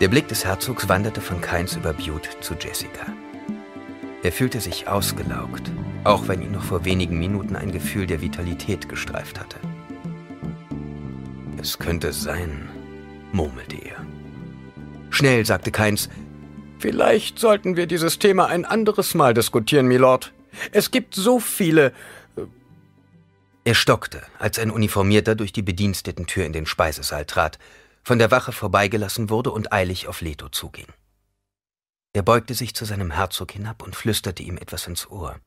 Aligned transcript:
Der 0.00 0.08
Blick 0.08 0.28
des 0.28 0.44
Herzogs 0.44 0.88
wanderte 0.88 1.20
von 1.20 1.40
Keins 1.40 1.76
über 1.76 1.92
Bute 1.92 2.28
zu 2.40 2.54
Jessica. 2.54 3.06
Er 4.22 4.32
fühlte 4.32 4.60
sich 4.60 4.88
ausgelaugt, 4.88 5.70
auch 6.02 6.26
wenn 6.26 6.42
ihn 6.42 6.52
noch 6.52 6.64
vor 6.64 6.84
wenigen 6.84 7.18
Minuten 7.18 7.56
ein 7.56 7.70
Gefühl 7.70 8.06
der 8.06 8.20
Vitalität 8.20 8.88
gestreift 8.88 9.38
hatte. 9.38 9.56
Es 11.60 11.78
könnte 11.78 12.12
sein, 12.12 12.68
murmelte 13.32 13.76
er. 13.76 14.04
Schnell, 15.10 15.46
sagte 15.46 15.70
Keins, 15.70 16.08
Vielleicht 16.84 17.38
sollten 17.38 17.76
wir 17.76 17.86
dieses 17.86 18.18
Thema 18.18 18.48
ein 18.48 18.66
anderes 18.66 19.14
Mal 19.14 19.32
diskutieren, 19.32 19.86
Milord. 19.86 20.34
Es 20.70 20.90
gibt 20.90 21.14
so 21.14 21.40
viele. 21.40 21.92
Äh, 22.36 22.42
er 23.64 23.74
stockte, 23.74 24.20
als 24.38 24.58
ein 24.58 24.70
Uniformierter 24.70 25.34
durch 25.34 25.50
die 25.50 25.62
Bedienstetentür 25.62 26.44
in 26.44 26.52
den 26.52 26.66
Speisesaal 26.66 27.24
trat, 27.24 27.58
von 28.04 28.18
der 28.18 28.30
Wache 28.30 28.52
vorbeigelassen 28.52 29.30
wurde 29.30 29.50
und 29.50 29.72
eilig 29.72 30.08
auf 30.08 30.20
Leto 30.20 30.48
zuging. 30.48 30.86
Er 32.12 32.22
beugte 32.22 32.54
sich 32.54 32.74
zu 32.74 32.84
seinem 32.84 33.10
Herzog 33.10 33.52
hinab 33.52 33.82
und 33.82 33.96
flüsterte 33.96 34.42
ihm 34.42 34.56
etwas 34.56 34.86
ins 34.86 35.10
Ohr. 35.10 35.40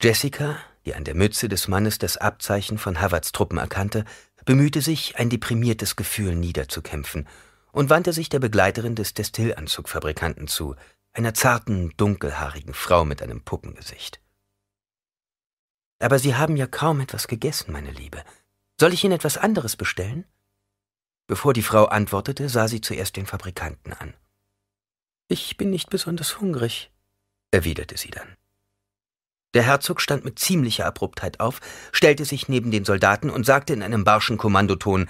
Jessica, 0.00 0.58
die 0.84 0.94
an 0.94 1.04
der 1.04 1.14
Mütze 1.14 1.48
des 1.48 1.68
Mannes 1.68 1.98
das 1.98 2.16
Abzeichen 2.16 2.78
von 2.78 3.00
Havards 3.00 3.32
Truppen 3.32 3.58
erkannte, 3.58 4.04
bemühte 4.44 4.80
sich, 4.80 5.16
ein 5.16 5.28
deprimiertes 5.28 5.96
Gefühl 5.96 6.36
niederzukämpfen 6.36 7.28
und 7.72 7.90
wandte 7.90 8.12
sich 8.12 8.28
der 8.28 8.38
Begleiterin 8.38 8.94
des 8.94 9.12
Destillanzugfabrikanten 9.12 10.46
zu, 10.48 10.76
einer 11.12 11.34
zarten, 11.34 11.92
dunkelhaarigen 11.96 12.74
Frau 12.74 13.04
mit 13.04 13.22
einem 13.22 13.42
Puppengesicht. 13.42 14.20
Aber 15.98 16.18
Sie 16.18 16.34
haben 16.34 16.56
ja 16.56 16.66
kaum 16.66 17.00
etwas 17.00 17.26
gegessen, 17.26 17.72
meine 17.72 17.90
Liebe. 17.90 18.22
Soll 18.78 18.92
ich 18.92 19.02
Ihnen 19.02 19.14
etwas 19.14 19.38
anderes 19.38 19.76
bestellen? 19.76 20.24
Bevor 21.26 21.52
die 21.52 21.62
Frau 21.62 21.86
antwortete, 21.86 22.48
sah 22.48 22.68
sie 22.68 22.80
zuerst 22.80 23.16
den 23.16 23.26
Fabrikanten 23.26 23.92
an. 23.92 24.14
Ich 25.28 25.56
bin 25.56 25.70
nicht 25.70 25.90
besonders 25.90 26.40
hungrig, 26.40 26.92
erwiderte 27.50 27.96
sie 27.96 28.10
dann. 28.10 28.36
Der 29.54 29.62
Herzog 29.62 30.00
stand 30.00 30.24
mit 30.24 30.38
ziemlicher 30.38 30.86
Abruptheit 30.86 31.40
auf, 31.40 31.60
stellte 31.92 32.24
sich 32.24 32.48
neben 32.48 32.70
den 32.70 32.84
Soldaten 32.84 33.30
und 33.30 33.46
sagte 33.46 33.72
in 33.72 33.82
einem 33.82 34.04
barschen 34.04 34.36
Kommandoton 34.36 35.08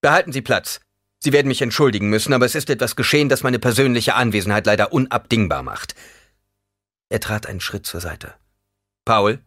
Behalten 0.00 0.32
Sie 0.32 0.42
Platz. 0.42 0.80
Sie 1.20 1.32
werden 1.32 1.46
mich 1.46 1.62
entschuldigen 1.62 2.08
müssen, 2.08 2.32
aber 2.32 2.46
es 2.46 2.56
ist 2.56 2.68
etwas 2.70 2.96
geschehen, 2.96 3.28
das 3.28 3.44
meine 3.44 3.60
persönliche 3.60 4.14
Anwesenheit 4.14 4.66
leider 4.66 4.92
unabdingbar 4.92 5.62
macht. 5.62 5.94
Er 7.10 7.20
trat 7.20 7.46
einen 7.46 7.60
Schritt 7.60 7.86
zur 7.86 8.00
Seite. 8.00 8.34
Paul, 9.04 9.38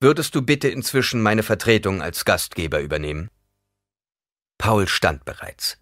würdest 0.00 0.34
du 0.34 0.42
bitte 0.42 0.68
inzwischen 0.68 1.22
meine 1.22 1.44
Vertretung 1.44 2.02
als 2.02 2.24
Gastgeber 2.24 2.80
übernehmen? 2.80 3.30
Paul 4.62 4.86
stand 4.86 5.24
bereits. 5.24 5.76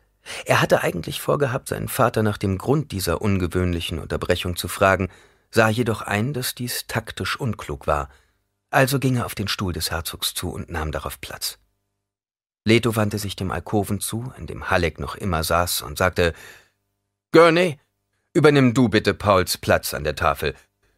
Er 0.46 0.62
hatte 0.62 0.82
eigentlich 0.82 1.20
vorgehabt, 1.20 1.68
seinen 1.68 1.88
Vater 1.88 2.22
nach 2.22 2.38
dem 2.38 2.56
Grund 2.56 2.92
dieser 2.92 3.20
ungewöhnlichen 3.20 3.98
Unterbrechung 3.98 4.56
zu 4.56 4.68
fragen, 4.68 5.10
sah 5.50 5.68
jedoch 5.68 6.00
ein, 6.00 6.32
dass 6.32 6.54
dies 6.54 6.86
taktisch 6.86 7.38
unklug 7.38 7.86
war. 7.86 8.08
Also 8.70 8.98
ging 8.98 9.16
er 9.16 9.26
auf 9.26 9.34
den 9.34 9.48
Stuhl 9.48 9.74
des 9.74 9.90
Herzogs 9.90 10.32
zu 10.32 10.48
und 10.48 10.70
nahm 10.70 10.92
darauf 10.92 11.20
Platz. 11.20 11.58
Leto 12.64 12.96
wandte 12.96 13.18
sich 13.18 13.36
dem 13.36 13.50
Alkoven 13.50 14.00
zu, 14.00 14.32
in 14.38 14.46
dem 14.46 14.70
Halleck 14.70 14.98
noch 14.98 15.14
immer 15.14 15.44
saß, 15.44 15.82
und 15.82 15.98
sagte 15.98 16.32
Gurney, 17.32 17.78
übernimm 18.32 18.72
du 18.72 18.88
bitte 18.88 19.12
Pauls 19.12 19.58
Platz 19.58 19.92
an 19.92 20.04
der 20.04 20.16
Tafel. 20.16 20.54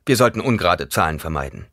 Wir 0.06 0.17
sollten 0.17 0.41
ungerade 0.41 0.89
Zahlen 0.89 1.19
vermeiden. 1.19 1.67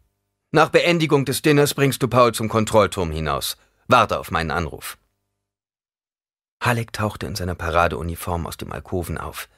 Nach 0.50 0.70
Beendigung 0.70 1.26
des 1.26 1.44
Dinners 1.44 1.76
bringst 1.76 2.02
du 2.02 2.08
Paul 2.08 2.34
zum 2.34 2.50
Kontrollturm 2.50 3.12
hinaus. 3.12 3.58
Warte 3.88 4.18
auf 4.18 4.32
meinen 4.32 4.50
Anruf. 4.50 4.98
Halleck 6.62 6.94
tauchte 6.94 7.26
in 7.26 7.36
seiner 7.36 7.56
Paradeuniform 7.56 8.46
aus 8.46 8.58
dem 8.58 8.72
Alkoven 8.72 9.18
auf. 9.18 9.50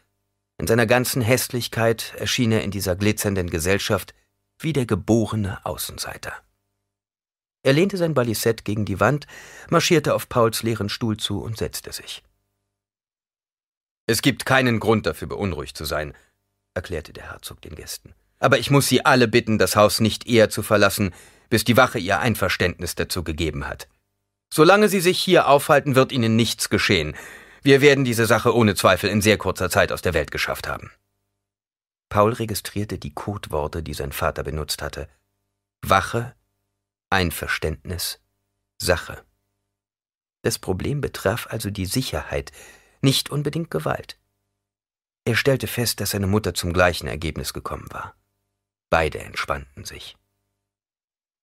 In 0.57 0.67
seiner 0.67 0.85
ganzen 0.85 1.21
Hässlichkeit 1.21 2.13
erschien 2.17 2.51
er 2.51 2.63
in 2.63 2.71
dieser 2.71 2.95
glitzernden 2.95 3.49
Gesellschaft 3.49 4.13
wie 4.59 4.73
der 4.73 4.85
geborene 4.85 5.65
Außenseiter. 5.65 6.33
Er 7.63 7.73
lehnte 7.73 7.97
sein 7.97 8.13
Balisett 8.13 8.65
gegen 8.65 8.85
die 8.85 8.99
Wand, 8.99 9.27
marschierte 9.69 10.13
auf 10.13 10.29
Pauls 10.29 10.63
leeren 10.63 10.89
Stuhl 10.89 11.17
zu 11.17 11.41
und 11.41 11.57
setzte 11.57 11.91
sich. 11.91 12.23
Es 14.07 14.21
gibt 14.21 14.45
keinen 14.45 14.79
Grund 14.79 15.05
dafür, 15.05 15.27
beunruhigt 15.27 15.77
zu 15.77 15.85
sein, 15.85 16.13
erklärte 16.73 17.13
der 17.13 17.31
Herzog 17.31 17.61
den 17.61 17.75
Gästen. 17.75 18.13
Aber 18.39 18.57
ich 18.57 18.71
muss 18.71 18.87
Sie 18.87 19.05
alle 19.05 19.27
bitten, 19.27 19.59
das 19.59 19.75
Haus 19.75 19.99
nicht 19.99 20.27
eher 20.27 20.49
zu 20.49 20.63
verlassen, 20.63 21.13
bis 21.49 21.63
die 21.63 21.77
Wache 21.77 21.99
ihr 21.99 22.19
Einverständnis 22.19 22.95
dazu 22.95 23.23
gegeben 23.23 23.67
hat. 23.67 23.87
Solange 24.53 24.89
Sie 24.89 24.99
sich 24.99 25.19
hier 25.19 25.47
aufhalten, 25.47 25.95
wird 25.95 26.11
Ihnen 26.11 26.35
nichts 26.35 26.69
geschehen. 26.69 27.15
Wir 27.63 27.79
werden 27.79 28.03
diese 28.03 28.25
Sache 28.25 28.53
ohne 28.53 28.75
Zweifel 28.75 29.09
in 29.09 29.21
sehr 29.21 29.37
kurzer 29.37 29.69
Zeit 29.69 29.91
aus 29.91 30.01
der 30.01 30.13
Welt 30.13 30.29
geschafft 30.29 30.67
haben. 30.67 30.91
Paul 32.09 32.33
registrierte 32.33 32.97
die 32.97 33.13
Codeworte, 33.13 33.81
die 33.81 33.93
sein 33.93 34.11
Vater 34.11 34.43
benutzt 34.43 34.81
hatte. 34.81 35.07
Wache, 35.81 36.35
Einverständnis, 37.09 38.19
Sache. 38.77 39.23
Das 40.41 40.59
Problem 40.59 40.99
betraf 40.99 41.47
also 41.49 41.69
die 41.69 41.85
Sicherheit, 41.85 42.51
nicht 43.01 43.29
unbedingt 43.29 43.71
Gewalt. 43.71 44.17
Er 45.23 45.35
stellte 45.35 45.67
fest, 45.67 46.01
dass 46.01 46.11
seine 46.11 46.27
Mutter 46.27 46.53
zum 46.53 46.73
gleichen 46.73 47.07
Ergebnis 47.07 47.53
gekommen 47.53 47.87
war. 47.91 48.15
Beide 48.89 49.19
entspannten 49.19 49.85
sich. 49.85 50.17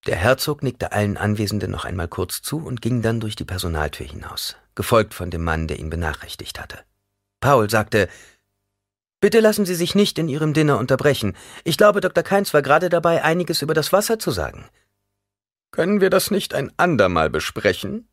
Der 0.06 0.16
Herzog 0.16 0.62
nickte 0.62 0.92
allen 0.92 1.16
Anwesenden 1.16 1.70
noch 1.70 1.84
einmal 1.84 2.08
kurz 2.08 2.40
zu 2.40 2.58
und 2.58 2.80
ging 2.80 3.02
dann 3.02 3.20
durch 3.20 3.36
die 3.36 3.44
Personaltür 3.44 4.06
hinaus, 4.06 4.56
gefolgt 4.74 5.14
von 5.14 5.30
dem 5.30 5.44
Mann, 5.44 5.68
der 5.68 5.78
ihn 5.78 5.90
benachrichtigt 5.90 6.60
hatte. 6.60 6.78
Paul 7.40 7.68
sagte, 7.68 8.08
Bitte 9.20 9.40
lassen 9.40 9.66
Sie 9.66 9.74
sich 9.74 9.96
nicht 9.96 10.18
in 10.18 10.28
Ihrem 10.28 10.54
Dinner 10.54 10.78
unterbrechen. 10.78 11.36
Ich 11.64 11.76
glaube, 11.76 12.00
Dr. 12.00 12.22
Keins 12.22 12.54
war 12.54 12.62
gerade 12.62 12.88
dabei, 12.88 13.24
einiges 13.24 13.62
über 13.62 13.74
das 13.74 13.92
Wasser 13.92 14.20
zu 14.20 14.30
sagen. 14.30 14.68
Können 15.72 16.00
wir 16.00 16.08
das 16.08 16.30
nicht 16.30 16.54
ein 16.54 16.72
andermal 16.76 17.28
besprechen? 17.28 18.08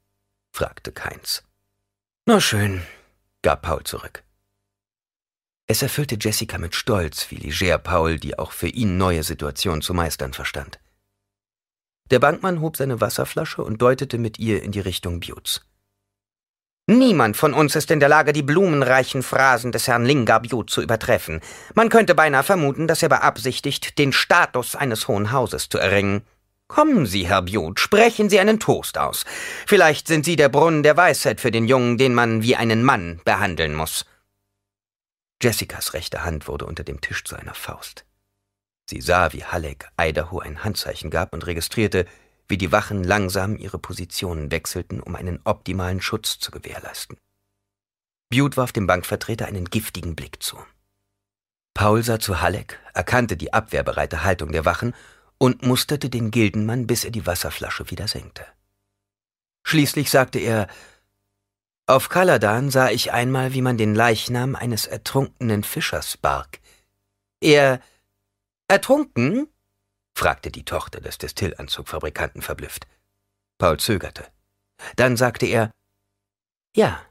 fragte 0.51 0.91
Keins. 0.91 1.43
Na 2.25 2.41
schön, 2.41 2.81
gab 3.43 3.61
Paul 3.61 3.83
zurück. 3.83 4.23
Es 5.67 5.81
erfüllte 5.81 6.17
Jessica 6.19 6.57
mit 6.57 6.75
Stolz, 6.75 7.29
wie 7.29 7.35
leger 7.35 7.77
Paul 7.77 8.19
die 8.19 8.37
auch 8.37 8.51
für 8.51 8.67
ihn 8.67 8.97
neue 8.97 9.23
Situation 9.23 9.81
zu 9.81 9.93
meistern 9.93 10.33
verstand. 10.33 10.79
Der 12.11 12.19
Bankmann 12.19 12.61
hob 12.61 12.77
seine 12.77 13.01
Wasserflasche 13.01 13.63
und 13.63 13.81
deutete 13.81 14.17
mit 14.17 14.37
ihr 14.37 14.61
in 14.61 14.71
die 14.71 14.79
Richtung 14.79 15.19
Butts. 15.19 15.61
Niemand 16.87 17.35
von 17.35 17.55
uns 17.55 17.75
ist 17.75 17.89
in 17.89 17.99
der 17.99 18.09
Lage, 18.09 18.31
die 18.31 18.43
blumenreichen 18.43 19.23
Phrasen 19.23 19.71
des 19.71 19.87
Herrn 19.87 20.05
Lingard 20.05 20.47
zu 20.69 20.83
übertreffen. 20.83 21.41
Man 21.73 21.89
könnte 21.89 22.13
beinahe 22.13 22.43
vermuten, 22.43 22.87
dass 22.87 23.01
er 23.01 23.09
beabsichtigt, 23.09 23.97
den 23.97 24.13
Status 24.13 24.75
eines 24.75 25.07
hohen 25.07 25.31
Hauses 25.31 25.67
zu 25.67 25.79
erringen. 25.79 26.21
Kommen 26.67 27.07
Sie, 27.07 27.27
Herr 27.27 27.41
Bute, 27.41 27.81
sprechen 27.81 28.29
Sie 28.29 28.39
einen 28.39 28.59
Toast 28.59 28.99
aus. 28.99 29.25
Vielleicht 29.65 30.07
sind 30.07 30.25
Sie 30.25 30.35
der 30.35 30.49
Brunnen 30.49 30.83
der 30.83 30.97
Weisheit 30.97 31.41
für 31.41 31.49
den 31.49 31.65
Jungen, 31.67 31.97
den 31.97 32.13
man 32.13 32.43
wie 32.43 32.55
einen 32.55 32.83
Mann 32.83 33.19
behandeln 33.25 33.73
muss. 33.73 34.05
Jessicas 35.41 35.93
rechte 35.93 36.23
Hand 36.23 36.47
wurde 36.47 36.65
unter 36.65 36.83
dem 36.83 37.01
Tisch 37.01 37.23
zu 37.23 37.35
einer 37.35 37.55
Faust. 37.55 38.05
Sie 38.85 39.01
sah, 39.01 39.33
wie 39.33 39.43
Halleck 39.43 39.87
Idaho 39.99 40.39
ein 40.39 40.63
Handzeichen 40.63 41.09
gab 41.09 41.33
und 41.33 41.45
registrierte, 41.47 42.05
wie 42.47 42.57
die 42.57 42.71
Wachen 42.71 43.03
langsam 43.03 43.57
ihre 43.57 43.79
Positionen 43.79 44.51
wechselten, 44.51 44.99
um 44.99 45.15
einen 45.15 45.39
optimalen 45.43 46.01
Schutz 46.01 46.37
zu 46.39 46.51
gewährleisten. 46.51 47.17
Bute 48.29 48.57
warf 48.57 48.71
dem 48.71 48.87
Bankvertreter 48.87 49.47
einen 49.47 49.65
giftigen 49.65 50.15
Blick 50.15 50.43
zu. 50.43 50.57
Paul 51.73 52.03
sah 52.03 52.19
zu 52.19 52.41
Halleck, 52.41 52.79
erkannte 52.93 53.37
die 53.37 53.53
abwehrbereite 53.53 54.23
Haltung 54.23 54.51
der 54.51 54.65
Wachen 54.65 54.93
und 55.37 55.63
musterte 55.63 56.09
den 56.09 56.31
Gildenmann, 56.31 56.87
bis 56.87 57.03
er 57.03 57.11
die 57.11 57.25
Wasserflasche 57.25 57.89
wieder 57.89 58.07
senkte. 58.07 58.45
Schließlich 59.63 60.09
sagte 60.09 60.39
er, 60.39 60.67
auf 61.87 62.09
Kaladan 62.09 62.71
sah 62.71 62.89
ich 62.89 63.11
einmal, 63.11 63.53
wie 63.53 63.61
man 63.61 63.77
den 63.77 63.93
Leichnam 63.93 64.55
eines 64.55 64.85
ertrunkenen 64.85 65.63
Fischers 65.63 66.17
barg. 66.17 66.59
Er 67.41 67.79
ertrunken? 68.67 69.47
fragte 70.13 70.51
die 70.51 70.65
Tochter 70.65 71.01
des 71.01 71.17
Destillanzugfabrikanten 71.17 72.41
verblüfft. 72.41 72.87
Paul 73.57 73.77
zögerte. 73.79 74.25
Dann 74.95 75.17
sagte 75.17 75.45
er, 75.45 75.71
ja, 76.75 77.01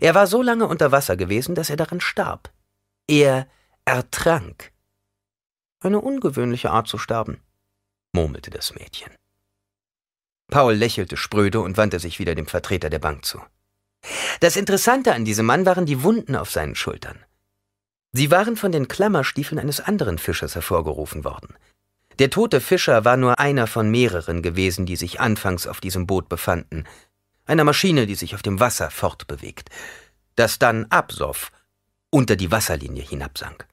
er 0.00 0.14
war 0.14 0.26
so 0.26 0.42
lange 0.42 0.66
unter 0.66 0.92
Wasser 0.92 1.16
gewesen, 1.16 1.54
dass 1.54 1.70
er 1.70 1.76
daran 1.76 2.00
starb. 2.00 2.52
Er 3.06 3.48
ertrank. 3.84 4.72
Eine 5.80 6.00
ungewöhnliche 6.00 6.70
Art 6.70 6.88
zu 6.88 6.98
sterben 6.98 7.40
murmelte 8.12 8.50
das 8.50 8.74
Mädchen. 8.74 9.12
Paul 10.50 10.74
lächelte 10.74 11.16
spröde 11.16 11.60
und 11.60 11.76
wandte 11.76 12.00
sich 12.00 12.18
wieder 12.18 12.34
dem 12.34 12.46
Vertreter 12.46 12.90
der 12.90 12.98
Bank 12.98 13.24
zu. 13.24 13.40
Das 14.40 14.56
Interessante 14.56 15.14
an 15.14 15.24
diesem 15.24 15.46
Mann 15.46 15.66
waren 15.66 15.86
die 15.86 16.02
Wunden 16.02 16.34
auf 16.34 16.50
seinen 16.50 16.74
Schultern. 16.74 17.24
Sie 18.12 18.30
waren 18.30 18.56
von 18.56 18.72
den 18.72 18.88
Klammerstiefeln 18.88 19.58
eines 19.58 19.80
anderen 19.80 20.18
Fischers 20.18 20.54
hervorgerufen 20.54 21.24
worden. 21.24 21.54
Der 22.18 22.30
tote 22.30 22.60
Fischer 22.60 23.04
war 23.04 23.16
nur 23.16 23.38
einer 23.38 23.66
von 23.66 23.90
mehreren 23.90 24.42
gewesen, 24.42 24.84
die 24.84 24.96
sich 24.96 25.20
anfangs 25.20 25.66
auf 25.66 25.80
diesem 25.80 26.06
Boot 26.06 26.28
befanden, 26.28 26.84
einer 27.46 27.64
Maschine, 27.64 28.06
die 28.06 28.14
sich 28.14 28.34
auf 28.34 28.42
dem 28.42 28.60
Wasser 28.60 28.90
fortbewegt, 28.90 29.70
das 30.36 30.58
dann 30.58 30.86
absoff 30.90 31.50
unter 32.10 32.36
die 32.36 32.50
Wasserlinie 32.50 33.02
hinabsank. 33.02 33.66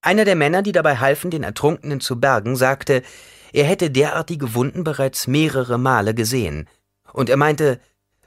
Einer 0.00 0.24
der 0.24 0.36
Männer, 0.36 0.62
die 0.62 0.72
dabei 0.72 0.98
halfen, 0.98 1.30
den 1.30 1.42
Ertrunkenen 1.42 2.00
zu 2.00 2.20
bergen, 2.20 2.56
sagte, 2.56 3.02
er 3.52 3.64
hätte 3.64 3.90
derartige 3.90 4.54
Wunden 4.54 4.84
bereits 4.84 5.26
mehrere 5.26 5.78
Male 5.78 6.14
gesehen, 6.14 6.68
und 7.12 7.30
er 7.30 7.36
meinte, 7.36 7.80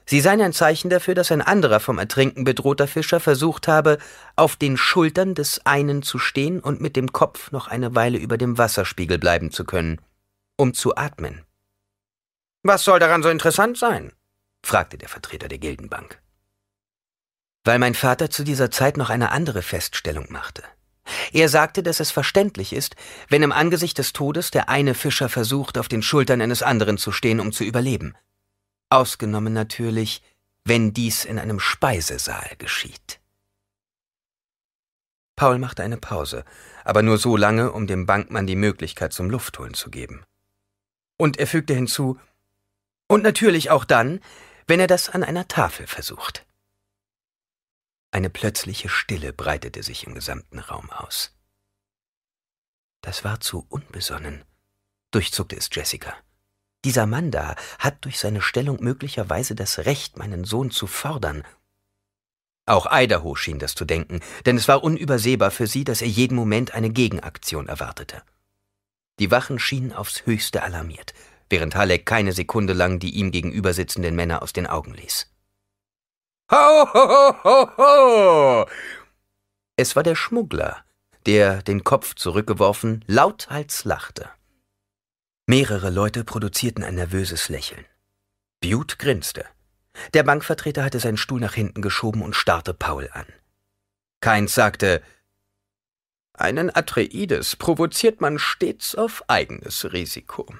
sie 0.08 0.20
seien 0.20 0.40
ein 0.40 0.52
Zeichen 0.52 0.90
dafür, 0.90 1.14
dass 1.14 1.30
ein 1.30 1.42
anderer 1.42 1.78
vom 1.78 1.98
Ertrinken 1.98 2.44
bedrohter 2.44 2.88
Fischer 2.88 3.20
versucht 3.20 3.68
habe, 3.68 3.98
auf 4.34 4.56
den 4.56 4.76
Schultern 4.76 5.34
des 5.34 5.64
einen 5.66 6.02
zu 6.02 6.18
stehen 6.18 6.60
und 6.60 6.80
mit 6.80 6.96
dem 6.96 7.12
Kopf 7.12 7.52
noch 7.52 7.68
eine 7.68 7.94
Weile 7.94 8.18
über 8.18 8.38
dem 8.38 8.58
Wasserspiegel 8.58 9.18
bleiben 9.18 9.50
zu 9.50 9.64
können, 9.64 10.00
um 10.56 10.74
zu 10.74 10.96
atmen. 10.96 11.44
Was 12.62 12.84
soll 12.84 12.98
daran 12.98 13.22
so 13.22 13.28
interessant 13.28 13.78
sein? 13.78 14.12
fragte 14.64 14.98
der 14.98 15.08
Vertreter 15.08 15.48
der 15.48 15.58
Gildenbank. 15.58 16.20
Weil 17.64 17.78
mein 17.78 17.94
Vater 17.94 18.30
zu 18.30 18.44
dieser 18.44 18.70
Zeit 18.70 18.96
noch 18.96 19.10
eine 19.10 19.30
andere 19.30 19.62
Feststellung 19.62 20.26
machte. 20.30 20.62
Er 21.32 21.48
sagte, 21.48 21.82
dass 21.82 22.00
es 22.00 22.10
verständlich 22.10 22.72
ist, 22.72 22.96
wenn 23.28 23.42
im 23.42 23.52
Angesicht 23.52 23.98
des 23.98 24.12
Todes 24.12 24.50
der 24.50 24.68
eine 24.68 24.94
Fischer 24.94 25.28
versucht, 25.28 25.78
auf 25.78 25.88
den 25.88 26.02
Schultern 26.02 26.40
eines 26.40 26.62
anderen 26.62 26.98
zu 26.98 27.12
stehen, 27.12 27.40
um 27.40 27.52
zu 27.52 27.64
überleben. 27.64 28.14
Ausgenommen 28.90 29.52
natürlich, 29.52 30.22
wenn 30.64 30.92
dies 30.92 31.24
in 31.24 31.38
einem 31.38 31.60
Speisesaal 31.60 32.56
geschieht. 32.58 33.20
Paul 35.36 35.58
machte 35.58 35.82
eine 35.82 35.98
Pause, 35.98 36.44
aber 36.84 37.02
nur 37.02 37.18
so 37.18 37.36
lange, 37.36 37.70
um 37.72 37.86
dem 37.86 38.06
Bankmann 38.06 38.46
die 38.46 38.56
Möglichkeit 38.56 39.12
zum 39.12 39.30
Luftholen 39.30 39.74
zu 39.74 39.90
geben. 39.90 40.24
Und 41.16 41.38
er 41.38 41.46
fügte 41.46 41.74
hinzu, 41.74 42.18
und 43.06 43.22
natürlich 43.22 43.70
auch 43.70 43.84
dann, 43.84 44.20
wenn 44.66 44.80
er 44.80 44.86
das 44.86 45.08
an 45.08 45.24
einer 45.24 45.48
Tafel 45.48 45.86
versucht. 45.86 46.46
Eine 48.10 48.30
plötzliche 48.30 48.88
Stille 48.88 49.32
breitete 49.32 49.82
sich 49.82 50.06
im 50.06 50.14
gesamten 50.14 50.58
Raum 50.58 50.90
aus. 50.90 51.34
Das 53.00 53.24
war 53.24 53.40
zu 53.40 53.66
unbesonnen, 53.68 54.44
durchzuckte 55.10 55.56
es 55.56 55.68
Jessica. 55.72 56.14
Dieser 56.84 57.06
Mann 57.06 57.30
da 57.30 57.56
hat 57.78 58.04
durch 58.04 58.18
seine 58.18 58.40
Stellung 58.40 58.82
möglicherweise 58.82 59.54
das 59.54 59.80
Recht, 59.80 60.16
meinen 60.16 60.44
Sohn 60.44 60.70
zu 60.70 60.86
fordern. 60.86 61.44
Auch 62.66 62.86
Idaho 62.90 63.34
schien 63.34 63.58
das 63.58 63.74
zu 63.74 63.84
denken, 63.84 64.20
denn 64.46 64.56
es 64.56 64.68
war 64.68 64.84
unübersehbar 64.84 65.50
für 65.50 65.66
sie, 65.66 65.84
dass 65.84 66.02
er 66.02 66.08
jeden 66.08 66.36
Moment 66.36 66.74
eine 66.74 66.90
Gegenaktion 66.90 67.66
erwartete. 67.66 68.22
Die 69.18 69.30
Wachen 69.30 69.58
schienen 69.58 69.92
aufs 69.92 70.26
höchste 70.26 70.62
alarmiert, 70.62 71.14
während 71.48 71.74
Halleck 71.74 72.06
keine 72.06 72.32
Sekunde 72.32 72.74
lang 72.74 73.00
die 73.00 73.14
ihm 73.14 73.32
gegenüber 73.32 73.72
sitzenden 73.72 74.14
Männer 74.14 74.42
aus 74.42 74.52
den 74.52 74.66
Augen 74.66 74.94
ließ. 74.94 75.32
Ho, 76.52 76.92
ho, 76.94 77.34
ho, 77.44 77.44
ho, 77.44 77.76
ho! 77.76 78.66
Es 79.76 79.96
war 79.96 80.02
der 80.02 80.14
Schmuggler, 80.14 80.84
der, 81.26 81.62
den 81.62 81.84
Kopf 81.84 82.14
zurückgeworfen, 82.14 83.04
lauthals 83.06 83.84
lachte. 83.84 84.30
Mehrere 85.50 85.88
Leute 85.88 86.24
produzierten 86.24 86.84
ein 86.84 86.96
nervöses 86.96 87.48
Lächeln. 87.48 87.86
Butte 88.60 88.98
grinste. 88.98 89.46
Der 90.12 90.22
Bankvertreter 90.22 90.84
hatte 90.84 91.00
seinen 91.00 91.16
Stuhl 91.16 91.40
nach 91.40 91.54
hinten 91.54 91.80
geschoben 91.80 92.20
und 92.20 92.36
starrte 92.36 92.74
Paul 92.74 93.08
an. 93.14 93.24
Keins 94.20 94.52
sagte, 94.52 95.02
einen 96.34 96.68
Atreides 96.68 97.56
provoziert 97.56 98.20
man 98.20 98.38
stets 98.38 98.94
auf 98.94 99.24
eigenes 99.30 99.90
Risiko. 99.90 100.54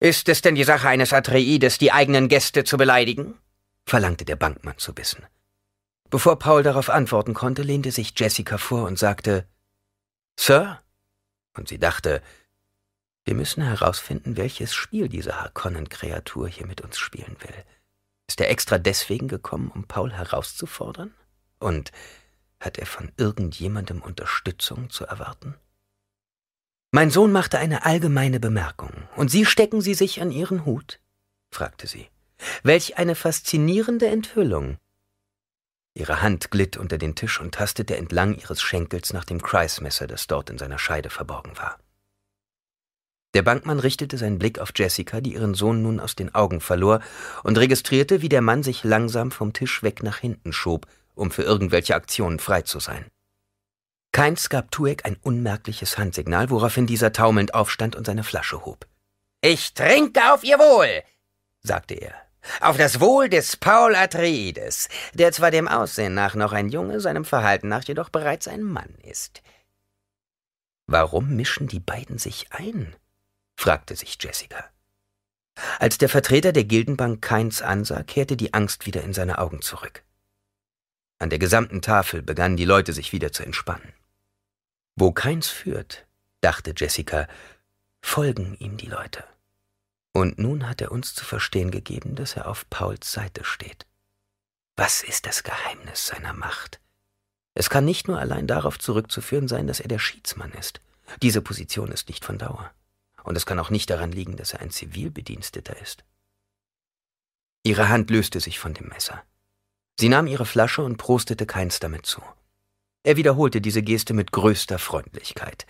Ist 0.00 0.28
es 0.28 0.42
denn 0.42 0.56
die 0.56 0.64
Sache 0.64 0.88
eines 0.88 1.12
Atreides, 1.12 1.78
die 1.78 1.92
eigenen 1.92 2.26
Gäste 2.26 2.64
zu 2.64 2.76
beleidigen? 2.76 3.38
verlangte 3.84 4.24
der 4.24 4.34
Bankmann 4.34 4.78
zu 4.78 4.96
wissen. 4.96 5.24
Bevor 6.10 6.40
Paul 6.40 6.64
darauf 6.64 6.90
antworten 6.90 7.34
konnte, 7.34 7.62
lehnte 7.62 7.92
sich 7.92 8.18
Jessica 8.18 8.58
vor 8.58 8.82
und 8.82 8.98
sagte 8.98 9.46
Sir? 10.36 10.82
Und 11.56 11.68
sie 11.68 11.78
dachte, 11.78 12.20
wir 13.26 13.34
müssen 13.34 13.62
herausfinden, 13.62 14.36
welches 14.36 14.72
Spiel 14.72 15.08
diese 15.08 15.40
Harkonnen-Kreatur 15.40 16.48
hier 16.48 16.66
mit 16.66 16.80
uns 16.80 16.96
spielen 16.96 17.36
will. 17.40 17.64
Ist 18.28 18.40
er 18.40 18.50
extra 18.50 18.78
deswegen 18.78 19.26
gekommen, 19.26 19.70
um 19.74 19.84
Paul 19.84 20.12
herauszufordern? 20.12 21.12
Und 21.58 21.90
hat 22.60 22.78
er 22.78 22.86
von 22.86 23.10
irgendjemandem 23.16 24.00
Unterstützung 24.00 24.90
zu 24.90 25.04
erwarten? 25.06 25.56
Mein 26.92 27.10
Sohn 27.10 27.32
machte 27.32 27.58
eine 27.58 27.84
allgemeine 27.84 28.38
Bemerkung, 28.38 28.92
und 29.16 29.28
Sie 29.28 29.44
stecken 29.44 29.80
sie 29.80 29.94
sich 29.94 30.22
an 30.22 30.30
Ihren 30.30 30.64
Hut? 30.64 31.00
fragte 31.50 31.88
sie. 31.88 32.08
Welch 32.62 32.96
eine 32.96 33.16
faszinierende 33.16 34.06
Enthüllung. 34.06 34.78
Ihre 35.94 36.22
Hand 36.22 36.52
glitt 36.52 36.76
unter 36.76 36.96
den 36.96 37.16
Tisch 37.16 37.40
und 37.40 37.54
tastete 37.54 37.96
entlang 37.96 38.34
ihres 38.36 38.62
Schenkels 38.62 39.12
nach 39.12 39.24
dem 39.24 39.42
Kreismesser, 39.42 40.06
das 40.06 40.26
dort 40.26 40.50
in 40.50 40.58
seiner 40.58 40.78
Scheide 40.78 41.10
verborgen 41.10 41.56
war. 41.56 41.78
Der 43.36 43.42
Bankmann 43.42 43.80
richtete 43.80 44.16
seinen 44.16 44.38
Blick 44.38 44.60
auf 44.60 44.70
Jessica, 44.74 45.20
die 45.20 45.34
ihren 45.34 45.52
Sohn 45.52 45.82
nun 45.82 46.00
aus 46.00 46.16
den 46.16 46.34
Augen 46.34 46.62
verlor, 46.62 47.00
und 47.42 47.58
registrierte, 47.58 48.22
wie 48.22 48.30
der 48.30 48.40
Mann 48.40 48.62
sich 48.62 48.82
langsam 48.82 49.30
vom 49.30 49.52
Tisch 49.52 49.82
weg 49.82 50.02
nach 50.02 50.16
hinten 50.16 50.54
schob, 50.54 50.86
um 51.14 51.30
für 51.30 51.42
irgendwelche 51.42 51.96
Aktionen 51.96 52.38
frei 52.38 52.62
zu 52.62 52.80
sein. 52.80 53.04
Keins 54.10 54.48
gab 54.48 54.70
Tuek 54.70 55.04
ein 55.04 55.18
unmerkliches 55.20 55.98
Handsignal, 55.98 56.48
woraufhin 56.48 56.86
dieser 56.86 57.12
taumelnd 57.12 57.52
aufstand 57.52 57.94
und 57.94 58.06
seine 58.06 58.24
Flasche 58.24 58.64
hob. 58.64 58.86
Ich 59.42 59.74
trinke 59.74 60.32
auf 60.32 60.42
Ihr 60.42 60.58
Wohl, 60.58 61.02
sagte 61.60 61.92
er. 61.92 62.14
Auf 62.62 62.78
das 62.78 63.00
Wohl 63.00 63.28
des 63.28 63.58
Paul 63.58 63.96
Atreides, 63.96 64.88
der 65.12 65.32
zwar 65.32 65.50
dem 65.50 65.68
Aussehen 65.68 66.14
nach 66.14 66.36
noch 66.36 66.54
ein 66.54 66.70
Junge, 66.70 67.00
seinem 67.00 67.26
Verhalten 67.26 67.68
nach 67.68 67.84
jedoch 67.84 68.08
bereits 68.08 68.48
ein 68.48 68.62
Mann 68.62 68.94
ist. 69.02 69.42
Warum 70.86 71.36
mischen 71.36 71.68
die 71.68 71.80
beiden 71.80 72.16
sich 72.16 72.46
ein? 72.50 72.96
Fragte 73.56 73.96
sich 73.96 74.16
Jessica. 74.20 74.64
Als 75.78 75.98
der 75.98 76.08
Vertreter 76.08 76.52
der 76.52 76.64
Gildenbank 76.64 77.22
Keins 77.22 77.62
ansah, 77.62 78.02
kehrte 78.02 78.36
die 78.36 78.52
Angst 78.54 78.86
wieder 78.86 79.02
in 79.02 79.14
seine 79.14 79.38
Augen 79.38 79.62
zurück. 79.62 80.02
An 81.18 81.30
der 81.30 81.38
gesamten 81.38 81.80
Tafel 81.80 82.22
begannen 82.22 82.58
die 82.58 82.66
Leute 82.66 82.92
sich 82.92 83.12
wieder 83.12 83.32
zu 83.32 83.42
entspannen. 83.42 83.94
Wo 84.96 85.12
Keins 85.12 85.48
führt, 85.48 86.06
dachte 86.42 86.74
Jessica, 86.76 87.26
folgen 88.02 88.54
ihm 88.58 88.76
die 88.76 88.86
Leute. 88.86 89.24
Und 90.12 90.38
nun 90.38 90.68
hat 90.68 90.80
er 90.80 90.92
uns 90.92 91.14
zu 91.14 91.24
verstehen 91.24 91.70
gegeben, 91.70 92.14
dass 92.14 92.36
er 92.36 92.48
auf 92.48 92.68
Pauls 92.70 93.12
Seite 93.12 93.44
steht. 93.44 93.86
Was 94.76 95.02
ist 95.02 95.24
das 95.26 95.42
Geheimnis 95.42 96.06
seiner 96.06 96.34
Macht? 96.34 96.80
Es 97.54 97.70
kann 97.70 97.86
nicht 97.86 98.08
nur 98.08 98.18
allein 98.18 98.46
darauf 98.46 98.78
zurückzuführen 98.78 99.48
sein, 99.48 99.66
dass 99.66 99.80
er 99.80 99.88
der 99.88 99.98
Schiedsmann 99.98 100.52
ist. 100.52 100.82
Diese 101.22 101.40
Position 101.40 101.90
ist 101.90 102.08
nicht 102.08 102.24
von 102.24 102.36
Dauer. 102.36 102.70
Und 103.26 103.36
es 103.36 103.44
kann 103.44 103.58
auch 103.58 103.70
nicht 103.70 103.90
daran 103.90 104.12
liegen, 104.12 104.36
dass 104.36 104.52
er 104.52 104.60
ein 104.60 104.70
Zivilbediensteter 104.70 105.76
ist. 105.82 106.04
Ihre 107.64 107.88
Hand 107.88 108.08
löste 108.08 108.38
sich 108.38 108.60
von 108.60 108.72
dem 108.72 108.88
Messer. 108.88 109.24
Sie 109.98 110.08
nahm 110.08 110.28
ihre 110.28 110.46
Flasche 110.46 110.82
und 110.82 110.96
prostete 110.96 111.44
keins 111.44 111.80
damit 111.80 112.06
zu. 112.06 112.22
Er 113.02 113.16
wiederholte 113.16 113.60
diese 113.60 113.82
Geste 113.82 114.14
mit 114.14 114.30
größter 114.30 114.78
Freundlichkeit. 114.78 115.66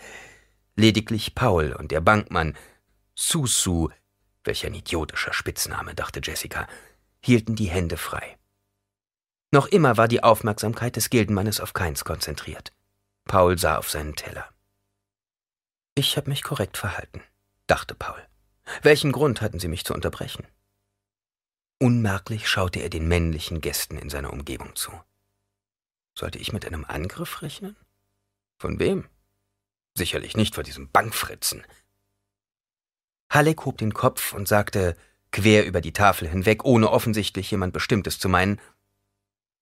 Lediglich 0.75 1.35
Paul 1.35 1.73
und 1.73 1.93
der 1.93 2.03
Bankmann 2.03 2.55
Susu 3.15 3.89
Welch 4.45 4.67
ein 4.67 4.75
idiotischer 4.75 5.33
Spitzname, 5.33 5.95
dachte 5.95 6.21
Jessica, 6.23 6.69
hielten 7.21 7.57
die 7.57 7.71
Hände 7.71 7.97
frei. 7.97 8.37
Noch 9.51 9.67
immer 9.67 9.97
war 9.97 10.09
die 10.09 10.23
Aufmerksamkeit 10.23 10.97
des 10.97 11.09
Gildenmannes 11.09 11.61
auf 11.61 11.73
Keins 11.73 12.05
konzentriert. 12.05 12.73
Paul 13.25 13.59
sah 13.59 13.79
auf 13.79 13.91
seinen 13.91 14.15
Teller. 14.15 14.47
Ich 15.95 16.19
habe 16.19 16.29
mich 16.29 16.43
korrekt 16.43 16.77
verhalten, 16.77 17.23
dachte 17.67 17.95
Paul. 17.95 18.21
Welchen 18.83 19.13
Grund 19.13 19.41
hatten 19.41 19.59
Sie 19.59 19.69
mich 19.69 19.85
zu 19.85 19.95
unterbrechen? 19.95 20.47
Unmerklich 21.79 22.49
schaute 22.49 22.81
er 22.81 22.91
den 22.91 23.07
männlichen 23.07 23.61
Gästen 23.61 23.99
in 23.99 24.11
seiner 24.11 24.33
Umgebung 24.33 24.75
zu. 24.75 24.91
Sollte 26.15 26.39
ich 26.39 26.53
mit 26.53 26.67
einem 26.67 26.85
Angriff 26.85 27.43
rechnen? 27.43 27.77
Von 28.59 28.79
wem? 28.79 29.09
Sicherlich 29.95 30.37
nicht 30.37 30.55
von 30.55 30.65
diesem 30.65 30.91
Bankfritzen, 30.91 31.65
Halleck 33.31 33.65
hob 33.65 33.79
den 33.79 33.93
Kopf 33.93 34.33
und 34.33 34.47
sagte, 34.49 34.97
quer 35.33 35.67
über 35.67 35.81
die 35.81 35.93
Tafel 35.93 36.29
hinweg, 36.29 36.65
ohne 36.65 36.91
offensichtlich 36.91 37.51
jemand 37.51 37.73
Bestimmtes 37.73 38.19
zu 38.19 38.29
meinen, 38.29 38.61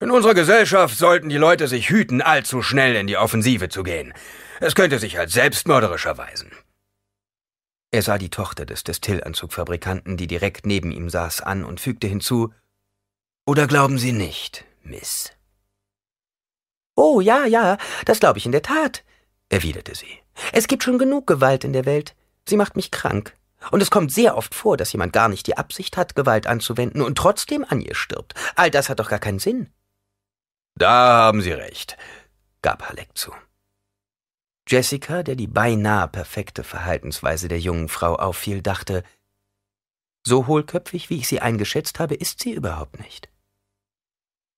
in 0.00 0.10
unserer 0.10 0.34
Gesellschaft 0.34 0.98
sollten 0.98 1.28
die 1.28 1.36
Leute 1.36 1.66
sich 1.66 1.88
hüten, 1.88 2.20
allzu 2.20 2.62
schnell 2.62 2.96
in 2.96 3.06
die 3.06 3.16
Offensive 3.16 3.68
zu 3.68 3.82
gehen. 3.82 4.12
Es 4.60 4.74
könnte 4.74 4.98
sich 4.98 5.18
als 5.18 5.32
selbstmörderisch 5.32 6.04
erweisen. 6.04 6.50
Er 7.94 8.02
sah 8.02 8.18
die 8.18 8.28
Tochter 8.28 8.66
des 8.66 8.82
Destillanzugfabrikanten, 8.82 10.16
die 10.16 10.26
direkt 10.26 10.66
neben 10.66 10.90
ihm 10.90 11.08
saß, 11.08 11.42
an 11.42 11.64
und 11.64 11.78
fügte 11.78 12.08
hinzu, 12.08 12.52
Oder 13.46 13.68
glauben 13.68 13.98
Sie 13.98 14.10
nicht, 14.10 14.64
Miss? 14.82 15.30
Oh, 16.96 17.20
ja, 17.20 17.46
ja, 17.46 17.78
das 18.04 18.18
glaube 18.18 18.40
ich 18.40 18.46
in 18.46 18.50
der 18.50 18.62
Tat, 18.62 19.04
erwiderte 19.48 19.94
sie. 19.94 20.08
Es 20.52 20.66
gibt 20.66 20.82
schon 20.82 20.98
genug 20.98 21.28
Gewalt 21.28 21.62
in 21.62 21.72
der 21.72 21.86
Welt. 21.86 22.16
Sie 22.48 22.56
macht 22.56 22.74
mich 22.74 22.90
krank. 22.90 23.36
Und 23.70 23.80
es 23.80 23.92
kommt 23.92 24.10
sehr 24.10 24.36
oft 24.36 24.56
vor, 24.56 24.76
dass 24.76 24.92
jemand 24.92 25.12
gar 25.12 25.28
nicht 25.28 25.46
die 25.46 25.56
Absicht 25.56 25.96
hat, 25.96 26.16
Gewalt 26.16 26.48
anzuwenden 26.48 27.00
und 27.00 27.16
trotzdem 27.16 27.64
an 27.64 27.80
ihr 27.80 27.94
stirbt. 27.94 28.34
All 28.56 28.72
das 28.72 28.88
hat 28.88 28.98
doch 28.98 29.08
gar 29.08 29.20
keinen 29.20 29.38
Sinn. 29.38 29.68
Da 30.74 30.90
haben 30.90 31.42
Sie 31.42 31.52
recht, 31.52 31.96
gab 32.60 32.88
Halleck 32.88 33.10
zu. 33.14 33.30
Jessica, 34.66 35.22
der 35.22 35.36
die 35.36 35.46
beinahe 35.46 36.08
perfekte 36.08 36.64
Verhaltensweise 36.64 37.48
der 37.48 37.60
jungen 37.60 37.88
Frau 37.88 38.16
auffiel, 38.16 38.62
dachte, 38.62 39.04
so 40.26 40.46
hohlköpfig, 40.46 41.10
wie 41.10 41.18
ich 41.18 41.28
sie 41.28 41.40
eingeschätzt 41.40 41.98
habe, 41.98 42.14
ist 42.14 42.40
sie 42.40 42.52
überhaupt 42.52 42.98
nicht. 42.98 43.28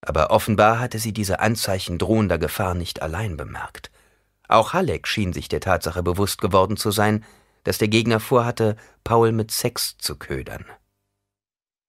Aber 0.01 0.31
offenbar 0.31 0.79
hatte 0.79 0.99
sie 0.99 1.11
diese 1.11 1.41
Anzeichen 1.41 1.97
drohender 1.97 2.37
Gefahr 2.37 2.73
nicht 2.73 3.01
allein 3.01 3.35
bemerkt. 3.35 3.91
Auch 4.47 4.71
Halleck 4.71 5.07
schien 5.07 5.33
sich 5.33 5.49
der 5.49 5.59
Tatsache 5.59 6.03
bewusst 6.03 6.39
geworden 6.39 6.77
zu 6.77 6.91
sein, 6.91 7.25
dass 7.65 7.77
der 7.77 7.89
Gegner 7.89 8.21
vorhatte, 8.21 8.77
Paul 9.03 9.33
mit 9.33 9.51
Sex 9.51 9.97
zu 9.97 10.15
ködern. 10.15 10.65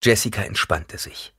Jessica 0.03 0.43
entspannte 0.43 0.99
sich. 0.99 1.35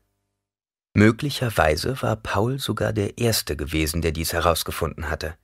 Möglicherweise 0.94 2.02
war 2.02 2.16
Paul 2.16 2.58
sogar 2.60 2.94
der 2.94 3.18
Erste 3.18 3.58
gewesen, 3.58 4.02
der 4.02 4.14
dies 4.14 4.32
herausgefunden 4.32 5.10
hatte. 5.10 5.38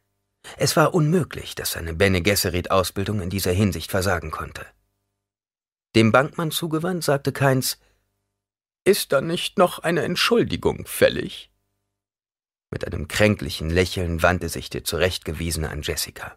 Es 0.57 0.75
war 0.75 0.93
unmöglich, 0.93 1.55
dass 1.55 1.71
seine 1.71 1.93
Bene 1.93 2.21
Gesserit-Ausbildung 2.21 3.21
in 3.21 3.29
dieser 3.29 3.51
Hinsicht 3.51 3.91
versagen 3.91 4.31
konnte. 4.31 4.65
Dem 5.95 6.11
Bankmann 6.11 6.51
zugewandt 6.51 7.03
sagte 7.03 7.31
Keins, 7.31 7.79
ist 8.83 9.11
da 9.11 9.21
nicht 9.21 9.57
noch 9.57 9.79
eine 9.79 10.03
Entschuldigung 10.03 10.85
fällig? 10.85 11.49
Mit 12.69 12.85
einem 12.85 13.07
kränklichen 13.07 13.69
Lächeln 13.69 14.21
wandte 14.21 14.49
sich 14.49 14.69
der 14.69 14.83
Zurechtgewiesene 14.83 15.69
an 15.69 15.81
Jessica. 15.81 16.35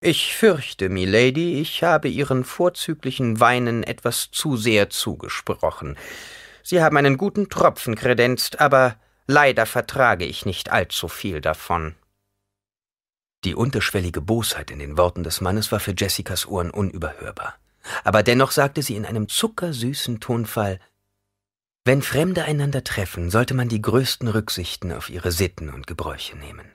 Ich 0.00 0.34
fürchte, 0.34 0.88
Milady, 0.88 1.60
ich 1.60 1.82
habe 1.82 2.08
Ihren 2.08 2.44
vorzüglichen 2.44 3.40
Weinen 3.40 3.82
etwas 3.82 4.30
zu 4.30 4.56
sehr 4.56 4.90
zugesprochen. 4.90 5.96
Sie 6.62 6.82
haben 6.82 6.96
einen 6.96 7.16
guten 7.16 7.48
Tropfen 7.48 7.94
kredenzt, 7.94 8.60
aber 8.60 8.96
leider 9.26 9.66
vertrage 9.66 10.24
ich 10.24 10.44
nicht 10.44 10.70
allzu 10.70 11.08
viel 11.08 11.40
davon. 11.40 11.94
Die 13.44 13.54
unterschwellige 13.54 14.22
Bosheit 14.22 14.70
in 14.70 14.78
den 14.78 14.96
Worten 14.96 15.22
des 15.22 15.40
Mannes 15.40 15.70
war 15.70 15.80
für 15.80 15.94
Jessicas 15.96 16.46
Ohren 16.46 16.70
unüberhörbar. 16.70 17.54
Aber 18.02 18.22
dennoch 18.22 18.50
sagte 18.50 18.82
sie 18.82 18.96
in 18.96 19.04
einem 19.04 19.28
zuckersüßen 19.28 20.20
Tonfall 20.20 20.80
Wenn 21.84 22.00
Fremde 22.00 22.44
einander 22.44 22.82
treffen, 22.82 23.30
sollte 23.30 23.52
man 23.52 23.68
die 23.68 23.82
größten 23.82 24.28
Rücksichten 24.28 24.92
auf 24.92 25.10
ihre 25.10 25.32
Sitten 25.32 25.68
und 25.68 25.86
Gebräuche 25.86 26.36
nehmen. 26.36 26.66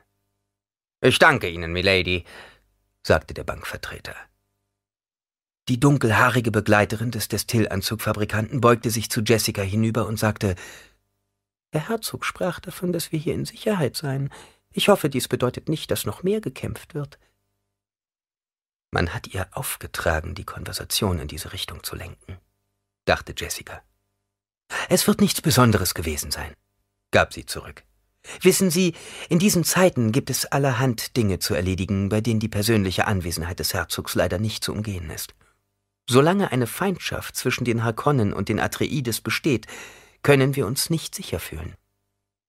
Ich 1.02 1.18
danke 1.18 1.50
Ihnen, 1.50 1.72
Milady 1.72 2.26
sagte 3.02 3.34
der 3.34 3.44
Bankvertreter. 3.44 4.16
Die 5.70 5.80
dunkelhaarige 5.80 6.52
Begleiterin 6.52 7.12
des 7.12 7.28
Destillanzugfabrikanten 7.28 8.62
beugte 8.62 8.90
sich 8.92 9.10
zu 9.10 9.22
Jessica 9.22 9.62
hinüber 9.62 10.06
und 10.06 10.20
sagte 10.20 10.56
Herr 11.72 11.90
Herzog 11.90 12.26
sprach 12.26 12.60
davon, 12.60 12.92
dass 12.92 13.12
wir 13.12 13.20
hier 13.20 13.34
in 13.34 13.46
Sicherheit 13.46 13.96
seien. 13.96 14.30
Ich 14.74 14.90
hoffe, 14.90 15.10
dies 15.10 15.28
bedeutet 15.28 15.70
nicht, 15.70 15.90
dass 15.92 16.06
noch 16.06 16.24
mehr 16.24 16.42
gekämpft 16.42 16.94
wird. 16.94 17.18
Man 18.92 19.14
hat 19.14 19.28
ihr 19.28 19.48
aufgetragen, 19.52 20.36
die 20.36 20.46
Konversation 20.46 21.20
in 21.20 21.28
diese 21.28 21.54
Richtung 21.54 21.84
zu 21.84 21.96
lenken, 21.96 22.38
dachte 23.06 23.34
Jessica. 23.38 23.82
Es 24.90 25.08
wird 25.08 25.22
nichts 25.22 25.42
Besonderes 25.42 25.94
gewesen 25.94 26.32
sein, 26.32 26.54
gab 27.12 27.34
sie 27.34 27.46
zurück. 27.46 27.84
Wissen 28.42 28.70
Sie, 28.70 28.94
in 29.30 29.40
diesen 29.40 29.64
Zeiten 29.64 30.12
gibt 30.12 30.30
es 30.30 30.46
allerhand 30.46 31.16
Dinge 31.18 31.40
zu 31.40 31.54
erledigen, 31.54 32.10
bei 32.10 32.22
denen 32.22 32.40
die 32.40 32.50
persönliche 32.50 33.08
Anwesenheit 33.08 33.60
des 33.60 33.74
Herzogs 33.74 34.14
leider 34.14 34.40
nicht 34.40 34.64
zu 34.64 34.74
umgehen 34.74 35.10
ist. 35.10 35.34
Solange 36.08 36.52
eine 36.52 36.68
Feindschaft 36.68 37.36
zwischen 37.36 37.66
den 37.66 37.84
Harkonnen 37.84 38.34
und 38.34 38.50
den 38.50 38.60
Atreides 38.60 39.22
besteht, 39.22 39.68
können 40.22 40.56
wir 40.56 40.68
uns 40.68 40.90
nicht 40.90 41.16
sicher 41.16 41.40
fühlen. 41.40 41.76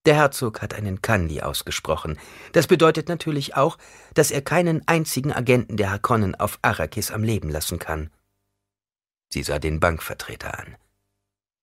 Der 0.05 0.15
Herzog 0.15 0.61
hat 0.61 0.73
einen 0.73 1.01
Kandi 1.01 1.41
ausgesprochen. 1.41 2.17
Das 2.53 2.67
bedeutet 2.67 3.07
natürlich 3.07 3.55
auch, 3.55 3.77
dass 4.13 4.31
er 4.31 4.41
keinen 4.41 4.87
einzigen 4.87 5.31
Agenten 5.31 5.77
der 5.77 5.91
Harkonnen 5.91 6.35
auf 6.35 6.57
Arrakis 6.61 7.11
am 7.11 7.23
Leben 7.23 7.49
lassen 7.49 7.77
kann. 7.77 8.09
Sie 9.29 9.43
sah 9.43 9.59
den 9.59 9.79
Bankvertreter 9.79 10.57
an. 10.59 10.75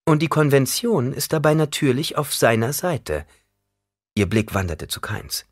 Und 0.05 0.23
die 0.23 0.29
Konvention 0.29 1.13
ist 1.13 1.33
dabei 1.33 1.55
natürlich 1.55 2.17
auf 2.17 2.35
seiner 2.35 2.73
Seite– 2.73 3.27
Ihr 4.19 4.29
Blick 4.29 4.53
wanderte 4.53 4.89
zu 4.89 5.01
Keins. 5.01 5.47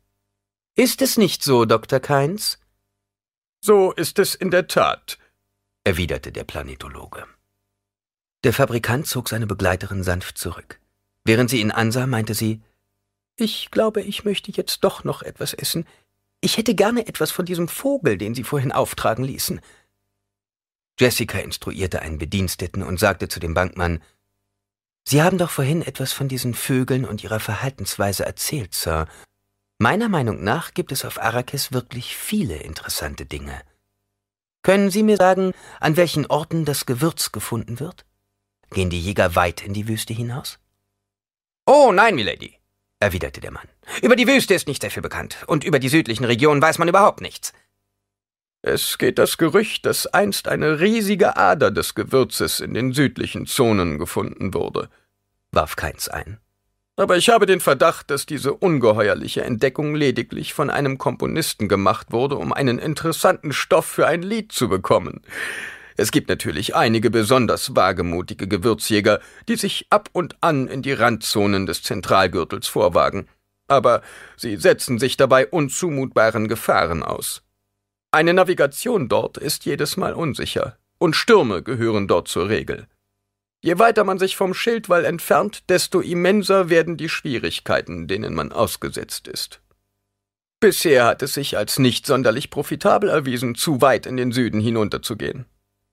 Ist 0.75 1.01
es 1.01 1.15
nicht 1.15 1.41
so, 1.41 1.63
Dr. 1.63 2.01
Keins? 2.01 2.59
So 3.61 3.93
ist 3.93 4.19
es 4.19 4.35
in 4.35 4.51
der 4.51 4.67
Tat, 4.67 5.17
erwiderte 5.85 6.33
der 6.33 6.43
Planetologe. 6.43 7.25
Der 8.43 8.51
Fabrikant 8.51 9.07
zog 9.07 9.29
seine 9.29 9.47
Begleiterin 9.47 10.03
sanft 10.03 10.37
zurück. 10.37 10.81
Während 11.23 11.49
sie 11.49 11.61
ihn 11.61 11.71
ansah, 11.71 12.07
meinte 12.07 12.33
sie 12.33 12.61
Ich 13.37 13.69
glaube, 13.69 14.01
ich 14.01 14.25
möchte 14.25 14.51
jetzt 14.51 14.83
doch 14.83 15.03
noch 15.03 15.21
etwas 15.21 15.53
essen. 15.53 15.87
Ich 16.41 16.57
hätte 16.57 16.73
gerne 16.73 17.07
etwas 17.07 17.31
von 17.31 17.45
diesem 17.45 17.67
Vogel, 17.67 18.17
den 18.17 18.33
Sie 18.33 18.43
vorhin 18.43 18.71
auftragen 18.71 19.23
ließen. 19.23 19.61
Jessica 20.99 21.37
instruierte 21.37 22.01
einen 22.01 22.17
Bediensteten 22.17 22.81
und 22.81 22.99
sagte 22.99 23.27
zu 23.27 23.39
dem 23.39 23.53
Bankmann 23.53 24.01
Sie 25.07 25.21
haben 25.21 25.37
doch 25.37 25.51
vorhin 25.51 25.83
etwas 25.83 26.11
von 26.11 26.27
diesen 26.27 26.53
Vögeln 26.53 27.05
und 27.05 27.23
ihrer 27.23 27.39
Verhaltensweise 27.39 28.25
erzählt, 28.25 28.73
Sir. 28.73 29.07
Meiner 29.77 30.09
Meinung 30.09 30.43
nach 30.43 30.73
gibt 30.73 30.91
es 30.91 31.05
auf 31.05 31.21
Arrakis 31.21 31.71
wirklich 31.71 32.17
viele 32.17 32.57
interessante 32.57 33.25
Dinge. 33.25 33.61
Können 34.63 34.89
Sie 34.89 35.03
mir 35.03 35.15
sagen, 35.15 35.53
an 35.79 35.95
welchen 35.95 36.25
Orten 36.25 36.65
das 36.65 36.85
Gewürz 36.85 37.31
gefunden 37.31 37.79
wird? 37.79 38.05
Gehen 38.71 38.89
die 38.89 38.99
Jäger 38.99 39.35
weit 39.35 39.63
in 39.63 39.73
die 39.73 39.87
Wüste 39.87 40.13
hinaus? 40.13 40.59
Oh, 41.65 41.93
nein, 41.93 42.15
Milady, 42.15 42.57
erwiderte 42.99 43.41
der 43.41 43.51
Mann. 43.51 43.67
Über 44.01 44.15
die 44.15 44.27
Wüste 44.27 44.53
ist 44.53 44.67
nicht 44.67 44.81
sehr 44.81 44.91
viel 44.91 45.03
bekannt, 45.03 45.37
und 45.47 45.63
über 45.63 45.79
die 45.79 45.89
südlichen 45.89 46.25
Regionen 46.25 46.61
weiß 46.61 46.77
man 46.77 46.87
überhaupt 46.87 47.21
nichts. 47.21 47.53
Es 48.61 48.97
geht 48.97 49.17
das 49.19 49.37
Gerücht, 49.37 49.85
dass 49.85 50.07
einst 50.07 50.47
eine 50.47 50.79
riesige 50.79 51.37
Ader 51.37 51.71
des 51.71 51.95
Gewürzes 51.95 52.59
in 52.59 52.73
den 52.73 52.91
südlichen 52.91 53.45
Zonen 53.45 53.97
gefunden 53.97 54.53
wurde, 54.53 54.89
warf 55.51 55.75
Keins 55.75 56.09
ein. 56.09 56.39
Aber 56.99 57.15
ich 57.15 57.29
habe 57.29 57.45
den 57.45 57.59
Verdacht, 57.59 58.09
dass 58.09 58.25
diese 58.25 58.53
ungeheuerliche 58.53 59.43
Entdeckung 59.43 59.93
lediglich 59.93 60.55
von 60.55 60.71
einem 60.71 60.97
Komponisten 60.97 61.67
gemacht 61.67 62.11
wurde, 62.11 62.37
um 62.37 62.51
einen 62.51 62.79
interessanten 62.79 63.53
Stoff 63.53 63.85
für 63.85 64.07
ein 64.07 64.23
Lied 64.23 64.51
zu 64.51 64.67
bekommen. 64.67 65.21
Es 65.99 66.11
gibt 66.11 66.29
natürlich 66.29 66.75
einige 66.75 67.09
besonders 67.09 67.75
wagemutige 67.75 68.47
Gewürzjäger, 68.47 69.19
die 69.49 69.55
sich 69.55 69.87
ab 69.89 70.09
und 70.13 70.35
an 70.41 70.67
in 70.67 70.83
die 70.83 70.93
Randzonen 70.93 71.65
des 71.65 71.81
Zentralgürtels 71.81 72.67
vorwagen, 72.67 73.27
aber 73.67 74.03
sie 74.37 74.57
setzen 74.57 74.99
sich 74.99 75.17
dabei 75.17 75.47
unzumutbaren 75.47 76.47
Gefahren 76.47 77.01
aus. 77.01 77.41
Eine 78.11 78.35
Navigation 78.35 79.09
dort 79.09 79.37
ist 79.37 79.65
jedes 79.65 79.97
Mal 79.97 80.13
unsicher, 80.13 80.77
und 80.99 81.15
Stürme 81.15 81.63
gehören 81.63 82.07
dort 82.07 82.27
zur 82.27 82.47
Regel. 82.47 82.87
Je 83.63 83.79
weiter 83.79 84.03
man 84.03 84.19
sich 84.19 84.37
vom 84.37 84.53
Schildwall 84.53 85.03
entfernt, 85.03 85.67
desto 85.67 85.99
immenser 85.99 86.69
werden 86.69 86.97
die 86.97 87.09
Schwierigkeiten, 87.09 88.07
denen 88.07 88.35
man 88.35 88.51
ausgesetzt 88.51 89.27
ist. 89.27 89.61
Bisher 90.59 91.05
hat 91.05 91.23
es 91.23 91.33
sich 91.33 91.57
als 91.57 91.79
nicht 91.79 92.05
sonderlich 92.05 92.51
profitabel 92.51 93.09
erwiesen, 93.09 93.55
zu 93.55 93.81
weit 93.81 94.05
in 94.05 94.15
den 94.15 94.31
Süden 94.31 94.61
hinunterzugehen. 94.61 95.45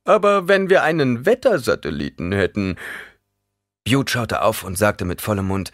Aber 0.04 0.48
wenn 0.48 0.68
wir 0.68 0.82
einen 0.82 1.26
Wettersatelliten 1.26 2.32
hätten. 2.32 2.76
Bute 3.86 4.10
schaute 4.12 4.42
auf 4.42 4.64
und 4.64 4.78
sagte 4.78 5.04
mit 5.04 5.20
vollem 5.20 5.46
Mund 5.46 5.72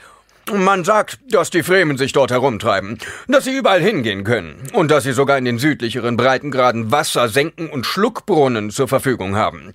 man 0.52 0.84
sagt, 0.84 1.18
dass 1.28 1.50
die 1.50 1.62
Fremen 1.62 1.96
sich 1.96 2.12
dort 2.12 2.30
herumtreiben, 2.30 2.98
dass 3.28 3.44
sie 3.44 3.56
überall 3.56 3.80
hingehen 3.80 4.24
können 4.24 4.62
und 4.72 4.90
dass 4.90 5.04
sie 5.04 5.12
sogar 5.12 5.38
in 5.38 5.44
den 5.44 5.58
südlicheren 5.58 6.16
Breitengraden 6.16 6.90
Wassersenken 6.90 7.70
und 7.70 7.86
Schluckbrunnen 7.86 8.70
zur 8.70 8.88
Verfügung 8.88 9.36
haben. 9.36 9.72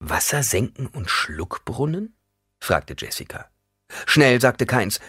Wassersenken 0.00 0.86
und 0.86 1.10
Schluckbrunnen? 1.10 2.14
fragte 2.60 2.94
Jessica. 2.96 3.46
Schnell 4.06 4.40
sagte 4.40 4.66
Keins. 4.66 5.00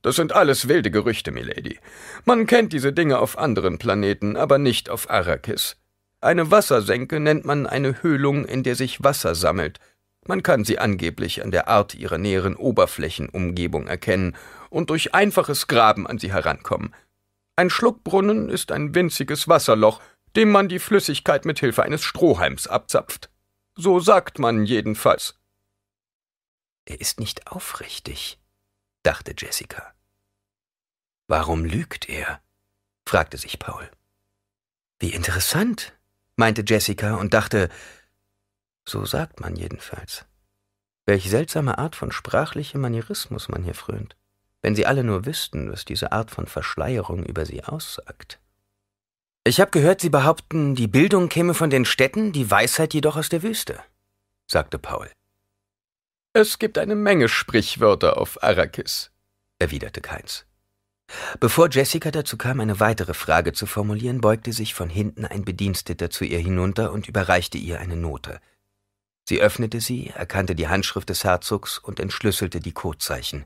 Das 0.00 0.16
sind 0.16 0.32
alles 0.32 0.68
wilde 0.68 0.90
Gerüchte, 0.90 1.30
Milady. 1.30 1.78
Man 2.24 2.46
kennt 2.46 2.72
diese 2.72 2.92
Dinge 2.92 3.18
auf 3.18 3.38
anderen 3.38 3.78
Planeten, 3.78 4.36
aber 4.36 4.58
nicht 4.58 4.90
auf 4.90 5.08
Arrakis. 5.10 5.76
Eine 6.22 6.50
Wassersenke 6.50 7.20
nennt 7.20 7.44
man 7.44 7.66
eine 7.66 8.02
Höhlung, 8.02 8.46
in 8.46 8.62
der 8.62 8.76
sich 8.76 9.04
Wasser 9.04 9.34
sammelt– 9.34 9.78
man 10.26 10.42
kann 10.42 10.64
sie 10.64 10.78
angeblich 10.78 11.42
an 11.42 11.50
der 11.50 11.68
Art 11.68 11.94
ihrer 11.94 12.18
näheren 12.18 12.54
Oberflächenumgebung 12.54 13.88
erkennen 13.88 14.36
und 14.70 14.90
durch 14.90 15.14
einfaches 15.14 15.66
Graben 15.66 16.06
an 16.06 16.18
sie 16.18 16.32
herankommen. 16.32 16.94
Ein 17.56 17.70
Schluckbrunnen 17.70 18.48
ist 18.48 18.70
ein 18.70 18.94
winziges 18.94 19.48
Wasserloch, 19.48 20.00
dem 20.36 20.50
man 20.50 20.68
die 20.68 20.78
Flüssigkeit 20.78 21.44
mit 21.44 21.58
Hilfe 21.58 21.82
eines 21.82 22.04
Strohhalms 22.04 22.68
abzapft. 22.68 23.30
So 23.74 24.00
sagt 24.00 24.38
man 24.38 24.64
jedenfalls. 24.64 25.38
Er 26.84 27.00
ist 27.00 27.20
nicht 27.20 27.48
aufrichtig, 27.48 28.38
dachte 29.02 29.34
Jessica. 29.36 29.92
Warum 31.26 31.64
lügt 31.64 32.08
er? 32.08 32.40
fragte 33.06 33.38
sich 33.38 33.58
Paul. 33.58 33.90
Wie 35.00 35.12
interessant, 35.12 35.94
meinte 36.36 36.64
Jessica 36.66 37.14
und 37.14 37.34
dachte, 37.34 37.68
so 38.84 39.04
sagt 39.04 39.40
man 39.40 39.56
jedenfalls. 39.56 40.24
Welch 41.06 41.28
seltsame 41.28 41.78
Art 41.78 41.96
von 41.96 42.12
sprachlichem 42.12 42.80
Manierismus 42.80 43.48
man 43.48 43.62
hier 43.62 43.74
frönt. 43.74 44.16
Wenn 44.60 44.76
Sie 44.76 44.86
alle 44.86 45.02
nur 45.02 45.26
wüssten, 45.26 45.72
was 45.72 45.84
diese 45.84 46.12
Art 46.12 46.30
von 46.30 46.46
Verschleierung 46.46 47.24
über 47.24 47.44
Sie 47.44 47.64
aussagt. 47.64 48.38
Ich 49.44 49.60
habe 49.60 49.72
gehört, 49.72 50.00
Sie 50.00 50.10
behaupten, 50.10 50.76
die 50.76 50.86
Bildung 50.86 51.28
käme 51.28 51.54
von 51.54 51.68
den 51.68 51.84
Städten, 51.84 52.32
die 52.32 52.48
Weisheit 52.48 52.94
jedoch 52.94 53.16
aus 53.16 53.28
der 53.28 53.42
Wüste, 53.42 53.80
sagte 54.46 54.78
Paul. 54.78 55.10
Es 56.32 56.60
gibt 56.60 56.78
eine 56.78 56.94
Menge 56.94 57.28
Sprichwörter 57.28 58.18
auf 58.18 58.42
Arrakis, 58.42 59.10
erwiderte 59.58 60.00
Keins. 60.00 60.46
Bevor 61.40 61.68
Jessica 61.70 62.10
dazu 62.10 62.36
kam, 62.36 62.60
eine 62.60 62.80
weitere 62.80 63.14
Frage 63.14 63.52
zu 63.52 63.66
formulieren, 63.66 64.20
beugte 64.20 64.52
sich 64.52 64.74
von 64.74 64.88
hinten 64.88 65.24
ein 65.24 65.44
Bediensteter 65.44 66.10
zu 66.10 66.24
ihr 66.24 66.38
hinunter 66.38 66.92
und 66.92 67.08
überreichte 67.08 67.58
ihr 67.58 67.80
eine 67.80 67.96
Note. 67.96 68.40
Sie 69.24 69.40
öffnete 69.40 69.80
sie, 69.80 70.08
erkannte 70.08 70.54
die 70.54 70.68
Handschrift 70.68 71.08
des 71.08 71.24
Herzogs 71.24 71.78
und 71.78 72.00
entschlüsselte 72.00 72.60
die 72.60 72.72
Codezeichen. 72.72 73.44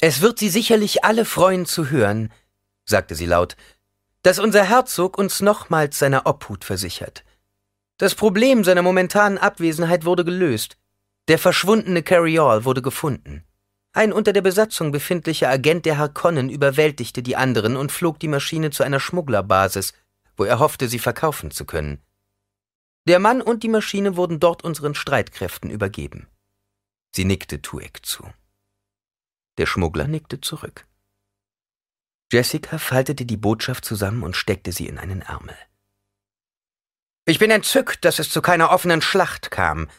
Es 0.00 0.20
wird 0.20 0.38
Sie 0.38 0.50
sicherlich 0.50 1.04
alle 1.04 1.24
freuen 1.24 1.64
zu 1.64 1.90
hören, 1.90 2.32
sagte 2.84 3.14
sie 3.14 3.26
laut, 3.26 3.56
dass 4.22 4.38
unser 4.38 4.64
Herzog 4.64 5.18
uns 5.18 5.40
nochmals 5.40 5.98
seiner 5.98 6.26
Obhut 6.26 6.64
versichert. 6.64 7.24
Das 7.98 8.14
Problem 8.14 8.64
seiner 8.64 8.82
momentanen 8.82 9.38
Abwesenheit 9.38 10.04
wurde 10.04 10.24
gelöst. 10.24 10.76
Der 11.28 11.38
verschwundene 11.38 12.02
Carryall 12.02 12.64
wurde 12.64 12.82
gefunden. 12.82 13.44
Ein 13.94 14.14
unter 14.14 14.32
der 14.32 14.40
Besatzung 14.40 14.90
befindlicher 14.90 15.50
Agent 15.50 15.84
der 15.84 15.98
Harkonnen 15.98 16.48
überwältigte 16.48 17.22
die 17.22 17.36
anderen 17.36 17.76
und 17.76 17.92
flog 17.92 18.18
die 18.18 18.28
Maschine 18.28 18.70
zu 18.70 18.82
einer 18.82 19.00
Schmugglerbasis, 19.00 19.92
wo 20.36 20.44
er 20.44 20.58
hoffte, 20.58 20.88
sie 20.88 20.98
verkaufen 20.98 21.50
zu 21.50 21.66
können. 21.66 22.00
Der 23.06 23.18
Mann 23.18 23.42
und 23.42 23.62
die 23.62 23.68
Maschine 23.68 24.16
wurden 24.16 24.40
dort 24.40 24.64
unseren 24.64 24.94
Streitkräften 24.94 25.68
übergeben. 25.68 26.26
Sie 27.14 27.26
nickte 27.26 27.60
Tuek 27.60 28.06
zu. 28.06 28.24
Der 29.58 29.66
Schmuggler 29.66 30.08
nickte 30.08 30.40
zurück. 30.40 30.86
Jessica 32.32 32.78
faltete 32.78 33.26
die 33.26 33.36
Botschaft 33.36 33.84
zusammen 33.84 34.22
und 34.22 34.36
steckte 34.36 34.72
sie 34.72 34.86
in 34.86 34.98
einen 34.98 35.20
Ärmel. 35.20 35.56
Ich 37.26 37.38
bin 37.38 37.50
entzückt, 37.50 38.06
dass 38.06 38.18
es 38.18 38.30
zu 38.30 38.40
keiner 38.40 38.70
offenen 38.70 39.02
Schlacht 39.02 39.50
kam, 39.50 39.90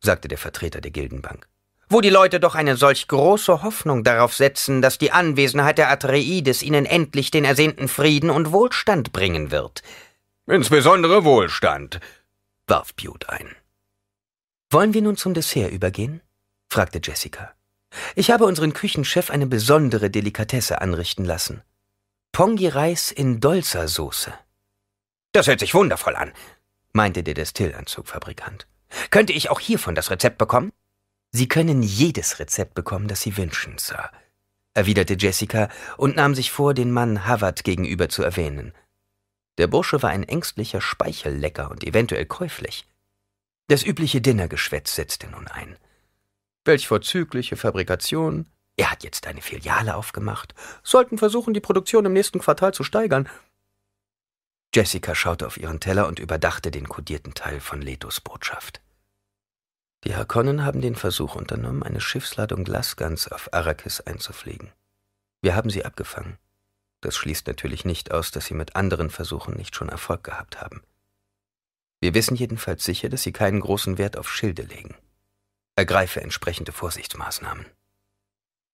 sagte 0.00 0.28
der 0.28 0.38
Vertreter 0.38 0.80
der 0.80 0.90
Gildenbank 0.90 1.51
wo 1.92 2.00
die 2.00 2.10
Leute 2.10 2.40
doch 2.40 2.54
eine 2.54 2.76
solch 2.76 3.08
große 3.08 3.62
Hoffnung 3.62 4.04
darauf 4.04 4.34
setzen, 4.34 4.82
dass 4.82 4.98
die 4.98 5.12
Anwesenheit 5.12 5.78
der 5.78 5.90
Atreides 5.90 6.62
ihnen 6.62 6.86
endlich 6.86 7.30
den 7.30 7.44
ersehnten 7.44 7.88
Frieden 7.88 8.30
und 8.30 8.52
Wohlstand 8.52 9.12
bringen 9.12 9.50
wird. 9.50 9.82
Insbesondere 10.46 11.24
Wohlstand, 11.24 12.00
warf 12.66 12.94
Bute 12.94 13.28
ein. 13.28 13.48
Wollen 14.70 14.94
wir 14.94 15.02
nun 15.02 15.16
zum 15.16 15.34
Dessert 15.34 15.70
übergehen? 15.70 16.22
fragte 16.68 17.00
Jessica. 17.02 17.52
Ich 18.14 18.30
habe 18.30 18.46
unseren 18.46 18.72
Küchenchef 18.72 19.30
eine 19.30 19.46
besondere 19.46 20.08
Delikatesse 20.08 20.80
anrichten 20.80 21.24
lassen. 21.24 21.62
Pongi-Reis 22.32 23.10
in 23.12 23.40
Dolza-Soße. 23.40 24.32
Das 25.32 25.46
hört 25.46 25.60
sich 25.60 25.74
wundervoll 25.74 26.16
an, 26.16 26.32
meinte 26.92 27.22
der 27.22 27.34
Destillanzugfabrikant. 27.34 28.66
Könnte 29.10 29.34
ich 29.34 29.50
auch 29.50 29.60
hiervon 29.60 29.94
das 29.94 30.10
Rezept 30.10 30.38
bekommen? 30.38 30.72
Sie 31.32 31.48
können 31.48 31.82
jedes 31.82 32.38
Rezept 32.38 32.74
bekommen, 32.74 33.08
das 33.08 33.22
Sie 33.22 33.36
wünschen, 33.38 33.78
Sir, 33.78 34.10
erwiderte 34.74 35.16
Jessica 35.18 35.70
und 35.96 36.16
nahm 36.16 36.34
sich 36.34 36.50
vor, 36.50 36.74
den 36.74 36.92
Mann 36.92 37.26
Havard 37.26 37.64
gegenüber 37.64 38.10
zu 38.10 38.22
erwähnen. 38.22 38.74
Der 39.58 39.66
Bursche 39.66 40.02
war 40.02 40.10
ein 40.10 40.24
ängstlicher 40.24 40.80
Speichellecker 40.80 41.70
und 41.70 41.84
eventuell 41.84 42.26
käuflich. 42.26 42.86
Das 43.68 43.82
übliche 43.82 44.20
Dinnergeschwätz 44.20 44.94
setzte 44.94 45.28
nun 45.28 45.48
ein. 45.48 45.76
Welch 46.64 46.86
vorzügliche 46.86 47.56
Fabrikation. 47.56 48.46
Er 48.76 48.90
hat 48.90 49.02
jetzt 49.02 49.26
eine 49.26 49.42
Filiale 49.42 49.96
aufgemacht. 49.96 50.54
Sollten 50.82 51.18
versuchen, 51.18 51.54
die 51.54 51.60
Produktion 51.60 52.04
im 52.04 52.12
nächsten 52.12 52.38
Quartal 52.38 52.72
zu 52.74 52.84
steigern. 52.84 53.28
Jessica 54.74 55.14
schaute 55.14 55.46
auf 55.46 55.58
ihren 55.58 55.80
Teller 55.80 56.08
und 56.08 56.18
überdachte 56.18 56.70
den 56.70 56.88
kodierten 56.88 57.34
Teil 57.34 57.60
von 57.60 57.82
Letos 57.82 58.20
Botschaft. 58.20 58.80
Die 60.04 60.16
Harkonnen 60.16 60.64
haben 60.64 60.80
den 60.80 60.96
Versuch 60.96 61.36
unternommen, 61.36 61.84
eine 61.84 62.00
Schiffsladung 62.00 62.64
Glasgans 62.64 63.30
auf 63.30 63.52
Arrakis 63.52 64.00
einzufliegen. 64.00 64.72
Wir 65.40 65.54
haben 65.54 65.70
sie 65.70 65.84
abgefangen. 65.84 66.38
Das 67.00 67.16
schließt 67.16 67.46
natürlich 67.46 67.84
nicht 67.84 68.10
aus, 68.10 68.32
dass 68.32 68.46
sie 68.46 68.54
mit 68.54 68.74
anderen 68.74 69.10
Versuchen 69.10 69.54
nicht 69.54 69.76
schon 69.76 69.88
Erfolg 69.88 70.24
gehabt 70.24 70.60
haben. 70.60 70.82
Wir 72.00 72.14
wissen 72.14 72.34
jedenfalls 72.34 72.82
sicher, 72.82 73.08
dass 73.08 73.22
sie 73.22 73.32
keinen 73.32 73.60
großen 73.60 73.96
Wert 73.96 74.16
auf 74.16 74.32
Schilde 74.32 74.62
legen. 74.62 74.96
Ergreife 75.76 76.20
entsprechende 76.20 76.72
Vorsichtsmaßnahmen. 76.72 77.66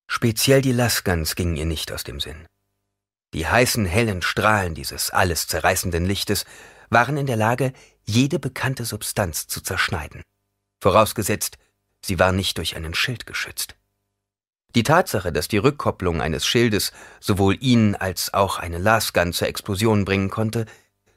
Speziell 0.07 0.63
die 0.63 0.73
Lasgans 0.73 1.35
gingen 1.35 1.57
ihr 1.57 1.67
nicht 1.67 1.93
aus 1.93 2.05
dem 2.05 2.21
Sinn. 2.21 2.47
Die 3.35 3.47
heißen, 3.47 3.85
hellen 3.85 4.23
Strahlen 4.23 4.75
dieses 4.75 5.11
alles 5.11 5.47
zerreißenden 5.47 6.07
Lichtes 6.07 6.47
waren 6.89 7.19
in 7.19 7.27
der 7.27 7.37
Lage, 7.37 7.75
jede 8.07 8.39
bekannte 8.39 8.87
Substanz 8.87 9.47
zu 9.47 9.61
zerschneiden 9.61 10.23
vorausgesetzt, 10.81 11.59
sie 12.05 12.19
war 12.19 12.33
nicht 12.33 12.59
durch 12.59 12.77
einen 12.77 12.95
Schild 12.95 13.27
geschützt. 13.27 13.77
Die 14.75 14.83
Tatsache, 14.83 15.33
dass 15.33 15.49
die 15.49 15.59
Rückkopplung 15.59 16.21
eines 16.21 16.47
Schildes 16.47 16.93
sowohl 17.21 17.57
ihn 17.61 17.95
als 17.95 18.35
auch 18.35 18.59
eine 18.59 18.79
Lasgun 18.79 19.33
zur 19.33 19.49
Explosion 19.49 20.05
bringen 20.05 20.31
konnte, 20.31 20.67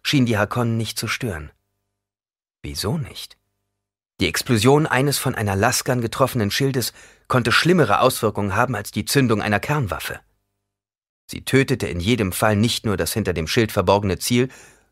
schien 0.03 0.25
die 0.25 0.37
Hakonnen 0.37 0.77
nicht 0.77 0.97
zu 0.97 1.07
stören. 1.07 1.51
Wieso 2.63 2.97
nicht? 2.97 3.37
Die 4.19 4.27
Explosion 4.27 4.85
eines 4.85 5.17
von 5.17 5.35
einer 5.35 5.55
Lasgun 5.55 5.99
getroffenen 5.99 6.51
Schildes 6.51 6.93
konnte 7.27 7.51
schlimmere 7.51 7.99
Auswirkungen 8.01 8.55
haben 8.55 8.75
als 8.75 8.91
die 8.91 9.05
Zündung 9.05 9.41
einer 9.41 9.59
Kernwaffe. 9.59 10.19
Sie 11.25 11.43
tötete 11.43 11.87
in 11.87 11.99
jedem 11.99 12.31
Fall 12.31 12.55
nicht 12.55 12.85
nur 12.85 12.97
das 12.97 13.13
hinter 13.13 13.33
dem 13.33 13.47
Schild 13.47 13.71
verborgene 13.71 14.19
Ziel, 14.19 14.49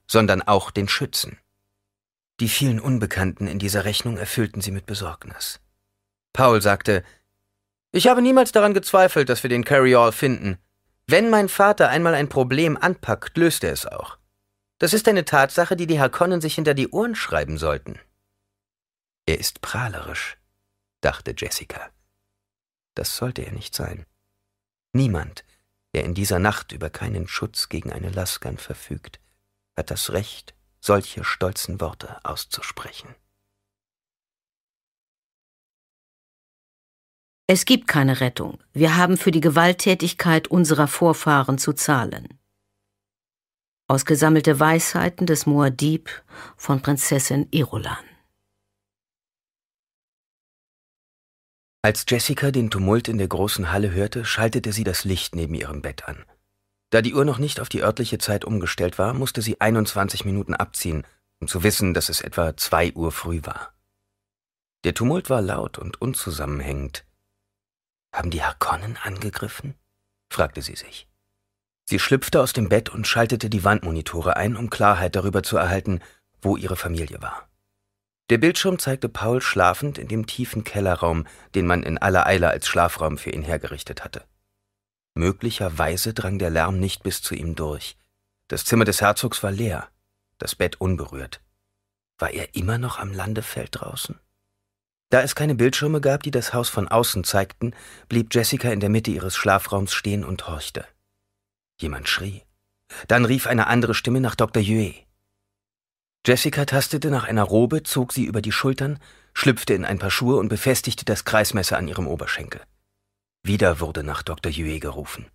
sondern 0.07 0.41
auch 0.41 0.71
den 0.71 0.87
Schützen. 0.87 1.37
Die 2.39 2.49
vielen 2.49 2.79
Unbekannten 2.79 3.47
in 3.47 3.59
dieser 3.59 3.83
Rechnung 3.85 4.17
erfüllten 4.17 4.61
sie 4.61 4.71
mit 4.71 4.85
Besorgnis. 4.85 5.59
Paul 6.31 6.61
sagte, 6.61 7.03
ich 7.91 8.07
habe 8.07 8.21
niemals 8.21 8.51
daran 8.51 8.73
gezweifelt, 8.73 9.29
dass 9.29 9.43
wir 9.43 9.49
den 9.49 9.65
Carryall 9.65 10.11
finden. 10.11 10.57
Wenn 11.07 11.29
mein 11.29 11.49
Vater 11.49 11.89
einmal 11.89 12.13
ein 12.13 12.29
Problem 12.29 12.77
anpackt, 12.77 13.35
löst 13.37 13.63
er 13.63 13.73
es 13.73 13.85
auch. 13.85 14.17
Das 14.77 14.93
ist 14.93 15.07
eine 15.07 15.25
Tatsache, 15.25 15.75
die 15.75 15.87
die 15.87 15.99
Harkonnen 15.99 16.39
sich 16.39 16.55
hinter 16.55 16.73
die 16.73 16.89
Ohren 16.89 17.15
schreiben 17.15 17.57
sollten. 17.57 17.99
Er 19.25 19.39
ist 19.39 19.61
prahlerisch, 19.61 20.37
dachte 21.01 21.33
Jessica. 21.35 21.89
Das 22.95 23.17
sollte 23.17 23.41
er 23.41 23.51
nicht 23.51 23.75
sein. 23.75 24.05
Niemand, 24.93 25.43
der 25.93 26.05
in 26.05 26.13
dieser 26.13 26.39
Nacht 26.39 26.71
über 26.71 26.89
keinen 26.89 27.27
Schutz 27.27 27.69
gegen 27.69 27.91
eine 27.91 28.11
Laskan 28.11 28.57
verfügt, 28.57 29.19
hat 29.75 29.91
das 29.91 30.11
Recht, 30.11 30.53
solche 30.79 31.23
stolzen 31.23 31.81
Worte 31.81 32.19
auszusprechen. 32.23 33.15
Es 37.47 37.65
gibt 37.65 37.87
keine 37.87 38.19
Rettung. 38.19 38.59
Wir 38.73 38.95
haben 38.95 39.17
für 39.17 39.31
die 39.31 39.41
Gewalttätigkeit 39.41 40.47
unserer 40.49 40.87
Vorfahren 40.87 41.57
zu 41.57 41.73
zahlen. 41.73 42.39
Ausgesammelte 43.87 44.59
Weisheiten 44.59 45.25
des 45.25 45.47
Muad'Dib 45.47 46.09
von 46.57 46.83
Prinzessin 46.83 47.47
Irulan. 47.49 47.97
Als 51.81 52.05
Jessica 52.07 52.51
den 52.51 52.69
Tumult 52.69 53.07
in 53.07 53.17
der 53.17 53.29
großen 53.29 53.71
Halle 53.71 53.89
hörte, 53.89 54.25
schaltete 54.25 54.71
sie 54.71 54.83
das 54.83 55.05
Licht 55.05 55.33
neben 55.33 55.55
ihrem 55.55 55.81
Bett 55.81 56.07
an. 56.07 56.23
Da 56.89 57.01
die 57.01 57.13
Uhr 57.13 57.25
noch 57.25 57.37
nicht 57.37 57.59
auf 57.59 57.69
die 57.69 57.83
örtliche 57.83 58.17
Zeit 58.17 58.45
umgestellt 58.45 58.97
war, 58.97 59.13
musste 59.13 59.41
sie 59.41 59.61
21 59.61 60.25
Minuten 60.25 60.55
abziehen, 60.55 61.05
um 61.39 61.47
zu 61.47 61.63
wissen, 61.63 61.93
dass 61.93 62.09
es 62.09 62.21
etwa 62.21 62.57
zwei 62.57 62.91
Uhr 62.93 63.11
früh 63.11 63.41
war. 63.43 63.73
Der 64.83 64.93
Tumult 64.93 65.29
war 65.29 65.41
laut 65.41 65.77
und 65.77 66.01
unzusammenhängend. 66.01 67.05
Haben 68.13 68.31
die 68.31 68.43
Harkonnen 68.43 68.97
angegriffen? 69.03 69.75
fragte 70.29 70.61
sie 70.61 70.75
sich. 70.75 71.07
Sie 71.85 71.99
schlüpfte 71.99 72.41
aus 72.41 72.53
dem 72.53 72.69
Bett 72.69 72.89
und 72.89 73.07
schaltete 73.07 73.49
die 73.49 73.63
Wandmonitore 73.63 74.37
ein, 74.37 74.55
um 74.55 74.69
Klarheit 74.69 75.15
darüber 75.15 75.43
zu 75.43 75.57
erhalten, 75.57 76.01
wo 76.41 76.55
ihre 76.55 76.75
Familie 76.75 77.21
war. 77.21 77.49
Der 78.29 78.37
Bildschirm 78.37 78.77
zeigte 78.77 79.09
Paul 79.09 79.41
schlafend 79.41 79.97
in 79.97 80.07
dem 80.07 80.27
tiefen 80.27 80.63
Kellerraum, 80.63 81.25
den 81.55 81.65
man 81.65 81.81
in 81.81 81.97
aller 81.97 82.27
Eile 82.27 82.49
als 82.49 82.67
Schlafraum 82.67 83.17
für 83.17 83.31
ihn 83.31 83.41
hergerichtet 83.41 84.03
hatte. 84.03 84.23
Möglicherweise 85.13 86.13
drang 86.13 86.39
der 86.39 86.49
Lärm 86.49 86.79
nicht 86.79 87.03
bis 87.03 87.21
zu 87.21 87.35
ihm 87.35 87.55
durch. 87.55 87.97
Das 88.47 88.65
Zimmer 88.65 88.85
des 88.85 89.01
Herzogs 89.01 89.43
war 89.43 89.51
leer, 89.51 89.89
das 90.37 90.55
Bett 90.55 90.79
unberührt. 90.79 91.41
War 92.17 92.31
er 92.31 92.55
immer 92.55 92.77
noch 92.77 92.99
am 92.99 93.13
Landefeld 93.13 93.69
draußen? 93.71 94.19
Da 95.09 95.21
es 95.21 95.35
keine 95.35 95.55
Bildschirme 95.55 96.01
gab, 96.01 96.23
die 96.23 96.31
das 96.31 96.53
Haus 96.53 96.69
von 96.69 96.87
außen 96.87 97.23
zeigten, 97.23 97.73
blieb 98.09 98.33
Jessica 98.33 98.71
in 98.71 98.79
der 98.79 98.89
Mitte 98.89 99.11
ihres 99.11 99.35
Schlafraums 99.35 99.93
stehen 99.93 100.23
und 100.23 100.47
horchte. 100.47 100.85
Jemand 101.79 102.07
schrie. 102.07 102.43
Dann 103.07 103.25
rief 103.25 103.47
eine 103.47 103.67
andere 103.67 103.93
Stimme 103.93 104.21
nach 104.21 104.35
Dr. 104.35 104.61
Yue. 104.61 104.93
Jessica 106.25 106.65
tastete 106.65 107.09
nach 107.09 107.23
einer 107.23 107.43
Robe, 107.43 107.83
zog 107.83 108.13
sie 108.13 108.25
über 108.25 108.41
die 108.41 108.51
Schultern, 108.51 108.99
schlüpfte 109.33 109.73
in 109.73 109.85
ein 109.85 109.99
paar 109.99 110.11
Schuhe 110.11 110.35
und 110.35 110.49
befestigte 110.49 111.05
das 111.05 111.25
Kreismesser 111.25 111.77
an 111.77 111.87
ihrem 111.87 112.07
Oberschenkel. 112.07 112.61
Wieder 113.43 113.79
wurde 113.79 114.03
nach 114.03 114.23
Dr. 114.23 114.51
Yue 114.51 114.79
gerufen. 114.79 115.29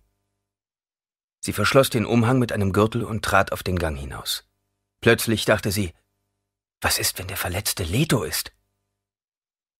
Sie 1.41 1.53
verschloss 1.53 1.89
den 1.89 2.05
Umhang 2.05 2.39
mit 2.39 2.51
einem 2.51 2.73
Gürtel 2.73 3.03
und 3.03 3.23
trat 3.23 3.51
auf 3.51 3.63
den 3.63 3.77
Gang 3.77 3.97
hinaus. 3.97 4.47
Plötzlich 5.01 5.45
dachte 5.45 5.71
sie, 5.71 5.93
was 6.81 6.99
ist, 6.99 7.19
wenn 7.19 7.27
der 7.27 7.37
Verletzte 7.37 7.83
Leto 7.83 8.23
ist? 8.23 8.51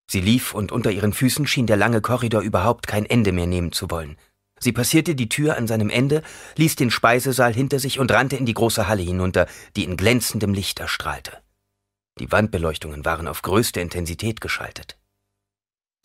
Sie 0.07 0.21
lief 0.21 0.53
und 0.53 0.71
unter 0.71 0.91
ihren 0.91 1.13
Füßen 1.13 1.47
schien 1.47 1.67
der 1.67 1.77
lange 1.77 2.01
Korridor 2.01 2.41
überhaupt 2.41 2.87
kein 2.87 3.05
Ende 3.05 3.31
mehr 3.31 3.47
nehmen 3.47 3.71
zu 3.71 3.89
wollen. 3.89 4.17
Sie 4.59 4.71
passierte 4.71 5.15
die 5.15 5.29
Tür 5.29 5.57
an 5.57 5.67
seinem 5.67 5.89
Ende, 5.89 6.21
ließ 6.55 6.75
den 6.75 6.91
Speisesaal 6.91 7.53
hinter 7.53 7.79
sich 7.79 7.99
und 7.99 8.11
rannte 8.11 8.37
in 8.37 8.45
die 8.45 8.53
große 8.53 8.87
Halle 8.87 9.03
hinunter, 9.03 9.47
die 9.75 9.83
in 9.83 9.97
glänzendem 9.97 10.53
Licht 10.53 10.79
erstrahlte. 10.79 11.41
Die 12.19 12.31
Wandbeleuchtungen 12.31 13.03
waren 13.03 13.27
auf 13.27 13.41
größte 13.41 13.81
Intensität 13.81 14.39
geschaltet. 14.39 14.97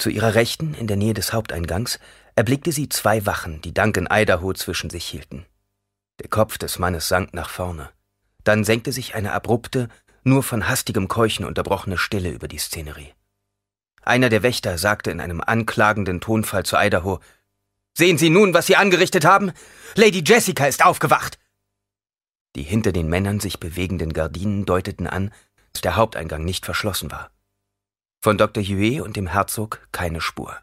Zu 0.00 0.08
ihrer 0.08 0.34
Rechten, 0.34 0.72
in 0.72 0.86
der 0.86 0.96
Nähe 0.96 1.12
des 1.12 1.34
Haupteingangs, 1.34 2.00
erblickte 2.34 2.72
sie 2.72 2.88
zwei 2.88 3.26
Wachen, 3.26 3.60
die 3.60 3.74
Duncan 3.74 4.08
Idaho 4.10 4.54
zwischen 4.54 4.88
sich 4.88 5.04
hielten. 5.04 5.44
Der 6.20 6.30
Kopf 6.30 6.56
des 6.56 6.78
Mannes 6.78 7.06
sank 7.06 7.34
nach 7.34 7.50
vorne. 7.50 7.90
Dann 8.42 8.64
senkte 8.64 8.92
sich 8.92 9.14
eine 9.14 9.32
abrupte, 9.32 9.90
nur 10.24 10.42
von 10.42 10.70
hastigem 10.70 11.08
Keuchen 11.08 11.44
unterbrochene 11.44 11.98
Stille 11.98 12.30
über 12.30 12.48
die 12.48 12.56
Szenerie. 12.56 13.12
Einer 14.00 14.30
der 14.30 14.42
Wächter 14.42 14.78
sagte 14.78 15.10
in 15.10 15.20
einem 15.20 15.42
anklagenden 15.42 16.22
Tonfall 16.22 16.64
zu 16.64 16.78
Idaho, 16.78 17.20
Sehen 17.92 18.16
Sie 18.16 18.30
nun, 18.30 18.54
was 18.54 18.68
Sie 18.68 18.76
angerichtet 18.76 19.26
haben? 19.26 19.52
Lady 19.96 20.22
Jessica 20.24 20.64
ist 20.64 20.82
aufgewacht! 20.82 21.38
Die 22.56 22.62
hinter 22.62 22.92
den 22.92 23.08
Männern 23.10 23.38
sich 23.38 23.60
bewegenden 23.60 24.14
Gardinen 24.14 24.64
deuteten 24.64 25.06
an, 25.06 25.30
dass 25.74 25.82
der 25.82 25.96
Haupteingang 25.96 26.42
nicht 26.42 26.64
verschlossen 26.64 27.10
war. 27.10 27.30
Von 28.22 28.36
Dr. 28.36 28.62
Huet 28.62 29.00
und 29.00 29.16
dem 29.16 29.28
Herzog 29.28 29.88
keine 29.92 30.20
Spur. 30.20 30.60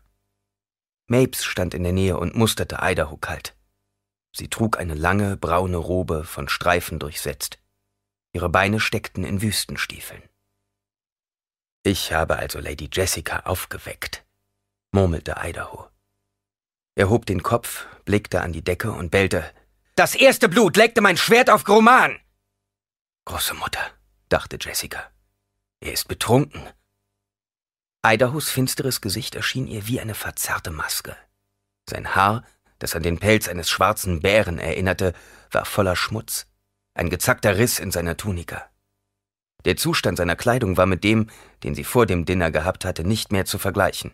Mapes 1.08 1.44
stand 1.44 1.74
in 1.74 1.84
der 1.84 1.92
Nähe 1.94 2.18
und 2.18 2.36
musterte 2.36 2.78
Idaho 2.82 3.18
kalt. 3.18 3.56
Sie 4.32 4.48
trug 4.48 4.78
eine 4.78 4.94
lange, 4.94 5.38
braune 5.38 5.78
Robe 5.78 6.24
von 6.24 6.50
Streifen 6.50 7.00
durchsetzt. 7.00 7.58
Ihre 8.32 8.50
Beine 8.50 8.80
steckten 8.80 9.24
in 9.24 9.42
Wüstenstiefeln. 9.42 10.22
Ich 11.82 12.14
habe 12.14 12.36
also 12.36 12.60
Lady 12.60 12.90
Jessica 12.94 13.40
aufgeweckt, 13.40 14.24
murmelte 14.92 15.38
Idaho. 15.40 15.88
Er 16.94 17.10
hob 17.10 17.26
den 17.26 17.42
Kopf, 17.42 17.88
blickte 18.06 18.42
an 18.42 18.54
die 18.54 18.64
Decke 18.64 18.92
und 18.92 19.10
bellte. 19.10 19.52
Das 19.96 20.14
erste 20.14 20.48
Blut 20.50 20.78
leckte 20.78 21.02
mein 21.02 21.18
Schwert 21.18 21.50
auf 21.50 21.64
Groman! 21.64 22.20
Große 23.26 23.56
Mutter, 23.56 23.82
dachte 24.30 24.58
Jessica. 24.62 25.12
Er 25.80 25.94
ist 25.94 26.08
betrunken. 26.08 26.62
Idahos 28.06 28.50
finsteres 28.50 29.02
Gesicht 29.02 29.36
erschien 29.36 29.68
ihr 29.68 29.88
wie 29.88 30.00
eine 30.00 30.16
verzerrte 30.16 30.72
Maske. 30.72 31.16
Sein 31.90 32.16
Haar, 32.16 32.44
das 32.80 32.96
an 32.96 33.04
den 33.04 33.18
Pelz 33.18 33.48
eines 33.48 33.70
schwarzen 33.70 34.22
Bären 34.22 34.60
erinnerte, 34.60 35.14
war 35.52 35.66
voller 35.66 35.96
Schmutz, 35.96 36.46
ein 36.94 37.10
gezackter 37.10 37.58
Riss 37.58 37.80
in 37.80 37.92
seiner 37.92 38.18
Tunika. 38.18 38.70
Der 39.66 39.78
Zustand 39.78 40.18
seiner 40.18 40.36
Kleidung 40.36 40.78
war 40.78 40.86
mit 40.86 41.04
dem, 41.04 41.30
den 41.64 41.76
sie 41.76 41.84
vor 41.84 42.06
dem 42.06 42.26
Dinner 42.26 42.52
gehabt 42.52 42.86
hatte, 42.86 43.04
nicht 43.04 43.32
mehr 43.32 43.46
zu 43.46 43.58
vergleichen. 43.58 44.14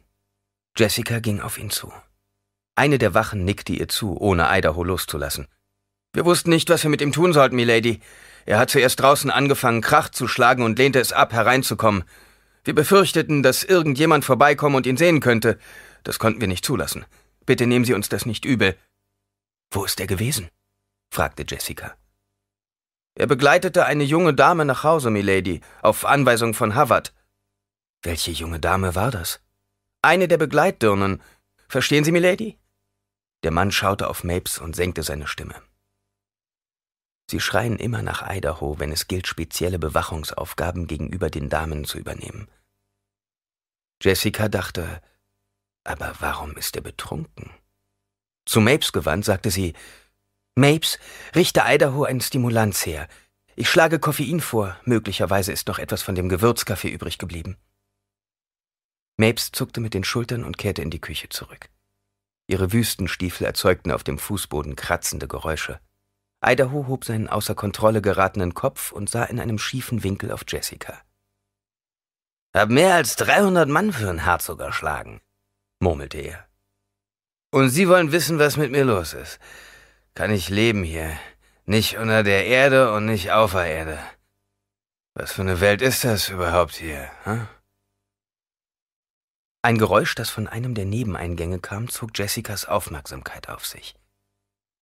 Jessica 0.77 1.19
ging 1.19 1.41
auf 1.41 1.57
ihn 1.57 1.69
zu. 1.69 1.93
Eine 2.75 2.97
der 2.97 3.13
Wachen 3.13 3.45
nickte 3.45 3.73
ihr 3.73 3.87
zu, 3.87 4.19
ohne 4.19 4.47
Idaho 4.49 4.83
loszulassen. 4.83 5.47
Wir 6.13 6.25
wussten 6.25 6.49
nicht, 6.49 6.69
was 6.69 6.83
wir 6.83 6.89
mit 6.89 7.01
ihm 7.01 7.11
tun 7.11 7.33
sollten, 7.33 7.55
Milady. 7.55 7.99
Er 8.45 8.57
hat 8.57 8.71
zuerst 8.71 8.99
draußen 8.99 9.29
angefangen, 9.29 9.81
Krach 9.81 10.09
zu 10.09 10.27
schlagen 10.27 10.63
und 10.63 10.79
lehnte 10.79 10.99
es 10.99 11.13
ab, 11.13 11.33
hereinzukommen. 11.33 12.03
Wir 12.63 12.75
befürchteten, 12.75 13.43
dass 13.43 13.63
irgendjemand 13.63 14.23
vorbeikommen 14.25 14.75
und 14.75 14.85
ihn 14.85 14.97
sehen 14.97 15.19
könnte. 15.19 15.59
Das 16.03 16.19
konnten 16.19 16.41
wir 16.41 16.47
nicht 16.47 16.65
zulassen. 16.65 17.05
Bitte 17.45 17.67
nehmen 17.67 17.85
Sie 17.85 17.93
uns 17.93 18.09
das 18.09 18.25
nicht 18.25 18.45
übel. 18.45 18.77
Wo 19.71 19.83
ist 19.83 19.99
er 19.99 20.07
gewesen? 20.07 20.49
fragte 21.09 21.45
Jessica. 21.47 21.95
Er 23.15 23.27
begleitete 23.27 23.85
eine 23.85 24.03
junge 24.03 24.33
Dame 24.33 24.65
nach 24.65 24.83
Hause, 24.83 25.09
Milady, 25.09 25.61
auf 25.81 26.05
Anweisung 26.05 26.53
von 26.53 26.73
Havard. 26.73 27.13
Welche 28.01 28.31
junge 28.31 28.59
Dame 28.59 28.95
war 28.95 29.11
das? 29.11 29.39
Eine 30.01 30.27
der 30.27 30.37
Begleitdirnen. 30.37 31.21
Verstehen 31.67 32.03
Sie, 32.03 32.11
Milady? 32.11 32.57
Der 33.43 33.51
Mann 33.51 33.71
schaute 33.71 34.07
auf 34.07 34.23
Mapes 34.23 34.57
und 34.57 34.75
senkte 34.75 35.03
seine 35.03 35.27
Stimme. 35.27 35.55
Sie 37.29 37.39
schreien 37.39 37.77
immer 37.77 38.01
nach 38.01 38.29
Idaho, 38.29 38.79
wenn 38.79 38.91
es 38.91 39.07
gilt, 39.07 39.27
spezielle 39.27 39.79
Bewachungsaufgaben 39.79 40.87
gegenüber 40.87 41.29
den 41.29 41.49
Damen 41.49 41.85
zu 41.85 41.97
übernehmen. 41.97 42.47
Jessica 44.01 44.49
dachte, 44.49 45.01
aber 45.83 46.13
warum 46.19 46.55
ist 46.57 46.75
er 46.75 46.81
betrunken? 46.81 47.51
Zu 48.45 48.59
Mapes 48.59 48.91
gewandt 48.91 49.25
sagte 49.25 49.51
sie, 49.51 49.73
Mapes, 50.55 50.99
richte 51.35 51.63
Idaho 51.65 52.03
ein 52.03 52.21
Stimulanz 52.21 52.85
her. 52.85 53.07
Ich 53.55 53.69
schlage 53.69 53.99
Koffein 53.99 54.41
vor, 54.41 54.77
möglicherweise 54.83 55.51
ist 55.51 55.67
noch 55.67 55.79
etwas 55.79 56.01
von 56.01 56.15
dem 56.15 56.29
Gewürzkaffee 56.29 56.89
übrig 56.89 57.17
geblieben. 57.17 57.57
Mapes 59.17 59.51
zuckte 59.51 59.79
mit 59.79 59.93
den 59.93 60.03
Schultern 60.03 60.43
und 60.43 60.57
kehrte 60.57 60.81
in 60.81 60.89
die 60.89 61.01
Küche 61.01 61.29
zurück. 61.29 61.69
Ihre 62.47 62.73
Wüstenstiefel 62.73 63.45
erzeugten 63.45 63.91
auf 63.91 64.03
dem 64.03 64.17
Fußboden 64.17 64.75
kratzende 64.75 65.27
Geräusche. 65.27 65.79
Idaho 66.45 66.87
hob 66.87 67.05
seinen 67.05 67.29
außer 67.29 67.55
Kontrolle 67.55 68.01
geratenen 68.01 68.53
Kopf 68.53 68.91
und 68.91 69.09
sah 69.09 69.23
in 69.23 69.39
einem 69.39 69.57
schiefen 69.57 70.03
Winkel 70.03 70.31
auf 70.31 70.43
Jessica. 70.47 71.01
Hab 72.53 72.69
mehr 72.69 72.93
als 72.95 73.15
300 73.15 73.67
Mann 73.69 73.93
für 73.93 74.09
einen 74.09 74.25
Herzog 74.25 74.59
erschlagen, 74.59 75.21
murmelte 75.79 76.19
er. 76.19 76.45
Und 77.51 77.69
Sie 77.69 77.87
wollen 77.87 78.11
wissen, 78.11 78.39
was 78.39 78.57
mit 78.57 78.71
mir 78.71 78.83
los 78.83 79.13
ist. 79.13 79.39
Kann 80.15 80.31
ich 80.31 80.49
leben 80.49 80.83
hier? 80.83 81.17
Nicht 81.65 81.97
unter 81.97 82.23
der 82.23 82.45
Erde 82.45 82.93
und 82.93 83.05
nicht 83.05 83.31
auf 83.31 83.53
der 83.53 83.65
Erde. 83.65 83.99
Was 85.13 85.31
für 85.31 85.41
eine 85.41 85.61
Welt 85.61 85.81
ist 85.81 86.03
das 86.03 86.29
überhaupt 86.29 86.75
hier? 86.75 87.09
Hm? 87.23 87.47
Ein 89.61 89.77
Geräusch, 89.77 90.13
das 90.15 90.29
von 90.29 90.47
einem 90.47 90.75
der 90.75 90.85
Nebeneingänge 90.85 91.59
kam, 91.59 91.87
zog 91.87 92.17
Jessicas 92.17 92.65
Aufmerksamkeit 92.65 93.47
auf 93.47 93.65
sich. 93.65 93.95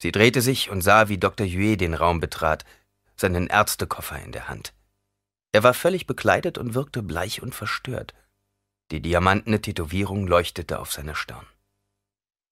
Sie 0.01 0.11
drehte 0.11 0.41
sich 0.41 0.71
und 0.71 0.81
sah, 0.81 1.09
wie 1.09 1.19
Dr. 1.19 1.45
Huet 1.45 1.79
den 1.79 1.93
Raum 1.93 2.19
betrat, 2.19 2.65
seinen 3.15 3.45
Ärztekoffer 3.45 4.19
in 4.19 4.31
der 4.31 4.47
Hand. 4.47 4.73
Er 5.51 5.61
war 5.61 5.75
völlig 5.75 6.07
bekleidet 6.07 6.57
und 6.57 6.73
wirkte 6.73 7.03
bleich 7.03 7.43
und 7.43 7.53
verstört. 7.53 8.15
Die 8.89 8.99
diamantene 8.99 9.61
Tätowierung 9.61 10.25
leuchtete 10.25 10.79
auf 10.79 10.91
seiner 10.91 11.13
Stirn. 11.13 11.45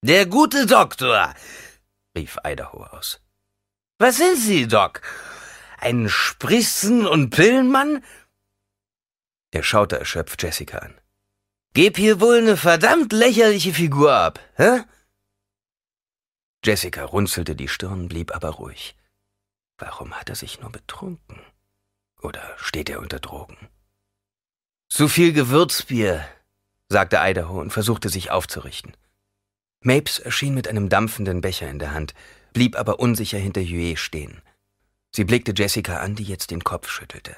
Der 0.04 0.28
gute 0.28 0.68
Doktor, 0.68 1.34
rief 2.16 2.38
Idaho 2.46 2.84
aus. 2.84 3.20
Was 3.98 4.18
sind 4.18 4.38
Sie, 4.38 4.68
Doc? 4.68 5.02
Ein 5.80 6.08
Spritzen- 6.08 7.08
und 7.08 7.32
Pillenmann? 7.32 8.04
Er 9.50 9.64
schaute 9.64 9.98
erschöpft 9.98 10.44
Jessica 10.44 10.78
an. 10.78 10.94
Geb 11.74 11.98
hier 11.98 12.22
wohl 12.22 12.38
eine 12.38 12.58
verdammt 12.58 13.12
lächerliche 13.12 13.74
Figur 13.74 14.14
ab, 14.14 14.40
hä? 14.56 14.84
Jessica 16.64 17.06
runzelte 17.06 17.56
die 17.56 17.68
Stirn, 17.68 18.08
blieb 18.08 18.36
aber 18.36 18.50
ruhig. 18.50 18.96
Warum 19.78 20.14
hat 20.14 20.30
er 20.30 20.36
sich 20.36 20.60
nur 20.60 20.72
betrunken? 20.72 21.40
Oder 22.22 22.42
steht 22.58 22.90
er 22.90 23.00
unter 23.00 23.20
Drogen? 23.20 23.58
Zu 24.90 25.08
viel 25.08 25.32
Gewürzbier, 25.32 26.28
sagte 26.90 27.18
Idaho 27.22 27.62
und 27.62 27.72
versuchte 27.72 28.10
sich 28.10 28.32
aufzurichten. 28.32 28.98
Mapes 29.82 30.20
erschien 30.20 30.54
mit 30.54 30.68
einem 30.68 30.90
dampfenden 30.90 31.40
Becher 31.42 31.70
in 31.70 31.80
der 31.80 31.94
Hand, 31.94 32.14
blieb 32.52 32.76
aber 32.76 33.00
unsicher 33.00 33.38
hinter 33.38 33.62
Huey 33.62 33.96
stehen. 33.96 34.42
Sie 35.12 35.24
blickte 35.24 35.54
Jessica 35.56 36.00
an, 36.00 36.16
die 36.16 36.24
jetzt 36.24 36.52
den 36.52 36.64
Kopf 36.64 36.90
schüttelte. 36.90 37.38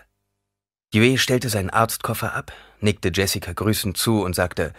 Huey 0.94 1.18
stellte 1.18 1.50
seinen 1.50 1.70
Arztkoffer 1.70 2.34
ab, 2.34 2.52
nickte 2.80 3.12
Jessica 3.14 3.54
grüßend 3.54 3.98
zu 3.98 4.24
und 4.24 4.34
sagte, 4.34 4.74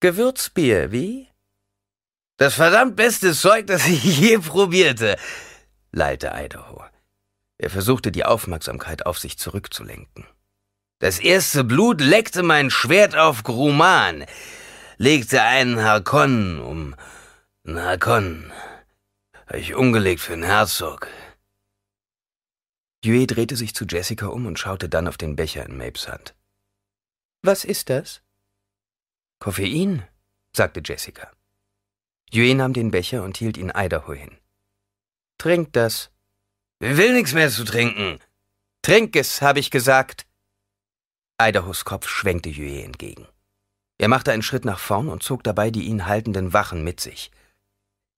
Gewürzbier, 0.00 0.90
wie? 0.90 1.28
Das 2.36 2.54
verdammt 2.54 2.96
beste 2.96 3.32
Zeug, 3.34 3.66
das 3.66 3.86
ich 3.86 4.02
je 4.18 4.38
probierte, 4.38 5.16
lallte 5.92 6.32
Idaho. 6.34 6.84
Er 7.58 7.70
versuchte 7.70 8.10
die 8.10 8.24
Aufmerksamkeit 8.24 9.06
auf 9.06 9.18
sich 9.18 9.38
zurückzulenken. 9.38 10.26
Das 10.98 11.18
erste 11.18 11.64
Blut 11.64 12.00
leckte 12.00 12.42
mein 12.42 12.70
Schwert 12.70 13.16
auf 13.16 13.42
Gruman, 13.42 14.24
legte 14.98 15.42
einen 15.42 15.82
Harkon 15.82 16.60
um. 16.60 16.94
Ein 17.64 17.80
Harkon. 17.80 18.52
Hab 19.46 19.56
ich 19.56 19.74
umgelegt 19.74 20.20
für 20.20 20.32
den 20.32 20.44
Herzog. 20.44 21.08
Yue 23.04 23.26
drehte 23.26 23.56
sich 23.56 23.74
zu 23.74 23.84
Jessica 23.84 24.26
um 24.26 24.46
und 24.46 24.58
schaute 24.58 24.88
dann 24.88 25.08
auf 25.08 25.16
den 25.16 25.36
Becher 25.36 25.66
in 25.66 25.76
Mapes 25.76 26.08
Hand. 26.08 26.34
Was 27.42 27.64
ist 27.64 27.90
das? 27.90 28.22
Koffein, 29.40 30.04
sagte 30.52 30.80
Jessica. 30.84 31.30
Yue 32.32 32.54
nahm 32.54 32.72
den 32.72 32.90
Becher 32.90 33.24
und 33.24 33.36
hielt 33.36 33.58
ihn 33.58 33.72
Idaho 33.74 34.14
hin. 34.14 34.38
Trink 35.38 35.72
das. 35.72 36.10
Will 36.80 37.12
nichts 37.12 37.34
mehr 37.34 37.50
zu 37.50 37.64
trinken. 37.64 38.20
Trink 38.80 39.14
es, 39.16 39.42
habe 39.42 39.60
ich 39.60 39.70
gesagt. 39.70 40.26
Idahos 41.40 41.84
Kopf 41.84 42.08
schwenkte 42.08 42.48
Yue 42.48 42.82
entgegen. 42.82 43.26
Er 43.98 44.08
machte 44.08 44.32
einen 44.32 44.42
Schritt 44.42 44.64
nach 44.64 44.78
vorn 44.78 45.08
und 45.08 45.22
zog 45.22 45.44
dabei 45.44 45.70
die 45.70 45.84
ihn 45.84 46.06
haltenden 46.06 46.52
Wachen 46.52 46.82
mit 46.82 47.00
sich. 47.00 47.30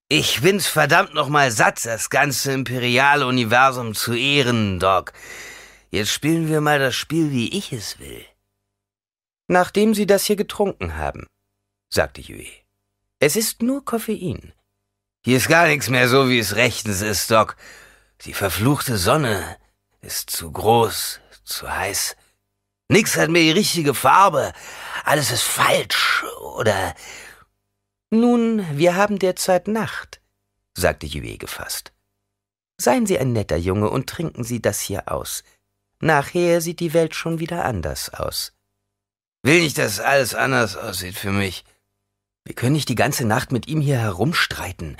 Ich 0.08 0.42
bin's 0.42 0.66
verdammt 0.66 1.14
nochmal 1.14 1.50
satt, 1.50 1.84
das 1.84 2.08
ganze 2.08 2.52
imperiale 2.52 3.26
Universum 3.26 3.94
zu 3.94 4.14
ehren, 4.14 4.78
Doc. 4.78 5.12
Jetzt 5.90 6.10
spielen 6.10 6.48
wir 6.48 6.60
mal 6.60 6.78
das 6.78 6.94
Spiel, 6.94 7.32
wie 7.32 7.56
ich 7.56 7.72
es 7.72 7.98
will. 7.98 8.24
Nachdem 9.48 9.92
Sie 9.92 10.06
das 10.06 10.24
hier 10.24 10.36
getrunken 10.36 10.96
haben, 10.96 11.26
sagte 11.90 12.20
Yue. 12.20 12.63
Es 13.26 13.36
ist 13.36 13.62
nur 13.62 13.82
Koffein. 13.82 14.52
Hier 15.24 15.38
ist 15.38 15.48
gar 15.48 15.66
nichts 15.66 15.88
mehr 15.88 16.10
so, 16.10 16.28
wie 16.28 16.38
es 16.38 16.56
rechtens 16.56 17.00
ist, 17.00 17.30
Doc. 17.30 17.56
Die 18.26 18.34
verfluchte 18.34 18.98
Sonne 18.98 19.56
ist 20.02 20.28
zu 20.28 20.52
groß, 20.52 21.20
zu 21.42 21.74
heiß. 21.74 22.16
Nix 22.90 23.16
hat 23.16 23.30
mehr 23.30 23.40
die 23.40 23.58
richtige 23.58 23.94
Farbe. 23.94 24.52
Alles 25.04 25.30
ist 25.30 25.42
falsch, 25.42 26.22
oder? 26.54 26.94
Nun, 28.10 28.66
wir 28.76 28.94
haben 28.94 29.18
derzeit 29.18 29.68
Nacht, 29.68 30.20
sagte 30.76 31.06
Yue 31.06 31.38
gefasst. 31.38 31.94
Seien 32.76 33.06
Sie 33.06 33.18
ein 33.18 33.32
netter 33.32 33.56
Junge 33.56 33.88
und 33.88 34.06
trinken 34.06 34.44
Sie 34.44 34.60
das 34.60 34.82
hier 34.82 35.10
aus. 35.10 35.44
Nachher 35.98 36.60
sieht 36.60 36.80
die 36.80 36.92
Welt 36.92 37.14
schon 37.14 37.40
wieder 37.40 37.64
anders 37.64 38.12
aus. 38.12 38.52
Will 39.42 39.62
nicht, 39.62 39.78
dass 39.78 39.98
alles 39.98 40.34
anders 40.34 40.76
aussieht 40.76 41.16
für 41.16 41.32
mich. 41.32 41.64
Wir 42.44 42.54
können 42.54 42.74
nicht 42.74 42.88
die 42.88 42.94
ganze 42.94 43.26
Nacht 43.26 43.52
mit 43.52 43.68
ihm 43.68 43.80
hier 43.80 43.98
herumstreiten, 43.98 44.96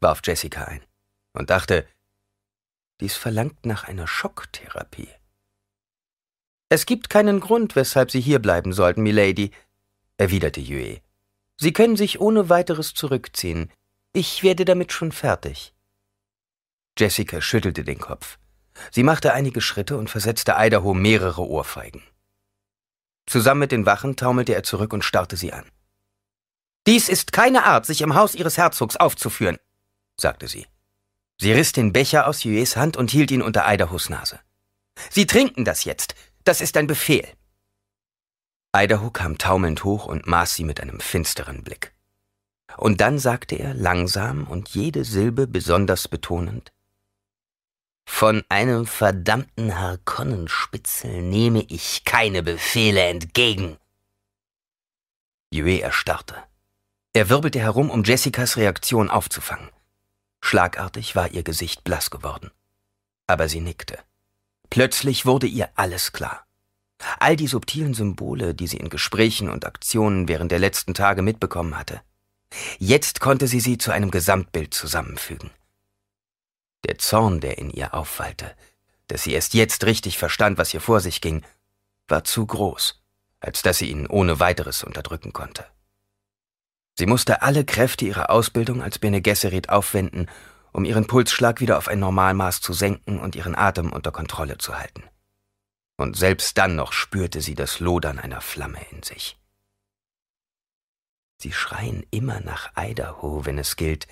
warf 0.00 0.20
Jessica 0.24 0.64
ein 0.64 0.82
und 1.32 1.50
dachte, 1.50 1.86
dies 3.00 3.16
verlangt 3.16 3.64
nach 3.64 3.84
einer 3.84 4.06
Schocktherapie. 4.06 5.08
Es 6.68 6.86
gibt 6.86 7.10
keinen 7.10 7.40
Grund, 7.40 7.76
weshalb 7.76 8.10
Sie 8.10 8.20
hier 8.20 8.38
bleiben 8.38 8.72
sollten, 8.72 9.02
Milady, 9.02 9.50
erwiderte 10.16 10.60
Yue. 10.60 11.00
Sie 11.56 11.72
können 11.72 11.96
sich 11.96 12.20
ohne 12.20 12.48
weiteres 12.48 12.94
zurückziehen. 12.94 13.70
Ich 14.12 14.42
werde 14.42 14.64
damit 14.64 14.92
schon 14.92 15.12
fertig. 15.12 15.74
Jessica 16.98 17.40
schüttelte 17.40 17.84
den 17.84 17.98
Kopf. 17.98 18.38
Sie 18.90 19.02
machte 19.02 19.32
einige 19.32 19.60
Schritte 19.60 19.96
und 19.96 20.10
versetzte 20.10 20.54
Idaho 20.56 20.94
mehrere 20.94 21.46
Ohrfeigen. 21.46 22.02
Zusammen 23.26 23.60
mit 23.60 23.72
den 23.72 23.86
Wachen 23.86 24.16
taumelte 24.16 24.54
er 24.54 24.62
zurück 24.62 24.92
und 24.92 25.04
starrte 25.04 25.36
sie 25.36 25.52
an. 25.52 25.64
Dies 26.86 27.08
ist 27.08 27.32
keine 27.32 27.64
Art, 27.64 27.86
sich 27.86 28.02
im 28.02 28.14
Haus 28.14 28.34
Ihres 28.34 28.58
Herzogs 28.58 28.96
aufzuführen, 28.96 29.58
sagte 30.20 30.48
sie. 30.48 30.66
Sie 31.40 31.52
riss 31.52 31.72
den 31.72 31.92
Becher 31.92 32.26
aus 32.26 32.44
Jues 32.44 32.76
Hand 32.76 32.96
und 32.96 33.10
hielt 33.10 33.30
ihn 33.30 33.42
unter 33.42 33.72
Idahos 33.72 34.08
Nase. 34.08 34.40
Sie 35.10 35.26
trinken 35.26 35.64
das 35.64 35.84
jetzt. 35.84 36.14
Das 36.44 36.60
ist 36.60 36.76
ein 36.76 36.86
Befehl. 36.86 37.26
Idaho 38.74 39.10
kam 39.10 39.38
taumelnd 39.38 39.84
hoch 39.84 40.06
und 40.06 40.26
maß 40.26 40.54
sie 40.54 40.64
mit 40.64 40.80
einem 40.80 41.00
finsteren 41.00 41.62
Blick. 41.62 41.94
Und 42.76 43.00
dann 43.00 43.18
sagte 43.18 43.56
er 43.56 43.74
langsam 43.74 44.46
und 44.46 44.70
jede 44.70 45.04
Silbe 45.04 45.46
besonders 45.46 46.08
betonend 46.08 46.72
Von 48.06 48.44
einem 48.48 48.86
verdammten 48.86 49.78
Harkonnenspitzel 49.78 51.22
nehme 51.22 51.62
ich 51.68 52.04
keine 52.04 52.42
Befehle 52.42 53.02
entgegen. 53.04 53.78
Yue 55.52 55.82
erstarrte. 55.82 56.42
Er 57.14 57.28
wirbelte 57.28 57.60
herum, 57.60 57.90
um 57.90 58.04
Jessicas 58.04 58.56
Reaktion 58.56 59.10
aufzufangen. 59.10 59.68
Schlagartig 60.40 61.14
war 61.14 61.30
ihr 61.30 61.42
Gesicht 61.42 61.84
blass 61.84 62.10
geworden. 62.10 62.50
Aber 63.26 63.48
sie 63.48 63.60
nickte. 63.60 63.98
Plötzlich 64.70 65.26
wurde 65.26 65.46
ihr 65.46 65.68
alles 65.74 66.12
klar. 66.12 66.46
All 67.18 67.36
die 67.36 67.46
subtilen 67.46 67.92
Symbole, 67.94 68.54
die 68.54 68.66
sie 68.66 68.78
in 68.78 68.88
Gesprächen 68.88 69.50
und 69.50 69.66
Aktionen 69.66 70.28
während 70.28 70.52
der 70.52 70.58
letzten 70.58 70.94
Tage 70.94 71.20
mitbekommen 71.20 71.76
hatte. 71.76 72.00
Jetzt 72.78 73.20
konnte 73.20 73.46
sie 73.46 73.60
sie 73.60 73.76
zu 73.76 73.90
einem 73.90 74.10
Gesamtbild 74.10 74.72
zusammenfügen. 74.72 75.50
Der 76.84 76.98
Zorn, 76.98 77.40
der 77.40 77.58
in 77.58 77.70
ihr 77.70 77.92
aufwallte, 77.92 78.54
dass 79.08 79.24
sie 79.24 79.32
erst 79.32 79.52
jetzt 79.54 79.84
richtig 79.84 80.16
verstand, 80.16 80.58
was 80.58 80.70
hier 80.70 80.80
vor 80.80 81.00
sich 81.00 81.20
ging, 81.20 81.44
war 82.08 82.24
zu 82.24 82.46
groß, 82.46 83.02
als 83.40 83.62
dass 83.62 83.78
sie 83.78 83.90
ihn 83.90 84.06
ohne 84.06 84.40
weiteres 84.40 84.82
unterdrücken 84.82 85.32
konnte. 85.32 85.66
Sie 86.94 87.06
musste 87.06 87.42
alle 87.42 87.64
Kräfte 87.64 88.04
ihrer 88.04 88.30
Ausbildung 88.30 88.82
als 88.82 88.98
Bene 88.98 89.22
Gesserit 89.22 89.68
aufwenden, 89.68 90.28
um 90.72 90.84
ihren 90.84 91.06
Pulsschlag 91.06 91.60
wieder 91.60 91.78
auf 91.78 91.88
ein 91.88 92.00
Normalmaß 92.00 92.60
zu 92.60 92.72
senken 92.72 93.18
und 93.18 93.36
ihren 93.36 93.54
Atem 93.54 93.92
unter 93.92 94.12
Kontrolle 94.12 94.58
zu 94.58 94.78
halten. 94.78 95.04
Und 95.96 96.16
selbst 96.16 96.58
dann 96.58 96.74
noch 96.76 96.92
spürte 96.92 97.40
sie 97.40 97.54
das 97.54 97.80
Lodern 97.80 98.18
einer 98.18 98.40
Flamme 98.40 98.80
in 98.90 99.02
sich. 99.02 99.38
Sie 101.38 101.52
schreien 101.52 102.06
immer 102.10 102.40
nach 102.40 102.72
Idaho, 102.76 103.44
wenn 103.44 103.58
es 103.58 103.76
gilt. 103.76 104.06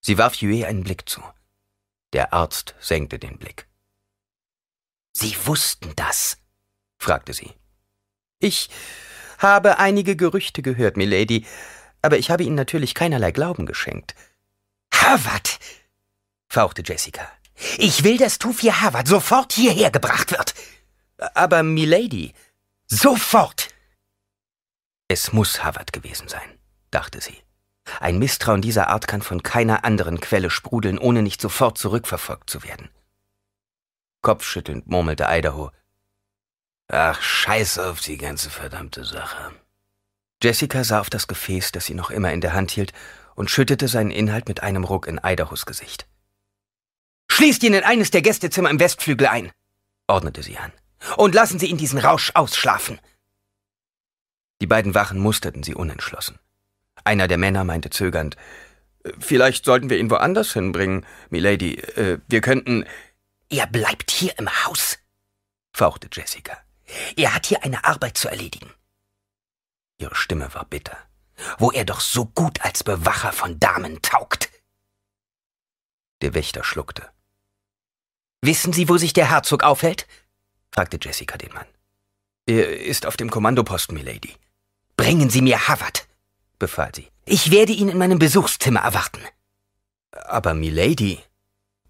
Sie 0.00 0.18
warf 0.18 0.36
Yue 0.36 0.66
einen 0.66 0.84
Blick 0.84 1.08
zu. 1.08 1.22
Der 2.12 2.32
Arzt 2.32 2.74
senkte 2.80 3.18
den 3.18 3.38
Blick. 3.38 3.68
Sie 5.12 5.36
wussten 5.46 5.92
das? 5.96 6.38
fragte 6.98 7.34
sie. 7.34 7.52
Ich 8.38 8.70
habe 9.38 9.78
einige 9.78 10.16
Gerüchte 10.16 10.62
gehört, 10.62 10.96
Milady, 10.96 11.46
aber 12.02 12.18
ich 12.18 12.30
habe 12.30 12.44
Ihnen 12.44 12.54
natürlich 12.54 12.94
keinerlei 12.94 13.32
Glauben 13.32 13.66
geschenkt. 13.66 14.14
Harvard! 14.94 15.58
fauchte 16.48 16.82
Jessica. 16.84 17.28
Ich 17.78 18.04
will, 18.04 18.18
dass 18.18 18.38
Tufi 18.38 18.68
Harvard 18.68 19.08
sofort 19.08 19.52
hierher 19.52 19.90
gebracht 19.90 20.30
wird. 20.30 20.54
Aber 21.34 21.62
Milady, 21.62 22.32
sofort! 22.86 23.68
Es 25.08 25.32
muss 25.32 25.62
Harvard 25.62 25.92
gewesen 25.92 26.28
sein, 26.28 26.58
dachte 26.90 27.20
sie. 27.20 27.36
Ein 28.00 28.18
Misstrauen 28.18 28.62
dieser 28.62 28.88
Art 28.88 29.06
kann 29.06 29.22
von 29.22 29.42
keiner 29.42 29.84
anderen 29.84 30.20
Quelle 30.20 30.50
sprudeln, 30.50 30.98
ohne 30.98 31.22
nicht 31.22 31.40
sofort 31.40 31.78
zurückverfolgt 31.78 32.50
zu 32.50 32.64
werden. 32.64 32.90
Kopfschüttelnd 34.22 34.88
murmelte 34.88 35.26
Idaho. 35.28 35.70
Ach, 36.88 37.20
scheiß 37.20 37.78
auf 37.78 38.00
die 38.00 38.16
ganze 38.16 38.50
verdammte 38.50 39.04
Sache. 39.04 39.52
Jessica 40.42 40.84
sah 40.84 41.00
auf 41.00 41.10
das 41.10 41.26
Gefäß, 41.26 41.72
das 41.72 41.86
sie 41.86 41.94
noch 41.94 42.10
immer 42.10 42.32
in 42.32 42.40
der 42.40 42.52
Hand 42.52 42.70
hielt, 42.70 42.92
und 43.34 43.50
schüttete 43.50 43.88
seinen 43.88 44.10
Inhalt 44.10 44.48
mit 44.48 44.62
einem 44.62 44.84
Ruck 44.84 45.06
in 45.06 45.20
Idahos 45.22 45.66
Gesicht. 45.66 46.06
Schließt 47.28 47.62
ihn 47.64 47.74
in 47.74 47.84
eines 47.84 48.10
der 48.10 48.22
Gästezimmer 48.22 48.70
im 48.70 48.80
Westflügel 48.80 49.26
ein, 49.26 49.50
ordnete 50.06 50.42
sie 50.42 50.58
an, 50.58 50.72
und 51.16 51.34
lassen 51.34 51.58
Sie 51.58 51.66
ihn 51.66 51.76
diesen 51.76 51.98
Rausch 51.98 52.32
ausschlafen. 52.34 52.98
Die 54.60 54.66
beiden 54.66 54.94
Wachen 54.94 55.18
musterten 55.18 55.62
sie 55.62 55.74
unentschlossen. 55.74 56.38
Einer 57.04 57.28
der 57.28 57.36
Männer 57.36 57.64
meinte 57.64 57.90
zögernd, 57.90 58.36
Vielleicht 59.18 59.64
sollten 59.64 59.90
wir 59.90 59.98
ihn 59.98 60.10
woanders 60.10 60.52
hinbringen, 60.52 61.06
Milady. 61.30 61.74
Äh, 61.74 62.18
wir 62.28 62.40
könnten. 62.40 62.84
Er 63.48 63.66
bleibt 63.66 64.10
hier 64.10 64.36
im 64.38 64.48
Haus, 64.64 64.98
fauchte 65.72 66.08
Jessica. 66.12 66.58
Er 67.16 67.34
hat 67.34 67.46
hier 67.46 67.64
eine 67.64 67.84
Arbeit 67.84 68.16
zu 68.16 68.28
erledigen. 68.28 68.72
Ihre 69.98 70.14
Stimme 70.14 70.52
war 70.54 70.64
bitter. 70.64 70.96
Wo 71.58 71.70
er 71.70 71.84
doch 71.84 72.00
so 72.00 72.26
gut 72.26 72.62
als 72.62 72.82
Bewacher 72.82 73.32
von 73.32 73.58
Damen 73.60 74.00
taugt. 74.02 74.50
Der 76.22 76.34
Wächter 76.34 76.64
schluckte. 76.64 77.10
Wissen 78.40 78.72
Sie, 78.72 78.88
wo 78.88 78.96
sich 78.96 79.12
der 79.12 79.30
Herzog 79.30 79.62
aufhält? 79.62 80.06
fragte 80.72 80.98
Jessica 81.00 81.36
den 81.36 81.52
Mann. 81.52 81.66
Er 82.46 82.80
ist 82.80 83.06
auf 83.06 83.16
dem 83.16 83.30
Kommandoposten, 83.30 83.94
Milady. 83.94 84.34
Bringen 84.96 85.30
Sie 85.30 85.42
mir 85.42 85.68
Havard, 85.68 86.06
befahl 86.58 86.94
sie. 86.94 87.08
Ich 87.26 87.50
werde 87.50 87.72
ihn 87.72 87.88
in 87.88 87.98
meinem 87.98 88.18
Besuchszimmer 88.18 88.80
erwarten. 88.80 89.20
Aber 90.12 90.54
Milady, 90.54 91.20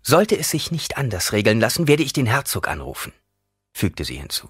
sollte 0.03 0.37
es 0.39 0.51
sich 0.51 0.71
nicht 0.71 0.97
anders 0.97 1.33
regeln 1.33 1.61
lassen, 1.61 1.89
werde 1.89 2.03
ich 2.03 2.13
den 2.13 2.27
Herzog 2.27 2.69
anrufen, 2.69 3.13
fügte 3.73 4.05
sie 4.05 4.17
hinzu. 4.17 4.49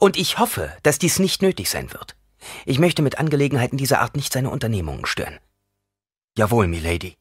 Und 0.00 0.16
ich 0.16 0.38
hoffe, 0.38 0.76
dass 0.82 0.98
dies 0.98 1.18
nicht 1.18 1.42
nötig 1.42 1.70
sein 1.70 1.92
wird. 1.92 2.16
Ich 2.66 2.78
möchte 2.78 3.02
mit 3.02 3.18
Angelegenheiten 3.18 3.76
dieser 3.76 4.00
Art 4.00 4.16
nicht 4.16 4.32
seine 4.32 4.50
Unternehmungen 4.50 5.06
stören. 5.06 5.38
Jawohl, 6.36 6.66
Milady. 6.66 7.16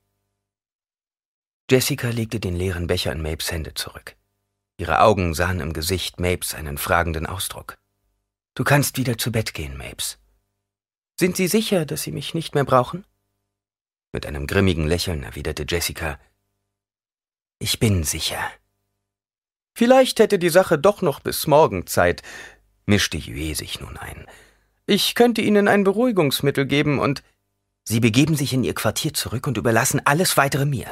Jessica 1.70 2.10
legte 2.10 2.40
den 2.40 2.56
leeren 2.56 2.88
Becher 2.88 3.12
in 3.12 3.22
Mapes 3.22 3.52
Hände 3.52 3.74
zurück. 3.74 4.16
Ihre 4.78 5.02
Augen 5.02 5.34
sahen 5.34 5.60
im 5.60 5.74
Gesicht 5.74 6.20
Mapes 6.20 6.54
einen 6.54 6.78
fragenden 6.78 7.28
Ausdruck. 7.28 7.78
Du 8.56 8.64
kannst 8.64 8.98
wieder 8.98 9.18
zu 9.18 9.32
Bett 9.32 9.54
gehen, 9.54 9.78
Mapes. 9.78 10.18
Sind 11.20 11.38
Sie 11.38 11.48
sicher, 11.48 11.86
dass 11.86 12.04
Sie 12.04 12.12
mich 12.12 12.34
nicht 12.34 12.56
mehr 12.56 12.66
brauchen? 12.66 13.06
Mit 14.12 14.26
einem 14.26 14.48
grimmigen 14.48 14.88
Lächeln 14.88 15.24
erwiderte 15.24 15.66
Jessica, 15.68 16.20
Ich 17.60 17.80
bin 17.80 18.04
sicher. 18.04 18.42
Vielleicht 19.74 20.20
hätte 20.20 20.40
die 20.40 20.50
Sache 20.50 20.78
doch 20.78 21.02
noch 21.02 21.20
bis 21.20 21.48
morgen 21.48 21.88
Zeit, 21.88 22.22
mischte 22.86 23.18
Yue 23.18 23.56
sich 23.56 23.80
nun 23.80 23.98
ein. 23.98 24.26
Ich 24.86 25.16
könnte 25.16 25.42
Ihnen 25.42 25.68
ein 25.68 25.84
Beruhigungsmittel 25.84 26.66
geben 26.66 27.00
und 27.00 27.24
Sie 27.84 28.00
begeben 28.00 28.36
sich 28.36 28.54
in 28.54 28.64
Ihr 28.64 28.76
Quartier 28.76 29.14
zurück 29.14 29.48
und 29.48 29.58
überlassen 29.58 30.02
alles 30.06 30.38
weitere 30.38 30.66
mir, 30.66 30.88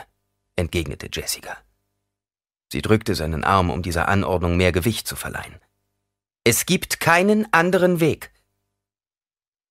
entgegnete 0.56 1.10
Jessica. 1.12 1.58
Sie 2.72 2.82
drückte 2.82 3.16
seinen 3.16 3.44
Arm, 3.44 3.70
um 3.70 3.82
dieser 3.82 4.08
Anordnung 4.08 4.58
mehr 4.58 4.72
Gewicht 4.72 5.08
zu 5.08 5.16
verleihen. 5.16 5.60
Es 6.44 6.66
gibt 6.66 7.00
keinen 7.00 7.52
anderen 7.52 8.00
Weg. 8.00 8.32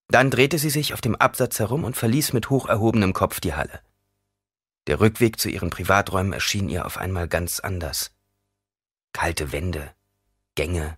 Dann 0.09 0.31
drehte 0.31 0.59
sie 0.59 0.71
sich 0.71 0.94
auf 0.94 1.01
dem 1.01 1.16
Absatz 1.16 1.59
herum 1.59 1.85
und 1.85 1.97
verließ 1.97 2.33
mit 2.33 2.51
hoch 2.51 2.66
erhobenem 2.66 3.12
Kopf 3.12 3.40
die 3.40 3.55
Halle. 3.55 3.81
Der 4.87 5.01
Rückweg 5.01 5.38
zu 5.38 5.49
ihren 5.49 5.71
Privaträumen 5.71 6.33
erschien 6.33 6.68
ihr 6.68 6.87
auf 6.87 6.97
einmal 6.97 7.29
ganz 7.29 7.61
anders. 7.61 8.11
Kalte 9.18 9.50
Wände, 9.50 9.92
Gänge, 10.54 10.96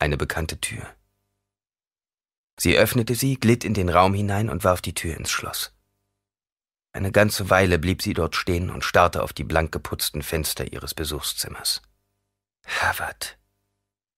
eine 0.00 0.16
bekannte 0.16 0.60
Tür. 0.60 0.92
Sie 2.58 2.76
öffnete 2.76 3.14
sie, 3.14 3.36
glitt 3.36 3.62
in 3.62 3.74
den 3.74 3.88
Raum 3.88 4.12
hinein 4.12 4.50
und 4.50 4.64
warf 4.64 4.82
die 4.82 4.92
Tür 4.92 5.16
ins 5.16 5.30
Schloss. 5.30 5.72
Eine 6.92 7.12
ganze 7.12 7.48
Weile 7.48 7.78
blieb 7.78 8.02
sie 8.02 8.12
dort 8.12 8.34
stehen 8.34 8.70
und 8.70 8.82
starrte 8.82 9.22
auf 9.22 9.32
die 9.32 9.44
blank 9.44 9.70
geputzten 9.70 10.24
Fenster 10.24 10.72
ihres 10.72 10.94
Besuchszimmers. 10.94 11.80
Harvard. 12.66 13.38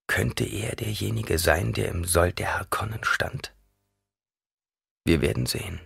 Könnte 0.06 0.44
er 0.46 0.74
derjenige 0.74 1.38
sein, 1.38 1.74
der 1.74 1.90
im 1.90 2.06
Sold 2.06 2.38
der 2.38 2.58
Harkonnen 2.58 3.04
stand? 3.04 3.54
Wir 5.04 5.20
werden 5.20 5.44
sehen. 5.44 5.78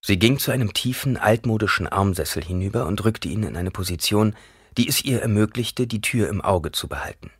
Sie 0.00 0.18
ging 0.18 0.38
zu 0.38 0.50
einem 0.50 0.72
tiefen, 0.72 1.18
altmodischen 1.18 1.86
Armsessel 1.86 2.42
hinüber 2.42 2.86
und 2.86 3.04
rückte 3.04 3.28
ihn 3.28 3.42
in 3.42 3.58
eine 3.58 3.70
Position, 3.70 4.34
die 4.76 4.88
es 4.88 5.04
ihr 5.04 5.22
ermöglichte, 5.22 5.86
die 5.86 6.00
Tür 6.00 6.28
im 6.28 6.40
Auge 6.40 6.72
zu 6.72 6.88
behalten. 6.88 7.30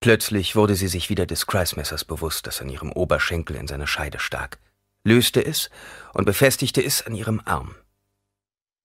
Plötzlich 0.00 0.56
wurde 0.56 0.74
sie 0.74 0.88
sich 0.88 1.10
wieder 1.10 1.26
des 1.26 1.46
Kreismessers 1.46 2.04
bewusst, 2.04 2.46
das 2.46 2.60
an 2.60 2.68
ihrem 2.68 2.92
Oberschenkel 2.92 3.56
in 3.56 3.66
seiner 3.66 3.86
Scheide 3.86 4.18
stak 4.18 4.58
löste 5.06 5.44
es 5.44 5.70
und 6.12 6.24
befestigte 6.24 6.82
es 6.82 7.06
an 7.06 7.14
ihrem 7.14 7.40
Arm. 7.44 7.74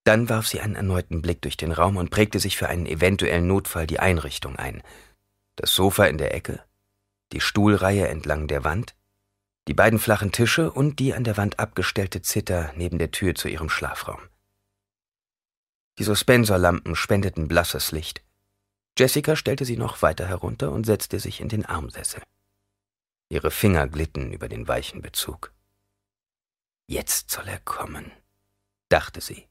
Dann 0.03 0.29
warf 0.29 0.47
sie 0.47 0.61
einen 0.61 0.75
erneuten 0.75 1.21
Blick 1.21 1.41
durch 1.41 1.57
den 1.57 1.71
Raum 1.71 1.97
und 1.97 2.11
prägte 2.11 2.39
sich 2.39 2.57
für 2.57 2.69
einen 2.69 2.85
eventuellen 2.85 3.47
Notfall 3.47 3.87
die 3.87 3.99
Einrichtung 3.99 4.55
ein. 4.55 4.83
Das 5.55 5.73
Sofa 5.73 6.05
in 6.05 6.17
der 6.17 6.33
Ecke, 6.33 6.63
die 7.33 7.41
Stuhlreihe 7.41 8.07
entlang 8.07 8.47
der 8.47 8.63
Wand, 8.63 8.95
die 9.67 9.73
beiden 9.73 9.99
flachen 9.99 10.31
Tische 10.31 10.71
und 10.71 10.99
die 10.99 11.13
an 11.13 11.23
der 11.23 11.37
Wand 11.37 11.59
abgestellte 11.59 12.21
Zither 12.21 12.71
neben 12.75 12.97
der 12.97 13.11
Tür 13.11 13.35
zu 13.35 13.47
ihrem 13.47 13.69
Schlafraum. 13.69 14.19
Die 16.01 16.05
Suspensorlampen 16.05 16.95
spendeten 16.95 17.47
blasses 17.47 17.91
Licht. 17.91 18.23
Jessica 18.97 19.35
stellte 19.35 19.65
sie 19.65 19.77
noch 19.77 20.01
weiter 20.01 20.27
herunter 20.27 20.71
und 20.71 20.83
setzte 20.83 21.19
sich 21.19 21.39
in 21.39 21.47
den 21.47 21.63
Armsessel. 21.63 22.23
Ihre 23.29 23.51
Finger 23.51 23.87
glitten 23.87 24.33
über 24.33 24.49
den 24.49 24.67
weichen 24.67 25.03
Bezug. 25.03 25.53
Jetzt 26.87 27.29
soll 27.29 27.47
er 27.47 27.59
kommen, 27.59 28.11
dachte 28.89 29.21
sie. 29.21 29.47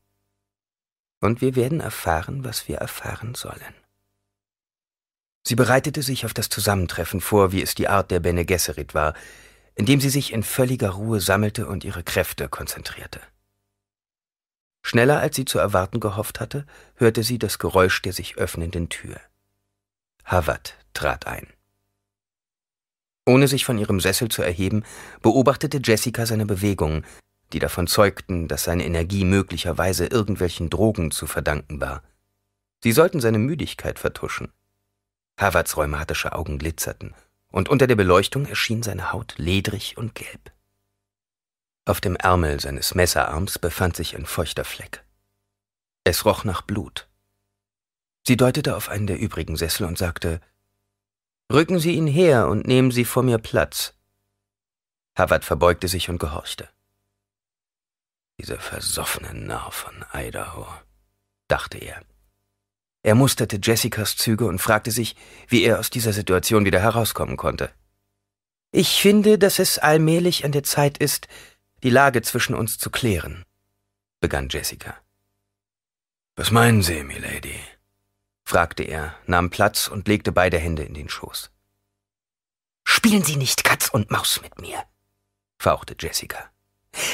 Und 1.20 1.40
wir 1.40 1.54
werden 1.54 1.78
erfahren, 1.78 2.42
was 2.42 2.66
wir 2.66 2.78
erfahren 2.78 3.36
sollen. 3.36 3.76
Sie 5.46 5.54
bereitete 5.54 6.02
sich 6.02 6.24
auf 6.24 6.34
das 6.34 6.48
Zusammentreffen 6.48 7.20
vor, 7.20 7.52
wie 7.52 7.62
es 7.62 7.76
die 7.76 7.86
Art 7.86 8.10
der 8.10 8.18
Bene 8.18 8.44
Gesserit 8.44 8.92
war, 8.92 9.14
indem 9.76 10.00
sie 10.00 10.10
sich 10.10 10.32
in 10.32 10.42
völliger 10.42 10.90
Ruhe 10.90 11.20
sammelte 11.20 11.68
und 11.68 11.84
ihre 11.84 12.02
Kräfte 12.02 12.48
konzentrierte. 12.48 13.20
Schneller 14.82 15.20
als 15.20 15.36
sie 15.36 15.44
zu 15.44 15.58
erwarten 15.58 16.00
gehofft 16.00 16.40
hatte, 16.40 16.66
hörte 16.94 17.22
sie 17.22 17.38
das 17.38 17.58
Geräusch 17.58 18.00
der 18.02 18.12
sich 18.12 18.36
öffnenden 18.36 18.88
Tür. 18.88 19.20
Hawat 20.24 20.76
trat 20.94 21.26
ein. 21.26 21.46
Ohne 23.26 23.48
sich 23.48 23.64
von 23.64 23.78
ihrem 23.78 24.00
Sessel 24.00 24.28
zu 24.28 24.42
erheben, 24.42 24.84
beobachtete 25.22 25.80
Jessica 25.82 26.26
seine 26.26 26.46
Bewegungen, 26.46 27.04
die 27.52 27.58
davon 27.58 27.86
zeugten, 27.86 28.48
dass 28.48 28.64
seine 28.64 28.84
Energie 28.84 29.24
möglicherweise 29.24 30.06
irgendwelchen 30.06 30.70
Drogen 30.70 31.10
zu 31.10 31.26
verdanken 31.26 31.80
war. 31.80 32.02
Sie 32.82 32.92
sollten 32.92 33.20
seine 33.20 33.38
Müdigkeit 33.38 33.98
vertuschen. 33.98 34.52
Haverts 35.38 35.76
rheumatische 35.76 36.32
Augen 36.32 36.58
glitzerten, 36.58 37.14
und 37.50 37.68
unter 37.68 37.86
der 37.86 37.96
Beleuchtung 37.96 38.46
erschien 38.46 38.82
seine 38.82 39.12
Haut 39.12 39.34
ledrig 39.36 39.96
und 39.96 40.14
gelb. 40.14 40.52
Auf 41.84 42.00
dem 42.00 42.16
Ärmel 42.16 42.60
seines 42.60 42.94
Messerarms 42.94 43.58
befand 43.58 43.96
sich 43.96 44.16
ein 44.16 44.26
feuchter 44.26 44.64
Fleck. 44.64 45.04
Es 46.04 46.24
roch 46.24 46.44
nach 46.44 46.62
Blut. 46.62 47.08
Sie 48.26 48.36
deutete 48.36 48.76
auf 48.76 48.88
einen 48.88 49.06
der 49.06 49.18
übrigen 49.18 49.56
Sessel 49.56 49.86
und 49.86 49.98
sagte, 49.98 50.40
Rücken 51.52 51.80
Sie 51.80 51.96
ihn 51.96 52.06
her 52.06 52.46
und 52.48 52.66
nehmen 52.66 52.92
Sie 52.92 53.04
vor 53.04 53.22
mir 53.22 53.38
Platz. 53.38 53.94
Havard 55.16 55.44
verbeugte 55.44 55.88
sich 55.88 56.08
und 56.08 56.18
gehorchte. 56.18 56.68
Diese 58.38 58.58
versoffene 58.58 59.34
Narr 59.34 59.72
von 59.72 60.04
Idaho, 60.14 60.66
dachte 61.48 61.78
er. 61.78 62.02
Er 63.02 63.14
musterte 63.14 63.58
Jessicas 63.62 64.16
Züge 64.16 64.46
und 64.46 64.60
fragte 64.60 64.90
sich, 64.90 65.16
wie 65.48 65.62
er 65.62 65.78
aus 65.78 65.90
dieser 65.90 66.12
Situation 66.12 66.64
wieder 66.64 66.80
herauskommen 66.80 67.36
konnte. 67.36 67.70
Ich 68.72 69.00
finde, 69.00 69.38
dass 69.38 69.58
es 69.58 69.78
allmählich 69.78 70.44
an 70.44 70.52
der 70.52 70.62
Zeit 70.62 70.98
ist, 70.98 71.26
die 71.82 71.90
Lage 71.90 72.22
zwischen 72.22 72.54
uns 72.54 72.78
zu 72.78 72.90
klären, 72.90 73.44
begann 74.20 74.48
Jessica. 74.48 74.96
Was 76.36 76.50
meinen 76.50 76.82
Sie, 76.82 77.02
Milady? 77.02 77.60
fragte 78.44 78.82
er, 78.82 79.14
nahm 79.26 79.50
Platz 79.50 79.88
und 79.88 80.08
legte 80.08 80.32
beide 80.32 80.58
Hände 80.58 80.82
in 80.82 80.94
den 80.94 81.08
Schoß. 81.08 81.50
Spielen 82.84 83.22
Sie 83.22 83.36
nicht 83.36 83.64
Katz 83.64 83.88
und 83.88 84.10
Maus 84.10 84.40
mit 84.42 84.60
mir, 84.60 84.82
fauchte 85.58 85.94
Jessica. 85.98 86.50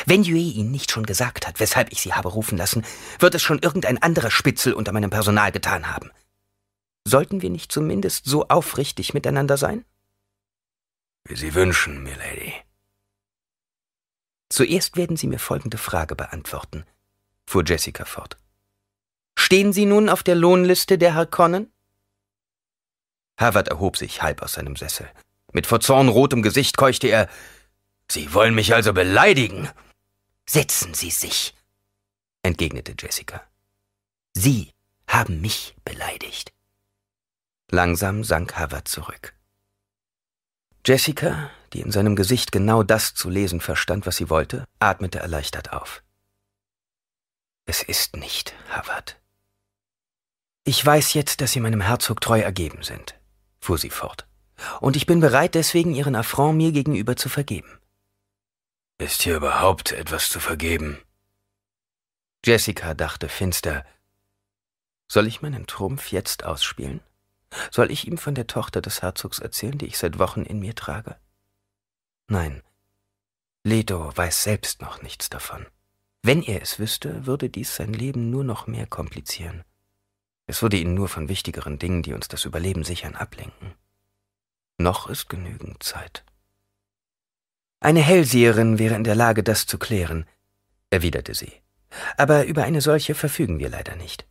Wenn 0.07 0.23
Yue 0.23 0.39
Ihnen 0.39 0.71
nicht 0.71 0.91
schon 0.91 1.05
gesagt 1.05 1.47
hat, 1.47 1.61
weshalb 1.61 1.93
ich 1.93 2.01
Sie 2.01 2.15
habe 2.15 2.29
rufen 2.29 2.57
lassen, 2.57 2.85
wird 3.19 3.35
es 3.35 3.43
schon 3.43 3.59
irgendein 3.59 4.01
anderer 4.03 4.31
Spitzel 4.31 4.73
unter 4.73 4.93
meinem 4.93 5.11
Personal 5.11 5.53
getan 5.53 5.93
haben. 5.93 6.11
Sollten 7.05 7.43
wir 7.43 7.51
nicht 7.51 7.71
zumindest 7.71 8.25
so 8.25 8.49
aufrichtig 8.49 9.15
miteinander 9.15 9.57
sein? 9.57 9.85
Wie 11.25 11.37
Sie 11.37 11.55
wünschen, 11.55 12.03
Milady. 12.03 12.55
Zuerst 14.49 14.97
werden 14.97 15.17
Sie 15.17 15.27
mir 15.27 15.39
folgende 15.39 15.79
Frage 15.79 16.15
beantworten, 16.15 16.85
fuhr 17.47 17.65
Jessica 17.65 18.05
fort. 18.05 18.37
Stehen 19.39 19.73
Sie 19.73 19.87
nun 19.87 20.09
auf 20.09 20.23
der 20.23 20.35
Lohnliste 20.35 20.99
der 20.99 21.15
Harkonnen? 21.15 21.73
Harvard 23.39 23.69
erhob 23.69 23.97
sich 23.97 24.23
halb 24.23 24.43
aus 24.43 24.55
seinem 24.55 24.77
Sessel. 24.77 25.11
Mit 25.53 25.67
vor 25.67 25.81
Zorn 25.81 26.09
rotem 26.09 26.43
Gesicht 26.43 26.77
keuchte 26.77 27.09
er, 27.09 27.29
Sie 28.11 28.33
wollen 28.35 28.55
mich 28.55 28.75
also 28.75 28.93
beleidigen? 28.93 29.69
Setzen 30.49 30.95
Sie 30.95 31.11
sich, 31.11 31.55
entgegnete 32.43 32.95
Jessica. 32.99 33.43
Sie 34.33 34.73
haben 35.09 35.41
mich 35.41 35.75
beleidigt. 35.85 36.53
Langsam 37.71 38.23
sank 38.23 38.57
Havard 38.57 38.87
zurück. 38.87 39.35
Jessica, 40.85 41.51
die 41.73 41.81
in 41.81 41.91
seinem 41.91 42.17
Gesicht 42.17 42.53
genau 42.53 42.83
das 42.83 43.15
zu 43.15 43.29
lesen 43.31 43.61
verstand, 43.61 44.07
was 44.07 44.17
sie 44.17 44.31
wollte, 44.31 44.65
atmete 44.79 45.19
erleichtert 45.19 45.73
auf. 45.73 46.03
Es 47.67 47.83
ist 47.83 48.17
nicht, 48.17 48.55
Havard. 48.71 49.21
Ich 50.65 50.85
weiß 50.85 51.15
jetzt, 51.15 51.41
dass 51.41 51.53
Sie 51.53 51.61
meinem 51.61 51.81
Herzog 51.81 52.21
treu 52.21 52.41
ergeben 52.41 52.83
sind, 52.83 53.19
fuhr 53.61 53.79
sie 53.79 53.91
fort, 53.91 54.27
und 54.81 54.97
ich 54.97 55.07
bin 55.07 55.21
bereit, 55.21 55.55
deswegen 55.55 55.95
Ihren 55.95 56.17
Affront 56.17 56.57
mir 56.57 56.73
gegenüber 56.73 57.17
zu 57.17 57.29
vergeben. 57.29 57.79
Ist 58.99 59.23
hier 59.23 59.37
überhaupt 59.37 59.93
etwas 59.93 60.29
zu 60.29 60.41
vergeben? 60.41 60.99
Jessica 62.45 62.95
dachte 62.95 63.29
finster. 63.29 63.85
Soll 65.09 65.27
ich 65.27 65.43
meinen 65.43 65.67
Trumpf 65.67 66.11
jetzt 66.13 66.45
ausspielen? 66.45 67.01
Soll 67.71 67.91
ich 67.91 68.07
ihm 68.07 68.19
von 68.19 68.35
der 68.35 68.47
Tochter 68.47 68.81
des 68.81 69.03
Herzogs 69.03 69.39
erzählen, 69.39 69.79
die 69.79 69.87
ich 69.87 69.99
seit 69.99 70.19
Wochen 70.19 70.43
in 70.43 70.61
mir 70.61 70.75
trage? 70.75 71.17
Nein. 72.29 72.63
Leto 73.63 74.17
weiß 74.17 74.43
selbst 74.43 74.81
noch 74.81 75.03
nichts 75.03 75.29
davon. 75.29 75.67
Wenn 76.23 76.43
er 76.43 76.61
es 76.63 76.79
wüsste, 76.79 77.27
würde 77.27 77.49
dies 77.49 77.77
sein 77.77 77.93
Leben 77.93 78.31
nur 78.31 78.43
noch 78.43 78.67
mehr 78.67 78.87
komplizieren. 78.87 79.65
Es 80.47 80.63
würde 80.63 80.77
ihn 80.77 80.95
nur 80.95 81.09
von 81.09 81.29
wichtigeren 81.29 81.79
Dingen, 81.79 82.03
die 82.03 82.15
uns 82.15 82.29
das 82.29 82.45
Überleben 82.45 82.85
sichern, 82.85 83.15
ablenken. 83.15 83.75
Noch 84.79 85.09
ist 85.09 85.29
genügend 85.29 85.83
Zeit. 85.83 86.25
Eine 87.81 88.01
Hellseherin 88.01 88.79
wäre 88.79 88.95
in 88.95 89.05
der 89.05 89.15
Lage, 89.15 89.43
das 89.43 89.67
zu 89.67 89.79
klären, 89.79 90.27
erwiderte 90.91 91.35
sie. 91.35 91.53
Aber 92.17 92.45
über 92.47 92.65
eine 92.65 92.81
solche 92.81 93.15
verfügen 93.15 93.59
wir 93.59 93.69
leider 93.69 93.95
nicht. 93.97 94.27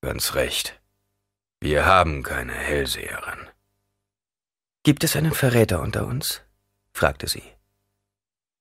Ganz 0.00 0.34
recht. 0.34 0.80
Wir 1.60 1.86
haben 1.86 2.22
keine 2.22 2.52
Hellseherin. 2.52 3.48
Gibt 4.84 5.02
es 5.02 5.16
einen 5.16 5.32
Verräter 5.32 5.80
unter 5.80 6.06
uns? 6.06 6.43
Fragte 6.94 7.28
sie. 7.28 7.42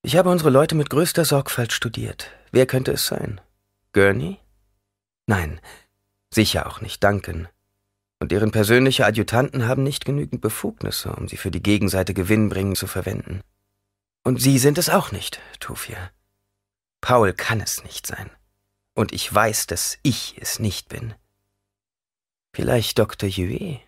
Ich 0.01 0.17
habe 0.17 0.29
unsere 0.29 0.49
Leute 0.49 0.75
mit 0.75 0.89
größter 0.89 1.23
Sorgfalt 1.23 1.71
studiert. 1.71 2.29
Wer 2.51 2.65
könnte 2.65 2.91
es 2.91 3.05
sein? 3.05 3.39
Gurney? 3.93 4.39
Nein, 5.27 5.61
sicher 6.33 6.67
auch 6.67 6.81
nicht 6.81 7.01
Duncan. 7.03 7.47
Und 8.19 8.31
deren 8.31 8.51
persönliche 8.51 9.05
Adjutanten 9.05 9.67
haben 9.67 9.83
nicht 9.83 10.03
genügend 10.03 10.41
Befugnisse, 10.41 11.13
um 11.13 11.27
sie 11.27 11.37
für 11.37 11.51
die 11.51 11.63
Gegenseite 11.63 12.13
gewinnbringend 12.13 12.77
zu 12.77 12.87
verwenden. 12.87 13.41
Und 14.23 14.41
Sie 14.41 14.57
sind 14.57 14.77
es 14.77 14.89
auch 14.89 15.11
nicht, 15.11 15.41
Tufia. 15.59 16.11
Paul 17.01 17.33
kann 17.33 17.59
es 17.59 17.83
nicht 17.83 18.07
sein. 18.07 18.29
Und 18.93 19.11
ich 19.11 19.33
weiß, 19.33 19.67
dass 19.67 19.97
ich 20.03 20.35
es 20.39 20.59
nicht 20.59 20.87
bin. 20.87 21.13
Vielleicht 22.53 22.97
Dr. 22.99 23.27
Yue? 23.27 23.81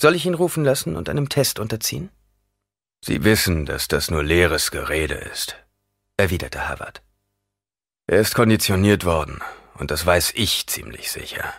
Soll 0.00 0.14
ich 0.14 0.24
ihn 0.24 0.34
rufen 0.34 0.64
lassen 0.64 0.96
und 0.96 1.08
einem 1.10 1.28
Test 1.28 1.58
unterziehen? 1.58 2.10
Sie 3.04 3.24
wissen, 3.24 3.66
dass 3.66 3.88
das 3.88 4.12
nur 4.12 4.22
leeres 4.22 4.70
Gerede 4.70 5.16
ist, 5.16 5.56
erwiderte 6.16 6.68
Havard. 6.68 7.02
Er 8.06 8.20
ist 8.20 8.36
konditioniert 8.36 9.04
worden, 9.04 9.40
und 9.74 9.90
das 9.90 10.06
weiß 10.06 10.32
ich 10.36 10.68
ziemlich 10.68 11.10
sicher. 11.10 11.52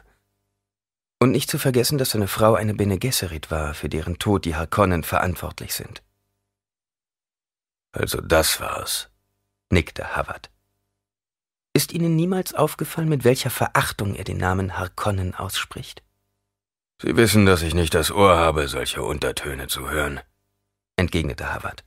Und 1.19 1.31
nicht 1.31 1.49
zu 1.49 1.59
vergessen, 1.59 1.97
dass 1.97 2.11
seine 2.11 2.29
Frau 2.29 2.55
eine 2.55 2.73
Bene 2.73 2.97
Gesserit 2.97 3.51
war, 3.51 3.73
für 3.73 3.89
deren 3.89 4.19
Tod 4.19 4.45
die 4.45 4.55
Harkonnen 4.55 5.03
verantwortlich 5.03 5.73
sind. 5.73 6.01
Also 7.91 8.21
das 8.21 8.61
war's, 8.61 9.09
nickte 9.69 10.15
Havard. 10.15 10.49
Ist 11.73 11.91
Ihnen 11.91 12.15
niemals 12.15 12.53
aufgefallen, 12.53 13.09
mit 13.09 13.25
welcher 13.25 13.49
Verachtung 13.49 14.15
er 14.15 14.23
den 14.23 14.37
Namen 14.37 14.77
Harkonnen 14.77 15.35
ausspricht? 15.35 16.03
Sie 17.01 17.17
wissen, 17.17 17.45
dass 17.45 17.63
ich 17.63 17.73
nicht 17.73 17.93
das 17.95 18.11
Ohr 18.11 18.37
habe, 18.37 18.69
solche 18.69 19.01
Untertöne 19.01 19.67
zu 19.67 19.89
hören, 19.89 20.21
entgegnete 20.95 21.53
Havard. 21.53 21.83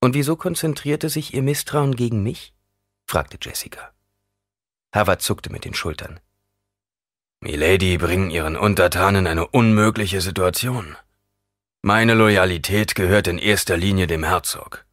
Und 0.00 0.14
wieso 0.14 0.36
konzentrierte 0.36 1.08
sich 1.08 1.34
Ihr 1.34 1.42
Misstrauen 1.42 1.96
gegen 1.96 2.22
mich? 2.22 2.54
fragte 3.06 3.38
Jessica. 3.40 3.92
Havard 4.94 5.22
zuckte 5.22 5.50
mit 5.50 5.64
den 5.64 5.74
Schultern. 5.74 6.20
Milady 7.40 7.98
bringen 7.98 8.30
Ihren 8.30 8.56
Untertanen 8.56 9.26
eine 9.26 9.46
unmögliche 9.46 10.20
Situation. 10.20 10.96
Meine 11.82 12.14
Loyalität 12.14 12.94
gehört 12.94 13.28
in 13.28 13.38
erster 13.38 13.76
Linie 13.76 14.06
dem 14.06 14.24
Herzog. 14.24 14.86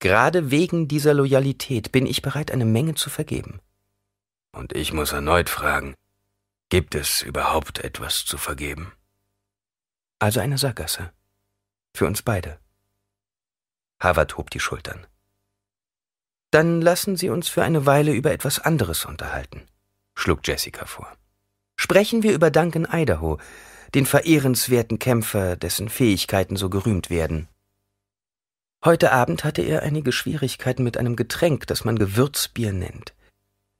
Gerade 0.00 0.50
wegen 0.50 0.88
dieser 0.88 1.14
Loyalität 1.14 1.92
bin 1.92 2.06
ich 2.06 2.22
bereit, 2.22 2.50
eine 2.50 2.64
Menge 2.64 2.94
zu 2.94 3.10
vergeben. 3.10 3.60
Und 4.52 4.72
ich 4.72 4.92
muss 4.92 5.12
erneut 5.12 5.50
fragen, 5.50 5.94
gibt 6.68 6.94
es 6.94 7.22
überhaupt 7.22 7.78
etwas 7.80 8.24
zu 8.24 8.38
vergeben? 8.38 8.92
Also 10.18 10.40
eine 10.40 10.58
Sackgasse. 10.58 11.12
Für 11.98 12.06
uns 12.06 12.22
beide. 12.22 12.60
Harvard 13.98 14.36
hob 14.36 14.50
die 14.50 14.60
Schultern. 14.60 15.04
Dann 16.52 16.80
lassen 16.80 17.16
Sie 17.16 17.28
uns 17.28 17.48
für 17.48 17.64
eine 17.64 17.86
Weile 17.86 18.12
über 18.12 18.30
etwas 18.30 18.60
anderes 18.60 19.04
unterhalten, 19.04 19.66
schlug 20.14 20.46
Jessica 20.46 20.86
vor. 20.86 21.12
Sprechen 21.74 22.22
wir 22.22 22.34
über 22.34 22.52
Duncan 22.52 22.86
Idaho, 22.88 23.38
den 23.96 24.06
verehrenswerten 24.06 25.00
Kämpfer, 25.00 25.56
dessen 25.56 25.88
Fähigkeiten 25.88 26.54
so 26.54 26.70
gerühmt 26.70 27.10
werden. 27.10 27.48
Heute 28.84 29.10
Abend 29.10 29.42
hatte 29.42 29.62
er 29.62 29.82
einige 29.82 30.12
Schwierigkeiten 30.12 30.84
mit 30.84 30.98
einem 30.98 31.16
Getränk, 31.16 31.66
das 31.66 31.84
man 31.84 31.98
Gewürzbier 31.98 32.72
nennt. 32.72 33.12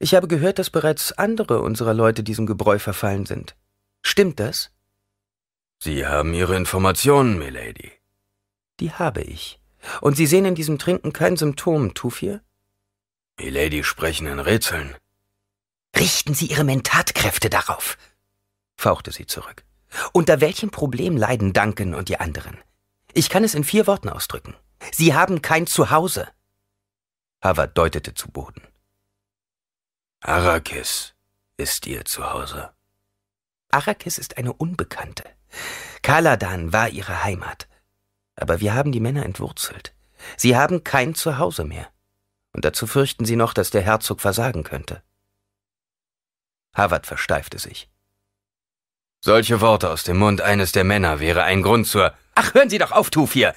Ich 0.00 0.16
habe 0.16 0.26
gehört, 0.26 0.58
dass 0.58 0.70
bereits 0.70 1.12
andere 1.12 1.60
unserer 1.60 1.94
Leute 1.94 2.24
diesem 2.24 2.46
Gebräu 2.46 2.80
verfallen 2.80 3.26
sind. 3.26 3.54
Stimmt 4.02 4.40
das? 4.40 4.72
Sie 5.78 6.04
haben 6.04 6.34
Ihre 6.34 6.56
Informationen, 6.56 7.38
Milady. 7.38 7.97
Die 8.80 8.92
habe 8.92 9.22
ich. 9.22 9.60
Und 10.00 10.16
Sie 10.16 10.26
sehen 10.26 10.44
in 10.44 10.54
diesem 10.54 10.78
Trinken 10.78 11.12
kein 11.12 11.36
Symptom, 11.36 11.94
Tufir? 11.94 12.40
Milady 13.38 13.84
sprechen 13.84 14.26
in 14.26 14.40
Rätseln. 14.40 14.96
Richten 15.96 16.34
Sie 16.34 16.46
Ihre 16.46 16.64
Mentatkräfte 16.64 17.50
darauf, 17.50 17.96
fauchte 18.76 19.10
sie 19.10 19.26
zurück. 19.26 19.64
Unter 20.12 20.40
welchem 20.40 20.70
Problem 20.70 21.16
leiden 21.16 21.52
Duncan 21.52 21.94
und 21.94 22.08
die 22.08 22.20
anderen? 22.20 22.58
Ich 23.14 23.30
kann 23.30 23.42
es 23.42 23.54
in 23.54 23.64
vier 23.64 23.86
Worten 23.86 24.08
ausdrücken. 24.08 24.54
Sie 24.92 25.14
haben 25.14 25.42
kein 25.42 25.66
Zuhause. 25.66 26.28
Havard 27.42 27.76
deutete 27.76 28.14
zu 28.14 28.30
Boden. 28.30 28.62
Arrakis 30.20 31.14
ist 31.56 31.86
ihr 31.86 32.04
Zuhause. 32.04 32.70
Arrakis 33.70 34.18
ist 34.18 34.36
eine 34.36 34.52
Unbekannte. 34.52 35.24
Kaladan 36.02 36.72
war 36.72 36.88
ihre 36.88 37.24
Heimat. 37.24 37.68
Aber 38.38 38.60
wir 38.60 38.74
haben 38.74 38.92
die 38.92 39.00
Männer 39.00 39.24
entwurzelt. 39.24 39.94
Sie 40.36 40.56
haben 40.56 40.84
kein 40.84 41.14
Zuhause 41.14 41.64
mehr. 41.64 41.88
Und 42.52 42.64
dazu 42.64 42.86
fürchten 42.86 43.24
sie 43.24 43.36
noch, 43.36 43.52
dass 43.52 43.70
der 43.70 43.82
Herzog 43.82 44.20
versagen 44.20 44.62
könnte. 44.62 45.02
Havard 46.74 47.06
versteifte 47.06 47.58
sich. 47.58 47.88
Solche 49.20 49.60
Worte 49.60 49.90
aus 49.90 50.04
dem 50.04 50.18
Mund 50.18 50.40
eines 50.40 50.70
der 50.70 50.84
Männer 50.84 51.18
wäre 51.18 51.42
ein 51.42 51.62
Grund 51.62 51.88
zur. 51.88 52.14
Ach, 52.36 52.54
hören 52.54 52.70
Sie 52.70 52.78
doch 52.78 52.92
auf, 52.92 53.10
Tufir! 53.10 53.54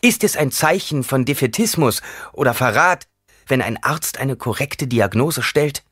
Ist 0.00 0.22
es 0.22 0.36
ein 0.36 0.52
Zeichen 0.52 1.02
von 1.02 1.24
Defetismus 1.24 2.00
oder 2.32 2.54
Verrat, 2.54 3.08
wenn 3.48 3.60
ein 3.60 3.82
Arzt 3.82 4.18
eine 4.18 4.36
korrekte 4.36 4.86
Diagnose 4.86 5.42
stellt? 5.42 5.82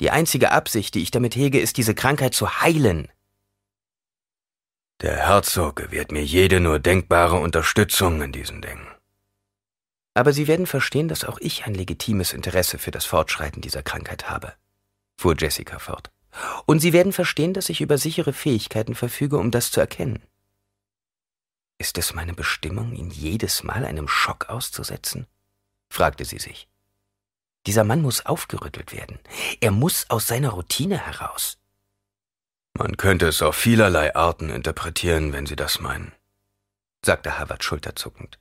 Die 0.00 0.10
einzige 0.10 0.50
Absicht, 0.50 0.94
die 0.94 1.02
ich 1.02 1.12
damit 1.12 1.36
hege, 1.36 1.60
ist, 1.60 1.76
diese 1.76 1.94
Krankheit 1.94 2.34
zu 2.34 2.60
heilen. 2.60 3.08
Der 5.02 5.16
Herzog 5.16 5.76
gewährt 5.76 6.10
mir 6.10 6.24
jede 6.24 6.58
nur 6.58 6.78
denkbare 6.78 7.38
Unterstützung 7.38 8.22
in 8.22 8.32
diesen 8.32 8.62
Dingen. 8.62 8.86
Aber 10.14 10.32
Sie 10.32 10.46
werden 10.46 10.66
verstehen, 10.66 11.08
dass 11.08 11.24
auch 11.24 11.38
ich 11.38 11.66
ein 11.66 11.74
legitimes 11.74 12.32
Interesse 12.32 12.78
für 12.78 12.90
das 12.90 13.04
Fortschreiten 13.04 13.60
dieser 13.60 13.82
Krankheit 13.82 14.30
habe, 14.30 14.54
fuhr 15.18 15.36
Jessica 15.36 15.78
fort. 15.78 16.10
Und 16.64 16.80
Sie 16.80 16.94
werden 16.94 17.12
verstehen, 17.12 17.52
dass 17.52 17.68
ich 17.68 17.82
über 17.82 17.98
sichere 17.98 18.32
Fähigkeiten 18.32 18.94
verfüge, 18.94 19.36
um 19.36 19.50
das 19.50 19.70
zu 19.70 19.80
erkennen. 19.80 20.22
Ist 21.76 21.98
es 21.98 22.14
meine 22.14 22.32
Bestimmung, 22.32 22.94
ihn 22.94 23.10
jedes 23.10 23.62
Mal 23.62 23.84
einem 23.84 24.08
Schock 24.08 24.48
auszusetzen? 24.48 25.26
fragte 25.90 26.24
sie 26.24 26.38
sich. 26.38 26.68
Dieser 27.66 27.84
Mann 27.84 28.00
muss 28.00 28.24
aufgerüttelt 28.24 28.92
werden. 28.92 29.18
Er 29.60 29.72
muss 29.72 30.08
aus 30.08 30.26
seiner 30.26 30.50
Routine 30.50 30.98
heraus. 30.98 31.58
Man 32.78 32.98
könnte 32.98 33.26
es 33.26 33.40
auf 33.40 33.56
vielerlei 33.56 34.14
Arten 34.14 34.50
interpretieren, 34.50 35.32
wenn 35.32 35.46
Sie 35.46 35.56
das 35.56 35.80
meinen, 35.80 36.12
sagte 37.02 37.38
Harvard 37.38 37.64
schulterzuckend. 37.64 38.38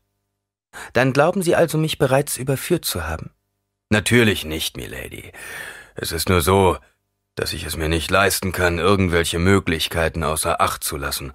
Dann 0.91 1.13
glauben 1.13 1.41
Sie 1.41 1.55
also, 1.55 1.77
mich 1.77 1.97
bereits 1.97 2.35
überführt 2.35 2.83
zu 2.83 3.07
haben? 3.07 3.31
Natürlich 3.89 4.43
nicht, 4.43 4.75
Milady. 4.75 5.31
Es 5.95 6.11
ist 6.11 6.27
nur 6.27 6.41
so, 6.41 6.77
dass 7.35 7.53
ich 7.53 7.63
es 7.63 7.77
mir 7.77 7.87
nicht 7.87 8.11
leisten 8.11 8.51
kann, 8.51 8.77
irgendwelche 8.77 9.39
Möglichkeiten 9.39 10.23
außer 10.23 10.59
Acht 10.59 10.83
zu 10.83 10.97
lassen, 10.97 11.31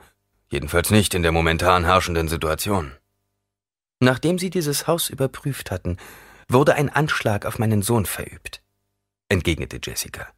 jedenfalls 0.50 0.90
nicht 0.90 1.14
in 1.14 1.22
der 1.22 1.32
momentan 1.32 1.86
herrschenden 1.86 2.28
Situation. 2.28 2.92
Nachdem 3.98 4.38
Sie 4.38 4.50
dieses 4.50 4.86
Haus 4.86 5.08
überprüft 5.08 5.70
hatten, 5.70 5.96
wurde 6.48 6.74
ein 6.74 6.90
Anschlag 6.90 7.46
auf 7.46 7.58
meinen 7.58 7.80
Sohn 7.80 8.04
verübt, 8.04 8.60
entgegnete 9.30 9.80
Jessica. 9.82 10.28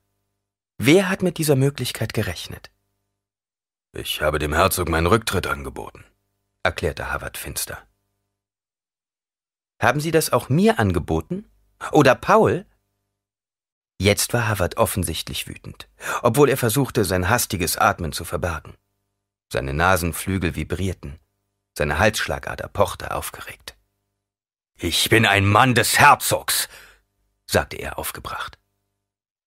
Wer 0.78 1.08
hat 1.08 1.22
mit 1.22 1.38
dieser 1.38 1.56
Möglichkeit 1.56 2.14
gerechnet? 2.14 2.70
Ich 3.92 4.22
habe 4.22 4.38
dem 4.38 4.54
Herzog 4.54 4.88
meinen 4.88 5.06
Rücktritt 5.06 5.46
angeboten, 5.46 6.04
erklärte 6.62 7.12
Havard 7.12 7.36
finster. 7.36 7.78
Haben 9.80 10.00
Sie 10.00 10.10
das 10.10 10.32
auch 10.32 10.48
mir 10.48 10.78
angeboten? 10.78 11.50
Oder 11.90 12.14
Paul? 12.14 12.64
Jetzt 13.98 14.32
war 14.32 14.48
Havard 14.48 14.76
offensichtlich 14.78 15.46
wütend, 15.46 15.88
obwohl 16.22 16.48
er 16.48 16.56
versuchte, 16.56 17.04
sein 17.04 17.28
hastiges 17.28 17.76
Atmen 17.76 18.12
zu 18.12 18.24
verbergen. 18.24 18.74
Seine 19.52 19.74
Nasenflügel 19.74 20.56
vibrierten, 20.56 21.18
seine 21.76 21.98
Halsschlagader 21.98 22.68
pochte 22.68 23.14
aufgeregt. 23.14 23.76
Ich 24.78 25.08
bin 25.10 25.26
ein 25.26 25.44
Mann 25.44 25.74
des 25.74 25.98
Herzogs, 25.98 26.68
sagte 27.46 27.76
er 27.76 27.98
aufgebracht. 27.98 28.58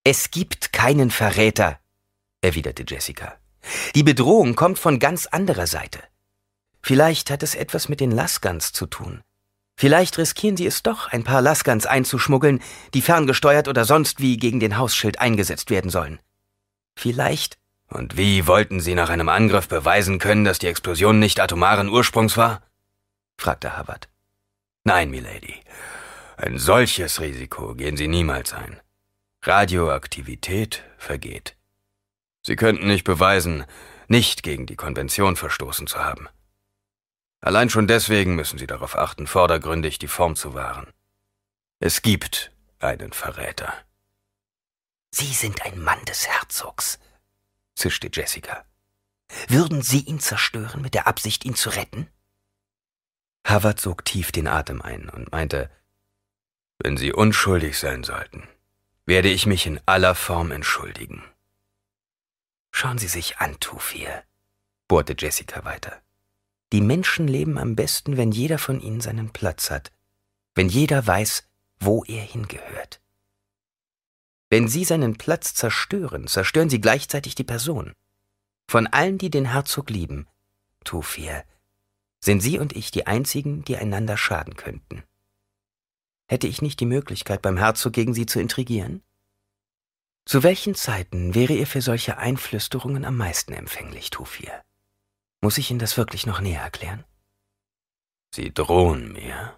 Es 0.07 0.29
gibt 0.29 0.71
keinen 0.71 1.09
Verräter, 1.09 1.79
erwiderte 2.41 2.85
Jessica. 2.87 3.39
Die 3.95 4.03
Bedrohung 4.03 4.55
kommt 4.55 4.77
von 4.77 4.99
ganz 4.99 5.25
anderer 5.25 5.65
Seite. 5.65 5.97
Vielleicht 6.83 7.31
hat 7.31 7.41
es 7.41 7.55
etwas 7.55 7.89
mit 7.89 8.01
den 8.01 8.11
Laskans 8.11 8.71
zu 8.71 8.85
tun. 8.85 9.23
Vielleicht 9.75 10.19
riskieren 10.19 10.57
sie 10.57 10.67
es 10.67 10.83
doch, 10.83 11.07
ein 11.07 11.23
paar 11.23 11.41
Laskans 11.41 11.87
einzuschmuggeln, 11.87 12.61
die 12.93 13.01
ferngesteuert 13.01 13.67
oder 13.67 13.83
sonst 13.83 14.19
wie 14.19 14.37
gegen 14.37 14.59
den 14.59 14.77
Hausschild 14.77 15.19
eingesetzt 15.19 15.71
werden 15.71 15.89
sollen. 15.89 16.19
Vielleicht. 16.95 17.57
Und 17.87 18.15
wie 18.15 18.45
wollten 18.45 18.81
Sie 18.81 18.93
nach 18.93 19.09
einem 19.09 19.27
Angriff 19.27 19.67
beweisen 19.67 20.19
können, 20.19 20.45
dass 20.45 20.59
die 20.59 20.67
Explosion 20.67 21.17
nicht 21.17 21.39
atomaren 21.39 21.89
Ursprungs 21.89 22.37
war? 22.37 22.61
fragte 23.39 23.75
Hubbard. 23.75 24.07
Nein, 24.83 25.09
Milady. 25.09 25.55
Ein 26.37 26.59
solches 26.59 27.19
Risiko 27.21 27.73
gehen 27.73 27.97
Sie 27.97 28.07
niemals 28.07 28.53
ein. 28.53 28.79
Radioaktivität 29.47 30.83
vergeht. 30.97 31.55
Sie 32.41 32.55
könnten 32.55 32.87
nicht 32.87 33.03
beweisen, 33.03 33.65
nicht 34.07 34.41
gegen 34.41 34.65
die 34.65 34.75
Konvention 34.75 35.35
verstoßen 35.35 35.85
zu 35.85 35.99
haben. 36.03 36.27
Allein 37.41 37.69
schon 37.69 37.87
deswegen 37.87 38.35
müssen 38.35 38.57
Sie 38.57 38.65
darauf 38.65 38.97
achten, 38.97 39.27
vordergründig 39.27 39.99
die 39.99 40.07
Form 40.07 40.35
zu 40.35 40.55
wahren. 40.55 40.87
Es 41.79 42.01
gibt 42.01 42.51
einen 42.79 43.13
Verräter. 43.13 43.71
Sie 45.11 45.31
sind 45.31 45.61
ein 45.63 45.79
Mann 45.79 46.03
des 46.05 46.27
Herzogs, 46.27 46.99
zischte 47.75 48.09
Jessica. 48.11 48.65
Würden 49.47 49.83
Sie 49.83 49.99
ihn 49.99 50.19
zerstören 50.19 50.81
mit 50.81 50.95
der 50.95 51.05
Absicht, 51.05 51.45
ihn 51.45 51.55
zu 51.55 51.69
retten? 51.69 52.07
Havard 53.45 53.79
sog 53.79 54.05
tief 54.05 54.31
den 54.31 54.47
Atem 54.47 54.81
ein 54.81 55.07
und 55.09 55.31
meinte, 55.31 55.69
wenn 56.79 56.97
Sie 56.97 57.13
unschuldig 57.13 57.77
sein 57.77 58.03
sollten, 58.03 58.47
werde 59.05 59.29
ich 59.29 59.45
mich 59.45 59.65
in 59.65 59.79
aller 59.85 60.15
Form 60.15 60.51
entschuldigen. 60.51 61.23
Schauen 62.71 62.97
Sie 62.97 63.07
sich 63.07 63.37
an, 63.37 63.59
Tufir, 63.59 64.23
bohrte 64.87 65.15
Jessica 65.17 65.63
weiter. 65.63 66.01
Die 66.73 66.81
Menschen 66.81 67.27
leben 67.27 67.57
am 67.57 67.75
besten, 67.75 68.17
wenn 68.17 68.31
jeder 68.31 68.57
von 68.57 68.81
ihnen 68.81 69.01
seinen 69.01 69.31
Platz 69.31 69.69
hat, 69.69 69.91
wenn 70.55 70.67
jeder 70.67 71.05
weiß, 71.05 71.47
wo 71.79 72.03
er 72.05 72.21
hingehört. 72.21 72.99
Wenn 74.49 74.67
Sie 74.67 74.83
seinen 74.83 75.17
Platz 75.17 75.53
zerstören, 75.53 76.27
zerstören 76.27 76.69
Sie 76.69 76.81
gleichzeitig 76.81 77.35
die 77.35 77.43
Person. 77.43 77.93
Von 78.67 78.87
allen, 78.87 79.17
die 79.17 79.29
den 79.29 79.45
Herzog 79.45 79.89
lieben, 79.89 80.27
Tufir, 80.83 81.43
sind 82.19 82.41
Sie 82.41 82.57
und 82.57 82.75
ich 82.75 82.91
die 82.91 83.05
einzigen, 83.05 83.63
die 83.63 83.77
einander 83.77 84.17
schaden 84.17 84.55
könnten. 84.55 85.03
Hätte 86.27 86.47
ich 86.47 86.61
nicht 86.61 86.79
die 86.79 86.85
Möglichkeit, 86.85 87.41
beim 87.41 87.57
Herzog 87.57 87.93
gegen 87.93 88.13
Sie 88.13 88.25
zu 88.25 88.39
intrigieren? 88.39 89.03
Zu 90.25 90.41
welchen 90.41 90.73
Zeiten 90.73 91.35
wäre 91.35 91.53
ihr 91.53 91.67
für 91.67 91.81
solche 91.81 92.17
Einflüsterungen 92.17 93.05
am 93.05 93.15
meisten 93.15 93.53
empfänglich, 93.53 94.09
Tufir? 94.09 94.63
Muss 95.41 95.59
ich 95.59 95.69
Ihnen 95.69 95.79
das 95.79 95.97
wirklich 95.97 96.25
noch 96.25 96.41
näher 96.41 96.61
erklären? 96.61 97.03
Sie 98.33 98.51
drohen 98.51 99.13
mir, 99.13 99.53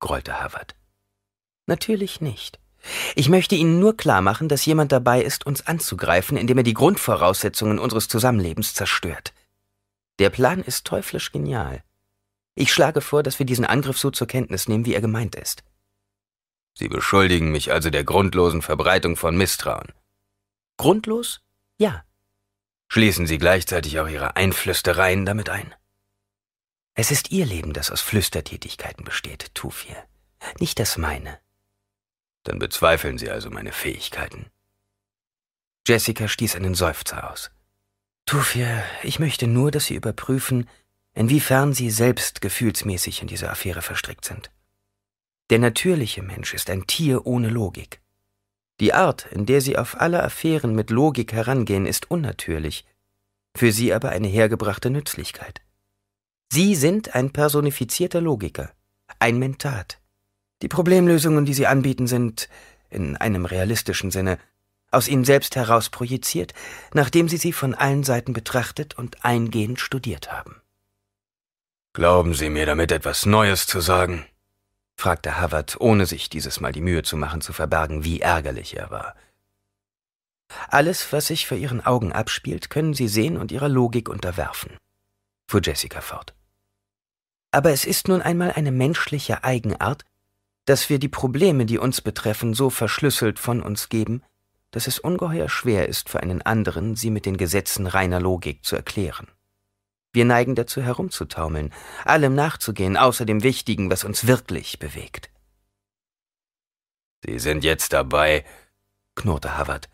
grollte 0.00 0.40
Havard. 0.40 0.74
Natürlich 1.66 2.22
nicht. 2.22 2.58
Ich 3.14 3.28
möchte 3.28 3.54
Ihnen 3.54 3.78
nur 3.78 3.96
klar 3.96 4.22
machen, 4.22 4.48
dass 4.48 4.64
jemand 4.64 4.92
dabei 4.92 5.22
ist, 5.22 5.46
uns 5.46 5.66
anzugreifen, 5.66 6.38
indem 6.38 6.58
er 6.58 6.64
die 6.64 6.74
Grundvoraussetzungen 6.74 7.78
unseres 7.78 8.08
Zusammenlebens 8.08 8.72
zerstört. 8.72 9.34
Der 10.18 10.30
Plan 10.30 10.62
ist 10.62 10.86
teuflisch 10.86 11.32
genial. 11.32 11.84
Ich 12.54 12.72
schlage 12.72 13.02
vor, 13.02 13.22
dass 13.22 13.38
wir 13.38 13.46
diesen 13.46 13.64
Angriff 13.64 13.98
so 13.98 14.10
zur 14.10 14.26
Kenntnis 14.26 14.68
nehmen, 14.68 14.84
wie 14.86 14.94
er 14.94 15.00
gemeint 15.00 15.34
ist. 15.36 15.62
Sie 16.74 16.88
beschuldigen 16.88 17.50
mich 17.50 17.72
also 17.72 17.90
der 17.90 18.04
grundlosen 18.04 18.62
Verbreitung 18.62 19.16
von 19.16 19.36
Misstrauen. 19.36 19.92
Grundlos? 20.76 21.40
Ja. 21.78 22.04
Schließen 22.88 23.26
Sie 23.26 23.38
gleichzeitig 23.38 24.00
auch 24.00 24.08
Ihre 24.08 24.36
Einflüstereien 24.36 25.24
damit 25.24 25.48
ein? 25.48 25.74
Es 26.94 27.10
ist 27.10 27.30
Ihr 27.30 27.46
Leben, 27.46 27.72
das 27.72 27.90
aus 27.90 28.00
Flüstertätigkeiten 28.00 29.04
besteht, 29.04 29.54
Tufir, 29.54 29.96
nicht 30.58 30.78
das 30.78 30.98
meine. 30.98 31.38
Dann 32.42 32.58
bezweifeln 32.58 33.18
Sie 33.18 33.30
also 33.30 33.50
meine 33.50 33.72
Fähigkeiten. 33.72 34.46
Jessica 35.86 36.28
stieß 36.28 36.56
einen 36.56 36.74
Seufzer 36.74 37.30
aus. 37.30 37.50
Tufir, 38.26 38.84
ich 39.02 39.18
möchte 39.18 39.46
nur, 39.46 39.70
dass 39.70 39.86
Sie 39.86 39.94
überprüfen, 39.94 40.68
inwiefern 41.14 41.72
Sie 41.72 41.90
selbst 41.90 42.40
gefühlsmäßig 42.40 43.22
in 43.22 43.28
diese 43.28 43.50
Affäre 43.50 43.82
verstrickt 43.82 44.24
sind. 44.24 44.50
Der 45.52 45.58
natürliche 45.58 46.22
Mensch 46.22 46.54
ist 46.54 46.70
ein 46.70 46.86
Tier 46.86 47.26
ohne 47.26 47.50
Logik. 47.50 48.00
Die 48.80 48.94
Art, 48.94 49.26
in 49.32 49.44
der 49.44 49.60
sie 49.60 49.76
auf 49.76 50.00
alle 50.00 50.22
Affären 50.22 50.74
mit 50.74 50.88
Logik 50.88 51.34
herangehen, 51.34 51.84
ist 51.84 52.10
unnatürlich, 52.10 52.86
für 53.54 53.70
sie 53.70 53.92
aber 53.92 54.08
eine 54.08 54.28
hergebrachte 54.28 54.88
Nützlichkeit. 54.88 55.60
Sie 56.50 56.74
sind 56.74 57.14
ein 57.14 57.34
personifizierter 57.34 58.22
Logiker, 58.22 58.72
ein 59.18 59.38
Mentat. 59.38 60.00
Die 60.62 60.68
Problemlösungen, 60.68 61.44
die 61.44 61.52
sie 61.52 61.66
anbieten, 61.66 62.06
sind, 62.06 62.48
in 62.88 63.18
einem 63.18 63.44
realistischen 63.44 64.10
Sinne, 64.10 64.38
aus 64.90 65.06
ihnen 65.06 65.26
selbst 65.26 65.54
heraus 65.54 65.90
projiziert, 65.90 66.54
nachdem 66.94 67.28
sie 67.28 67.36
sie 67.36 67.52
von 67.52 67.74
allen 67.74 68.04
Seiten 68.04 68.32
betrachtet 68.32 68.96
und 68.96 69.22
eingehend 69.22 69.80
studiert 69.80 70.32
haben. 70.32 70.62
Glauben 71.92 72.32
Sie 72.32 72.48
mir 72.48 72.64
damit 72.64 72.90
etwas 72.90 73.26
Neues 73.26 73.66
zu 73.66 73.80
sagen? 73.80 74.24
Fragte 75.02 75.40
Havard, 75.40 75.80
ohne 75.80 76.06
sich 76.06 76.30
dieses 76.30 76.60
Mal 76.60 76.70
die 76.70 76.80
Mühe 76.80 77.02
zu 77.02 77.16
machen, 77.16 77.40
zu 77.40 77.52
verbergen, 77.52 78.04
wie 78.04 78.20
ärgerlich 78.20 78.76
er 78.76 78.92
war. 78.92 79.16
Alles, 80.68 81.12
was 81.12 81.26
sich 81.26 81.48
vor 81.48 81.58
Ihren 81.58 81.84
Augen 81.84 82.12
abspielt, 82.12 82.70
können 82.70 82.94
Sie 82.94 83.08
sehen 83.08 83.36
und 83.36 83.50
Ihrer 83.50 83.68
Logik 83.68 84.08
unterwerfen, 84.08 84.76
fuhr 85.50 85.60
Jessica 85.60 86.00
fort. 86.00 86.34
Aber 87.50 87.72
es 87.72 87.84
ist 87.84 88.06
nun 88.06 88.22
einmal 88.22 88.52
eine 88.52 88.70
menschliche 88.70 89.42
Eigenart, 89.42 90.04
dass 90.66 90.88
wir 90.88 91.00
die 91.00 91.08
Probleme, 91.08 91.66
die 91.66 91.78
uns 91.78 92.00
betreffen, 92.00 92.54
so 92.54 92.70
verschlüsselt 92.70 93.40
von 93.40 93.60
uns 93.60 93.88
geben, 93.88 94.22
dass 94.70 94.86
es 94.86 95.00
ungeheuer 95.00 95.48
schwer 95.48 95.88
ist 95.88 96.10
für 96.10 96.20
einen 96.20 96.42
anderen, 96.42 96.94
sie 96.94 97.10
mit 97.10 97.26
den 97.26 97.36
Gesetzen 97.36 97.88
reiner 97.88 98.20
Logik 98.20 98.64
zu 98.64 98.76
erklären. 98.76 99.26
Wir 100.14 100.26
neigen 100.26 100.54
dazu 100.54 100.82
herumzutaumeln, 100.82 101.72
allem 102.04 102.34
nachzugehen, 102.34 102.98
außer 102.98 103.24
dem 103.24 103.42
Wichtigen, 103.42 103.90
was 103.90 104.04
uns 104.04 104.26
wirklich 104.26 104.78
bewegt. 104.78 105.30
Sie 107.24 107.38
sind 107.38 107.64
jetzt 107.64 107.94
dabei, 107.94 108.44
knurrte 109.14 109.56
Havard, 109.56 109.88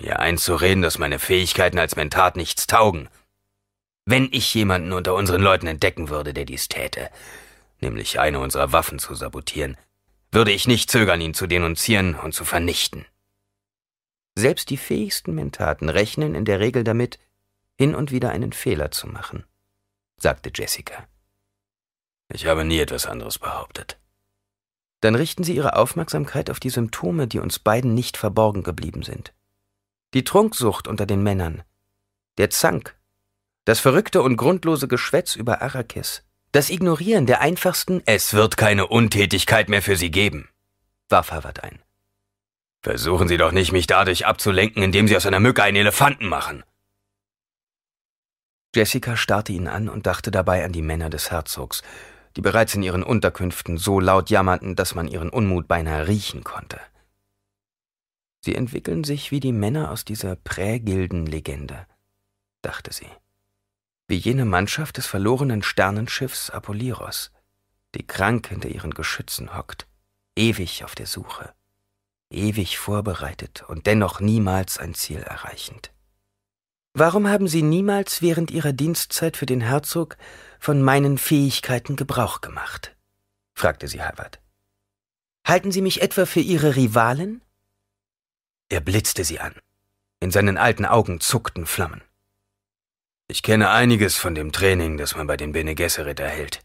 mir 0.00 0.20
einzureden, 0.20 0.82
dass 0.82 0.98
meine 0.98 1.18
Fähigkeiten 1.18 1.78
als 1.78 1.96
Mentat 1.96 2.36
nichts 2.36 2.66
taugen. 2.68 3.08
Wenn 4.04 4.28
ich 4.30 4.54
jemanden 4.54 4.92
unter 4.92 5.14
unseren 5.14 5.42
Leuten 5.42 5.66
entdecken 5.66 6.10
würde, 6.10 6.32
der 6.32 6.44
dies 6.44 6.68
täte, 6.68 7.10
nämlich 7.80 8.20
eine 8.20 8.38
unserer 8.38 8.70
Waffen 8.70 9.00
zu 9.00 9.16
sabotieren, 9.16 9.76
würde 10.30 10.52
ich 10.52 10.68
nicht 10.68 10.90
zögern, 10.90 11.20
ihn 11.20 11.34
zu 11.34 11.48
denunzieren 11.48 12.14
und 12.14 12.34
zu 12.34 12.44
vernichten. 12.44 13.04
Selbst 14.36 14.70
die 14.70 14.76
fähigsten 14.76 15.34
Mentaten 15.34 15.88
rechnen 15.88 16.36
in 16.36 16.44
der 16.44 16.60
Regel 16.60 16.84
damit, 16.84 17.18
hin 17.78 17.96
und 17.96 18.12
wieder 18.12 18.30
einen 18.30 18.52
Fehler 18.52 18.90
zu 18.90 19.08
machen 19.08 19.44
sagte 20.18 20.50
Jessica. 20.54 21.06
Ich 22.32 22.46
habe 22.46 22.64
nie 22.64 22.78
etwas 22.78 23.06
anderes 23.06 23.38
behauptet. 23.38 23.98
Dann 25.00 25.14
richten 25.14 25.44
Sie 25.44 25.54
Ihre 25.54 25.76
Aufmerksamkeit 25.76 26.50
auf 26.50 26.58
die 26.58 26.70
Symptome, 26.70 27.28
die 27.28 27.38
uns 27.38 27.58
beiden 27.58 27.94
nicht 27.94 28.16
verborgen 28.16 28.62
geblieben 28.62 29.02
sind. 29.02 29.32
Die 30.14 30.24
Trunksucht 30.24 30.88
unter 30.88 31.06
den 31.06 31.22
Männern, 31.22 31.62
der 32.38 32.50
Zank, 32.50 32.96
das 33.64 33.80
verrückte 33.80 34.22
und 34.22 34.36
grundlose 34.36 34.88
Geschwätz 34.88 35.36
über 35.36 35.60
Arrakis, 35.62 36.22
das 36.52 36.70
Ignorieren 36.70 37.26
der 37.26 37.40
einfachsten 37.40 38.02
Es 38.06 38.32
wird 38.32 38.56
keine 38.56 38.86
Untätigkeit 38.86 39.68
mehr 39.68 39.82
für 39.82 39.96
Sie 39.96 40.10
geben, 40.10 40.48
warf 41.08 41.30
Harvard 41.30 41.62
ein. 41.62 41.82
Versuchen 42.82 43.28
Sie 43.28 43.36
doch 43.36 43.52
nicht, 43.52 43.72
mich 43.72 43.86
dadurch 43.86 44.26
abzulenken, 44.26 44.82
indem 44.82 45.08
Sie 45.08 45.16
aus 45.16 45.26
einer 45.26 45.40
Mücke 45.40 45.62
einen 45.62 45.76
Elefanten 45.76 46.26
machen. 46.26 46.62
Jessica 48.76 49.16
starrte 49.16 49.52
ihn 49.52 49.68
an 49.68 49.88
und 49.88 50.06
dachte 50.06 50.30
dabei 50.30 50.62
an 50.62 50.70
die 50.70 50.82
Männer 50.82 51.08
des 51.08 51.30
Herzogs, 51.30 51.82
die 52.36 52.42
bereits 52.42 52.74
in 52.74 52.82
ihren 52.82 53.02
Unterkünften 53.02 53.78
so 53.78 54.00
laut 54.00 54.28
jammerten, 54.28 54.76
dass 54.76 54.94
man 54.94 55.08
ihren 55.08 55.30
Unmut 55.30 55.66
beinahe 55.66 56.06
riechen 56.06 56.44
konnte. 56.44 56.78
Sie 58.42 58.54
entwickeln 58.54 59.02
sich 59.02 59.30
wie 59.30 59.40
die 59.40 59.52
Männer 59.52 59.90
aus 59.90 60.04
dieser 60.04 60.36
Prägilden-Legende, 60.36 61.86
dachte 62.60 62.92
sie. 62.92 63.08
Wie 64.08 64.16
jene 64.16 64.44
Mannschaft 64.44 64.98
des 64.98 65.06
verlorenen 65.06 65.62
Sternenschiffs 65.62 66.50
Apolyros, 66.50 67.32
die 67.94 68.06
krank 68.06 68.48
hinter 68.48 68.68
ihren 68.68 68.92
Geschützen 68.92 69.56
hockt, 69.56 69.86
ewig 70.36 70.84
auf 70.84 70.94
der 70.94 71.06
Suche, 71.06 71.54
ewig 72.28 72.78
vorbereitet 72.78 73.64
und 73.66 73.86
dennoch 73.86 74.20
niemals 74.20 74.76
ein 74.76 74.92
Ziel 74.92 75.20
erreichend. 75.20 75.95
Warum 76.98 77.28
haben 77.28 77.46
Sie 77.46 77.60
niemals 77.60 78.22
während 78.22 78.50
Ihrer 78.50 78.72
Dienstzeit 78.72 79.36
für 79.36 79.44
den 79.44 79.60
Herzog 79.60 80.16
von 80.58 80.80
meinen 80.80 81.18
Fähigkeiten 81.18 81.94
Gebrauch 81.94 82.40
gemacht? 82.40 82.96
fragte 83.54 83.86
sie 83.86 84.02
Harvard. 84.02 84.40
Halten 85.46 85.72
Sie 85.72 85.82
mich 85.82 86.00
etwa 86.00 86.24
für 86.24 86.40
Ihre 86.40 86.74
Rivalen? 86.74 87.42
Er 88.70 88.80
blitzte 88.80 89.24
sie 89.24 89.40
an. 89.40 89.54
In 90.20 90.30
seinen 90.30 90.56
alten 90.56 90.86
Augen 90.86 91.20
zuckten 91.20 91.66
Flammen. 91.66 92.00
Ich 93.28 93.42
kenne 93.42 93.68
einiges 93.68 94.16
von 94.16 94.34
dem 94.34 94.50
Training, 94.50 94.96
das 94.96 95.16
man 95.16 95.26
bei 95.26 95.36
den 95.36 95.52
Bene 95.52 95.74
Gesserit 95.74 96.18
erhält. 96.18 96.64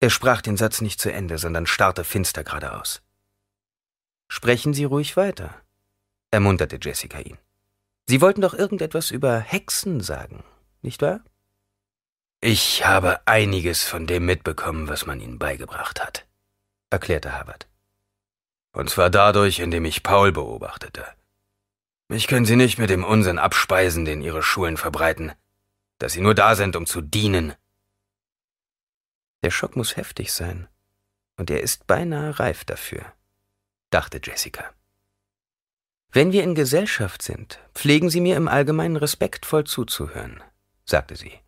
Er 0.00 0.10
sprach 0.10 0.42
den 0.42 0.58
Satz 0.58 0.82
nicht 0.82 1.00
zu 1.00 1.10
Ende, 1.10 1.38
sondern 1.38 1.64
starrte 1.64 2.04
finster 2.04 2.44
geradeaus. 2.44 3.00
Sprechen 4.28 4.74
Sie 4.74 4.84
ruhig 4.84 5.16
weiter, 5.16 5.62
ermunterte 6.30 6.78
Jessica 6.78 7.20
ihn. 7.20 7.38
Sie 8.08 8.20
wollten 8.20 8.40
doch 8.40 8.54
irgendetwas 8.54 9.10
über 9.10 9.38
Hexen 9.38 10.00
sagen, 10.00 10.44
nicht 10.80 11.02
wahr? 11.02 11.20
Ich 12.40 12.86
habe 12.86 13.26
einiges 13.26 13.82
von 13.82 14.06
dem 14.06 14.26
mitbekommen, 14.26 14.88
was 14.88 15.06
man 15.06 15.20
ihnen 15.20 15.38
beigebracht 15.38 16.00
hat, 16.00 16.26
erklärte 16.90 17.32
Harvard. 17.32 17.66
Und 18.72 18.90
zwar 18.90 19.10
dadurch, 19.10 19.58
indem 19.58 19.84
ich 19.84 20.04
Paul 20.04 20.30
beobachtete. 20.30 21.04
Mich 22.08 22.28
können 22.28 22.46
Sie 22.46 22.54
nicht 22.54 22.78
mit 22.78 22.90
dem 22.90 23.02
Unsinn 23.02 23.38
abspeisen, 23.38 24.04
den 24.04 24.22
Ihre 24.22 24.42
Schulen 24.42 24.76
verbreiten, 24.76 25.32
dass 25.98 26.12
Sie 26.12 26.20
nur 26.20 26.34
da 26.34 26.54
sind, 26.54 26.76
um 26.76 26.86
zu 26.86 27.00
dienen. 27.00 27.54
Der 29.42 29.50
Schock 29.50 29.74
muss 29.74 29.96
heftig 29.96 30.32
sein, 30.32 30.68
und 31.36 31.50
er 31.50 31.62
ist 31.62 31.88
beinahe 31.88 32.38
reif 32.38 32.64
dafür, 32.64 33.12
dachte 33.90 34.20
Jessica. 34.22 34.75
Wenn 36.16 36.32
wir 36.32 36.44
in 36.44 36.54
Gesellschaft 36.54 37.20
sind, 37.20 37.60
pflegen 37.74 38.08
Sie 38.08 38.22
mir 38.22 38.38
im 38.38 38.48
Allgemeinen 38.48 38.96
respektvoll 38.96 39.64
zuzuhören, 39.64 40.42
sagte 40.86 41.14
sie. 41.14 41.38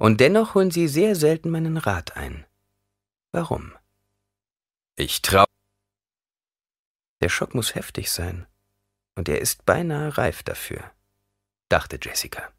Und 0.00 0.18
dennoch 0.18 0.56
holen 0.56 0.72
Sie 0.72 0.88
sehr 0.88 1.14
selten 1.14 1.50
meinen 1.50 1.76
Rat 1.76 2.16
ein. 2.16 2.44
Warum? 3.30 3.72
Ich 4.96 5.22
trau. 5.22 5.44
Der 7.20 7.28
Schock 7.28 7.54
muss 7.54 7.76
heftig 7.76 8.10
sein. 8.10 8.48
Und 9.14 9.28
er 9.28 9.40
ist 9.40 9.66
beinahe 9.66 10.18
reif 10.18 10.42
dafür, 10.42 10.82
dachte 11.68 11.96
Jessica. 12.02 12.50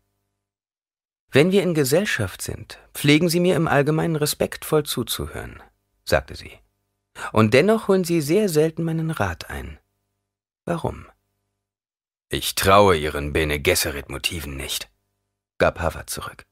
Wenn 1.30 1.52
wir 1.52 1.62
in 1.62 1.74
Gesellschaft 1.74 2.41
sind, 2.41 2.80
pflegen 2.94 3.28
Sie 3.28 3.41
mir 3.41 3.58
im 3.58 3.68
Allgemeinen 3.68 4.16
respektvoll 4.16 4.84
zuzuhören, 4.84 5.62
sagte 6.06 6.36
sie. 6.36 6.58
Und 7.34 7.54
dennoch 7.54 7.89
holen 7.89 8.06
Sie 8.06 8.22
sehr 8.22 8.48
selten 8.48 8.86
meinen 8.86 9.12
Rat 9.12 9.50
ein. 9.50 9.78
Warum? 10.64 11.06
Ich 12.34 12.56
traue 12.56 12.98
Ihren 12.98 13.32
Bene 13.32 13.60
Gesserit-Motiven 13.60 14.58
nicht, 14.58 14.90
gab 15.60 15.80
Havard 15.80 16.10
zurück. 16.10 16.48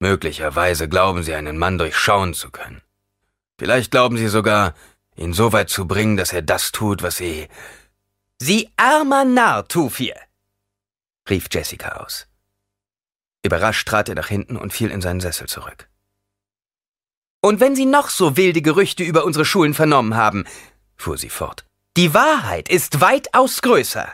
Möglicherweise 0.00 0.86
glauben 0.86 1.22
Sie, 1.22 1.32
einen 1.32 1.56
Mann 1.56 1.78
durchschauen 1.78 2.34
zu 2.34 2.50
können. 2.50 2.82
Vielleicht 3.58 3.90
glauben 3.90 4.18
Sie 4.18 4.28
sogar, 4.28 4.74
ihn 5.16 5.32
so 5.32 5.54
weit 5.54 5.70
zu 5.70 5.88
bringen, 5.88 6.18
dass 6.18 6.34
er 6.34 6.42
das 6.42 6.72
tut, 6.72 7.02
was 7.02 7.16
Sie... 7.16 7.48
Sie 8.36 8.68
armer 8.76 9.24
Narr, 9.24 9.66
Tufir! 9.66 10.14
rief 11.30 11.46
Jessica 11.50 12.02
aus. 12.02 12.26
Überrascht 13.42 13.88
trat 13.88 14.10
er 14.10 14.14
nach 14.14 14.28
hinten 14.28 14.58
und 14.58 14.74
fiel 14.74 14.90
in 14.90 15.00
seinen 15.00 15.20
Sessel 15.20 15.48
zurück. 15.48 15.88
Und 17.40 17.60
wenn 17.60 17.74
Sie 17.74 17.86
noch 17.86 18.10
so 18.10 18.36
wilde 18.36 18.60
Gerüchte 18.60 19.04
über 19.04 19.24
unsere 19.24 19.46
Schulen 19.46 19.72
vernommen 19.72 20.16
haben, 20.16 20.44
fuhr 20.96 21.16
sie 21.16 21.30
fort, 21.30 21.64
die 21.96 22.12
Wahrheit 22.12 22.68
ist 22.68 23.00
weitaus 23.00 23.62
größer. 23.62 24.06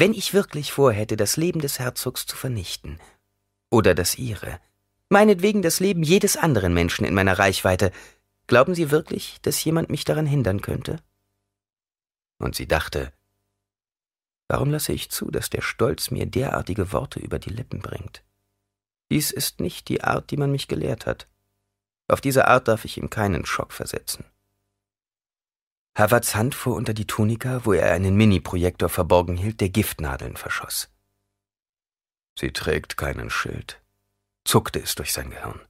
Wenn 0.00 0.14
ich 0.14 0.32
wirklich 0.32 0.70
vorhätte, 0.70 1.16
das 1.16 1.36
Leben 1.36 1.60
des 1.60 1.80
Herzogs 1.80 2.24
zu 2.24 2.36
vernichten, 2.36 3.00
oder 3.68 3.96
das 3.96 4.16
Ihre, 4.16 4.60
meinetwegen 5.08 5.60
das 5.60 5.80
Leben 5.80 6.04
jedes 6.04 6.36
anderen 6.36 6.72
Menschen 6.72 7.04
in 7.04 7.14
meiner 7.14 7.40
Reichweite, 7.40 7.90
glauben 8.46 8.76
Sie 8.76 8.92
wirklich, 8.92 9.38
dass 9.42 9.64
jemand 9.64 9.90
mich 9.90 10.04
daran 10.04 10.24
hindern 10.24 10.60
könnte? 10.60 11.02
Und 12.38 12.54
sie 12.54 12.68
dachte, 12.68 13.12
warum 14.46 14.70
lasse 14.70 14.92
ich 14.92 15.10
zu, 15.10 15.32
dass 15.32 15.50
der 15.50 15.62
Stolz 15.62 16.12
mir 16.12 16.26
derartige 16.26 16.92
Worte 16.92 17.18
über 17.18 17.40
die 17.40 17.50
Lippen 17.50 17.80
bringt? 17.80 18.22
Dies 19.10 19.32
ist 19.32 19.58
nicht 19.58 19.88
die 19.88 20.04
Art, 20.04 20.30
die 20.30 20.36
man 20.36 20.52
mich 20.52 20.68
gelehrt 20.68 21.06
hat. 21.06 21.26
Auf 22.06 22.20
diese 22.20 22.46
Art 22.46 22.68
darf 22.68 22.84
ich 22.84 22.98
ihm 22.98 23.10
keinen 23.10 23.44
Schock 23.44 23.72
versetzen. 23.72 24.24
Haverts 25.98 26.36
Hand 26.36 26.54
fuhr 26.54 26.76
unter 26.76 26.94
die 26.94 27.08
Tunika, 27.08 27.64
wo 27.64 27.72
er 27.72 27.92
einen 27.92 28.14
Mini-Projektor 28.14 28.88
verborgen 28.88 29.36
hielt, 29.36 29.60
der 29.60 29.68
Giftnadeln 29.68 30.36
verschoss. 30.36 30.88
Sie 32.38 32.52
trägt 32.52 32.96
keinen 32.96 33.30
Schild, 33.30 33.82
zuckte 34.44 34.78
es 34.78 34.94
durch 34.94 35.12
sein 35.12 35.30
Gehirn. 35.30 35.60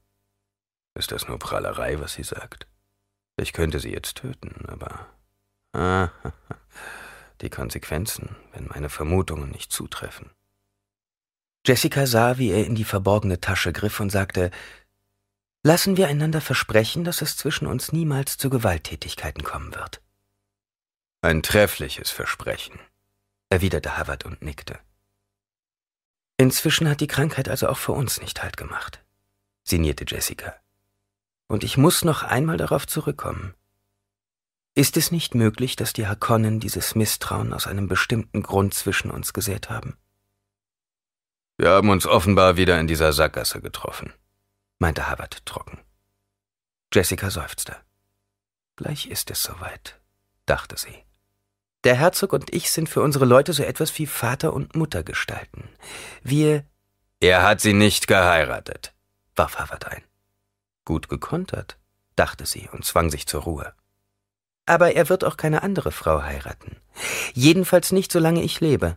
Ist 0.92 1.12
das 1.12 1.28
nur 1.28 1.38
Prahlerei, 1.38 1.98
was 1.98 2.12
sie 2.12 2.24
sagt? 2.24 2.66
Ich 3.38 3.54
könnte 3.54 3.80
sie 3.80 3.90
jetzt 3.90 4.18
töten, 4.18 4.66
aber. 4.68 5.06
Ah, 5.72 6.10
die 7.40 7.48
Konsequenzen, 7.48 8.36
wenn 8.52 8.66
meine 8.66 8.90
Vermutungen 8.90 9.48
nicht 9.48 9.72
zutreffen. 9.72 10.30
Jessica 11.66 12.06
sah, 12.06 12.36
wie 12.36 12.50
er 12.50 12.66
in 12.66 12.74
die 12.74 12.84
verborgene 12.84 13.40
Tasche 13.40 13.72
griff 13.72 13.98
und 13.98 14.10
sagte, 14.10 14.50
Lassen 15.62 15.96
wir 15.96 16.06
einander 16.06 16.42
versprechen, 16.42 17.04
dass 17.04 17.22
es 17.22 17.36
zwischen 17.38 17.66
uns 17.66 17.92
niemals 17.92 18.36
zu 18.36 18.50
Gewalttätigkeiten 18.50 19.42
kommen 19.42 19.74
wird. 19.74 20.02
Ein 21.20 21.42
treffliches 21.42 22.10
Versprechen, 22.10 22.78
erwiderte 23.48 23.96
Havard 23.96 24.24
und 24.24 24.40
nickte. 24.40 24.78
Inzwischen 26.36 26.88
hat 26.88 27.00
die 27.00 27.08
Krankheit 27.08 27.48
also 27.48 27.68
auch 27.68 27.78
für 27.78 27.90
uns 27.90 28.20
nicht 28.20 28.40
Halt 28.40 28.56
gemacht, 28.56 29.04
sinnierte 29.64 30.04
Jessica. 30.06 30.54
Und 31.48 31.64
ich 31.64 31.76
muss 31.76 32.04
noch 32.04 32.22
einmal 32.22 32.56
darauf 32.56 32.86
zurückkommen. 32.86 33.54
Ist 34.76 34.96
es 34.96 35.10
nicht 35.10 35.34
möglich, 35.34 35.74
dass 35.74 35.92
die 35.92 36.06
Hakonnen 36.06 36.60
dieses 36.60 36.94
Misstrauen 36.94 37.52
aus 37.52 37.66
einem 37.66 37.88
bestimmten 37.88 38.44
Grund 38.44 38.74
zwischen 38.74 39.10
uns 39.10 39.32
gesät 39.32 39.70
haben? 39.70 39.96
Wir 41.56 41.70
haben 41.70 41.90
uns 41.90 42.06
offenbar 42.06 42.56
wieder 42.56 42.78
in 42.78 42.86
dieser 42.86 43.12
Sackgasse 43.12 43.60
getroffen, 43.60 44.12
meinte 44.78 45.08
Havard 45.08 45.44
trocken. 45.44 45.80
Jessica 46.94 47.28
seufzte. 47.28 47.74
Gleich 48.76 49.06
ist 49.06 49.32
es 49.32 49.42
soweit, 49.42 50.00
dachte 50.46 50.78
sie. 50.78 51.07
Der 51.84 51.94
Herzog 51.94 52.32
und 52.32 52.52
ich 52.52 52.70
sind 52.70 52.88
für 52.88 53.02
unsere 53.02 53.24
Leute 53.24 53.52
so 53.52 53.62
etwas 53.62 53.96
wie 53.98 54.06
Vater 54.06 54.52
und 54.52 54.74
Mutter 54.74 55.04
gestalten. 55.04 55.68
Wir. 56.24 56.64
Er 57.20 57.44
hat 57.44 57.60
sie 57.60 57.72
nicht 57.72 58.08
geheiratet, 58.08 58.92
warf 59.36 59.58
Havard 59.58 59.86
ein. 59.86 60.02
Gut 60.84 61.08
gekontert, 61.08 61.78
dachte 62.16 62.46
sie 62.46 62.68
und 62.72 62.84
zwang 62.84 63.10
sich 63.10 63.26
zur 63.28 63.42
Ruhe. 63.42 63.72
Aber 64.66 64.94
er 64.94 65.08
wird 65.08 65.24
auch 65.24 65.36
keine 65.36 65.62
andere 65.62 65.92
Frau 65.92 66.22
heiraten. 66.22 66.76
Jedenfalls 67.32 67.92
nicht, 67.92 68.10
solange 68.10 68.42
ich 68.42 68.60
lebe. 68.60 68.96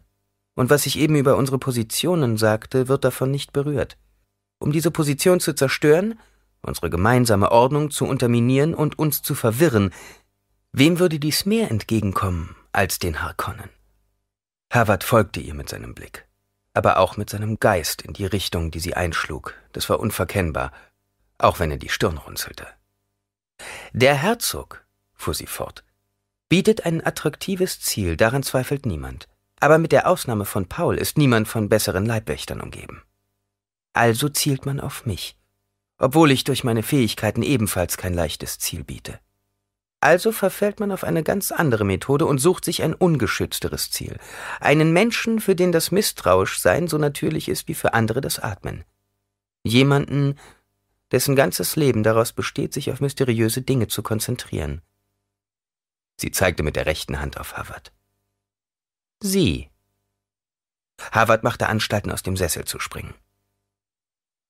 Und 0.56 0.70
was 0.72 0.86
ich 0.88 0.98
eben 0.98 1.16
über 1.16 1.38
unsere 1.38 1.60
Positionen 1.60 2.38
sagte, 2.38 2.88
wird 2.88 3.04
davon 3.04 3.30
nicht 3.30 3.54
berührt. 3.54 3.98
Um 4.60 4.72
diese 4.72 4.92
Position 4.92 5.40
zu 5.40 5.54
zerstören, 5.54 6.20
unsere 6.62 6.90
gemeinsame 6.90 7.52
Ordnung 7.52 7.92
zu 7.92 8.06
unterminieren 8.06 8.74
und 8.74 8.98
uns 8.98 9.22
zu 9.22 9.36
verwirren, 9.36 9.94
wem 10.72 11.00
würde 11.00 11.20
dies 11.20 11.46
mehr 11.46 11.70
entgegenkommen 11.72 12.56
als 12.72 13.00
den 13.00 13.22
Harkonnen. 13.22 13.70
Harvard 14.72 15.04
folgte 15.04 15.40
ihr 15.40 15.54
mit 15.54 15.70
seinem 15.70 15.94
Blick, 15.94 16.28
aber 16.74 16.98
auch 16.98 17.18
mit 17.18 17.30
seinem 17.30 17.60
Geist 17.60 18.02
in 18.02 18.14
die 18.14 18.26
Richtung, 18.26 18.72
die 18.72 18.80
sie 18.80 18.94
einschlug. 18.94 19.54
Das 19.74 19.90
war 19.90 20.00
unverkennbar, 20.00 20.72
auch 21.38 21.60
wenn 21.60 21.72
er 21.72 21.78
die 21.78 21.90
Stirn 21.90 22.18
runzelte. 22.18 22.68
Der 23.94 24.16
Herzog, 24.16 24.86
fuhr 25.14 25.34
sie 25.34 25.48
fort, 25.48 25.84
bietet 26.50 26.86
ein 26.86 27.06
attraktives 27.06 27.80
Ziel, 27.80 28.18
daran 28.18 28.44
zweifelt 28.44 28.86
niemand. 28.86 29.28
Aber 29.60 29.78
mit 29.78 29.92
der 29.92 30.08
Ausnahme 30.08 30.46
von 30.46 30.68
Paul 30.68 30.98
ist 30.98 31.18
niemand 31.18 31.48
von 31.48 31.70
besseren 31.70 32.06
Leibwächtern 32.06 32.62
umgeben. 32.62 33.04
Also 33.94 34.28
zielt 34.30 34.66
man 34.66 34.80
auf 34.80 35.06
mich, 35.06 35.38
obwohl 35.98 36.32
ich 36.32 36.44
durch 36.44 36.64
meine 36.64 36.82
Fähigkeiten 36.82 37.44
ebenfalls 37.44 37.98
kein 37.98 38.14
leichtes 38.14 38.58
Ziel 38.58 38.84
biete. 38.84 39.20
Also 40.02 40.32
verfällt 40.32 40.80
man 40.80 40.92
auf 40.92 41.04
eine 41.04 41.22
ganz 41.22 41.52
andere 41.52 41.86
Methode 41.86 42.26
und 42.26 42.40
sucht 42.40 42.66
sich 42.66 42.82
ein 42.82 42.96
ungeschützteres 42.96 43.92
Ziel. 43.92 44.18
Einen 44.60 44.94
Menschen, 44.94 45.40
für 45.40 45.56
den 45.56 45.72
das 45.72 45.92
Misstrauischsein 45.92 46.88
so 46.88 46.98
natürlich 46.98 47.48
ist 47.48 47.68
wie 47.68 47.76
für 47.76 47.94
andere 47.94 48.20
das 48.20 48.40
Atmen. 48.40 48.84
Jemanden, 49.64 50.40
dessen 51.12 51.36
ganzes 51.36 51.76
Leben 51.76 52.02
daraus 52.02 52.34
besteht, 52.34 52.74
sich 52.74 52.92
auf 52.92 53.00
mysteriöse 53.00 53.62
Dinge 53.62 53.88
zu 53.88 54.02
konzentrieren. 54.02 54.82
Sie 56.20 56.32
zeigte 56.32 56.64
mit 56.64 56.76
der 56.76 56.88
rechten 56.88 57.20
Hand 57.20 57.40
auf 57.40 57.54
Harvard. 57.56 57.92
Sie. 59.20 59.70
Harvard 61.12 61.44
machte 61.44 61.68
Anstalten, 61.68 62.12
aus 62.12 62.24
dem 62.24 62.38
Sessel 62.38 62.66
zu 62.66 62.80
springen. 62.80 63.14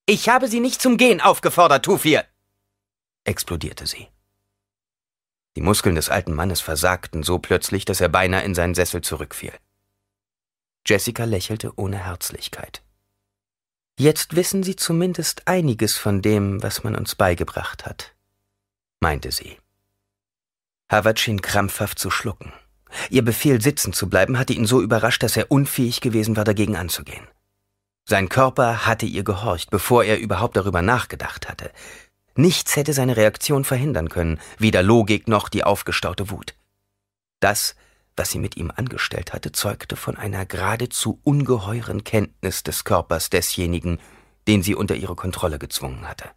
Ich 0.06 0.30
habe 0.30 0.48
Sie 0.48 0.60
nicht 0.62 0.82
zum 0.82 0.98
Gehen 0.98 1.20
aufgefordert, 1.20 1.86
Tufir! 1.86 2.26
explodierte 3.24 3.86
sie. 3.86 4.08
Die 5.56 5.62
Muskeln 5.62 5.96
des 5.96 6.10
alten 6.10 6.34
Mannes 6.34 6.62
versagten 6.62 7.24
so 7.24 7.40
plötzlich, 7.40 7.86
dass 7.86 8.02
er 8.02 8.10
beinahe 8.10 8.44
in 8.44 8.56
seinen 8.56 8.76
Sessel 8.76 9.02
zurückfiel. 9.02 9.54
Jessica 10.86 11.26
lächelte 11.26 11.78
ohne 11.78 11.98
Herzlichkeit. 11.98 12.82
Jetzt 14.00 14.36
wissen 14.36 14.64
Sie 14.64 14.76
zumindest 14.76 15.48
einiges 15.48 15.98
von 15.98 16.22
dem, 16.22 16.64
was 16.64 16.84
man 16.84 16.96
uns 16.96 17.16
beigebracht 17.16 17.86
hat, 17.86 18.16
meinte 19.00 19.32
sie. 19.32 19.58
Harvard 20.90 21.20
schien 21.20 21.42
krampfhaft 21.42 22.00
zu 22.00 22.10
schlucken. 22.10 22.52
Ihr 23.10 23.24
Befehl, 23.24 23.62
sitzen 23.62 23.94
zu 23.94 24.10
bleiben, 24.10 24.38
hatte 24.38 24.54
ihn 24.54 24.66
so 24.66 24.82
überrascht, 24.82 25.24
dass 25.24 25.38
er 25.38 25.52
unfähig 25.52 26.02
gewesen 26.02 26.36
war, 26.36 26.44
dagegen 26.44 26.76
anzugehen. 26.76 27.28
Sein 28.06 28.28
Körper 28.28 28.86
hatte 28.86 29.06
ihr 29.06 29.24
gehorcht, 29.24 29.70
bevor 29.70 30.04
er 30.04 30.20
überhaupt 30.20 30.58
darüber 30.58 30.82
nachgedacht 30.82 31.48
hatte. 31.48 31.72
Nichts 32.36 32.76
hätte 32.76 32.94
seine 32.94 33.18
Reaktion 33.18 33.66
verhindern 33.66 34.10
können, 34.10 34.40
weder 34.58 34.84
Logik 34.84 35.28
noch 35.28 35.50
die 35.50 35.64
aufgestaute 35.64 36.30
Wut. 36.30 36.56
Das, 37.40 37.76
was 38.16 38.32
sie 38.32 38.40
mit 38.40 38.58
ihm 38.58 38.72
angestellt 38.76 39.34
hatte, 39.34 39.52
zeugte 39.52 39.96
von 39.96 40.16
einer 40.16 40.46
geradezu 40.46 41.20
ungeheuren 41.24 42.04
Kenntnis 42.04 42.64
des 42.64 42.84
Körpers 42.84 43.30
desjenigen, 43.30 44.00
den 44.48 44.64
sie 44.64 44.76
unter 44.76 44.96
ihre 44.96 45.16
Kontrolle 45.16 45.60
gezwungen 45.60 46.08
hatte. 46.08 46.30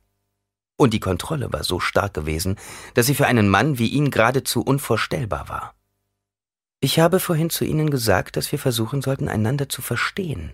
Und 0.76 0.92
die 0.92 1.00
Kontrolle 1.00 1.52
war 1.52 1.62
so 1.62 1.78
stark 1.78 2.14
gewesen, 2.14 2.56
dass 2.94 3.06
sie 3.06 3.14
für 3.14 3.26
einen 3.26 3.48
Mann 3.48 3.78
wie 3.78 3.88
ihn 3.88 4.10
geradezu 4.10 4.62
unvorstellbar 4.62 5.48
war. 5.48 5.74
Ich 6.80 6.98
habe 6.98 7.20
vorhin 7.20 7.48
zu 7.48 7.64
Ihnen 7.64 7.88
gesagt, 7.88 8.36
dass 8.36 8.52
wir 8.52 8.58
versuchen 8.58 9.00
sollten, 9.00 9.28
einander 9.28 9.70
zu 9.70 9.80
verstehen, 9.80 10.52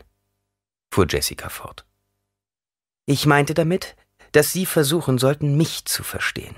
fuhr 0.92 1.06
Jessica 1.08 1.48
fort. 1.48 1.84
Ich 3.04 3.26
meinte 3.26 3.54
damit, 3.54 3.96
dass 4.32 4.52
Sie 4.52 4.66
versuchen 4.66 5.18
sollten, 5.18 5.56
mich 5.56 5.84
zu 5.84 6.02
verstehen. 6.02 6.56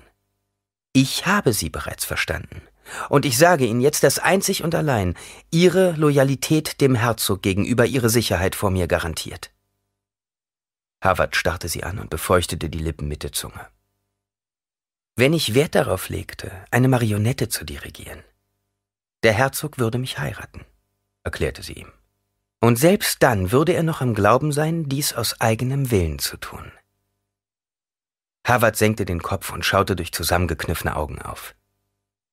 Ich 0.92 1.26
habe 1.26 1.52
Sie 1.52 1.70
bereits 1.70 2.04
verstanden. 2.04 2.62
Und 3.08 3.24
ich 3.24 3.38
sage 3.38 3.64
Ihnen 3.64 3.80
jetzt, 3.80 4.02
dass 4.02 4.18
einzig 4.18 4.64
und 4.64 4.74
allein 4.74 5.14
Ihre 5.50 5.92
Loyalität 5.92 6.80
dem 6.80 6.94
Herzog 6.94 7.42
gegenüber 7.42 7.86
Ihre 7.86 8.10
Sicherheit 8.10 8.54
vor 8.54 8.70
mir 8.70 8.86
garantiert. 8.86 9.50
Harvard 11.02 11.34
starrte 11.34 11.68
sie 11.68 11.82
an 11.82 11.98
und 11.98 12.10
befeuchtete 12.10 12.70
die 12.70 12.78
Lippen 12.78 13.08
mit 13.08 13.24
der 13.24 13.32
Zunge. 13.32 13.66
Wenn 15.16 15.32
ich 15.32 15.54
Wert 15.54 15.74
darauf 15.74 16.08
legte, 16.08 16.52
eine 16.70 16.88
Marionette 16.88 17.48
zu 17.48 17.64
dirigieren, 17.64 18.22
der 19.24 19.32
Herzog 19.32 19.78
würde 19.78 19.98
mich 19.98 20.18
heiraten, 20.18 20.64
erklärte 21.24 21.62
sie 21.62 21.74
ihm. 21.74 21.92
Und 22.60 22.78
selbst 22.78 23.22
dann 23.22 23.50
würde 23.50 23.72
er 23.72 23.82
noch 23.82 24.00
im 24.00 24.14
Glauben 24.14 24.52
sein, 24.52 24.88
dies 24.88 25.12
aus 25.12 25.40
eigenem 25.40 25.90
Willen 25.90 26.20
zu 26.20 26.36
tun. 26.36 26.70
Harvard 28.44 28.76
senkte 28.76 29.04
den 29.04 29.22
Kopf 29.22 29.52
und 29.52 29.64
schaute 29.64 29.96
durch 29.96 30.12
zusammengekniffene 30.12 30.96
Augen 30.96 31.20
auf. 31.20 31.54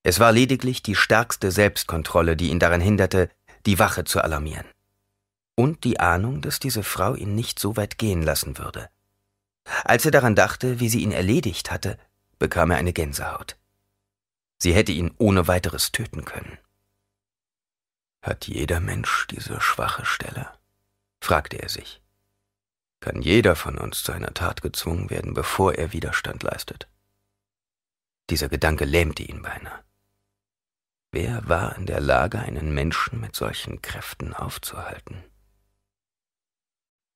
Es 0.04 0.20
war 0.20 0.32
lediglich 0.32 0.82
die 0.82 0.96
stärkste 0.96 1.52
Selbstkontrolle, 1.52 2.36
die 2.36 2.50
ihn 2.50 2.60
daran 2.60 2.82
hinderte, 2.82 3.30
die 3.66 3.80
Wache 3.80 4.06
zu 4.06 4.22
alarmieren. 4.22 4.66
Und 5.56 5.84
die 5.84 6.00
Ahnung, 6.00 6.42
dass 6.42 6.60
diese 6.60 6.84
Frau 6.84 7.16
ihn 7.16 7.36
nicht 7.36 7.60
so 7.60 7.76
weit 7.76 7.98
gehen 7.98 8.24
lassen 8.24 8.58
würde. 8.58 8.90
Als 9.84 10.06
er 10.06 10.12
daran 10.12 10.36
dachte, 10.36 10.80
wie 10.80 10.90
sie 10.90 11.02
ihn 11.02 11.12
erledigt 11.12 11.70
hatte, 11.70 12.00
bekam 12.40 12.72
er 12.72 12.78
eine 12.78 12.94
Gänsehaut. 12.94 13.58
Sie 14.58 14.74
hätte 14.74 14.92
ihn 14.92 15.12
ohne 15.18 15.48
weiteres 15.48 15.92
töten 15.92 16.26
können. 16.26 16.58
Hat 18.22 18.48
jeder 18.48 18.80
Mensch 18.80 19.28
diese 19.28 19.62
schwache 19.62 20.06
Stelle? 20.06 20.50
fragte 21.22 21.62
er 21.62 21.70
sich. 21.70 22.02
Kann 23.00 23.22
jeder 23.22 23.56
von 23.56 23.78
uns 23.78 24.04
zu 24.04 24.12
einer 24.12 24.34
Tat 24.34 24.62
gezwungen 24.62 25.10
werden, 25.10 25.34
bevor 25.34 25.76
er 25.76 25.94
Widerstand 25.94 26.44
leistet? 26.44 26.88
Dieser 28.30 28.50
Gedanke 28.50 28.86
lähmte 28.86 29.24
ihn 29.24 29.42
beinahe. 29.42 29.84
Wer 31.12 31.48
war 31.48 31.76
in 31.76 31.86
der 31.86 32.02
Lage, 32.02 32.40
einen 32.40 32.74
Menschen 32.74 33.20
mit 33.20 33.36
solchen 33.36 33.82
Kräften 33.82 34.34
aufzuhalten? 34.34 35.24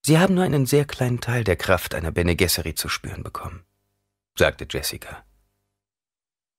Sie 0.02 0.18
haben 0.18 0.34
nur 0.34 0.44
einen 0.44 0.66
sehr 0.66 0.86
kleinen 0.86 1.22
Teil 1.22 1.44
der 1.44 1.56
Kraft 1.56 1.94
einer 1.94 2.12
Bene 2.12 2.36
Gesserit 2.36 2.78
zu 2.78 2.90
spüren 2.90 3.24
bekommen, 3.24 3.64
sagte 4.36 4.66
Jessica. 4.70 5.24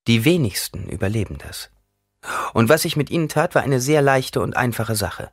Die 0.07 0.25
wenigsten 0.25 0.89
überleben 0.89 1.39
das. 1.39 1.71
Und 2.53 2.69
was 2.69 2.85
ich 2.85 2.97
mit 2.97 3.11
Ihnen 3.11 3.29
tat, 3.29 3.55
war 3.55 3.63
eine 3.63 3.81
sehr 3.81 4.01
leichte 4.01 4.41
und 4.41 4.57
einfache 4.57 4.95
Sache. 4.95 5.33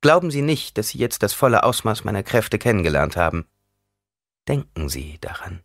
Glauben 0.00 0.30
Sie 0.30 0.42
nicht, 0.42 0.78
dass 0.78 0.88
Sie 0.88 0.98
jetzt 0.98 1.22
das 1.22 1.32
volle 1.32 1.62
Ausmaß 1.62 2.04
meiner 2.04 2.22
Kräfte 2.22 2.58
kennengelernt 2.58 3.16
haben. 3.16 3.46
Denken 4.48 4.88
Sie 4.88 5.18
daran. 5.20 5.62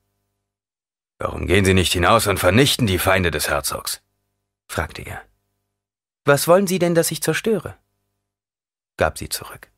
Warum 1.17 1.47
gehen 1.47 1.63
Sie 1.63 1.73
nicht 1.73 1.93
hinaus 1.93 2.27
und 2.27 2.39
vernichten 2.39 2.87
die 2.87 2.99
Feinde 2.99 3.31
des 3.31 3.49
Herzogs? 3.49 4.01
fragte 4.67 5.01
er. 5.01 5.21
Was 6.25 6.47
wollen 6.47 6.67
Sie 6.67 6.79
denn, 6.79 6.95
dass 6.95 7.11
ich 7.11 7.21
zerstöre? 7.21 7.77
gab 8.97 9.17
sie 9.17 9.29
zurück. 9.29 9.69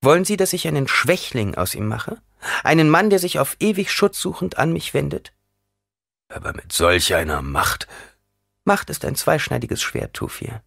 Wollen 0.00 0.24
Sie, 0.24 0.36
dass 0.36 0.52
ich 0.52 0.68
einen 0.68 0.88
Schwächling 0.88 1.54
aus 1.54 1.74
ihm 1.74 1.86
mache? 1.86 2.20
Einen 2.62 2.90
Mann, 2.90 3.10
der 3.10 3.18
sich 3.18 3.38
auf 3.38 3.56
ewig 3.60 3.90
schutzsuchend 3.90 4.58
an 4.58 4.72
mich 4.72 4.92
wendet? 4.92 5.32
Aber 6.28 6.52
mit 6.52 6.72
solch 6.72 7.14
einer 7.14 7.42
Macht. 7.42 7.86
Macht 8.64 8.90
ist 8.90 9.04
ein 9.04 9.14
zweischneidiges 9.14 9.80
Schwert, 9.82 10.14
Tufir, 10.14 10.62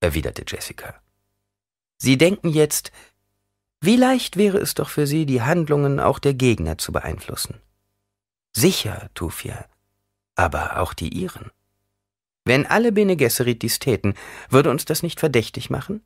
erwiderte 0.00 0.44
Jessica. 0.46 1.00
Sie 2.02 2.16
denken 2.16 2.48
jetzt, 2.48 2.92
wie 3.82 3.96
leicht 3.96 4.36
wäre 4.36 4.58
es 4.58 4.74
doch 4.74 4.88
für 4.88 5.06
Sie, 5.06 5.26
die 5.26 5.42
Handlungen 5.42 6.00
auch 6.00 6.18
der 6.18 6.32
Gegner 6.32 6.78
zu 6.78 6.92
beeinflussen. 6.92 7.60
Sicher, 8.52 9.10
Tufir, 9.14 9.66
aber 10.34 10.80
auch 10.80 10.94
die 10.94 11.10
Ihren. 11.10 11.50
Wenn 12.44 12.66
alle 12.66 12.90
Bene 12.90 13.16
Gesserit 13.16 13.60
dies 13.60 13.78
täten, 13.78 14.14
würde 14.48 14.70
uns 14.70 14.86
das 14.86 15.02
nicht 15.02 15.20
verdächtig 15.20 15.68
machen? 15.68 16.02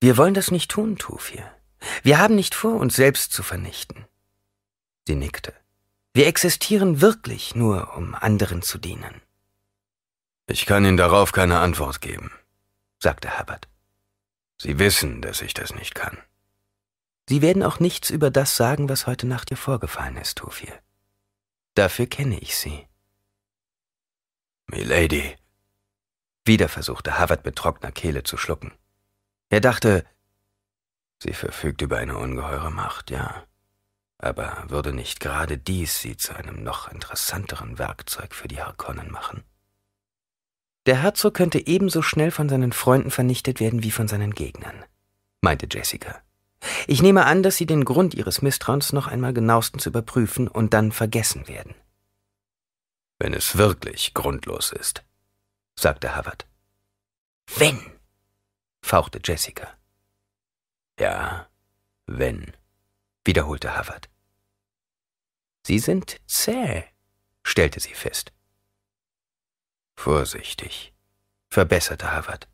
Wir 0.00 0.16
wollen 0.16 0.34
das 0.34 0.52
nicht 0.52 0.70
tun, 0.70 0.96
Tufir. 0.96 1.44
Wir 2.04 2.18
haben 2.18 2.36
nicht 2.36 2.54
vor, 2.54 2.74
uns 2.74 2.94
selbst 2.94 3.32
zu 3.32 3.42
vernichten. 3.42 4.06
Sie 5.08 5.16
nickte. 5.16 5.52
Wir 6.14 6.28
existieren 6.28 7.00
wirklich 7.00 7.56
nur, 7.56 7.96
um 7.96 8.14
anderen 8.14 8.62
zu 8.62 8.78
dienen. 8.78 9.22
Ich 10.46 10.66
kann 10.66 10.84
Ihnen 10.84 10.96
darauf 10.96 11.32
keine 11.32 11.58
Antwort 11.58 12.00
geben, 12.00 12.30
sagte 12.98 13.38
Hubbard. 13.38 13.68
Sie 14.62 14.78
wissen, 14.78 15.22
dass 15.22 15.40
ich 15.40 15.54
das 15.54 15.74
nicht 15.74 15.94
kann. 15.94 16.18
Sie 17.26 17.40
werden 17.40 17.62
auch 17.62 17.80
nichts 17.80 18.10
über 18.10 18.30
das 18.30 18.56
sagen, 18.56 18.90
was 18.90 19.06
heute 19.06 19.26
Nacht 19.26 19.50
ihr 19.50 19.56
vorgefallen 19.56 20.18
ist, 20.18 20.36
Tufir. 20.36 20.78
Dafür 21.72 22.06
kenne 22.06 22.38
ich 22.38 22.54
Sie. 22.54 22.86
Milady. 24.66 25.34
Wieder 26.44 26.68
versuchte 26.68 27.18
Havard 27.18 27.46
mit 27.46 27.56
trockener 27.56 27.90
Kehle 27.90 28.22
zu 28.22 28.36
schlucken. 28.36 28.74
Er 29.48 29.62
dachte, 29.62 30.04
sie 31.22 31.32
verfügt 31.32 31.80
über 31.80 31.96
eine 31.96 32.18
ungeheure 32.18 32.70
Macht, 32.70 33.10
ja. 33.10 33.46
Aber 34.18 34.64
würde 34.68 34.92
nicht 34.92 35.20
gerade 35.20 35.56
dies 35.56 36.00
sie 36.00 36.18
zu 36.18 36.34
einem 36.34 36.62
noch 36.62 36.88
interessanteren 36.88 37.78
Werkzeug 37.78 38.34
für 38.34 38.48
die 38.48 38.60
Harkonnen 38.60 39.10
machen? 39.10 39.42
Der 40.86 41.02
Herzog 41.02 41.34
könnte 41.34 41.66
ebenso 41.66 42.02
schnell 42.02 42.30
von 42.30 42.48
seinen 42.48 42.72
Freunden 42.72 43.10
vernichtet 43.10 43.60
werden 43.60 43.82
wie 43.82 43.90
von 43.90 44.08
seinen 44.08 44.34
Gegnern, 44.34 44.84
meinte 45.40 45.66
Jessica. 45.70 46.22
Ich 46.86 47.02
nehme 47.02 47.26
an, 47.26 47.42
dass 47.42 47.56
Sie 47.56 47.66
den 47.66 47.84
Grund 47.84 48.14
Ihres 48.14 48.42
Misstrauens 48.42 48.92
noch 48.92 49.06
einmal 49.06 49.32
genauestens 49.32 49.86
überprüfen 49.86 50.48
und 50.48 50.74
dann 50.74 50.92
vergessen 50.92 51.48
werden. 51.48 51.74
Wenn 53.18 53.34
es 53.34 53.56
wirklich 53.56 54.14
grundlos 54.14 54.72
ist, 54.72 55.04
sagte 55.78 56.16
Howard. 56.16 56.46
Wenn, 57.56 57.78
fauchte 58.82 59.20
Jessica. 59.22 59.68
Ja, 60.98 61.48
wenn, 62.06 62.56
wiederholte 63.24 63.76
Howard. 63.76 64.08
Sie 65.66 65.78
sind 65.78 66.20
zäh, 66.26 66.84
stellte 67.42 67.80
sie 67.80 67.94
fest. 67.94 68.32
Vorsichtig, 70.02 70.94
verbesserte 71.50 72.10
Harvard. 72.10 72.48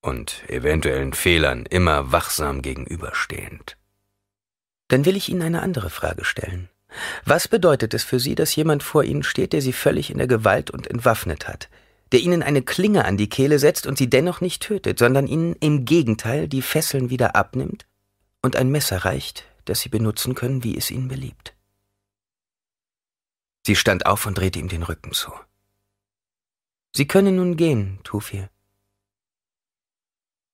Und 0.00 0.42
eventuellen 0.48 1.12
Fehlern 1.12 1.66
immer 1.66 2.12
wachsam 2.12 2.62
gegenüberstehend. 2.62 3.76
Dann 4.88 5.04
will 5.04 5.18
ich 5.18 5.28
Ihnen 5.28 5.42
eine 5.42 5.60
andere 5.60 5.90
Frage 5.90 6.24
stellen. 6.24 6.70
Was 7.26 7.46
bedeutet 7.46 7.92
es 7.92 8.04
für 8.04 8.20
Sie, 8.20 8.34
dass 8.34 8.56
jemand 8.56 8.82
vor 8.82 9.04
Ihnen 9.04 9.22
steht, 9.22 9.52
der 9.52 9.60
Sie 9.60 9.74
völlig 9.74 10.08
in 10.10 10.16
der 10.16 10.26
Gewalt 10.26 10.70
und 10.70 10.86
entwaffnet 10.86 11.46
hat, 11.46 11.68
der 12.10 12.20
Ihnen 12.20 12.42
eine 12.42 12.62
Klinge 12.62 13.04
an 13.04 13.18
die 13.18 13.28
Kehle 13.28 13.58
setzt 13.58 13.86
und 13.86 13.98
Sie 13.98 14.08
dennoch 14.08 14.40
nicht 14.40 14.62
tötet, 14.62 14.98
sondern 14.98 15.26
Ihnen 15.26 15.54
im 15.60 15.84
Gegenteil 15.84 16.48
die 16.48 16.62
Fesseln 16.62 17.10
wieder 17.10 17.36
abnimmt 17.36 17.84
und 18.40 18.56
ein 18.56 18.70
Messer 18.70 19.04
reicht, 19.04 19.44
das 19.66 19.80
Sie 19.80 19.90
benutzen 19.90 20.34
können, 20.34 20.64
wie 20.64 20.74
es 20.74 20.90
Ihnen 20.90 21.08
beliebt? 21.08 21.54
Sie 23.66 23.76
stand 23.76 24.06
auf 24.06 24.24
und 24.24 24.38
drehte 24.38 24.58
ihm 24.58 24.68
den 24.68 24.84
Rücken 24.84 25.12
zu. 25.12 25.30
Sie 26.96 27.08
können 27.08 27.36
nun 27.36 27.56
gehen, 27.56 27.98
Tufir. 28.04 28.48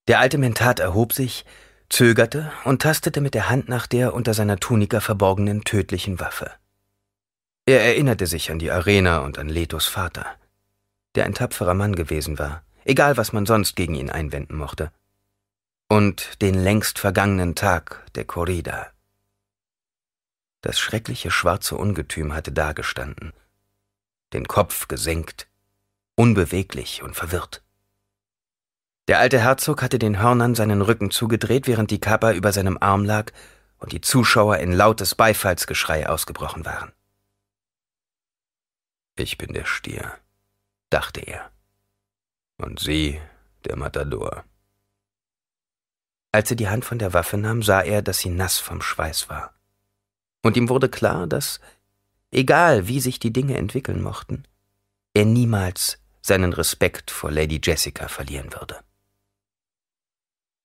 Der 0.09 0.20
alte 0.20 0.38
Mentat 0.38 0.80
erhob 0.80 1.12
sich, 1.12 1.45
zögerte 1.91 2.51
und 2.64 2.80
tastete 2.80 3.20
mit 3.20 3.34
der 3.34 3.51
Hand 3.51 3.68
nach 3.68 3.86
der 3.86 4.14
unter 4.14 4.32
seiner 4.32 4.59
Tunika 4.59 5.01
verborgenen 5.01 5.64
tödlichen 5.64 6.18
Waffe. 6.18 6.51
Er 7.66 7.84
erinnerte 7.84 8.26
sich 8.26 8.51
an 8.51 8.59
die 8.59 8.70
Arena 8.70 9.18
und 9.18 9.38
an 9.38 9.49
Letos 9.49 9.86
Vater, 9.86 10.24
der 11.14 11.26
ein 11.26 11.34
tapferer 11.34 11.74
Mann 11.74 11.95
gewesen 11.95 12.38
war, 12.38 12.64
egal 12.84 13.18
was 13.18 13.32
man 13.32 13.45
sonst 13.45 13.76
gegen 13.76 13.95
ihn 13.95 14.11
einwenden 14.11 14.57
mochte, 14.57 14.91
und 15.88 16.41
den 16.41 16.55
längst 16.55 16.99
vergangenen 16.99 17.55
Tag 17.55 18.07
der 18.14 18.24
Corrida. 18.24 18.91
Das 20.62 20.80
schreckliche 20.80 21.30
schwarze 21.30 21.76
Ungetüm 21.76 22.32
hatte 22.32 22.53
dagestanden, 22.53 23.32
den 24.32 24.49
Kopf 24.49 24.88
gesenkt, 24.88 25.49
unbeweglich 26.21 27.03
und 27.03 27.16
verwirrt. 27.16 27.62
Der 29.09 29.21
alte 29.21 29.41
Herzog 29.41 29.81
hatte 29.81 29.99
den 29.99 30.21
Hörnern 30.21 30.55
seinen 30.55 30.83
Rücken 30.83 31.11
zugedreht, 31.11 31.66
während 31.66 31.91
die 31.91 31.99
Kappa 31.99 32.33
über 32.33 32.53
seinem 32.53 32.77
Arm 32.79 33.07
lag 33.07 33.33
und 33.79 33.93
die 33.93 34.03
Zuschauer 34.03 34.59
in 34.59 34.71
lautes 34.71 35.14
Beifallsgeschrei 35.14 36.07
ausgebrochen 36.11 36.66
waren. 36.66 36.93
Ich 39.16 39.39
bin 39.39 39.55
der 39.55 39.64
Stier, 39.64 40.12
dachte 40.91 41.21
er. 41.21 41.51
Und 42.59 42.81
Sie, 42.81 43.18
der 43.64 43.77
Matador. 43.77 44.45
Als 46.33 46.51
er 46.51 46.57
die 46.59 46.68
Hand 46.68 46.85
von 46.85 46.99
der 46.99 47.14
Waffe 47.14 47.39
nahm, 47.39 47.62
sah 47.62 47.81
er, 47.81 48.03
dass 48.03 48.18
sie 48.18 48.29
nass 48.29 48.59
vom 48.59 48.83
Schweiß 48.83 49.31
war. 49.31 49.55
Und 50.43 50.59
ihm 50.59 50.68
wurde 50.68 50.91
klar, 50.91 51.27
dass, 51.27 51.61
egal 52.31 52.89
wie 52.89 53.01
sich 53.01 53.21
die 53.21 53.33
Dinge 53.33 53.57
entwickeln 53.57 54.03
mochten, 54.03 54.45
er 55.14 55.25
niemals 55.25 55.99
seinen 56.23 56.53
Respekt 56.53 57.11
vor 57.11 57.31
Lady 57.31 57.61
Jessica 57.62 58.09
verlieren 58.09 58.53
würde. 58.53 58.79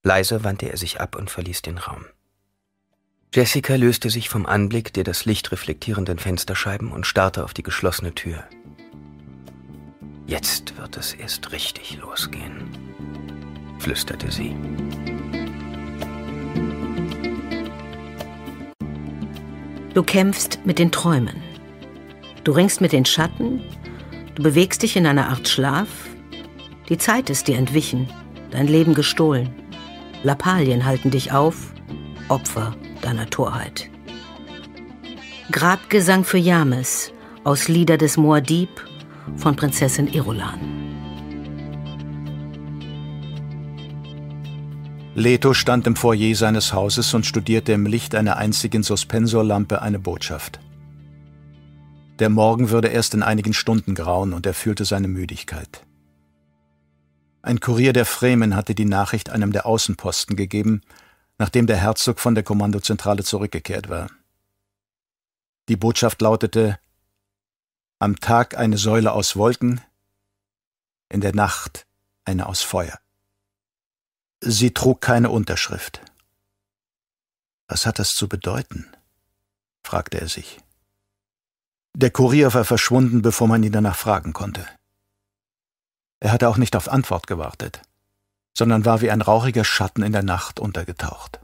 Leise 0.03 0.43
wandte 0.43 0.69
er 0.69 0.77
sich 0.77 1.01
ab 1.01 1.15
und 1.15 1.31
verließ 1.31 1.61
den 1.63 1.77
Raum. 1.77 2.05
Jessica 3.33 3.75
löste 3.75 4.09
sich 4.09 4.29
vom 4.29 4.45
Anblick 4.45 4.93
der 4.93 5.03
das 5.03 5.25
Licht 5.25 5.51
reflektierenden 5.51 6.19
Fensterscheiben 6.19 6.91
und 6.91 7.05
starrte 7.05 7.43
auf 7.43 7.53
die 7.53 7.63
geschlossene 7.63 8.13
Tür. 8.13 8.43
Jetzt 10.27 10.77
wird 10.77 10.95
es 10.97 11.13
erst 11.13 11.51
richtig 11.51 11.97
losgehen, 11.97 12.69
flüsterte 13.79 14.31
sie. 14.31 14.55
Du 19.93 20.03
kämpfst 20.03 20.59
mit 20.65 20.77
den 20.77 20.91
Träumen. 20.91 21.41
Du 22.43 22.51
ringst 22.51 22.81
mit 22.81 22.91
den 22.91 23.05
Schatten 23.05 23.61
Du 24.35 24.43
bewegst 24.43 24.83
dich 24.83 24.97
in 24.97 25.07
einer 25.07 25.29
Art 25.29 25.47
Schlaf. 25.47 25.87
Die 26.89 26.97
Zeit 26.97 27.29
ist 27.29 27.47
dir 27.47 27.57
entwichen, 27.57 28.09
dein 28.51 28.67
Leben 28.67 28.93
gestohlen. 28.93 29.49
Lappalien 30.23 30.85
halten 30.85 31.09
dich 31.09 31.31
auf, 31.31 31.73
Opfer 32.27 32.75
deiner 33.01 33.29
Torheit. 33.29 33.89
Grabgesang 35.51 36.25
für 36.25 36.37
James 36.37 37.13
aus 37.45 37.69
Lieder 37.69 37.97
des 37.97 38.17
Moadib 38.17 38.69
von 39.37 39.55
Prinzessin 39.55 40.11
Irulan. 40.11 40.59
Leto 45.13 45.53
stand 45.53 45.87
im 45.87 45.95
Foyer 45.95 46.35
seines 46.35 46.73
Hauses 46.73 47.13
und 47.13 47.25
studierte 47.25 47.71
im 47.71 47.85
Licht 47.85 48.15
einer 48.15 48.35
einzigen 48.35 48.83
Suspensorlampe 48.83 49.81
eine 49.81 49.97
Botschaft. 49.97 50.59
Der 52.19 52.29
Morgen 52.29 52.69
würde 52.69 52.87
erst 52.87 53.13
in 53.13 53.23
einigen 53.23 53.53
Stunden 53.53 53.93
grauen 53.93 54.31
und 54.31 54.45
er 54.45 54.53
fühlte 54.53 54.85
seine 54.85 55.09
Müdigkeit. 55.09 55.85
Ein 57.41 57.59
Kurier 57.59 57.91
der 57.91 58.05
Fremen 58.05 58.55
hatte 58.55 58.73
die 58.73 58.85
Nachricht 58.85 59.29
einem 59.29 59.51
der 59.51 59.65
Außenposten 59.65 60.37
gegeben, 60.37 60.81
nachdem 61.37 61.67
der 61.67 61.75
Herzog 61.75 62.21
von 62.21 62.33
der 62.33 62.43
Kommandozentrale 62.43 63.23
zurückgekehrt 63.23 63.89
war. 63.89 64.09
Die 65.67 65.75
Botschaft 65.75 66.21
lautete 66.21 66.79
Am 67.99 68.19
Tag 68.19 68.57
eine 68.57 68.77
Säule 68.77 69.11
aus 69.11 69.35
Wolken, 69.35 69.81
in 71.09 71.19
der 71.19 71.35
Nacht 71.35 71.85
eine 72.23 72.47
aus 72.47 72.61
Feuer. 72.61 72.97
Sie 74.39 74.73
trug 74.73 75.01
keine 75.01 75.31
Unterschrift. 75.31 76.01
Was 77.67 77.85
hat 77.85 77.99
das 77.99 78.11
zu 78.11 78.29
bedeuten? 78.29 78.87
fragte 79.83 80.19
er 80.19 80.29
sich. 80.29 80.64
Der 81.97 82.11
Kurier 82.11 82.53
war 82.53 82.65
verschwunden, 82.65 83.21
bevor 83.21 83.47
man 83.47 83.63
ihn 83.63 83.71
danach 83.71 83.95
fragen 83.95 84.33
konnte. 84.33 84.67
Er 86.19 86.33
hatte 86.33 86.49
auch 86.49 86.57
nicht 86.57 86.75
auf 86.75 86.89
Antwort 86.89 87.25
gewartet, 87.25 87.81
sondern 88.53 88.83
war 88.83 88.99
wie 88.99 89.11
ein 89.11 89.21
rauchiger 89.21 89.63
Schatten 89.63 90.03
in 90.03 90.11
der 90.11 90.23
Nacht 90.23 90.59
untergetaucht. 90.59 91.39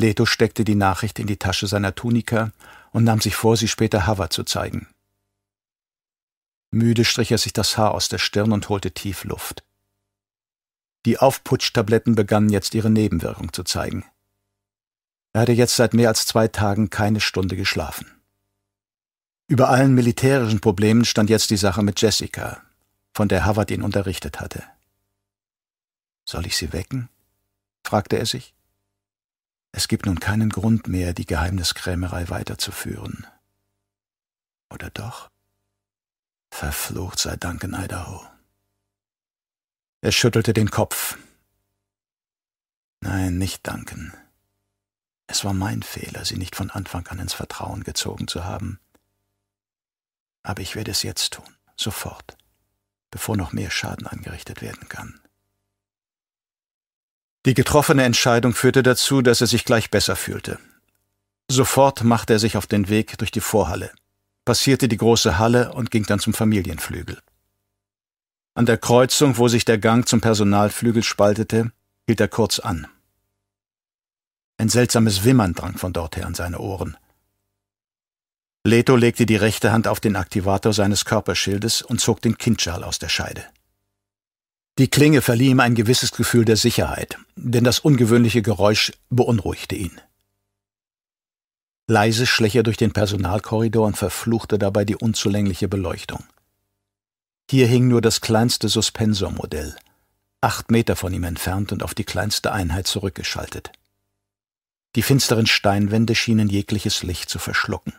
Leto 0.00 0.26
steckte 0.26 0.64
die 0.64 0.74
Nachricht 0.74 1.20
in 1.20 1.28
die 1.28 1.36
Tasche 1.36 1.68
seiner 1.68 1.94
Tunika 1.94 2.50
und 2.90 3.04
nahm 3.04 3.20
sich 3.20 3.36
vor, 3.36 3.56
sie 3.56 3.68
später 3.68 4.08
Hava 4.08 4.30
zu 4.30 4.42
zeigen. 4.42 4.88
Müde 6.72 7.04
strich 7.04 7.30
er 7.30 7.38
sich 7.38 7.52
das 7.52 7.78
Haar 7.78 7.94
aus 7.94 8.08
der 8.08 8.18
Stirn 8.18 8.50
und 8.50 8.68
holte 8.68 8.90
tief 8.90 9.22
Luft. 9.22 9.62
Die 11.06 11.18
Aufputschtabletten 11.18 12.16
begannen 12.16 12.50
jetzt 12.50 12.74
ihre 12.74 12.90
Nebenwirkung 12.90 13.52
zu 13.52 13.62
zeigen. 13.62 14.04
Er 15.32 15.42
hatte 15.42 15.52
jetzt 15.52 15.76
seit 15.76 15.94
mehr 15.94 16.08
als 16.08 16.26
zwei 16.26 16.48
Tagen 16.48 16.90
keine 16.90 17.20
Stunde 17.20 17.54
geschlafen. 17.54 18.19
Über 19.50 19.68
allen 19.68 19.96
militärischen 19.96 20.60
Problemen 20.60 21.04
stand 21.04 21.28
jetzt 21.28 21.50
die 21.50 21.56
Sache 21.56 21.82
mit 21.82 22.00
Jessica, 22.00 22.62
von 23.12 23.26
der 23.26 23.46
Howard 23.46 23.72
ihn 23.72 23.82
unterrichtet 23.82 24.38
hatte. 24.38 24.62
Soll 26.24 26.46
ich 26.46 26.56
sie 26.56 26.72
wecken? 26.72 27.08
fragte 27.84 28.16
er 28.16 28.26
sich. 28.26 28.54
Es 29.72 29.88
gibt 29.88 30.06
nun 30.06 30.20
keinen 30.20 30.50
Grund 30.50 30.86
mehr, 30.86 31.14
die 31.14 31.26
Geheimniskrämerei 31.26 32.30
weiterzuführen. 32.30 33.26
Oder 34.72 34.88
doch? 34.90 35.28
Verflucht 36.52 37.18
sei 37.18 37.34
Dank 37.34 37.64
in 37.64 37.74
Idaho. 37.74 38.24
Er 40.00 40.12
schüttelte 40.12 40.52
den 40.52 40.70
Kopf. 40.70 41.18
Nein, 43.00 43.36
nicht 43.36 43.66
danken. 43.66 44.14
Es 45.26 45.44
war 45.44 45.54
mein 45.54 45.82
Fehler, 45.82 46.24
sie 46.24 46.36
nicht 46.36 46.54
von 46.54 46.70
Anfang 46.70 47.08
an 47.08 47.18
ins 47.18 47.34
Vertrauen 47.34 47.82
gezogen 47.82 48.28
zu 48.28 48.44
haben. 48.44 48.78
Aber 50.42 50.62
ich 50.62 50.76
werde 50.76 50.90
es 50.90 51.02
jetzt 51.02 51.34
tun, 51.34 51.56
sofort, 51.76 52.36
bevor 53.10 53.36
noch 53.36 53.52
mehr 53.52 53.70
Schaden 53.70 54.06
angerichtet 54.06 54.62
werden 54.62 54.88
kann. 54.88 55.20
Die 57.46 57.54
getroffene 57.54 58.04
Entscheidung 58.04 58.52
führte 58.52 58.82
dazu, 58.82 59.22
dass 59.22 59.40
er 59.40 59.46
sich 59.46 59.64
gleich 59.64 59.90
besser 59.90 60.16
fühlte. 60.16 60.58
Sofort 61.50 62.04
machte 62.04 62.34
er 62.34 62.38
sich 62.38 62.56
auf 62.56 62.66
den 62.66 62.88
Weg 62.88 63.16
durch 63.18 63.30
die 63.30 63.40
Vorhalle, 63.40 63.90
passierte 64.44 64.88
die 64.88 64.98
große 64.98 65.38
Halle 65.38 65.72
und 65.72 65.90
ging 65.90 66.04
dann 66.04 66.20
zum 66.20 66.34
Familienflügel. 66.34 67.18
An 68.54 68.66
der 68.66 68.78
Kreuzung, 68.78 69.38
wo 69.38 69.48
sich 69.48 69.64
der 69.64 69.78
Gang 69.78 70.06
zum 70.06 70.20
Personalflügel 70.20 71.02
spaltete, 71.02 71.72
hielt 72.06 72.20
er 72.20 72.28
kurz 72.28 72.58
an. 72.58 72.86
Ein 74.58 74.68
seltsames 74.68 75.24
Wimmern 75.24 75.54
drang 75.54 75.78
von 75.78 75.94
dort 75.94 76.16
her 76.16 76.26
an 76.26 76.34
seine 76.34 76.58
Ohren. 76.58 76.98
Leto 78.62 78.94
legte 78.94 79.24
die 79.24 79.36
rechte 79.36 79.72
Hand 79.72 79.88
auf 79.88 80.00
den 80.00 80.16
Aktivator 80.16 80.74
seines 80.74 81.06
Körperschildes 81.06 81.80
und 81.80 82.00
zog 82.00 82.20
den 82.20 82.36
Kindschal 82.36 82.84
aus 82.84 82.98
der 82.98 83.08
Scheide. 83.08 83.44
Die 84.78 84.88
Klinge 84.88 85.22
verlieh 85.22 85.48
ihm 85.48 85.60
ein 85.60 85.74
gewisses 85.74 86.12
Gefühl 86.12 86.44
der 86.44 86.56
Sicherheit, 86.56 87.16
denn 87.36 87.64
das 87.64 87.80
ungewöhnliche 87.80 88.42
Geräusch 88.42 88.92
beunruhigte 89.08 89.76
ihn. 89.76 89.98
Leise 91.86 92.26
schlich 92.26 92.54
er 92.54 92.62
durch 92.62 92.76
den 92.76 92.92
Personalkorridor 92.92 93.86
und 93.86 93.96
verfluchte 93.96 94.58
dabei 94.58 94.84
die 94.84 94.96
unzulängliche 94.96 95.66
Beleuchtung. 95.66 96.24
Hier 97.50 97.66
hing 97.66 97.88
nur 97.88 98.00
das 98.00 98.20
kleinste 98.20 98.68
Suspensormodell, 98.68 99.74
acht 100.40 100.70
Meter 100.70 100.96
von 100.96 101.12
ihm 101.12 101.24
entfernt 101.24 101.72
und 101.72 101.82
auf 101.82 101.94
die 101.94 102.04
kleinste 102.04 102.52
Einheit 102.52 102.86
zurückgeschaltet. 102.86 103.72
Die 104.94 105.02
finsteren 105.02 105.46
Steinwände 105.46 106.14
schienen 106.14 106.48
jegliches 106.48 107.02
Licht 107.02 107.28
zu 107.28 107.38
verschlucken. 107.38 107.94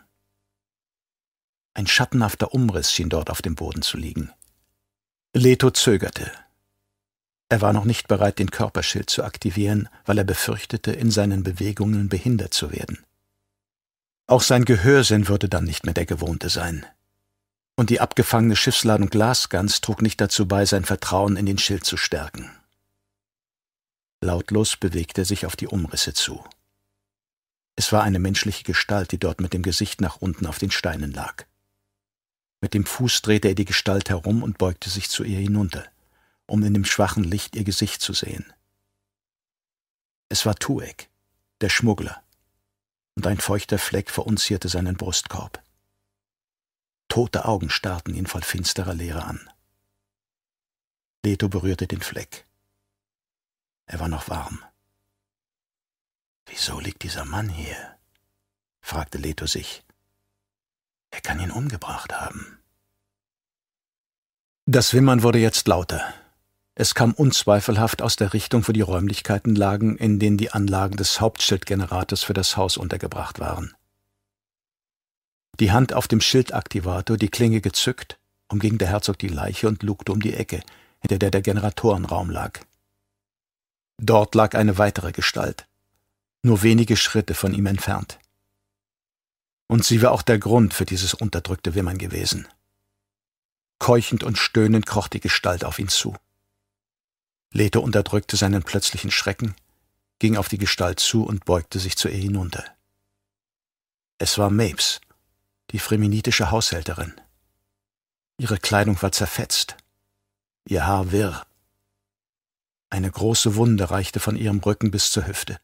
Ein 1.74 1.86
schattenhafter 1.86 2.52
Umriss 2.52 2.92
schien 2.92 3.08
dort 3.08 3.30
auf 3.30 3.40
dem 3.40 3.54
Boden 3.54 3.82
zu 3.82 3.96
liegen. 3.96 4.30
Leto 5.34 5.70
zögerte. 5.70 6.30
Er 7.48 7.60
war 7.60 7.72
noch 7.72 7.84
nicht 7.84 8.08
bereit, 8.08 8.38
den 8.38 8.50
Körperschild 8.50 9.08
zu 9.08 9.24
aktivieren, 9.24 9.88
weil 10.04 10.18
er 10.18 10.24
befürchtete, 10.24 10.92
in 10.92 11.10
seinen 11.10 11.42
Bewegungen 11.42 12.08
behindert 12.08 12.52
zu 12.52 12.72
werden. 12.72 13.04
Auch 14.26 14.42
sein 14.42 14.64
Gehörsinn 14.64 15.28
würde 15.28 15.48
dann 15.48 15.64
nicht 15.64 15.84
mehr 15.84 15.94
der 15.94 16.06
gewohnte 16.06 16.48
sein. 16.48 16.86
Und 17.76 17.90
die 17.90 18.00
abgefangene 18.00 18.56
Schiffsladung 18.56 19.08
Glasgans 19.08 19.80
trug 19.80 20.02
nicht 20.02 20.20
dazu 20.20 20.46
bei, 20.46 20.66
sein 20.66 20.84
Vertrauen 20.84 21.36
in 21.36 21.46
den 21.46 21.58
Schild 21.58 21.84
zu 21.84 21.96
stärken. 21.96 22.50
Lautlos 24.22 24.76
bewegte 24.76 25.22
er 25.22 25.24
sich 25.24 25.46
auf 25.46 25.56
die 25.56 25.66
Umrisse 25.66 26.14
zu. 26.14 26.44
Es 27.76 27.92
war 27.92 28.02
eine 28.02 28.18
menschliche 28.18 28.64
Gestalt, 28.64 29.12
die 29.12 29.18
dort 29.18 29.40
mit 29.40 29.54
dem 29.54 29.62
Gesicht 29.62 30.00
nach 30.00 30.18
unten 30.18 30.46
auf 30.46 30.58
den 30.58 30.70
Steinen 30.70 31.12
lag. 31.12 31.46
Mit 32.62 32.74
dem 32.74 32.86
Fuß 32.86 33.22
drehte 33.22 33.48
er 33.48 33.54
die 33.56 33.64
Gestalt 33.64 34.08
herum 34.08 34.44
und 34.44 34.56
beugte 34.56 34.88
sich 34.88 35.10
zu 35.10 35.24
ihr 35.24 35.40
hinunter, 35.40 35.84
um 36.46 36.62
in 36.62 36.72
dem 36.72 36.84
schwachen 36.84 37.24
Licht 37.24 37.56
ihr 37.56 37.64
Gesicht 37.64 38.00
zu 38.00 38.12
sehen. 38.12 38.50
Es 40.28 40.46
war 40.46 40.54
Tuek, 40.54 41.10
der 41.60 41.68
Schmuggler, 41.68 42.22
und 43.16 43.26
ein 43.26 43.38
feuchter 43.38 43.78
Fleck 43.78 44.10
verunzierte 44.10 44.68
seinen 44.68 44.96
Brustkorb. 44.96 45.60
Tote 47.08 47.44
Augen 47.46 47.68
starrten 47.68 48.14
ihn 48.14 48.26
voll 48.26 48.42
finsterer 48.42 48.94
Leere 48.94 49.24
an. 49.24 49.50
Leto 51.24 51.48
berührte 51.48 51.88
den 51.88 52.00
Fleck. 52.00 52.46
Er 53.86 53.98
war 53.98 54.08
noch 54.08 54.28
warm. 54.28 54.64
Wieso 56.46 56.78
liegt 56.78 57.02
dieser 57.02 57.24
Mann 57.24 57.48
hier? 57.48 57.98
fragte 58.80 59.18
Leto 59.18 59.46
sich. 59.46 59.84
Er 61.12 61.20
kann 61.20 61.38
ihn 61.38 61.52
umgebracht 61.52 62.12
haben. 62.12 62.58
Das 64.66 64.94
Wimmern 64.94 65.22
wurde 65.22 65.38
jetzt 65.38 65.68
lauter. 65.68 66.02
Es 66.74 66.94
kam 66.94 67.12
unzweifelhaft 67.12 68.00
aus 68.00 68.16
der 68.16 68.32
Richtung, 68.32 68.66
wo 68.66 68.72
die 68.72 68.80
Räumlichkeiten 68.80 69.54
lagen, 69.54 69.96
in 69.98 70.18
denen 70.18 70.38
die 70.38 70.50
Anlagen 70.50 70.96
des 70.96 71.20
Hauptschildgenerators 71.20 72.22
für 72.22 72.32
das 72.32 72.56
Haus 72.56 72.78
untergebracht 72.78 73.38
waren. 73.38 73.74
Die 75.60 75.70
Hand 75.70 75.92
auf 75.92 76.08
dem 76.08 76.22
Schildaktivator, 76.22 77.18
die 77.18 77.28
Klinge 77.28 77.60
gezückt, 77.60 78.18
umging 78.48 78.78
der 78.78 78.88
Herzog 78.88 79.18
die 79.18 79.28
Leiche 79.28 79.68
und 79.68 79.82
lugte 79.82 80.12
um 80.12 80.20
die 80.20 80.32
Ecke, 80.32 80.62
hinter 81.00 81.18
der 81.18 81.30
der 81.30 81.42
Generatorenraum 81.42 82.30
lag. 82.30 82.60
Dort 83.98 84.34
lag 84.34 84.54
eine 84.54 84.78
weitere 84.78 85.12
Gestalt, 85.12 85.66
nur 86.42 86.62
wenige 86.62 86.96
Schritte 86.96 87.34
von 87.34 87.52
ihm 87.52 87.66
entfernt. 87.66 88.18
Und 89.72 89.86
sie 89.86 90.02
war 90.02 90.12
auch 90.12 90.20
der 90.20 90.38
Grund 90.38 90.74
für 90.74 90.84
dieses 90.84 91.14
unterdrückte 91.14 91.74
Wimmern 91.74 91.96
gewesen. 91.96 92.46
Keuchend 93.78 94.22
und 94.22 94.36
stöhnend 94.36 94.84
kroch 94.84 95.08
die 95.08 95.18
Gestalt 95.18 95.64
auf 95.64 95.78
ihn 95.78 95.88
zu. 95.88 96.14
Leto 97.54 97.80
unterdrückte 97.80 98.36
seinen 98.36 98.62
plötzlichen 98.64 99.10
Schrecken, 99.10 99.54
ging 100.18 100.36
auf 100.36 100.50
die 100.50 100.58
Gestalt 100.58 101.00
zu 101.00 101.24
und 101.24 101.46
beugte 101.46 101.78
sich 101.78 101.96
zu 101.96 102.08
ihr 102.10 102.18
hinunter. 102.18 102.62
Es 104.18 104.36
war 104.36 104.50
Mapes, 104.50 105.00
die 105.70 105.78
freminitische 105.78 106.50
Haushälterin. 106.50 107.14
Ihre 108.36 108.58
Kleidung 108.58 109.00
war 109.00 109.12
zerfetzt, 109.12 109.78
ihr 110.66 110.86
Haar 110.86 111.12
wirr. 111.12 111.46
Eine 112.90 113.10
große 113.10 113.54
Wunde 113.54 113.90
reichte 113.90 114.20
von 114.20 114.36
ihrem 114.36 114.58
Rücken 114.58 114.90
bis 114.90 115.10
zur 115.10 115.26
Hüfte. 115.26 115.58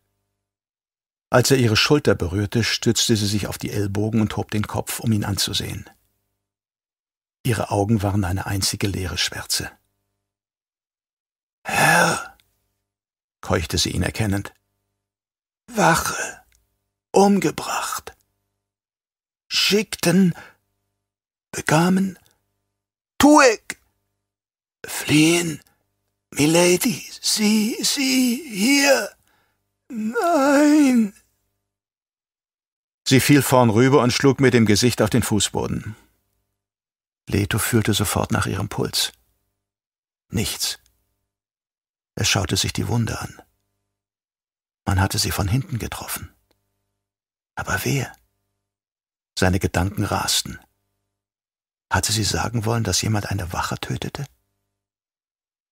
Als 1.30 1.50
er 1.50 1.58
ihre 1.58 1.76
Schulter 1.76 2.14
berührte, 2.14 2.64
stützte 2.64 3.16
sie 3.16 3.26
sich 3.26 3.46
auf 3.46 3.58
die 3.58 3.70
Ellbogen 3.70 4.20
und 4.20 4.36
hob 4.36 4.50
den 4.50 4.66
Kopf, 4.66 5.00
um 5.00 5.12
ihn 5.12 5.24
anzusehen. 5.24 5.88
Ihre 7.42 7.70
Augen 7.70 8.02
waren 8.02 8.24
eine 8.24 8.46
einzige 8.46 8.86
leere 8.86 9.18
Schwärze. 9.18 9.70
Herr, 11.64 12.36
keuchte 13.40 13.76
sie 13.76 13.90
ihn 13.90 14.02
erkennend. 14.02 14.54
Wache, 15.66 16.42
umgebracht, 17.12 18.16
schickten, 19.48 20.34
bekamen, 21.50 22.18
Tuig, 23.18 23.80
fliehen, 24.86 25.60
Milady, 26.30 27.04
Sie, 27.20 27.76
Sie, 27.82 28.42
hier, 28.48 29.10
nein. 29.89 31.12
Sie 33.07 33.20
fiel 33.20 33.43
vorn 33.43 33.70
rüber 33.70 34.03
und 34.03 34.12
schlug 34.12 34.41
mit 34.41 34.55
dem 34.55 34.66
Gesicht 34.66 35.01
auf 35.01 35.11
den 35.11 35.22
Fußboden. 35.22 35.97
Leto 37.26 37.59
fühlte 37.59 37.95
sofort 37.95 38.32
nach 38.32 38.47
ihrem 38.47 38.68
Puls. 38.68 39.12
Nichts. 40.30 40.78
Er 42.14 42.24
schaute 42.24 42.57
sich 42.57 42.72
die 42.72 42.89
Wunde 42.89 43.18
an. 43.18 43.41
Man 44.84 45.01
hatte 45.01 45.18
sie 45.18 45.30
von 45.30 45.49
hinten 45.49 45.78
getroffen. 45.78 46.32
Aber 47.55 47.80
wer? 47.84 48.12
Seine 49.39 49.59
Gedanken 49.59 50.05
rasten. 50.05 50.59
Hatte 51.91 52.12
sie 52.12 52.24
sagen 52.24 52.64
wollen, 52.64 52.84
dass 52.84 53.03
jemand 53.03 53.30
eine 53.30 53.53
Wache 53.53 53.78
tötete? 53.78 54.26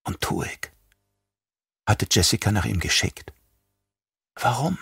Und 0.04 0.20
Tuig? 0.20 0.72
Hatte 1.86 2.06
Jessica 2.10 2.50
nach 2.50 2.64
ihm 2.64 2.80
geschickt? 2.80 3.32
Warum? 4.36 4.78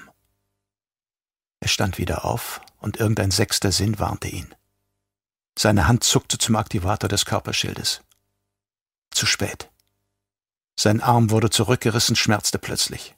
Er 1.61 1.69
stand 1.69 1.99
wieder 1.99 2.25
auf, 2.25 2.61
und 2.79 2.99
irgendein 2.99 3.31
sechster 3.31 3.73
Sinn 3.73 3.99
warnte 3.99 4.29
ihn. 4.29 4.55
Seine 5.57 5.89
Hand 5.89 6.05
zuckte 6.05 6.37
zum 6.37 6.57
Aktivator 6.57 7.09
des 7.09 7.25
Körperschildes. 7.25 8.03
Zu 9.11 9.27
spät. 9.27 9.71
Sein 10.79 11.01
Arm 11.01 11.31
wurde 11.31 11.51
zurückgerissen, 11.51 12.17
schmerzte 12.17 12.59
plötzlich. 12.59 13.15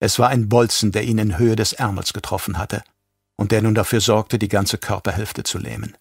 Es 0.00 0.18
war 0.18 0.28
ein 0.28 0.48
Bolzen, 0.48 0.92
der 0.92 1.02
ihn 1.02 1.18
in 1.18 1.38
Höhe 1.38 1.56
des 1.56 1.72
Ärmels 1.72 2.12
getroffen 2.12 2.56
hatte 2.56 2.84
und 3.36 3.50
der 3.50 3.62
nun 3.62 3.74
dafür 3.74 4.00
sorgte, 4.00 4.38
die 4.38 4.48
ganze 4.48 4.78
Körperhälfte 4.78 5.42
zu 5.42 5.58
lähmen. 5.58 5.96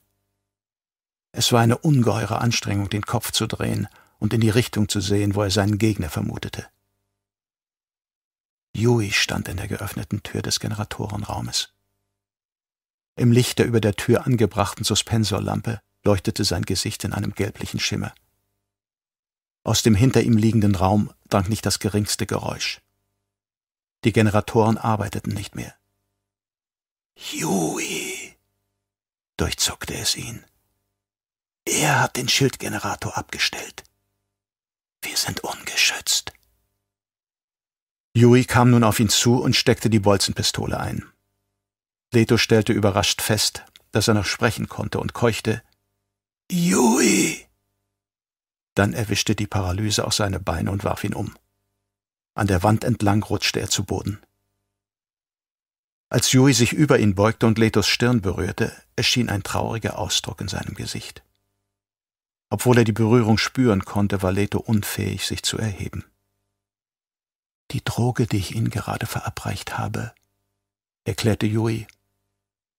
Es 1.32 1.52
war 1.52 1.62
eine 1.62 1.80
ungeheure 1.80 2.40
Anstrengung, 2.40 2.90
den 2.90 3.04
Kopf 3.06 3.32
zu 3.32 3.48
drehen 3.48 3.88
und 4.20 4.34
in 4.34 4.42
die 4.42 4.50
Richtung 4.50 4.88
zu 4.88 5.02
sehen, 5.02 5.36
wo 5.36 5.44
er 5.44 5.52
seinen 5.52 5.78
Gegner 5.80 6.10
vermutete. 6.10 6.68
Yui 8.78 9.12
stand 9.12 9.48
in 9.48 9.58
der 9.58 9.68
geöffneten 9.68 10.22
Tür 10.22 10.44
des 10.44 10.60
Generatorenraumes. 10.60 11.74
Im 13.16 13.32
Licht 13.32 13.58
der 13.58 13.66
über 13.66 13.82
der 13.82 13.96
Tür 13.96 14.28
angebrachten 14.28 14.84
Suspensorlampe 14.84 15.82
leuchtete 16.04 16.46
sein 16.46 16.62
Gesicht 16.62 17.04
in 17.04 17.12
einem 17.12 17.34
gelblichen 17.34 17.80
Schimmer. 17.80 18.14
Aus 19.64 19.82
dem 19.82 19.96
hinter 19.96 20.22
ihm 20.22 20.38
liegenden 20.38 20.76
Raum 20.76 21.12
drang 21.28 21.50
nicht 21.50 21.66
das 21.66 21.80
geringste 21.80 22.28
Geräusch. 22.28 22.82
Die 24.04 24.14
Generatoren 24.14 24.78
arbeiteten 24.78 25.34
nicht 25.34 25.56
mehr. 25.56 25.74
Yui, 27.16 28.36
durchzuckte 29.38 29.96
es 29.96 30.16
ihn. 30.16 30.46
Er 31.66 32.00
hat 32.00 32.16
den 32.16 32.30
Schildgenerator 32.30 33.18
abgestellt. 33.18 33.84
Wir 35.02 35.18
sind 35.18 35.40
ungeschützt. 35.40 36.32
Yui 38.18 38.46
kam 38.46 38.72
nun 38.72 38.84
auf 38.84 39.00
ihn 39.00 39.10
zu 39.10 39.36
und 39.36 39.56
steckte 39.56 39.92
die 39.92 40.00
Bolzenpistole 40.00 40.80
ein. 40.80 41.06
Leto 42.12 42.38
stellte 42.38 42.74
überrascht 42.74 43.22
fest, 43.22 43.64
dass 43.92 44.08
er 44.08 44.16
noch 44.16 44.26
sprechen 44.26 44.68
konnte 44.68 45.00
und 45.00 45.14
keuchte 45.14 45.62
Yui. 46.52 47.46
Dann 48.74 48.94
erwischte 48.94 49.36
die 49.36 49.46
Paralyse 49.46 50.04
auch 50.04 50.12
seine 50.12 50.40
Beine 50.40 50.72
und 50.72 50.84
warf 50.84 51.04
ihn 51.04 51.14
um. 51.14 51.36
An 52.34 52.48
der 52.48 52.64
Wand 52.64 52.84
entlang 52.84 53.22
rutschte 53.22 53.60
er 53.60 53.70
zu 53.70 53.84
Boden. 53.84 54.20
Als 56.10 56.32
Yui 56.32 56.54
sich 56.54 56.74
über 56.74 56.98
ihn 56.98 57.14
beugte 57.14 57.46
und 57.46 57.60
Letos 57.60 57.88
Stirn 57.88 58.22
berührte, 58.22 58.76
erschien 58.96 59.30
ein 59.30 59.44
trauriger 59.44 60.00
Ausdruck 60.00 60.42
in 60.42 60.48
seinem 60.48 60.74
Gesicht. 60.74 61.22
Obwohl 62.50 62.80
er 62.80 62.84
die 62.84 62.94
Berührung 62.94 63.38
spüren 63.38 63.86
konnte, 63.86 64.24
war 64.24 64.32
Leto 64.32 64.58
unfähig, 64.58 65.28
sich 65.28 65.44
zu 65.44 65.60
erheben. 65.60 66.04
Die 67.72 67.84
Droge, 67.84 68.28
die 68.28 68.38
ich 68.38 68.56
Ihnen 68.56 68.70
gerade 68.70 69.06
verabreicht 69.06 69.78
habe, 69.78 70.14
erklärte 71.04 71.46
Yui, 71.46 71.88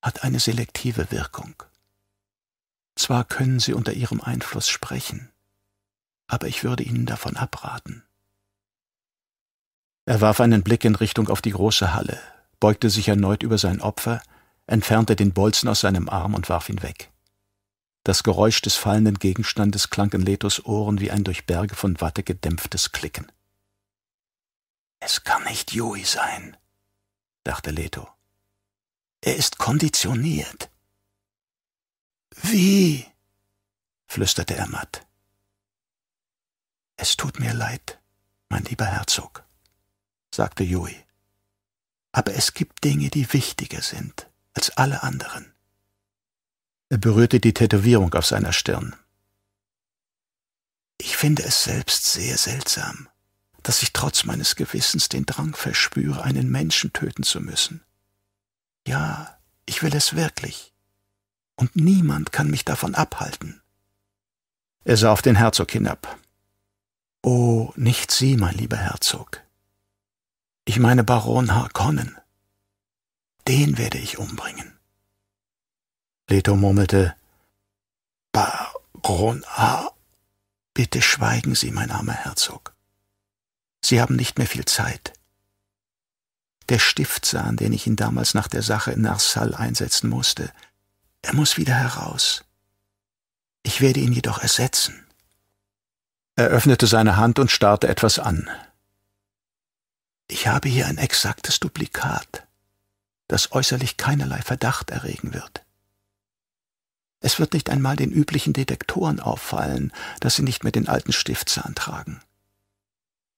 hat 0.01 0.23
eine 0.23 0.39
selektive 0.39 1.11
Wirkung. 1.11 1.55
Zwar 2.95 3.23
können 3.23 3.59
Sie 3.59 3.73
unter 3.73 3.93
ihrem 3.93 4.21
Einfluss 4.21 4.67
sprechen, 4.69 5.29
aber 6.27 6.47
ich 6.47 6.63
würde 6.63 6.83
Ihnen 6.83 7.05
davon 7.05 7.37
abraten. 7.37 8.03
Er 10.05 10.21
warf 10.21 10.41
einen 10.41 10.63
Blick 10.63 10.85
in 10.85 10.95
Richtung 10.95 11.29
auf 11.29 11.41
die 11.41 11.51
große 11.51 11.93
Halle, 11.93 12.19
beugte 12.59 12.89
sich 12.89 13.07
erneut 13.07 13.43
über 13.43 13.57
sein 13.57 13.79
Opfer, 13.79 14.21
entfernte 14.65 15.15
den 15.15 15.33
Bolzen 15.33 15.69
aus 15.69 15.81
seinem 15.81 16.09
Arm 16.09 16.33
und 16.33 16.49
warf 16.49 16.67
ihn 16.69 16.81
weg. 16.81 17.11
Das 18.03 18.23
Geräusch 18.23 18.61
des 18.61 18.75
fallenden 18.75 19.19
Gegenstandes 19.19 19.89
klang 19.89 20.11
in 20.13 20.21
Letos 20.21 20.65
Ohren 20.65 20.99
wie 20.99 21.11
ein 21.11 21.23
durch 21.23 21.45
Berge 21.45 21.75
von 21.75 22.01
Watte 22.01 22.23
gedämpftes 22.23 22.91
Klicken. 22.91 23.31
Es 24.99 25.23
kann 25.23 25.43
nicht 25.45 25.71
Yui 25.71 26.03
sein, 26.03 26.57
dachte 27.43 27.71
Leto. 27.71 28.07
Er 29.21 29.35
ist 29.35 29.57
konditioniert. 29.57 30.69
Wie? 32.41 33.05
flüsterte 34.07 34.55
er 34.55 34.67
matt. 34.67 35.05
Es 36.95 37.15
tut 37.15 37.39
mir 37.39 37.53
leid, 37.53 38.01
mein 38.49 38.63
lieber 38.65 38.85
Herzog, 38.85 39.45
sagte 40.33 40.63
Yui. 40.63 40.95
Aber 42.11 42.33
es 42.33 42.53
gibt 42.53 42.83
Dinge, 42.83 43.09
die 43.09 43.31
wichtiger 43.31 43.81
sind 43.81 44.29
als 44.53 44.71
alle 44.71 45.03
anderen. 45.03 45.53
Er 46.89 46.97
berührte 46.97 47.39
die 47.39 47.53
Tätowierung 47.53 48.13
auf 48.15 48.25
seiner 48.25 48.51
Stirn. 48.51 48.95
Ich 50.97 51.15
finde 51.15 51.43
es 51.43 51.63
selbst 51.63 52.05
sehr 52.05 52.37
seltsam, 52.37 53.07
dass 53.63 53.81
ich 53.83 53.93
trotz 53.93 54.25
meines 54.25 54.55
Gewissens 54.55 55.09
den 55.09 55.25
Drang 55.25 55.55
verspüre, 55.55 56.23
einen 56.23 56.49
Menschen 56.49 56.93
töten 56.93 57.23
zu 57.23 57.41
müssen. 57.41 57.83
Ja, 58.87 59.37
ich 59.65 59.83
will 59.83 59.95
es 59.95 60.15
wirklich. 60.15 60.73
Und 61.55 61.75
niemand 61.75 62.31
kann 62.31 62.49
mich 62.49 62.65
davon 62.65 62.95
abhalten. 62.95 63.61
Er 64.85 64.97
sah 64.97 65.11
auf 65.11 65.21
den 65.21 65.35
Herzog 65.35 65.71
hinab. 65.71 66.17
Oh, 67.21 67.71
nicht 67.75 68.11
Sie, 68.11 68.37
mein 68.37 68.55
lieber 68.55 68.77
Herzog. 68.77 69.41
Ich 70.65 70.79
meine 70.79 71.03
Baron 71.03 71.53
Harkonnen. 71.53 72.17
Den 73.47 73.77
werde 73.77 73.97
ich 73.97 74.17
umbringen. 74.17 74.79
Leto 76.29 76.55
murmelte, 76.55 77.15
Baron 78.31 79.43
Har. 79.47 79.93
Bitte 80.73 81.01
schweigen 81.01 81.55
Sie, 81.55 81.71
mein 81.71 81.91
armer 81.91 82.13
Herzog. 82.13 82.73
Sie 83.81 84.01
haben 84.01 84.15
nicht 84.15 84.37
mehr 84.37 84.47
viel 84.47 84.65
Zeit. 84.65 85.13
Der 86.69 86.79
Stiftsahn, 86.79 87.57
den 87.57 87.73
ich 87.73 87.87
ihn 87.87 87.95
damals 87.95 88.33
nach 88.33 88.47
der 88.47 88.61
Sache 88.61 88.91
in 88.91 89.01
Narsal 89.01 89.55
einsetzen 89.55 90.09
musste, 90.09 90.51
er 91.21 91.33
muss 91.33 91.57
wieder 91.57 91.73
heraus. 91.73 92.43
Ich 93.63 93.81
werde 93.81 93.99
ihn 93.99 94.13
jedoch 94.13 94.39
ersetzen. 94.39 95.05
Er 96.35 96.47
öffnete 96.47 96.87
seine 96.87 97.17
Hand 97.17 97.39
und 97.39 97.51
starrte 97.51 97.87
etwas 97.87 98.19
an. 98.19 98.49
Ich 100.27 100.47
habe 100.47 100.69
hier 100.69 100.87
ein 100.87 100.97
exaktes 100.97 101.59
Duplikat, 101.59 102.47
das 103.27 103.51
äußerlich 103.51 103.97
keinerlei 103.97 104.41
Verdacht 104.41 104.91
erregen 104.91 105.33
wird. 105.33 105.65
Es 107.19 107.39
wird 107.39 107.53
nicht 107.53 107.69
einmal 107.69 107.95
den 107.95 108.11
üblichen 108.11 108.53
Detektoren 108.53 109.19
auffallen, 109.19 109.91
dass 110.19 110.35
sie 110.35 110.43
nicht 110.43 110.63
mehr 110.63 110.71
den 110.71 110.87
alten 110.87 111.11
Stiftzahn 111.11 111.75
tragen. 111.75 112.21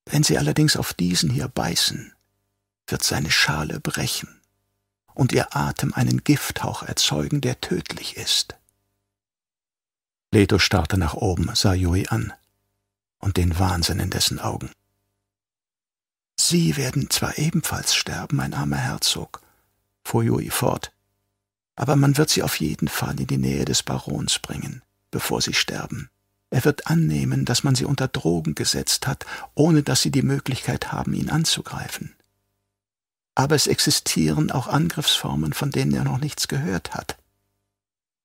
Wenn 0.06 0.24
sie 0.24 0.38
allerdings 0.38 0.76
auf 0.76 0.94
diesen 0.94 1.30
hier 1.30 1.48
beißen, 1.48 2.14
wird 2.88 3.04
seine 3.04 3.32
Schale 3.32 3.80
brechen 3.80 4.42
und 5.14 5.32
ihr 5.32 5.56
Atem 5.56 5.94
einen 5.94 6.24
Gifthauch 6.24 6.84
erzeugen, 6.84 7.42
der 7.42 7.62
tödlich 7.62 8.18
ist. 8.18 8.56
Leto 10.32 10.60
starrte 10.60 10.98
nach 10.98 11.14
oben, 11.14 11.54
sah 11.56 11.74
Yui 11.74 12.08
an 12.08 12.34
und 13.20 13.38
den 13.38 13.60
Wahnsinn 13.60 14.00
in 14.00 14.10
dessen 14.10 14.40
Augen. 14.40 14.72
Sie 16.40 16.78
werden 16.78 17.10
zwar 17.10 17.38
ebenfalls 17.38 17.94
sterben, 17.94 18.38
mein 18.38 18.54
armer 18.54 18.78
Herzog, 18.78 19.42
fuhr 20.04 20.24
Jui 20.24 20.50
fort, 20.50 20.92
aber 21.76 21.96
man 21.96 22.18
wird 22.18 22.30
sie 22.30 22.44
auf 22.44 22.60
jeden 22.60 22.88
Fall 22.88 23.20
in 23.20 23.28
die 23.28 23.38
Nähe 23.38 23.66
des 23.66 23.84
Barons 23.84 24.40
bringen, 24.40 24.82
bevor 25.12 25.42
sie 25.42 25.54
sterben. 25.54 26.10
Er 26.52 26.66
wird 26.66 26.88
annehmen, 26.88 27.46
dass 27.46 27.64
man 27.64 27.76
sie 27.76 27.86
unter 27.86 28.10
Drogen 28.10 28.56
gesetzt 28.56 29.08
hat, 29.08 29.26
ohne 29.56 29.84
dass 29.84 30.02
sie 30.02 30.12
die 30.12 30.22
Möglichkeit 30.22 30.92
haben, 30.92 31.14
ihn 31.14 31.30
anzugreifen. 31.30 32.14
Aber 33.36 33.56
es 33.56 33.68
existieren 33.68 34.52
auch 34.52 34.68
Angriffsformen, 34.68 35.54
von 35.54 35.72
denen 35.72 35.94
er 35.94 36.04
noch 36.04 36.20
nichts 36.20 36.50
gehört 36.50 36.94
hat. 36.94 37.18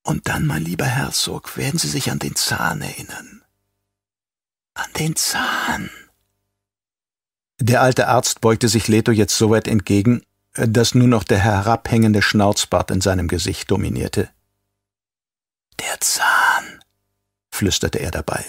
Und 0.03 0.29
dann, 0.29 0.45
mein 0.45 0.65
lieber 0.65 0.85
Herzog, 0.85 1.57
werden 1.57 1.79
Sie 1.79 1.89
sich 1.89 2.11
an 2.11 2.19
den 2.19 2.35
Zahn 2.35 2.83
erinnern, 2.83 3.43
an 4.75 4.93
den 4.99 5.15
Zahn. 5.15 5.89
Der 7.61 7.83
alte 7.83 8.09
Arzt 8.09 8.41
beugte 8.41 8.69
sich 8.69 8.89
Leto 8.89 9.13
jetzt 9.13 9.37
so 9.37 9.51
weit 9.51 9.69
entgegen, 9.69 10.23
dass 10.53 10.95
nur 10.95 11.09
noch 11.09 11.25
der 11.25 11.39
herabhängende 11.39 12.23
Schnauzbart 12.23 12.91
in 12.91 13.01
seinem 13.01 13.29
Gesicht 13.29 13.71
dominierte. 13.71 14.31
Der 15.79 16.01
Zahn, 16.01 16.81
flüsterte 17.57 17.99
er 17.99 18.11
dabei. 18.11 18.45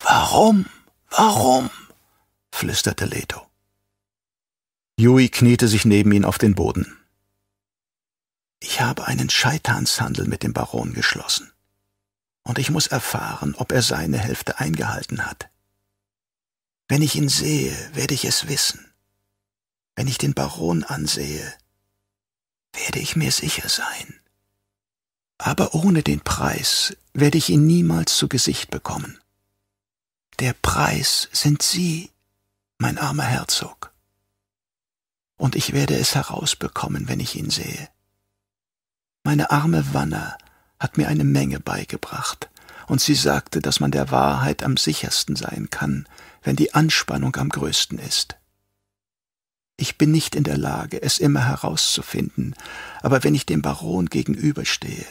Warum? 0.00 0.66
Warum? 1.08 1.70
flüsterte 2.50 3.06
Leto. 3.06 3.46
Yui 4.98 5.28
kniete 5.28 5.68
sich 5.68 5.84
neben 5.84 6.12
ihn 6.12 6.24
auf 6.24 6.38
den 6.38 6.54
Boden. 6.54 6.98
Ich 8.60 8.80
habe 8.80 9.06
einen 9.06 9.30
Scheitanshandel 9.30 10.26
mit 10.26 10.42
dem 10.42 10.52
Baron 10.52 10.92
geschlossen. 10.92 11.52
Und 12.42 12.58
ich 12.58 12.70
muss 12.70 12.86
erfahren, 12.86 13.54
ob 13.56 13.72
er 13.72 13.82
seine 13.82 14.18
Hälfte 14.18 14.58
eingehalten 14.58 15.26
hat. 15.26 15.50
Wenn 16.88 17.02
ich 17.02 17.14
ihn 17.14 17.28
sehe, 17.28 17.76
werde 17.94 18.14
ich 18.14 18.24
es 18.24 18.48
wissen. 18.48 18.92
Wenn 19.94 20.08
ich 20.08 20.18
den 20.18 20.34
Baron 20.34 20.82
ansehe, 20.84 21.52
werde 22.72 22.98
ich 22.98 23.16
mir 23.16 23.32
sicher 23.32 23.68
sein. 23.68 24.20
Aber 25.38 25.74
ohne 25.74 26.02
den 26.02 26.20
Preis 26.20 26.96
werde 27.12 27.38
ich 27.38 27.50
ihn 27.50 27.66
niemals 27.66 28.16
zu 28.16 28.28
Gesicht 28.28 28.70
bekommen. 28.70 29.18
Der 30.38 30.54
Preis 30.54 31.28
sind 31.32 31.62
Sie, 31.62 32.10
mein 32.78 32.98
armer 32.98 33.24
Herzog. 33.24 33.92
Und 35.36 35.56
ich 35.56 35.72
werde 35.72 35.96
es 35.96 36.14
herausbekommen, 36.14 37.08
wenn 37.08 37.20
ich 37.20 37.36
ihn 37.36 37.50
sehe. 37.50 37.88
Meine 39.24 39.50
arme 39.50 39.94
Wanner 39.94 40.38
hat 40.78 40.98
mir 40.98 41.08
eine 41.08 41.24
Menge 41.24 41.60
beigebracht, 41.60 42.50
und 42.86 43.00
sie 43.00 43.14
sagte, 43.14 43.60
dass 43.60 43.80
man 43.80 43.90
der 43.90 44.10
Wahrheit 44.10 44.62
am 44.62 44.76
sichersten 44.76 45.36
sein 45.36 45.68
kann, 45.70 46.06
wenn 46.42 46.56
die 46.56 46.74
Anspannung 46.74 47.34
am 47.36 47.48
größten 47.48 47.98
ist. 47.98 48.36
Ich 49.76 49.98
bin 49.98 50.12
nicht 50.12 50.34
in 50.34 50.44
der 50.44 50.56
Lage, 50.56 51.02
es 51.02 51.18
immer 51.18 51.44
herauszufinden, 51.44 52.54
aber 53.02 53.24
wenn 53.24 53.34
ich 53.34 53.44
dem 53.44 53.62
Baron 53.62 54.06
gegenüberstehe, 54.06 55.06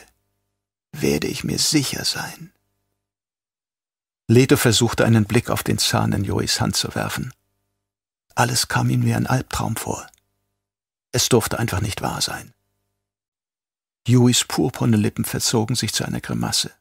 werde 1.02 1.28
ich 1.28 1.44
mir 1.44 1.60
sicher 1.60 2.06
sein. 2.06 2.52
Leto 4.28 4.58
versuchte 4.58 5.06
einen 5.06 5.26
Blick 5.26 5.50
auf 5.50 5.64
den 5.64 5.78
Zahn 5.78 6.12
in 6.12 6.24
Jois 6.24 6.60
Hand 6.60 6.76
zu 6.76 6.94
werfen. 6.96 7.32
Alles 8.34 8.68
kam 8.68 8.90
ihm 8.90 9.06
wie 9.06 9.14
ein 9.14 9.28
Albtraum 9.28 9.76
vor. 9.76 10.08
Es 11.12 11.30
durfte 11.30 11.60
einfach 11.60 11.80
nicht 11.80 12.02
wahr 12.02 12.22
sein. 12.22 12.54
Jois 14.08 14.44
purpurne 14.48 14.98
Lippen 14.98 15.26
verzogen 15.26 15.76
sich 15.76 15.94
zu 15.94 16.06
einer 16.06 16.22
Grimasse. 16.22 16.72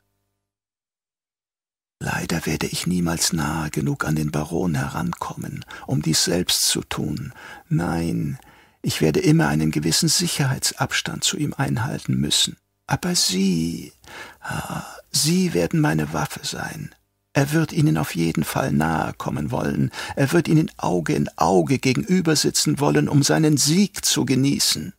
Leider 2.01 2.45
werde 2.45 2.67
ich 2.67 2.87
niemals 2.87 3.33
nahe 3.33 3.71
genug 3.71 4.05
an 4.05 4.17
den 4.17 4.31
Baron 4.31 4.75
herankommen, 4.75 5.65
um 5.87 6.03
dies 6.03 6.25
selbst 6.25 6.67
zu 6.67 6.83
tun. 6.83 7.33
Nein, 7.69 8.39
ich 8.83 9.01
werde 9.01 9.21
immer 9.21 9.49
einen 9.49 9.71
gewissen 9.71 10.09
Sicherheitsabstand 10.09 11.25
zu 11.25 11.39
ihm 11.39 11.55
einhalten 11.55 12.15
müssen. 12.17 12.57
Aber 12.87 13.15
Sie, 13.15 13.93
ah, 14.41 14.85
Sie 15.11 15.55
werden 15.55 15.81
meine 15.81 16.13
Waffe 16.13 16.41
sein. 16.43 16.95
Er 17.33 17.53
wird 17.53 17.73
ihnen 17.73 17.99
auf 17.99 18.15
jeden 18.15 18.45
Fall 18.45 18.71
nahe 18.73 19.13
kommen 19.15 19.51
wollen, 19.51 19.91
er 20.15 20.31
wird 20.33 20.47
ihnen 20.47 20.71
Auge 20.77 21.15
in 21.15 21.29
Auge 21.37 21.81
gegenübersitzen 21.81 22.79
wollen, 22.79 23.09
um 23.09 23.25
seinen 23.25 23.57
Sieg 23.57 24.05
zu 24.05 24.25
genießen. 24.25 24.95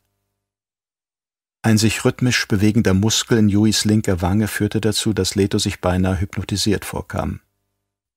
Ein 1.62 1.78
sich 1.78 2.04
rhythmisch 2.04 2.48
bewegender 2.48 2.94
Muskel 2.94 3.38
in 3.38 3.50
Juis 3.50 3.86
linker 3.86 4.22
Wange 4.22 4.48
führte 4.50 4.82
dazu, 4.82 5.14
dass 5.14 5.36
Leto 5.36 5.58
sich 5.58 5.80
beinahe 5.80 6.20
hypnotisiert 6.20 6.84
vorkam. 6.84 7.40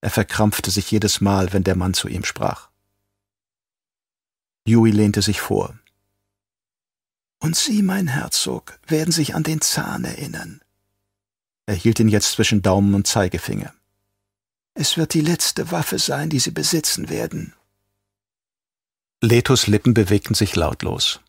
Er 0.01 0.09
verkrampfte 0.09 0.69
sich 0.69 0.91
jedes 0.91 1.21
Mal, 1.21 1.53
wenn 1.53 1.63
der 1.63 1.75
Mann 1.75 1.93
zu 1.93 2.09
ihm 2.09 2.25
sprach. 2.25 2.69
Yui 4.67 4.91
lehnte 4.91 5.21
sich 5.21 5.41
vor. 5.41 5.78
Und 7.39 7.55
Sie, 7.55 7.81
mein 7.81 8.07
Herzog, 8.07 8.79
werden 8.87 9.11
sich 9.11 9.33
an 9.33 9.43
den 9.43 9.61
Zahn 9.61 10.03
erinnern. 10.03 10.61
Er 11.65 11.75
hielt 11.75 11.99
ihn 11.99 12.09
jetzt 12.09 12.31
zwischen 12.33 12.61
Daumen 12.61 12.93
und 12.95 13.07
Zeigefinger. 13.07 13.73
Es 14.73 14.97
wird 14.97 15.13
die 15.13 15.21
letzte 15.21 15.71
Waffe 15.71 15.99
sein, 15.99 16.29
die 16.29 16.39
sie 16.39 16.51
besitzen 16.51 17.09
werden. 17.09 17.53
Letos 19.21 19.67
Lippen 19.67 19.93
bewegten 19.93 20.33
sich 20.33 20.55
lautlos. 20.55 21.19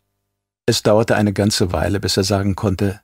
Es 0.65 0.83
dauerte 0.83 1.15
eine 1.15 1.33
ganze 1.33 1.73
Weile, 1.73 1.99
bis 1.99 2.17
er 2.17 2.23
sagen 2.23 2.55
konnte 2.55 3.01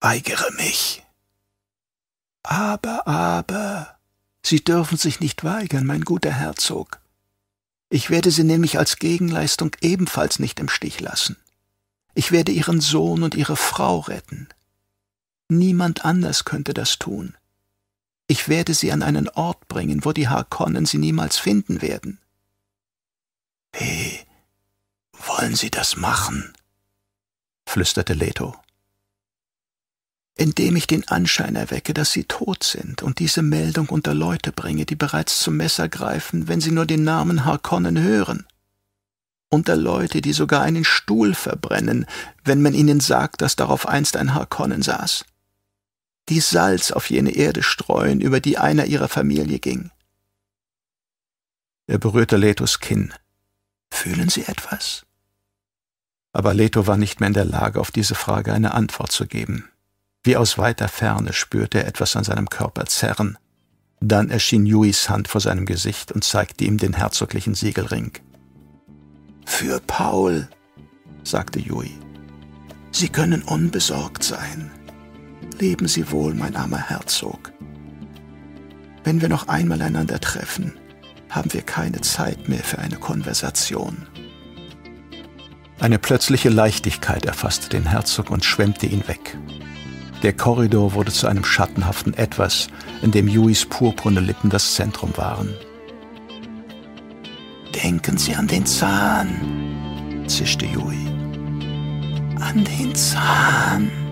Weigere 0.00 0.52
mich. 0.58 1.02
Aber, 2.42 3.06
aber, 3.06 3.98
Sie 4.42 4.62
dürfen 4.62 4.98
sich 4.98 5.20
nicht 5.20 5.44
weigern, 5.44 5.86
mein 5.86 6.02
guter 6.02 6.32
Herzog. 6.32 7.00
Ich 7.88 8.10
werde 8.10 8.30
Sie 8.30 8.44
nämlich 8.44 8.78
als 8.78 8.98
Gegenleistung 8.98 9.74
ebenfalls 9.80 10.38
nicht 10.38 10.60
im 10.60 10.68
Stich 10.68 11.00
lassen. 11.00 11.38
Ich 12.14 12.32
werde 12.32 12.52
Ihren 12.52 12.80
Sohn 12.80 13.22
und 13.22 13.34
Ihre 13.34 13.56
Frau 13.56 14.00
retten. 14.00 14.48
Niemand 15.48 16.04
anders 16.04 16.44
könnte 16.44 16.72
das 16.74 16.98
tun. 16.98 17.36
Ich 18.26 18.48
werde 18.48 18.72
sie 18.72 18.90
an 18.92 19.02
einen 19.02 19.28
Ort 19.28 19.68
bringen, 19.68 20.04
wo 20.04 20.12
die 20.12 20.28
Harkonnen 20.28 20.86
sie 20.86 20.98
niemals 20.98 21.36
finden 21.36 21.82
werden. 21.82 22.18
Wie 23.72 24.20
wollen 25.12 25.56
Sie 25.56 25.70
das 25.70 25.96
machen? 25.96 26.52
flüsterte 27.66 28.14
Leto. 28.14 28.54
Indem 30.36 30.76
ich 30.76 30.86
den 30.86 31.06
Anschein 31.08 31.56
erwecke, 31.56 31.94
dass 31.94 32.12
sie 32.12 32.24
tot 32.24 32.64
sind 32.64 33.02
und 33.02 33.18
diese 33.18 33.42
Meldung 33.42 33.88
unter 33.88 34.14
Leute 34.14 34.52
bringe, 34.52 34.84
die 34.84 34.96
bereits 34.96 35.38
zum 35.40 35.56
Messer 35.56 35.88
greifen, 35.88 36.48
wenn 36.48 36.60
sie 36.60 36.72
nur 36.72 36.86
den 36.86 37.04
Namen 37.04 37.44
Harkonnen 37.44 37.98
hören. 37.98 38.46
Unter 39.54 39.76
Leute, 39.76 40.20
die 40.20 40.32
sogar 40.32 40.62
einen 40.62 40.84
Stuhl 40.84 41.34
verbrennen, 41.34 42.06
wenn 42.44 42.60
man 42.60 42.74
ihnen 42.74 43.00
sagt, 43.00 43.40
dass 43.40 43.56
darauf 43.56 43.86
einst 43.86 44.16
ein 44.16 44.34
Harkonnen 44.34 44.82
saß 44.82 45.24
die 46.28 46.40
Salz 46.40 46.90
auf 46.90 47.10
jene 47.10 47.32
Erde 47.32 47.62
streuen, 47.62 48.20
über 48.20 48.40
die 48.40 48.58
einer 48.58 48.86
ihrer 48.86 49.08
Familie 49.08 49.58
ging. 49.58 49.90
Er 51.86 51.98
berührte 51.98 52.36
Letos 52.36 52.80
Kinn. 52.80 53.12
Fühlen 53.90 54.30
Sie 54.30 54.42
etwas? 54.42 55.04
Aber 56.32 56.54
Leto 56.54 56.86
war 56.86 56.96
nicht 56.96 57.20
mehr 57.20 57.28
in 57.28 57.34
der 57.34 57.44
Lage, 57.44 57.78
auf 57.78 57.90
diese 57.90 58.14
Frage 58.14 58.52
eine 58.52 58.74
Antwort 58.74 59.12
zu 59.12 59.26
geben. 59.26 59.68
Wie 60.22 60.36
aus 60.36 60.56
weiter 60.56 60.88
Ferne 60.88 61.32
spürte 61.32 61.78
er 61.78 61.86
etwas 61.86 62.16
an 62.16 62.24
seinem 62.24 62.48
Körper 62.48 62.86
zerren. 62.86 63.38
Dann 64.00 64.30
erschien 64.30 64.66
Yuis 64.66 65.08
Hand 65.10 65.28
vor 65.28 65.40
seinem 65.40 65.66
Gesicht 65.66 66.10
und 66.10 66.24
zeigte 66.24 66.64
ihm 66.64 66.78
den 66.78 66.94
herzoglichen 66.94 67.54
Siegelring. 67.54 68.12
Für 69.44 69.80
Paul, 69.80 70.48
sagte 71.22 71.60
Yui. 71.60 71.90
Sie 72.90 73.08
können 73.08 73.42
unbesorgt 73.42 74.22
sein. 74.22 74.70
Leben 75.58 75.88
Sie 75.88 76.10
wohl, 76.10 76.34
mein 76.34 76.56
armer 76.56 76.78
Herzog. 76.78 77.52
Wenn 79.04 79.20
wir 79.20 79.28
noch 79.28 79.48
einmal 79.48 79.82
einander 79.82 80.20
treffen, 80.20 80.72
haben 81.28 81.52
wir 81.52 81.62
keine 81.62 82.00
Zeit 82.00 82.48
mehr 82.48 82.62
für 82.62 82.78
eine 82.78 82.96
Konversation. 82.96 84.06
Eine 85.80 85.98
plötzliche 85.98 86.48
Leichtigkeit 86.48 87.26
erfasste 87.26 87.68
den 87.68 87.86
Herzog 87.86 88.30
und 88.30 88.44
schwemmte 88.44 88.86
ihn 88.86 89.06
weg. 89.08 89.36
Der 90.22 90.32
Korridor 90.32 90.94
wurde 90.94 91.12
zu 91.12 91.26
einem 91.26 91.44
schattenhaften 91.44 92.14
Etwas, 92.14 92.68
in 93.02 93.10
dem 93.10 93.28
Juis 93.28 93.66
purpurne 93.66 94.20
Lippen 94.20 94.48
das 94.48 94.74
Zentrum 94.74 95.14
waren. 95.16 95.54
Denken 97.82 98.16
Sie 98.16 98.34
an 98.34 98.46
den 98.46 98.64
Zahn, 98.66 100.24
zischte 100.28 100.64
Jui. 100.64 101.06
An 102.40 102.64
den 102.64 102.94
Zahn. 102.94 104.03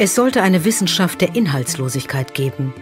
Es 0.00 0.14
sollte 0.14 0.42
eine 0.42 0.64
Wissenschaft 0.64 1.20
der 1.20 1.34
Inhaltslosigkeit 1.34 2.32
geben. 2.32 2.72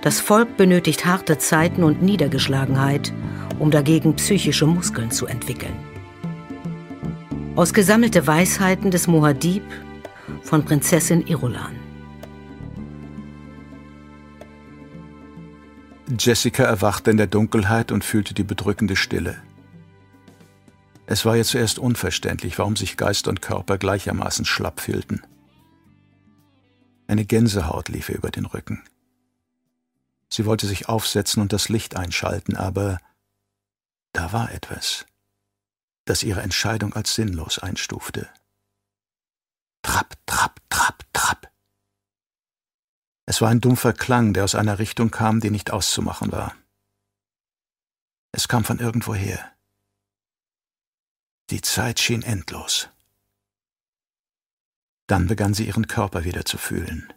Das 0.00 0.20
Volk 0.20 0.56
benötigt 0.56 1.04
harte 1.04 1.36
Zeiten 1.38 1.82
und 1.82 2.02
Niedergeschlagenheit, 2.02 3.12
um 3.58 3.72
dagegen 3.72 4.14
psychische 4.14 4.66
Muskeln 4.66 5.10
zu 5.10 5.26
entwickeln. 5.26 5.74
Aus 7.56 7.74
gesammelte 7.74 8.28
Weisheiten 8.28 8.92
des 8.92 9.08
Mohadib 9.08 9.64
von 10.42 10.64
Prinzessin 10.64 11.26
Irulan. 11.26 11.74
Jessica 16.16 16.62
erwachte 16.62 17.10
in 17.10 17.16
der 17.16 17.26
Dunkelheit 17.26 17.90
und 17.90 18.04
fühlte 18.04 18.34
die 18.34 18.44
bedrückende 18.44 18.94
Stille. 18.94 19.36
Es 21.06 21.24
war 21.24 21.36
ihr 21.36 21.44
zuerst 21.44 21.80
unverständlich, 21.80 22.56
warum 22.60 22.76
sich 22.76 22.96
Geist 22.96 23.26
und 23.26 23.42
Körper 23.42 23.78
gleichermaßen 23.78 24.44
schlapp 24.44 24.80
fühlten. 24.80 25.22
Eine 27.12 27.26
Gänsehaut 27.26 27.90
lief 27.90 28.08
ihr 28.08 28.14
über 28.14 28.30
den 28.30 28.46
Rücken. 28.46 28.82
Sie 30.30 30.46
wollte 30.46 30.66
sich 30.66 30.88
aufsetzen 30.88 31.42
und 31.42 31.52
das 31.52 31.68
Licht 31.68 31.94
einschalten, 31.94 32.56
aber 32.56 33.02
da 34.14 34.32
war 34.32 34.50
etwas, 34.50 35.04
das 36.06 36.22
ihre 36.22 36.40
Entscheidung 36.40 36.94
als 36.94 37.14
sinnlos 37.14 37.58
einstufte. 37.58 38.30
Trapp, 39.82 40.16
trapp, 40.24 40.58
trapp, 40.70 41.04
trapp. 41.12 41.52
Es 43.26 43.42
war 43.42 43.50
ein 43.50 43.60
dumpfer 43.60 43.92
Klang, 43.92 44.32
der 44.32 44.44
aus 44.44 44.54
einer 44.54 44.78
Richtung 44.78 45.10
kam, 45.10 45.40
die 45.40 45.50
nicht 45.50 45.70
auszumachen 45.70 46.32
war. 46.32 46.54
Es 48.30 48.48
kam 48.48 48.64
von 48.64 48.78
irgendwoher. 48.78 49.52
Die 51.50 51.60
Zeit 51.60 52.00
schien 52.00 52.22
endlos. 52.22 52.88
Dann 55.12 55.26
begann 55.26 55.52
sie 55.52 55.66
ihren 55.66 55.88
Körper 55.88 56.24
wieder 56.24 56.46
zu 56.46 56.56
fühlen, 56.56 57.12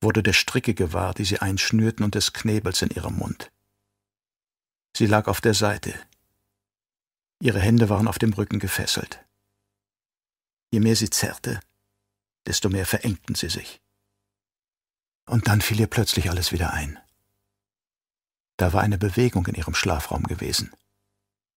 wurde 0.00 0.22
der 0.22 0.32
Stricke 0.32 0.72
gewahr, 0.72 1.12
die 1.12 1.26
sie 1.26 1.38
einschnürten 1.38 2.02
und 2.02 2.14
des 2.14 2.32
Knebels 2.32 2.80
in 2.80 2.88
ihrem 2.88 3.18
Mund. 3.18 3.52
Sie 4.96 5.04
lag 5.04 5.28
auf 5.28 5.42
der 5.42 5.52
Seite. 5.52 5.92
Ihre 7.38 7.60
Hände 7.60 7.90
waren 7.90 8.08
auf 8.08 8.18
dem 8.18 8.32
Rücken 8.32 8.58
gefesselt. 8.58 9.22
Je 10.70 10.80
mehr 10.80 10.96
sie 10.96 11.10
zerrte, 11.10 11.60
desto 12.46 12.70
mehr 12.70 12.86
verengten 12.86 13.34
sie 13.34 13.50
sich. 13.50 13.82
Und 15.26 15.46
dann 15.46 15.60
fiel 15.60 15.78
ihr 15.78 15.88
plötzlich 15.88 16.30
alles 16.30 16.52
wieder 16.52 16.72
ein. 16.72 16.98
Da 18.56 18.72
war 18.72 18.80
eine 18.80 18.96
Bewegung 18.96 19.44
in 19.44 19.56
ihrem 19.56 19.74
Schlafraum 19.74 20.22
gewesen. 20.22 20.72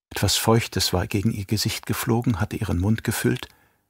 Etwas 0.10 0.36
Feuchtes 0.36 0.92
war 0.92 1.08
gegen 1.08 1.32
ihr 1.32 1.46
Gesicht 1.46 1.86
geflogen, 1.86 2.42
hatte 2.42 2.58
ihren 2.58 2.80
Mund 2.80 3.06
gefüllt, 3.06 3.48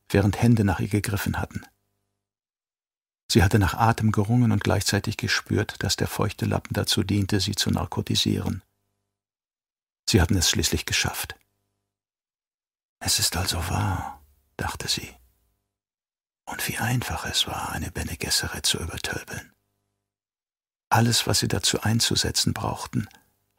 während 0.07 0.39
Hände 0.39 0.63
nach 0.63 0.79
ihr 0.79 0.89
gegriffen 0.89 1.39
hatten. 1.39 1.65
Sie 3.31 3.43
hatte 3.43 3.59
nach 3.59 3.75
Atem 3.75 4.11
gerungen 4.11 4.51
und 4.51 4.63
gleichzeitig 4.63 5.15
gespürt, 5.17 5.83
dass 5.83 5.95
der 5.95 6.07
feuchte 6.07 6.45
Lappen 6.45 6.73
dazu 6.73 7.03
diente, 7.03 7.39
sie 7.39 7.53
zu 7.53 7.69
narkotisieren. 7.69 8.63
Sie 10.09 10.19
hatten 10.19 10.35
es 10.35 10.49
schließlich 10.49 10.87
geschafft. 10.87 11.35
Es 12.99 13.19
ist 13.19 13.37
also 13.37 13.57
wahr, 13.69 14.21
dachte 14.57 14.87
sie. 14.87 15.15
Und 16.45 16.67
wie 16.67 16.79
einfach 16.79 17.25
es 17.25 17.45
war, 17.45 17.71
eine 17.71 17.91
Bene 17.91 18.17
Gesserit 18.17 18.65
zu 18.65 18.79
übertölpeln. 18.79 19.53
Alles, 20.89 21.27
was 21.27 21.39
sie 21.39 21.47
dazu 21.47 21.81
einzusetzen 21.81 22.53
brauchten, 22.53 23.07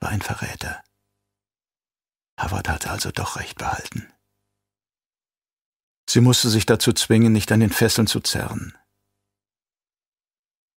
war 0.01 0.09
ein 0.09 0.21
Verräter. 0.21 0.83
Havard 2.37 2.69
hatte 2.69 2.91
also 2.91 3.13
doch 3.13 3.37
recht 3.37 3.57
behalten. 3.59 4.13
Sie 6.09 6.21
musste 6.21 6.51
sich 6.51 6.67
dazu 6.67 6.93
zwingen, 6.93 7.33
nicht 7.33 7.53
an 7.53 7.61
den 7.61 7.71
Fesseln 7.71 8.09
zu 8.09 8.19
zerren. 8.19 8.77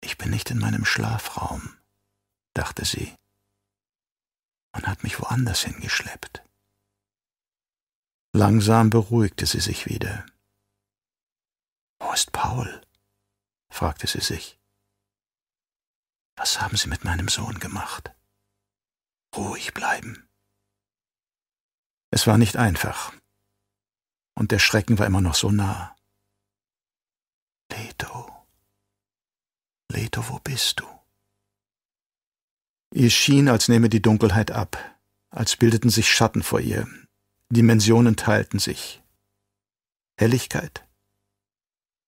Ich 0.02 0.18
bin 0.18 0.30
nicht 0.30 0.50
in 0.50 0.58
meinem 0.58 0.84
Schlafraum, 0.84 1.76
dachte 2.54 2.84
sie. 2.84 3.16
Man 4.72 4.86
hat 4.86 5.02
mich 5.02 5.20
woanders 5.20 5.62
hingeschleppt. 5.62 6.42
Langsam 8.34 8.90
beruhigte 8.90 9.46
sie 9.46 9.60
sich 9.60 9.86
wieder. 9.86 10.26
Wo 11.98 12.12
ist 12.12 12.32
Paul? 12.32 12.82
fragte 13.70 14.06
sie 14.06 14.20
sich. 14.20 14.58
Was 16.36 16.60
haben 16.60 16.76
Sie 16.76 16.88
mit 16.88 17.04
meinem 17.04 17.28
Sohn 17.28 17.58
gemacht? 17.60 18.12
Ruhig 19.36 19.72
bleiben. 19.74 20.28
Es 22.10 22.26
war 22.26 22.38
nicht 22.38 22.56
einfach. 22.56 23.12
Und 24.34 24.50
der 24.50 24.58
Schrecken 24.58 24.98
war 24.98 25.06
immer 25.06 25.20
noch 25.20 25.34
so 25.34 25.50
nah. 25.50 25.94
Leto. 27.70 28.41
Leto, 29.92 30.26
wo 30.30 30.38
bist 30.38 30.80
du? 30.80 30.86
Ihr 32.94 33.10
schien, 33.10 33.48
als 33.48 33.68
nehme 33.68 33.88
die 33.90 34.00
Dunkelheit 34.00 34.50
ab, 34.50 34.78
als 35.30 35.56
bildeten 35.56 35.90
sich 35.90 36.10
Schatten 36.10 36.42
vor 36.42 36.60
ihr. 36.60 36.88
Dimensionen 37.50 38.16
teilten 38.16 38.58
sich. 38.58 39.02
Helligkeit. 40.16 40.86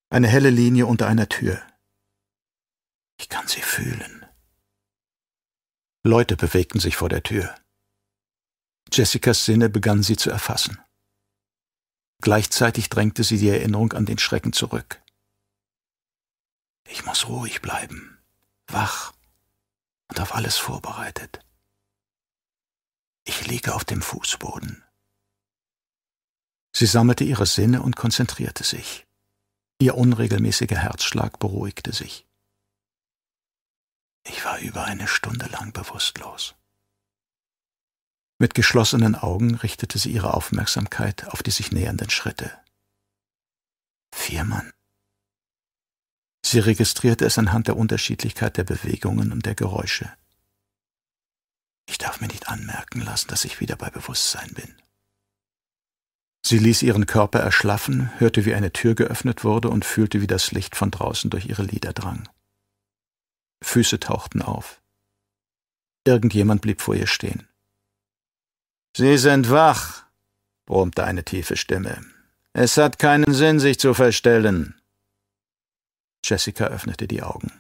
Eine 0.09 0.28
helle 0.28 0.51
Linie 0.51 0.86
unter 0.86 1.06
einer 1.09 1.28
Tür. 1.28 1.61
Ich 3.19 3.28
kann 3.28 3.47
sie 3.48 3.61
fühlen. 3.61 4.24
Leute 6.02 6.36
bewegten 6.36 6.81
sich 6.81 6.97
vor 6.97 7.11
der 7.11 7.23
Tür. 7.23 7.55
Jessicas 8.93 9.44
Sinne 9.44 9.69
begannen 9.69 10.02
sie 10.02 10.16
zu 10.16 10.31
erfassen. 10.31 10.78
Gleichzeitig 12.23 12.89
drängte 12.89 13.24
sie 13.24 13.39
die 13.39 13.48
Erinnerung 13.48 13.93
an 13.93 14.06
den 14.06 14.19
Schrecken 14.19 14.55
zurück. 14.55 15.04
Ich 16.89 17.05
muss 17.05 17.28
ruhig 17.28 17.62
bleiben, 17.62 18.19
wach 18.66 19.12
und 20.09 20.20
auf 20.20 20.35
alles 20.35 20.56
vorbereitet. 20.56 21.40
Ich 23.24 23.47
liege 23.47 23.74
auf 23.74 23.85
dem 23.85 24.02
Fußboden. 24.02 24.85
Sie 26.73 26.86
sammelte 26.86 27.24
ihre 27.24 27.47
Sinne 27.47 27.82
und 27.82 27.97
konzentrierte 27.97 28.65
sich. 28.65 29.06
Ihr 29.78 29.97
unregelmäßiger 29.97 30.77
Herzschlag 30.77 31.39
beruhigte 31.39 31.93
sich. 31.93 32.27
Ich 34.27 34.44
war 34.44 34.59
über 34.59 34.85
eine 34.85 35.09
Stunde 35.09 35.47
lang 35.47 35.73
bewusstlos. 35.73 36.55
Mit 38.39 38.55
geschlossenen 38.55 39.15
Augen 39.15 39.55
richtete 39.55 39.98
sie 39.98 40.11
ihre 40.11 40.35
Aufmerksamkeit 40.35 41.28
auf 41.28 41.43
die 41.43 41.51
sich 41.51 41.73
nähernden 41.73 42.11
Schritte. 42.11 42.52
Vier 44.12 44.44
Mann. 44.44 44.74
Sie 46.55 46.61
registrierte 46.61 47.25
es 47.25 47.37
anhand 47.37 47.67
der 47.67 47.77
Unterschiedlichkeit 47.77 48.57
der 48.59 48.63
Bewegungen 48.63 49.33
und 49.33 49.45
der 49.45 49.57
Geräusche. 49.57 50.09
Ich 51.89 51.99
darf 51.99 52.21
mir 52.21 52.29
nicht 52.29 52.47
anmerken 52.47 53.01
lassen, 53.01 53.27
dass 53.27 53.45
ich 53.45 53.59
wieder 53.59 53.75
bei 53.75 53.91
Bewusstsein 53.91 54.51
bin. 54.55 54.73
Sie 56.47 56.59
ließ 56.59 56.83
ihren 56.83 57.07
Körper 57.07 57.41
erschlaffen, 57.41 58.09
hörte, 58.21 58.45
wie 58.45 58.55
eine 58.55 58.73
Tür 58.73 58.95
geöffnet 58.95 59.43
wurde 59.43 59.69
und 59.69 59.85
fühlte, 59.85 60.21
wie 60.21 60.29
das 60.29 60.53
Licht 60.53 60.77
von 60.77 60.93
draußen 60.93 61.29
durch 61.29 61.47
ihre 61.47 61.65
Lider 61.65 61.93
drang. 61.93 62.29
Füße 63.61 63.99
tauchten 63.99 64.41
auf. 64.41 64.81
Irgendjemand 66.05 66.63
blieb 66.63 66.83
vor 66.83 66.95
ihr 66.95 67.09
stehen. 67.09 67.49
Sie 68.97 69.19
sind 69.19 69.51
wach, 69.51 70.05
brummte 70.67 71.03
eine 71.03 71.25
tiefe 71.25 71.57
Stimme. 71.57 72.01
Es 72.53 72.77
hat 72.77 73.01
keinen 73.01 73.35
Sinn, 73.35 73.59
sich 73.59 73.81
zu 73.81 73.93
verstellen. 73.93 74.81
Jessica 76.25 76.65
öffnete 76.67 77.07
die 77.07 77.23
Augen. 77.23 77.53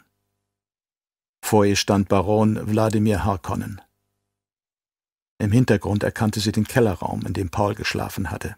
Vor 1.42 1.66
ihr 1.66 1.76
stand 1.76 2.08
Baron 2.08 2.66
Wladimir 2.66 3.24
Harkonnen. 3.24 3.82
Im 5.38 5.52
Hintergrund 5.52 6.02
erkannte 6.02 6.40
sie 6.40 6.52
den 6.52 6.66
Kellerraum, 6.66 7.26
in 7.26 7.34
dem 7.34 7.50
Paul 7.50 7.74
geschlafen 7.74 8.30
hatte. 8.30 8.56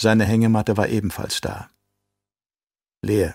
Seine 0.00 0.24
Hängematte 0.24 0.76
war 0.76 0.88
ebenfalls 0.88 1.40
da. 1.40 1.68
Leer. 3.02 3.34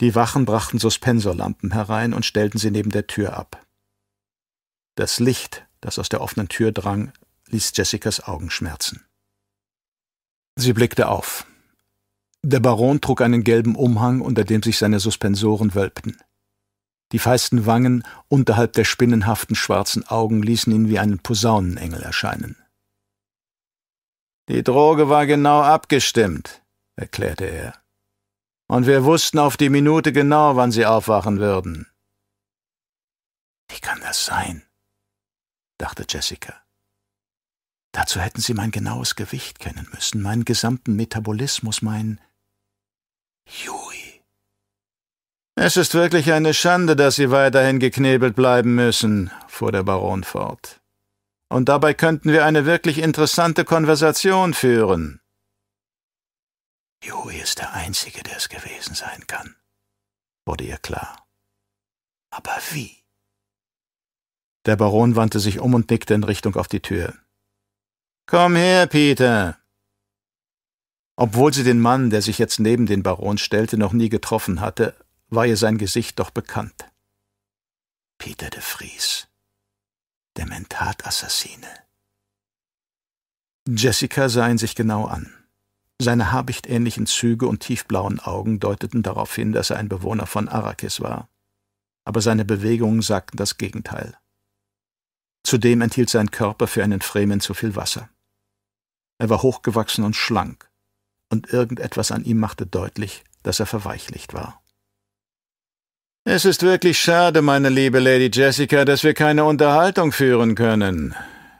Die 0.00 0.14
Wachen 0.16 0.44
brachten 0.44 0.78
Suspensorlampen 0.78 1.72
herein 1.72 2.12
und 2.12 2.26
stellten 2.26 2.58
sie 2.58 2.72
neben 2.72 2.90
der 2.90 3.06
Tür 3.06 3.36
ab. 3.36 3.64
Das 4.96 5.20
Licht, 5.20 5.64
das 5.80 5.98
aus 5.98 6.08
der 6.08 6.20
offenen 6.20 6.48
Tür 6.48 6.72
drang, 6.72 7.12
ließ 7.46 7.72
Jessicas 7.76 8.20
Augen 8.20 8.50
schmerzen. 8.50 9.04
Sie 10.56 10.72
blickte 10.72 11.08
auf. 11.08 11.46
Der 12.44 12.60
Baron 12.60 13.00
trug 13.00 13.20
einen 13.20 13.44
gelben 13.44 13.76
Umhang, 13.76 14.20
unter 14.20 14.44
dem 14.44 14.62
sich 14.62 14.78
seine 14.78 15.00
Suspensoren 15.00 15.74
wölbten. 15.74 16.16
Die 17.12 17.18
feisten 17.18 17.66
Wangen 17.66 18.04
unterhalb 18.28 18.72
der 18.72 18.84
spinnenhaften 18.84 19.54
schwarzen 19.54 20.06
Augen 20.08 20.42
ließen 20.42 20.72
ihn 20.72 20.88
wie 20.88 20.98
einen 20.98 21.18
Posaunenengel 21.18 22.02
erscheinen. 22.02 22.56
Die 24.48 24.64
Droge 24.64 25.08
war 25.08 25.26
genau 25.26 25.62
abgestimmt, 25.62 26.62
erklärte 26.96 27.44
er 27.44 27.82
und 28.72 28.86
wir 28.86 29.04
wussten 29.04 29.38
auf 29.38 29.58
die 29.58 29.68
Minute 29.68 30.14
genau, 30.14 30.56
wann 30.56 30.72
sie 30.72 30.86
aufwachen 30.86 31.38
würden. 31.40 31.86
Wie 33.68 33.78
kann 33.80 34.00
das 34.00 34.24
sein? 34.24 34.62
dachte 35.76 36.06
Jessica. 36.08 36.54
Dazu 37.92 38.18
hätten 38.18 38.40
sie 38.40 38.54
mein 38.54 38.70
genaues 38.70 39.14
Gewicht 39.14 39.58
kennen 39.58 39.86
müssen, 39.92 40.22
meinen 40.22 40.46
gesamten 40.46 40.96
Metabolismus, 40.96 41.82
mein 41.82 42.18
Jui. 43.46 44.22
Es 45.54 45.76
ist 45.76 45.94
wirklich 45.94 46.32
eine 46.32 46.54
Schande, 46.54 46.96
dass 46.96 47.16
Sie 47.16 47.30
weiterhin 47.30 47.78
geknebelt 47.78 48.34
bleiben 48.34 48.74
müssen, 48.74 49.30
fuhr 49.48 49.72
der 49.72 49.82
Baron 49.82 50.24
fort. 50.24 50.80
Und 51.48 51.68
dabei 51.68 51.92
könnten 51.92 52.32
wir 52.32 52.46
eine 52.46 52.64
wirklich 52.64 52.98
interessante 52.98 53.64
Konversation 53.64 54.54
führen. 54.54 55.20
Joey 57.02 57.40
ist 57.40 57.58
der 57.58 57.72
Einzige, 57.72 58.22
der 58.22 58.36
es 58.36 58.48
gewesen 58.48 58.94
sein 58.94 59.26
kann, 59.26 59.56
wurde 60.46 60.64
ihr 60.64 60.78
klar. 60.78 61.26
Aber 62.30 62.56
wie? 62.70 62.96
Der 64.64 64.76
Baron 64.76 65.16
wandte 65.16 65.40
sich 65.40 65.58
um 65.58 65.74
und 65.74 65.90
nickte 65.90 66.14
in 66.14 66.24
Richtung 66.24 66.54
auf 66.54 66.68
die 66.68 66.80
Tür. 66.80 67.12
Komm 68.26 68.54
her, 68.54 68.86
Peter. 68.86 69.58
Obwohl 71.22 71.54
sie 71.54 71.62
den 71.62 71.78
Mann, 71.78 72.10
der 72.10 72.20
sich 72.20 72.38
jetzt 72.38 72.58
neben 72.58 72.86
den 72.86 73.04
Baron 73.04 73.38
stellte, 73.38 73.78
noch 73.78 73.92
nie 73.92 74.08
getroffen 74.08 74.60
hatte, 74.60 74.96
war 75.28 75.46
ihr 75.46 75.56
sein 75.56 75.78
Gesicht 75.78 76.18
doch 76.18 76.30
bekannt. 76.30 76.74
Peter 78.18 78.50
de 78.50 78.60
Vries, 78.60 79.28
der 80.36 80.46
Mentat-Assassine. 80.46 81.68
Jessica 83.68 84.28
sah 84.28 84.48
ihn 84.48 84.58
sich 84.58 84.74
genau 84.74 85.04
an. 85.04 85.32
Seine 86.00 86.32
habichtähnlichen 86.32 87.06
Züge 87.06 87.46
und 87.46 87.60
tiefblauen 87.60 88.18
Augen 88.18 88.58
deuteten 88.58 89.04
darauf 89.04 89.32
hin, 89.32 89.52
dass 89.52 89.70
er 89.70 89.76
ein 89.76 89.88
Bewohner 89.88 90.26
von 90.26 90.48
Arrakis 90.48 91.00
war. 91.00 91.28
Aber 92.04 92.20
seine 92.20 92.44
Bewegungen 92.44 93.00
sagten 93.00 93.36
das 93.36 93.58
Gegenteil. 93.58 94.18
Zudem 95.44 95.82
enthielt 95.82 96.10
sein 96.10 96.32
Körper 96.32 96.66
für 96.66 96.82
einen 96.82 97.00
Fremen 97.00 97.38
zu 97.38 97.54
viel 97.54 97.76
Wasser. 97.76 98.08
Er 99.18 99.30
war 99.30 99.42
hochgewachsen 99.42 100.02
und 100.02 100.16
schlank, 100.16 100.71
und 101.32 101.52
irgendetwas 101.52 102.12
an 102.12 102.24
ihm 102.24 102.38
machte 102.38 102.66
deutlich, 102.66 103.24
dass 103.42 103.58
er 103.58 103.66
verweichlicht 103.66 104.34
war. 104.34 104.62
Es 106.24 106.44
ist 106.44 106.62
wirklich 106.62 107.00
schade, 107.00 107.42
meine 107.42 107.68
liebe 107.68 107.98
Lady 107.98 108.30
Jessica, 108.32 108.84
dass 108.84 109.02
wir 109.02 109.14
keine 109.14 109.44
Unterhaltung 109.44 110.12
führen 110.12 110.54
können, 110.54 111.16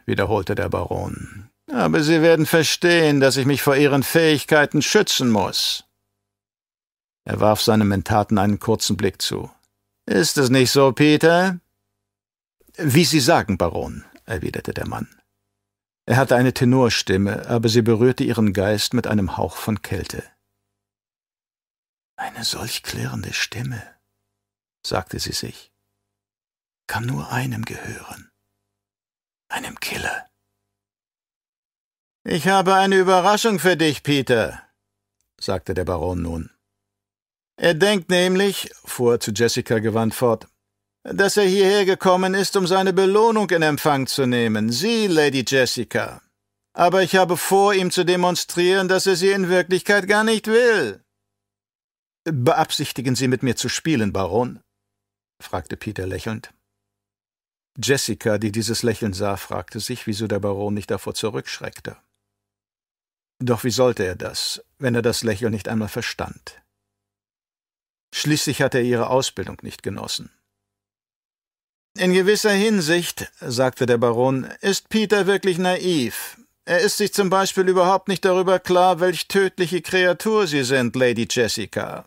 wiederholte 0.07 0.55
der 0.55 0.69
Baron. 0.69 1.49
Aber 1.73 2.03
Sie 2.03 2.23
werden 2.23 2.47
verstehen, 2.47 3.19
dass 3.19 3.37
ich 3.37 3.47
mich 3.47 3.63
vor 3.63 3.77
Ihren 3.77 4.05
Fähigkeiten 4.05 4.83
schützen 4.83 5.31
muss. 5.31 5.85
Er 7.25 7.41
warf 7.41 7.61
seinem 7.61 7.89
Mentaten 7.89 8.39
einen 8.39 8.61
kurzen 8.61 8.97
Blick 8.97 9.21
zu. 9.23 9.51
Ist 10.07 10.39
es 10.39 10.51
nicht 10.51 10.71
so, 10.71 10.93
Peter? 10.93 11.59
Wie 12.77 13.05
Sie 13.05 13.21
sagen, 13.21 13.59
Baron, 13.59 14.05
erwiderte 14.27 14.75
der 14.75 14.87
Mann. 14.87 15.09
Er 16.05 16.17
hatte 16.17 16.35
eine 16.37 16.53
Tenorstimme, 16.53 17.47
aber 17.49 17.69
sie 17.69 17.83
berührte 17.83 18.25
ihren 18.25 18.53
Geist 18.53 18.93
mit 18.93 19.07
einem 19.07 19.37
Hauch 19.37 19.57
von 19.57 19.83
Kälte. 19.83 20.25
Eine 22.17 22.45
solch 22.45 22.83
klirrende 22.83 23.33
Stimme, 23.33 23.83
sagte 24.85 25.19
sie 25.21 25.33
sich, 25.33 25.73
kann 26.89 27.07
nur 27.07 27.31
einem 27.31 27.65
gehören, 27.65 28.31
einem 29.49 29.79
Killer. 29.79 30.29
Ich 32.25 32.49
habe 32.49 32.75
eine 32.75 32.99
Überraschung 32.99 33.59
für 33.59 33.77
dich, 33.77 34.03
Peter, 34.03 34.63
sagte 35.41 35.75
der 35.75 35.85
Baron 35.85 36.23
nun. 36.23 36.51
Er 37.57 37.75
denkt 37.75 38.11
nämlich, 38.11 38.71
fuhr 38.85 39.15
er 39.15 39.21
zu 39.21 39.31
Jessica 39.33 39.79
gewandt 39.79 40.15
fort, 40.15 40.49
dass 41.05 41.37
er 41.37 41.45
hierher 41.45 41.85
gekommen 41.85 42.35
ist, 42.35 42.57
um 42.57 42.67
seine 42.67 42.93
Belohnung 42.93 43.51
in 43.51 43.63
Empfang 43.63 44.07
zu 44.07 44.27
nehmen, 44.27 44.71
Sie, 44.71 45.07
Lady 45.07 45.45
Jessica. 45.47 46.23
Aber 46.75 47.03
ich 47.03 47.17
habe 47.17 47.37
vor, 47.37 47.75
ihm 47.75 47.91
zu 47.91 48.05
demonstrieren, 48.05 48.89
dass 48.89 49.07
er 49.07 49.17
sie 49.17 49.31
in 49.31 49.49
Wirklichkeit 49.49 50.09
gar 50.09 50.25
nicht 50.25 50.47
will. 50.47 51.05
Beabsichtigen 52.25 53.15
Sie 53.17 53.29
mit 53.29 53.43
mir 53.43 53.57
zu 53.57 53.69
spielen, 53.69 54.13
Baron? 54.13 54.61
fragte 55.43 55.77
Peter 55.77 56.07
lächelnd. 56.07 56.55
Jessica, 57.83 58.39
die 58.39 58.53
dieses 58.53 58.83
Lächeln 58.83 59.13
sah, 59.13 59.37
fragte 59.37 59.81
sich, 59.81 60.07
wieso 60.07 60.29
der 60.29 60.41
Baron 60.41 60.75
nicht 60.75 60.91
davor 60.91 61.15
zurückschreckte. 61.15 61.97
Doch 63.39 63.65
wie 63.65 63.71
sollte 63.71 64.05
er 64.05 64.15
das, 64.15 64.63
wenn 64.79 64.95
er 64.95 65.03
das 65.03 65.25
Lächeln 65.25 65.53
nicht 65.53 65.69
einmal 65.69 65.89
verstand? 65.89 66.63
Schließlich 68.15 68.63
hatte 68.63 68.79
er 68.79 68.85
ihre 68.85 69.09
Ausbildung 69.09 69.59
nicht 69.63 69.83
genossen. 69.83 70.31
In 71.99 72.15
gewisser 72.15 72.53
Hinsicht, 72.53 73.31
sagte 73.41 73.85
der 73.87 73.99
Baron, 73.99 74.45
ist 74.61 74.89
Peter 74.89 75.27
wirklich 75.27 75.59
naiv. 75.59 76.39
Er 76.65 76.81
ist 76.81 76.97
sich 76.97 77.13
zum 77.13 77.29
Beispiel 77.29 77.69
überhaupt 77.69 78.09
nicht 78.09 78.25
darüber 78.25 78.59
klar, 78.59 79.01
welch 79.01 79.29
tödliche 79.29 79.83
Kreatur 79.83 80.47
Sie 80.47 80.65
sind, 80.65 80.97
Lady 80.97 81.27
Jessica. 81.29 82.07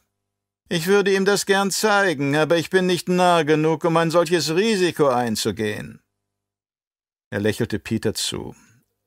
Ich 0.69 0.87
würde 0.87 1.13
ihm 1.13 1.25
das 1.25 1.45
gern 1.45 1.69
zeigen, 1.69 2.35
aber 2.35 2.57
ich 2.57 2.71
bin 2.71 2.87
nicht 2.87 3.07
nah 3.09 3.43
genug, 3.43 3.83
um 3.83 3.97
ein 3.97 4.09
solches 4.09 4.55
Risiko 4.55 5.07
einzugehen. 5.07 6.01
Er 7.29 7.39
lächelte 7.39 7.77
Peter 7.77 8.13
zu. 8.15 8.55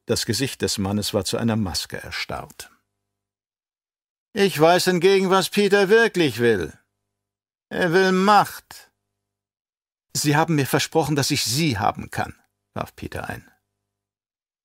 Das 0.07 0.27
Gesicht 0.27 0.63
des 0.63 0.79
Mannes 0.79 1.13
war 1.13 1.25
zu 1.25 1.39
einer 1.39 1.57
Maske 1.57 1.97
erstarrt. 1.97 2.71
Ich 4.33 4.59
weiß 4.61 4.85
hingegen, 4.85 5.31
was 5.31 5.49
Peter 5.49 5.89
wirklich 5.89 6.39
will. 6.39 6.73
Er 7.71 7.93
will 7.93 8.13
Macht. 8.13 8.88
Sie 10.15 10.37
haben 10.37 10.55
mir 10.55 10.67
versprochen, 10.67 11.17
dass 11.17 11.31
ich 11.31 11.45
Sie 11.45 11.79
haben 11.79 12.11
kann, 12.11 12.35
warf 12.75 12.95
Peter 12.97 13.29
ein. 13.29 13.51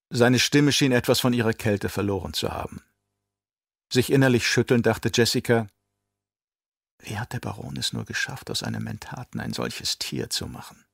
Seine 0.09 0.39
Stimme 0.39 0.71
schien 0.71 0.91
etwas 0.91 1.19
von 1.19 1.33
ihrer 1.33 1.53
Kälte 1.53 1.89
verloren 1.89 2.33
zu 2.33 2.51
haben. 2.51 2.81
Sich 3.91 4.11
innerlich 4.11 4.47
schüttelnd 4.47 4.85
dachte 4.85 5.11
Jessica, 5.13 5.67
wie 6.99 7.17
hat 7.17 7.33
der 7.33 7.39
Baron 7.39 7.75
es 7.77 7.93
nur 7.93 8.05
geschafft, 8.05 8.49
aus 8.49 8.63
einem 8.63 8.83
Mentaten 8.83 9.39
ein 9.39 9.53
solches 9.53 9.99
Tier 9.99 10.29
zu 10.29 10.47
machen? 10.47 10.85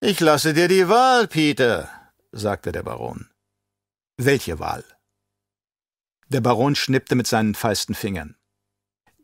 Ich 0.00 0.20
lasse 0.20 0.54
dir 0.54 0.68
die 0.68 0.88
Wahl, 0.88 1.26
Peter, 1.28 1.90
sagte 2.32 2.72
der 2.72 2.82
Baron. 2.82 3.30
Welche 4.16 4.58
Wahl? 4.58 4.84
Der 6.28 6.40
Baron 6.40 6.74
schnippte 6.74 7.14
mit 7.14 7.26
seinen 7.26 7.54
feisten 7.54 7.94
Fingern. 7.94 8.36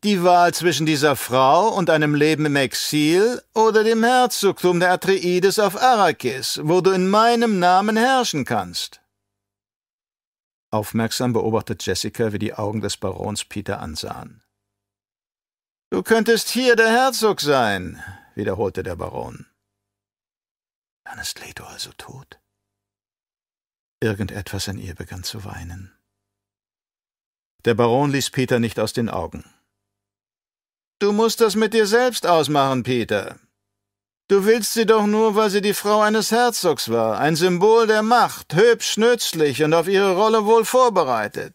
Die 0.04 0.22
Wahl 0.22 0.54
zwischen 0.54 0.86
dieser 0.86 1.16
Frau 1.16 1.74
und 1.74 1.90
einem 1.90 2.14
Leben 2.14 2.46
im 2.46 2.54
Exil 2.54 3.42
oder 3.52 3.82
dem 3.82 4.04
Herzogtum 4.04 4.78
der 4.78 4.92
Atreides 4.92 5.58
auf 5.58 5.76
Arrakis, 5.76 6.60
wo 6.62 6.80
du 6.80 6.92
in 6.92 7.08
meinem 7.08 7.58
Namen 7.58 7.96
herrschen 7.96 8.44
kannst. 8.44 9.00
Aufmerksam 10.70 11.32
beobachtet 11.32 11.84
Jessica, 11.84 12.32
wie 12.32 12.38
die 12.38 12.54
Augen 12.54 12.80
des 12.80 12.96
Barons 12.96 13.44
Peter 13.44 13.80
ansahen. 13.80 14.44
Du 15.90 16.04
könntest 16.04 16.48
hier 16.50 16.76
der 16.76 16.90
Herzog 16.90 17.40
sein, 17.40 18.00
wiederholte 18.36 18.84
der 18.84 18.94
Baron. 18.94 19.46
Dann 21.04 21.18
ist 21.18 21.40
Leto 21.40 21.64
also 21.64 21.90
tot. 21.98 22.38
Irgendetwas 24.00 24.68
in 24.68 24.78
ihr 24.78 24.94
begann 24.94 25.24
zu 25.24 25.44
weinen. 25.44 25.98
Der 27.64 27.74
Baron 27.74 28.12
ließ 28.12 28.30
Peter 28.30 28.60
nicht 28.60 28.78
aus 28.78 28.92
den 28.92 29.08
Augen. 29.08 29.44
Du 30.98 31.12
musst 31.12 31.40
das 31.40 31.54
mit 31.54 31.74
dir 31.74 31.86
selbst 31.86 32.26
ausmachen, 32.26 32.82
Peter. 32.82 33.36
Du 34.26 34.44
willst 34.44 34.74
sie 34.74 34.84
doch 34.84 35.06
nur, 35.06 35.36
weil 35.36 35.48
sie 35.48 35.62
die 35.62 35.72
Frau 35.72 36.00
eines 36.00 36.30
Herzogs 36.32 36.90
war, 36.90 37.18
ein 37.18 37.36
Symbol 37.36 37.86
der 37.86 38.02
Macht, 38.02 38.54
hübsch, 38.54 38.98
nützlich 38.98 39.62
und 39.62 39.72
auf 39.72 39.88
ihre 39.88 40.16
Rolle 40.16 40.44
wohl 40.44 40.64
vorbereitet. 40.64 41.54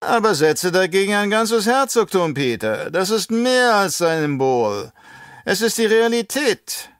Aber 0.00 0.34
setze 0.34 0.70
dagegen 0.70 1.14
ein 1.14 1.30
ganzes 1.30 1.66
Herzogtum, 1.66 2.34
Peter. 2.34 2.90
Das 2.90 3.10
ist 3.10 3.30
mehr 3.30 3.74
als 3.74 4.00
ein 4.02 4.20
Symbol. 4.20 4.92
Es 5.44 5.62
ist 5.62 5.78
die 5.78 5.86
Realität. 5.86 6.90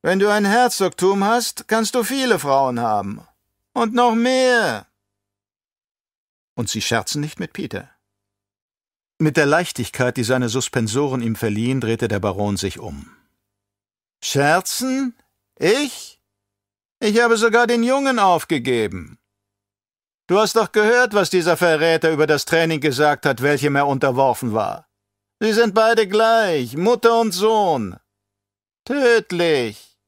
Wenn 0.00 0.18
du 0.18 0.30
ein 0.30 0.44
Herzogtum 0.44 1.24
hast, 1.24 1.68
kannst 1.68 1.94
du 1.94 2.04
viele 2.04 2.38
Frauen 2.38 2.80
haben. 2.80 3.26
Und 3.72 3.94
noch 3.94 4.14
mehr. 4.14 4.86
Und 6.54 6.70
Sie 6.70 6.80
scherzen 6.80 7.20
nicht 7.20 7.40
mit 7.40 7.52
Peter. 7.52 7.93
Mit 9.18 9.36
der 9.36 9.46
Leichtigkeit, 9.46 10.16
die 10.16 10.24
seine 10.24 10.48
Suspensoren 10.48 11.22
ihm 11.22 11.36
verliehen, 11.36 11.80
drehte 11.80 12.08
der 12.08 12.20
Baron 12.20 12.56
sich 12.56 12.78
um. 12.78 13.10
Scherzen? 14.22 15.14
Ich? 15.56 16.20
Ich 17.00 17.20
habe 17.20 17.36
sogar 17.36 17.66
den 17.66 17.82
Jungen 17.82 18.18
aufgegeben. 18.18 19.18
Du 20.26 20.38
hast 20.38 20.56
doch 20.56 20.72
gehört, 20.72 21.12
was 21.12 21.30
dieser 21.30 21.56
Verräter 21.56 22.10
über 22.10 22.26
das 22.26 22.44
Training 22.46 22.80
gesagt 22.80 23.26
hat, 23.26 23.42
welchem 23.42 23.76
er 23.76 23.86
unterworfen 23.86 24.54
war. 24.54 24.88
Sie 25.38 25.52
sind 25.52 25.74
beide 25.74 26.08
gleich, 26.08 26.76
Mutter 26.76 27.20
und 27.20 27.32
Sohn. 27.32 27.98
Tödlich. 28.86 29.98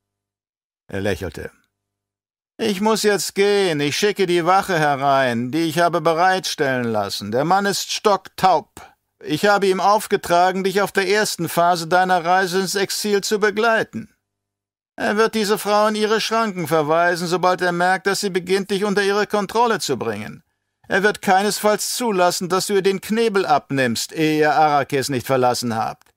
Er 0.88 1.00
lächelte. 1.00 1.50
Ich 2.58 2.80
muss 2.80 3.02
jetzt 3.02 3.34
gehen. 3.34 3.80
Ich 3.80 3.96
schicke 3.96 4.26
die 4.26 4.46
Wache 4.46 4.78
herein, 4.78 5.50
die 5.50 5.64
ich 5.64 5.78
habe 5.78 6.00
bereitstellen 6.00 6.86
lassen. 6.86 7.30
Der 7.30 7.44
Mann 7.44 7.66
ist 7.66 7.92
stocktaub. 7.92 8.95
Ich 9.24 9.46
habe 9.46 9.66
ihm 9.66 9.80
aufgetragen, 9.80 10.64
dich 10.64 10.82
auf 10.82 10.92
der 10.92 11.08
ersten 11.08 11.48
Phase 11.48 11.86
deiner 11.86 12.24
Reise 12.24 12.60
ins 12.60 12.74
Exil 12.74 13.22
zu 13.22 13.38
begleiten. 13.38 14.14
Er 14.96 15.16
wird 15.16 15.34
diese 15.34 15.58
Frau 15.58 15.88
in 15.88 15.94
ihre 15.94 16.20
Schranken 16.20 16.66
verweisen, 16.66 17.26
sobald 17.26 17.60
er 17.60 17.72
merkt, 17.72 18.06
dass 18.06 18.20
sie 18.20 18.30
beginnt, 18.30 18.70
dich 18.70 18.84
unter 18.84 19.02
ihre 19.02 19.26
Kontrolle 19.26 19.78
zu 19.78 19.98
bringen. 19.98 20.42
Er 20.88 21.02
wird 21.02 21.20
keinesfalls 21.20 21.94
zulassen, 21.94 22.48
dass 22.48 22.66
du 22.66 22.74
ihr 22.74 22.82
den 22.82 23.00
Knebel 23.00 23.44
abnimmst, 23.44 24.12
ehe 24.12 24.38
ihr 24.38 24.54
Arrakis 24.54 25.08
nicht 25.08 25.26
verlassen 25.26 25.74
habt. 25.74 26.10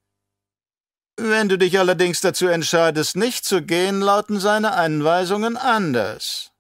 Wenn 1.18 1.50
du 1.50 1.58
dich 1.58 1.78
allerdings 1.78 2.22
dazu 2.22 2.48
entscheidest, 2.48 3.18
nicht 3.18 3.44
zu 3.44 3.62
gehen, 3.62 4.00
lauten 4.00 4.40
seine 4.40 4.74
Anweisungen 4.74 5.58
anders. 5.58 6.52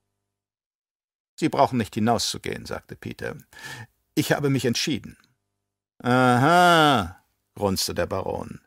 Sie 1.39 1.47
brauchen 1.47 1.77
nicht 1.77 1.95
hinauszugehen, 1.95 2.65
sagte 2.65 2.97
Peter. 2.97 3.37
Ich 4.15 4.33
habe 4.33 4.49
mich 4.49 4.65
entschieden. 4.65 5.17
Aha, 6.01 7.23
grunzte 7.55 7.93
der 7.93 8.07
Baron. 8.07 8.61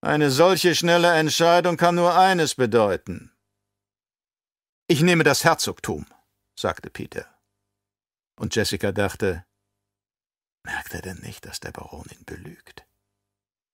Eine 0.00 0.30
solche 0.30 0.74
schnelle 0.74 1.12
Entscheidung 1.14 1.76
kann 1.76 1.94
nur 1.94 2.16
eines 2.16 2.56
bedeuten. 2.56 3.32
Ich 4.88 5.02
nehme 5.02 5.24
das 5.24 5.44
Herzogtum, 5.44 6.06
sagte 6.58 6.90
Peter. 6.90 7.26
Und 8.38 8.54
Jessica 8.54 8.92
dachte, 8.92 9.44
merkt 10.64 10.94
er 10.94 11.02
denn 11.02 11.18
nicht, 11.18 11.46
dass 11.46 11.60
der 11.60 11.72
Baron 11.72 12.06
ihn 12.10 12.24
belügt? 12.24 12.86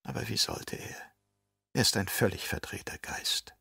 Aber 0.05 0.29
wie 0.29 0.37
sollte 0.37 0.77
er? 0.77 1.13
Er 1.75 1.83
ist 1.83 1.97
ein 1.97 2.09
völlig 2.09 2.47
verdrehter 2.47 2.99
Geist. 2.99 3.55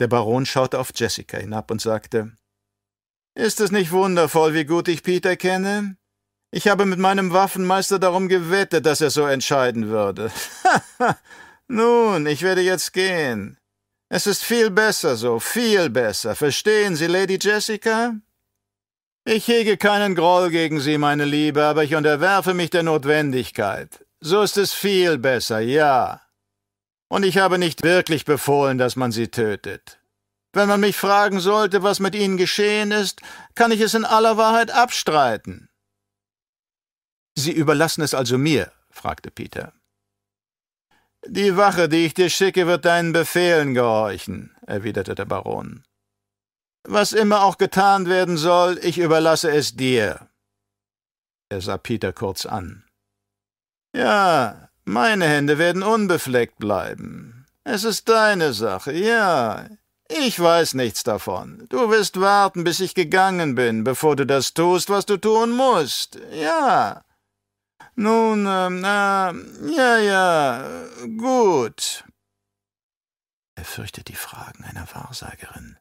Der 0.00 0.08
Baron 0.08 0.46
schaute 0.46 0.80
auf 0.80 0.90
Jessica 0.94 1.36
hinab 1.36 1.70
und 1.70 1.80
sagte, 1.80 2.36
Ist 3.34 3.60
es 3.60 3.70
nicht 3.70 3.92
wundervoll, 3.92 4.54
wie 4.54 4.64
gut 4.64 4.88
ich 4.88 5.04
Peter 5.04 5.36
kenne? 5.36 5.96
Ich 6.56 6.68
habe 6.68 6.86
mit 6.86 7.00
meinem 7.00 7.32
Waffenmeister 7.32 7.98
darum 7.98 8.28
gewettet, 8.28 8.86
dass 8.86 9.00
er 9.00 9.10
so 9.10 9.26
entscheiden 9.26 9.88
würde. 9.88 10.30
Nun, 11.66 12.26
ich 12.26 12.42
werde 12.42 12.60
jetzt 12.60 12.92
gehen. 12.92 13.58
Es 14.08 14.28
ist 14.28 14.44
viel 14.44 14.70
besser 14.70 15.16
so, 15.16 15.40
viel 15.40 15.90
besser. 15.90 16.36
Verstehen 16.36 16.94
Sie, 16.94 17.08
Lady 17.08 17.40
Jessica? 17.42 18.14
Ich 19.24 19.48
hege 19.48 19.76
keinen 19.76 20.14
Groll 20.14 20.50
gegen 20.50 20.78
Sie, 20.78 20.96
meine 20.96 21.24
Liebe, 21.24 21.64
aber 21.64 21.82
ich 21.82 21.96
unterwerfe 21.96 22.54
mich 22.54 22.70
der 22.70 22.84
Notwendigkeit. 22.84 24.06
So 24.20 24.40
ist 24.42 24.56
es 24.56 24.72
viel 24.72 25.18
besser, 25.18 25.58
ja. 25.58 26.20
Und 27.08 27.24
ich 27.24 27.38
habe 27.38 27.58
nicht 27.58 27.82
wirklich 27.82 28.24
befohlen, 28.24 28.78
dass 28.78 28.94
man 28.94 29.10
sie 29.10 29.26
tötet. 29.26 29.98
Wenn 30.52 30.68
man 30.68 30.78
mich 30.78 30.96
fragen 30.96 31.40
sollte, 31.40 31.82
was 31.82 31.98
mit 31.98 32.14
ihnen 32.14 32.36
geschehen 32.36 32.92
ist, 32.92 33.22
kann 33.56 33.72
ich 33.72 33.80
es 33.80 33.94
in 33.94 34.04
aller 34.04 34.36
Wahrheit 34.36 34.70
abstreiten. 34.70 35.68
Sie 37.34 37.52
überlassen 37.52 38.02
es 38.02 38.14
also 38.14 38.38
mir? 38.38 38.70
fragte 38.90 39.30
Peter. 39.30 39.72
Die 41.26 41.56
Wache, 41.56 41.88
die 41.88 42.06
ich 42.06 42.14
dir 42.14 42.28
schicke, 42.28 42.66
wird 42.66 42.84
deinen 42.84 43.12
Befehlen 43.12 43.74
gehorchen, 43.74 44.54
erwiderte 44.66 45.14
der 45.14 45.24
Baron. 45.24 45.84
Was 46.84 47.12
immer 47.12 47.42
auch 47.42 47.56
getan 47.56 48.08
werden 48.08 48.36
soll, 48.36 48.78
ich 48.82 48.98
überlasse 48.98 49.50
es 49.50 49.74
dir. 49.74 50.28
Er 51.48 51.60
sah 51.62 51.78
Peter 51.78 52.12
kurz 52.12 52.44
an. 52.44 52.84
Ja, 53.96 54.68
meine 54.84 55.26
Hände 55.26 55.56
werden 55.56 55.82
unbefleckt 55.82 56.58
bleiben. 56.58 57.46
Es 57.64 57.84
ist 57.84 58.08
deine 58.10 58.52
Sache, 58.52 58.92
ja. 58.92 59.66
Ich 60.08 60.38
weiß 60.38 60.74
nichts 60.74 61.02
davon. 61.02 61.64
Du 61.70 61.90
wirst 61.90 62.20
warten, 62.20 62.64
bis 62.64 62.80
ich 62.80 62.94
gegangen 62.94 63.54
bin, 63.54 63.84
bevor 63.84 64.16
du 64.16 64.26
das 64.26 64.52
tust, 64.52 64.90
was 64.90 65.06
du 65.06 65.16
tun 65.16 65.52
musst. 65.52 66.18
Ja. 66.32 67.02
Nun, 67.96 68.46
ähm, 68.46 68.82
äh, 68.82 69.74
ja, 69.76 69.98
ja, 69.98 70.86
gut. 71.16 72.04
Er 73.54 73.64
fürchtet 73.64 74.08
die 74.08 74.16
Fragen 74.16 74.64
einer 74.64 74.92
Wahrsagerin, 74.94 75.78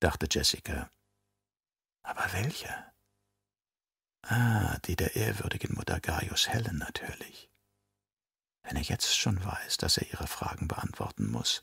dachte 0.00 0.26
Jessica. 0.30 0.90
Aber 2.02 2.32
welche? 2.32 2.92
Ah, 4.22 4.78
die 4.86 4.96
der 4.96 5.16
ehrwürdigen 5.16 5.74
Mutter 5.74 6.00
Gaius 6.00 6.48
Helen 6.48 6.78
natürlich. 6.78 7.50
Wenn 8.62 8.76
er 8.76 8.82
jetzt 8.82 9.16
schon 9.16 9.42
weiß, 9.44 9.76
dass 9.76 9.98
er 9.98 10.10
ihre 10.10 10.26
Fragen 10.26 10.66
beantworten 10.66 11.30
muss, 11.30 11.62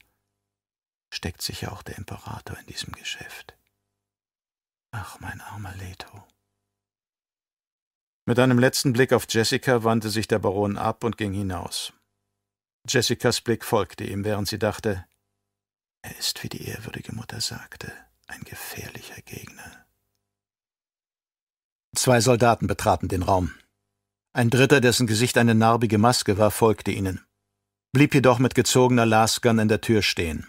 steckt 1.12 1.42
sicher 1.42 1.72
auch 1.72 1.82
der 1.82 1.98
Imperator 1.98 2.58
in 2.58 2.66
diesem 2.68 2.94
Geschäft. 2.94 3.58
Ach, 4.92 5.20
mein 5.20 5.42
armer 5.42 5.76
Leto. 5.76 6.28
Mit 8.28 8.40
einem 8.40 8.58
letzten 8.58 8.92
Blick 8.92 9.14
auf 9.14 9.28
Jessica 9.30 9.84
wandte 9.84 10.10
sich 10.10 10.28
der 10.28 10.40
Baron 10.40 10.78
ab 10.78 11.04
und 11.04 11.18
ging 11.18 11.32
hinaus. 11.34 11.94
Jessicas 12.88 13.42
Blick 13.42 13.64
folgte 13.64 14.04
ihm, 14.04 14.26
während 14.26 14.48
sie 14.48 14.58
dachte, 14.58 15.06
er 16.02 16.18
ist, 16.18 16.44
wie 16.44 16.50
die 16.50 16.68
ehrwürdige 16.68 17.14
Mutter 17.16 17.40
sagte, 17.40 17.92
ein 18.28 18.42
gefährlicher 18.42 19.22
Gegner. 19.22 19.86
Zwei 21.96 22.20
Soldaten 22.20 22.68
betraten 22.68 23.08
den 23.08 23.24
Raum. 23.24 23.54
Ein 24.34 24.50
dritter, 24.50 24.82
dessen 24.82 25.08
Gesicht 25.08 25.38
eine 25.38 25.56
narbige 25.56 25.98
Maske 25.98 26.38
war, 26.38 26.52
folgte 26.52 26.92
ihnen, 26.92 27.26
blieb 27.92 28.14
jedoch 28.14 28.40
mit 28.40 28.56
gezogener 28.56 29.06
Lasgun 29.06 29.60
in 29.60 29.68
der 29.68 29.82
Tür 29.82 30.02
stehen. 30.02 30.48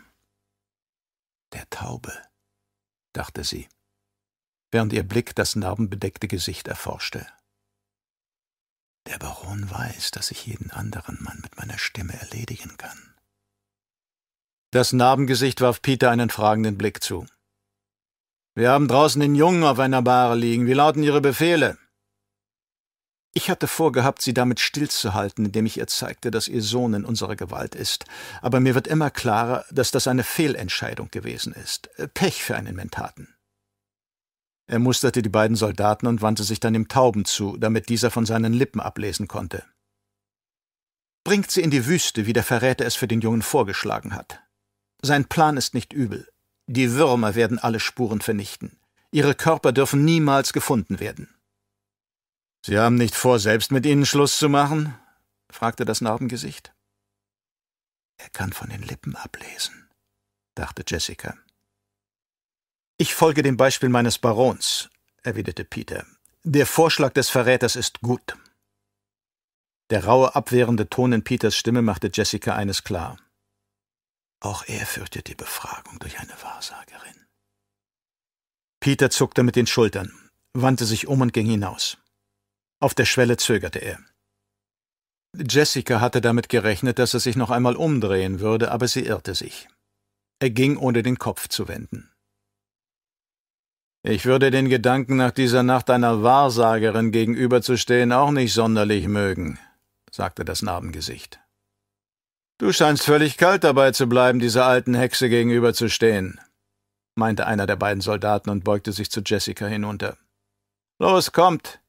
Der 1.52 1.68
Taube, 1.70 2.12
dachte 3.12 3.44
sie, 3.44 3.68
während 4.70 4.92
ihr 4.92 5.04
Blick 5.04 5.34
das 5.34 5.56
narbenbedeckte 5.56 6.26
Gesicht 6.26 6.68
erforschte. 6.68 7.26
Der 9.06 9.18
Baron 9.18 9.70
weiß, 9.70 10.10
dass 10.10 10.30
ich 10.30 10.46
jeden 10.46 10.70
anderen 10.70 11.18
Mann 11.22 11.38
mit 11.42 11.56
meiner 11.56 11.78
Stimme 11.78 12.14
erledigen 12.20 12.76
kann. 12.76 13.14
Das 14.72 14.92
Narbengesicht 14.92 15.60
warf 15.60 15.80
Peter 15.80 16.10
einen 16.10 16.28
fragenden 16.28 16.76
Blick 16.76 17.02
zu. 17.02 17.26
Wir 18.54 18.70
haben 18.70 18.88
draußen 18.88 19.20
den 19.20 19.34
Jungen 19.34 19.64
auf 19.64 19.78
einer 19.78 20.02
Bahre 20.02 20.34
liegen. 20.34 20.66
Wie 20.66 20.72
lauten 20.72 21.02
Ihre 21.02 21.20
Befehle? 21.20 21.78
Ich 23.32 23.50
hatte 23.50 23.68
vorgehabt, 23.68 24.22
sie 24.22 24.32
damit 24.32 24.60
stillzuhalten, 24.60 25.44
indem 25.44 25.66
ich 25.66 25.76
ihr 25.76 25.86
zeigte, 25.86 26.30
dass 26.30 26.48
ihr 26.48 26.62
Sohn 26.62 26.94
in 26.94 27.04
unserer 27.04 27.36
Gewalt 27.36 27.74
ist. 27.74 28.06
Aber 28.40 28.60
mir 28.60 28.74
wird 28.74 28.86
immer 28.86 29.10
klarer, 29.10 29.66
dass 29.70 29.90
das 29.90 30.08
eine 30.08 30.24
Fehlentscheidung 30.24 31.10
gewesen 31.10 31.52
ist. 31.52 31.90
Pech 32.14 32.42
für 32.42 32.56
einen 32.56 32.74
Mentaten. 32.74 33.35
Er 34.66 34.78
musterte 34.78 35.22
die 35.22 35.28
beiden 35.28 35.56
Soldaten 35.56 36.06
und 36.06 36.22
wandte 36.22 36.42
sich 36.42 36.58
dann 36.58 36.72
dem 36.72 36.88
Tauben 36.88 37.24
zu, 37.24 37.56
damit 37.56 37.88
dieser 37.88 38.10
von 38.10 38.26
seinen 38.26 38.52
Lippen 38.52 38.80
ablesen 38.80 39.28
konnte. 39.28 39.64
Bringt 41.24 41.50
sie 41.50 41.62
in 41.62 41.70
die 41.70 41.86
Wüste, 41.86 42.26
wie 42.26 42.32
der 42.32 42.44
Verräter 42.44 42.84
es 42.84 42.96
für 42.96 43.08
den 43.08 43.20
Jungen 43.20 43.42
vorgeschlagen 43.42 44.14
hat. 44.14 44.40
Sein 45.02 45.26
Plan 45.26 45.56
ist 45.56 45.74
nicht 45.74 45.92
übel. 45.92 46.28
Die 46.66 46.92
Würmer 46.92 47.34
werden 47.34 47.58
alle 47.58 47.80
Spuren 47.80 48.20
vernichten. 48.20 48.78
Ihre 49.12 49.34
Körper 49.34 49.72
dürfen 49.72 50.04
niemals 50.04 50.52
gefunden 50.52 50.98
werden. 50.98 51.28
Sie 52.64 52.78
haben 52.78 52.96
nicht 52.96 53.14
vor, 53.14 53.38
selbst 53.38 53.70
mit 53.70 53.86
ihnen 53.86 54.06
Schluss 54.06 54.36
zu 54.36 54.48
machen? 54.48 54.94
fragte 55.50 55.84
das 55.84 56.00
Narbengesicht. 56.00 56.74
Er 58.18 58.30
kann 58.30 58.52
von 58.52 58.68
den 58.68 58.82
Lippen 58.82 59.14
ablesen, 59.14 59.88
dachte 60.54 60.84
Jessica. 60.86 61.36
Ich 62.98 63.14
folge 63.14 63.42
dem 63.42 63.58
Beispiel 63.58 63.90
meines 63.90 64.18
Barons, 64.18 64.88
erwiderte 65.22 65.66
Peter. 65.66 66.06
Der 66.44 66.64
Vorschlag 66.64 67.12
des 67.12 67.28
Verräters 67.28 67.76
ist 67.76 68.00
gut. 68.00 68.38
Der 69.90 70.06
raue, 70.06 70.34
abwehrende 70.34 70.88
Ton 70.88 71.12
in 71.12 71.22
Peters 71.22 71.54
Stimme 71.54 71.82
machte 71.82 72.10
Jessica 72.10 72.56
eines 72.56 72.84
klar. 72.84 73.18
Auch 74.40 74.64
er 74.66 74.86
fürchtet 74.86 75.28
die 75.28 75.34
Befragung 75.34 75.98
durch 75.98 76.18
eine 76.20 76.32
Wahrsagerin. 76.42 77.26
Peter 78.80 79.10
zuckte 79.10 79.42
mit 79.42 79.56
den 79.56 79.66
Schultern, 79.66 80.10
wandte 80.54 80.86
sich 80.86 81.06
um 81.06 81.20
und 81.20 81.34
ging 81.34 81.46
hinaus. 81.46 81.98
Auf 82.80 82.94
der 82.94 83.04
Schwelle 83.04 83.36
zögerte 83.36 83.78
er. 83.78 83.98
Jessica 85.36 86.00
hatte 86.00 86.22
damit 86.22 86.48
gerechnet, 86.48 86.98
dass 86.98 87.12
er 87.12 87.20
sich 87.20 87.36
noch 87.36 87.50
einmal 87.50 87.76
umdrehen 87.76 88.40
würde, 88.40 88.70
aber 88.70 88.88
sie 88.88 89.04
irrte 89.04 89.34
sich. 89.34 89.68
Er 90.38 90.48
ging, 90.48 90.78
ohne 90.78 91.02
den 91.02 91.18
Kopf 91.18 91.48
zu 91.48 91.68
wenden. 91.68 92.10
Ich 94.08 94.24
würde 94.24 94.52
den 94.52 94.68
Gedanken, 94.68 95.16
nach 95.16 95.32
dieser 95.32 95.64
Nacht 95.64 95.90
einer 95.90 96.22
Wahrsagerin 96.22 97.10
gegenüberzustehen, 97.10 98.12
auch 98.12 98.30
nicht 98.30 98.52
sonderlich 98.52 99.08
mögen, 99.08 99.58
sagte 100.12 100.44
das 100.44 100.62
Narbengesicht. 100.62 101.40
Du 102.58 102.72
scheinst 102.72 103.02
völlig 103.02 103.36
kalt 103.36 103.64
dabei 103.64 103.90
zu 103.90 104.08
bleiben, 104.08 104.38
dieser 104.38 104.64
alten 104.64 104.94
Hexe 104.94 105.28
gegenüberzustehen, 105.28 106.38
meinte 107.16 107.48
einer 107.48 107.66
der 107.66 107.74
beiden 107.74 108.00
Soldaten 108.00 108.48
und 108.48 108.62
beugte 108.62 108.92
sich 108.92 109.10
zu 109.10 109.22
Jessica 109.26 109.66
hinunter. 109.66 110.16
Los, 111.00 111.32
kommt! 111.32 111.80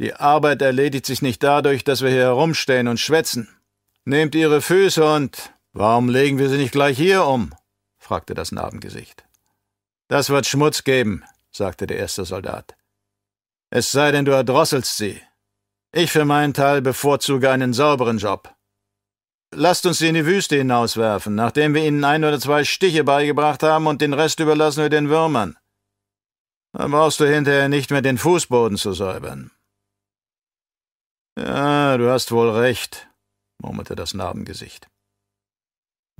Die 0.00 0.12
Arbeit 0.12 0.60
erledigt 0.60 1.06
sich 1.06 1.22
nicht 1.22 1.42
dadurch, 1.42 1.82
dass 1.82 2.02
wir 2.02 2.10
hier 2.10 2.24
herumstehen 2.24 2.88
und 2.88 3.00
schwätzen. 3.00 3.48
Nehmt 4.04 4.34
ihre 4.34 4.60
Füße 4.60 5.02
und. 5.02 5.54
Warum 5.72 6.10
legen 6.10 6.36
wir 6.36 6.50
sie 6.50 6.58
nicht 6.58 6.72
gleich 6.72 6.98
hier 6.98 7.24
um? 7.24 7.54
fragte 7.96 8.34
das 8.34 8.52
Narbengesicht. 8.52 9.24
Das 10.08 10.30
wird 10.30 10.46
Schmutz 10.46 10.84
geben, 10.84 11.24
sagte 11.58 11.86
der 11.86 11.98
erste 11.98 12.24
Soldat. 12.24 12.74
Es 13.70 13.90
sei 13.90 14.10
denn, 14.12 14.24
du 14.24 14.32
erdrosselst 14.32 14.96
sie. 14.96 15.20
Ich 15.92 16.10
für 16.10 16.24
meinen 16.24 16.54
Teil 16.54 16.80
bevorzuge 16.80 17.50
einen 17.50 17.74
sauberen 17.74 18.16
Job. 18.16 18.54
Lasst 19.54 19.84
uns 19.86 19.98
sie 19.98 20.08
in 20.08 20.14
die 20.14 20.26
Wüste 20.26 20.56
hinauswerfen, 20.56 21.34
nachdem 21.34 21.74
wir 21.74 21.84
ihnen 21.84 22.04
ein 22.04 22.24
oder 22.24 22.38
zwei 22.40 22.64
Stiche 22.64 23.04
beigebracht 23.04 23.62
haben, 23.62 23.86
und 23.86 24.00
den 24.00 24.12
Rest 24.12 24.40
überlassen 24.40 24.82
wir 24.82 24.90
den 24.90 25.08
Würmern. 25.08 25.58
Dann 26.72 26.90
brauchst 26.90 27.20
du 27.20 27.24
hinterher 27.26 27.68
nicht 27.68 27.90
mehr 27.90 28.02
den 28.02 28.18
Fußboden 28.18 28.76
zu 28.76 28.92
säubern. 28.92 29.50
Ja, 31.38 31.96
du 31.96 32.10
hast 32.10 32.30
wohl 32.32 32.50
recht, 32.50 33.08
murmelte 33.58 33.94
das 33.94 34.12
Narbengesicht. 34.12 34.88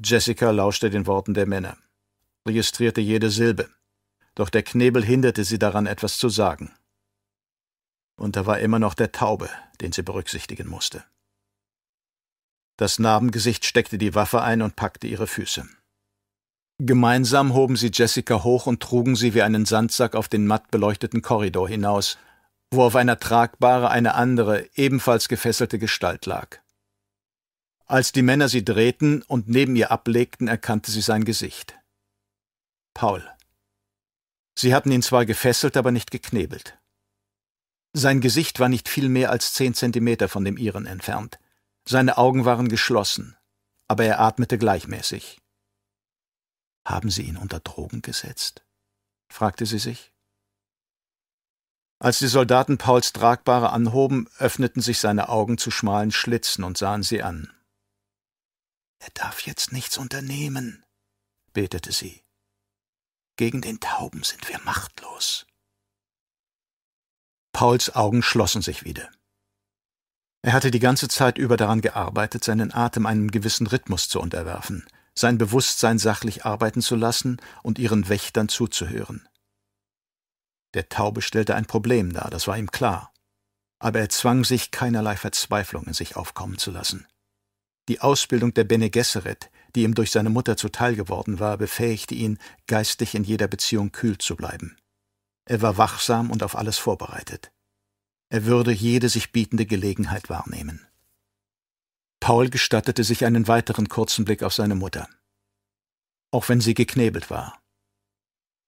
Jessica 0.03 0.51
lauschte 0.51 0.91
den 0.91 1.07
Worten 1.07 1.35
der 1.35 1.47
Männer, 1.47 1.77
registrierte 2.47 3.01
jede 3.01 3.31
Silbe 3.31 3.69
doch 4.39 4.51
der 4.51 4.63
Knebel 4.63 5.05
hinderte 5.05 5.43
sie 5.43 5.59
daran, 5.59 5.87
etwas 5.87 6.17
zu 6.17 6.29
sagen. 6.29 6.73
Und 8.17 8.37
da 8.37 8.47
war 8.47 8.61
immer 8.61 8.79
noch 8.79 8.95
der 8.95 9.11
Taube, 9.11 9.51
den 9.81 9.91
sie 9.91 10.03
berücksichtigen 10.03 10.69
musste. 10.69 11.05
Das 12.77 13.01
Narbengesicht 13.01 13.65
steckte 13.65 13.99
die 13.99 14.15
Waffe 14.15 14.41
ein 14.41 14.63
und 14.63 14.77
packte 14.77 15.09
ihre 15.09 15.27
Füße. 15.27 15.69
Gemeinsam 16.79 17.53
hoben 17.53 17.75
sie 17.75 17.91
Jessica 17.93 18.45
hoch 18.45 18.67
und 18.67 18.81
trugen 18.81 19.17
sie 19.17 19.35
wie 19.35 19.43
einen 19.43 19.67
Sandsack 19.67 20.15
auf 20.15 20.29
den 20.29 20.47
matt 20.47 20.71
beleuchteten 20.71 21.21
Korridor 21.21 21.69
hinaus, 21.69 22.17
wo 22.71 22.85
auf 22.85 22.95
einer 22.95 23.19
Tragbare 23.19 23.91
eine 23.91 24.15
andere, 24.15 24.69
ebenfalls 24.77 25.29
gefesselte 25.29 25.81
Gestalt 25.81 26.27
lag. 26.27 26.59
Als 27.87 28.13
die 28.13 28.23
Männer 28.23 28.49
sie 28.49 28.65
drehten 28.65 29.23
und 29.23 29.49
neben 29.49 29.75
ihr 29.75 29.91
ablegten, 29.91 30.47
erkannte 30.47 30.93
sie 30.93 31.01
sein 31.01 31.25
Gesicht. 31.25 31.77
Paul. 32.95 33.29
Sie 34.59 34.75
hatten 34.75 34.91
ihn 34.91 35.03
zwar 35.03 35.25
gefesselt, 35.25 35.77
aber 35.77 35.93
nicht 35.93 36.11
geknebelt. 36.11 36.81
Sein 37.93 38.21
Gesicht 38.21 38.59
war 38.59 38.69
nicht 38.69 38.89
viel 38.89 39.09
mehr 39.09 39.31
als 39.31 39.53
zehn 39.53 39.73
Zentimeter 39.73 40.29
von 40.29 40.45
dem 40.45 40.57
ihren 40.57 40.85
entfernt. 40.85 41.39
Seine 41.87 42.19
Augen 42.19 42.45
waren 42.45 42.69
geschlossen, 42.69 43.37
aber 43.87 44.05
er 44.05 44.19
atmete 44.19 44.59
gleichmäßig. 44.59 45.39
Haben 46.85 47.09
Sie 47.09 47.23
ihn 47.23 47.37
unter 47.37 47.61
Drogen 47.61 48.03
gesetzt? 48.03 48.67
fragte 49.31 49.65
sie 49.65 49.79
sich. 49.79 50.13
Als 52.01 52.19
die 52.19 52.27
Soldaten 52.27 52.79
Pauls 52.79 53.13
Tragbare 53.13 53.71
anhoben, 53.71 54.29
öffneten 54.39 54.83
sich 54.83 54.99
seine 54.99 55.29
Augen 55.29 55.59
zu 55.59 55.71
schmalen 55.71 56.11
Schlitzen 56.11 56.65
und 56.65 56.79
sahen 56.79 57.05
sie 57.05 57.23
an. 57.23 57.55
Er 58.99 59.11
darf 59.15 59.41
jetzt 59.43 59.73
nichts 59.73 59.99
unternehmen, 59.99 60.85
betete 61.53 61.93
sie. 61.93 62.25
Gegen 63.39 63.61
den 63.61 63.79
Tauben 63.79 64.25
sind 64.25 64.49
wir 64.49 64.59
machtlos. 64.65 65.47
Pauls 67.53 67.95
Augen 67.95 68.21
schlossen 68.21 68.63
sich 68.63 68.85
wieder. 68.85 69.09
Er 70.43 70.53
hatte 70.53 70.73
die 70.73 70.81
ganze 70.81 71.07
Zeit 71.07 71.39
über 71.39 71.57
daran 71.57 71.81
gearbeitet, 71.81 72.43
seinen 72.43 72.75
Atem 72.75 73.07
einem 73.07 73.31
gewissen 73.31 73.69
Rhythmus 73.69 74.09
zu 74.09 74.21
unterwerfen, 74.21 74.85
sein 75.15 75.39
Bewusstsein 75.39 76.01
sachlich 76.01 76.45
arbeiten 76.45 76.83
zu 76.83 76.97
lassen 76.97 77.41
und 77.63 77.79
ihren 77.79 78.09
Wächtern 78.09 78.49
zuzuhören. 78.49 79.29
Der 80.75 80.89
Taube 80.89 81.23
stellte 81.23 81.55
ein 81.55 81.67
Problem 81.67 82.13
dar, 82.13 82.31
das 82.31 82.49
war 82.49 82.59
ihm 82.59 82.73
klar, 82.73 83.15
aber 83.79 84.01
er 84.01 84.09
zwang 84.09 84.43
sich, 84.43 84.73
keinerlei 84.73 85.17
Verzweiflung 85.17 85.85
in 85.85 85.95
sich 85.95 86.17
aufkommen 86.17 86.59
zu 86.59 86.73
lassen. 86.73 87.07
Die 87.89 88.01
Ausbildung 88.01 88.53
der 88.53 88.65
Bene 88.65 88.91
Gesserit, 88.91 89.49
die 89.75 89.83
ihm 89.83 89.95
durch 89.95 90.11
seine 90.11 90.31
Mutter 90.31 90.57
zuteil 90.57 90.95
geworden 90.95 91.39
war, 91.39 91.59
befähigte 91.59 92.15
ihn, 92.15 92.39
geistig 92.67 93.15
in 93.15 93.25
jeder 93.25 93.49
Beziehung 93.49 93.93
kühl 93.93 94.19
zu 94.19 94.37
bleiben. 94.37 94.77
Er 95.45 95.63
war 95.63 95.79
wachsam 95.79 96.31
und 96.31 96.43
auf 96.43 96.57
alles 96.57 96.79
vorbereitet. 96.79 97.51
Er 98.31 98.45
würde 98.45 98.73
jede 98.73 99.09
sich 99.09 99.33
bietende 99.33 99.65
Gelegenheit 99.65 100.29
wahrnehmen. 100.29 100.87
Paul 102.21 102.51
gestattete 102.51 103.05
sich 103.05 103.25
einen 103.25 103.49
weiteren 103.49 103.89
kurzen 103.89 104.25
Blick 104.25 104.43
auf 104.43 104.53
seine 104.53 104.75
Mutter. 104.75 105.09
Auch 106.31 106.49
wenn 106.49 106.61
sie 106.61 106.75
geknebelt 106.75 107.31
war. 107.31 107.63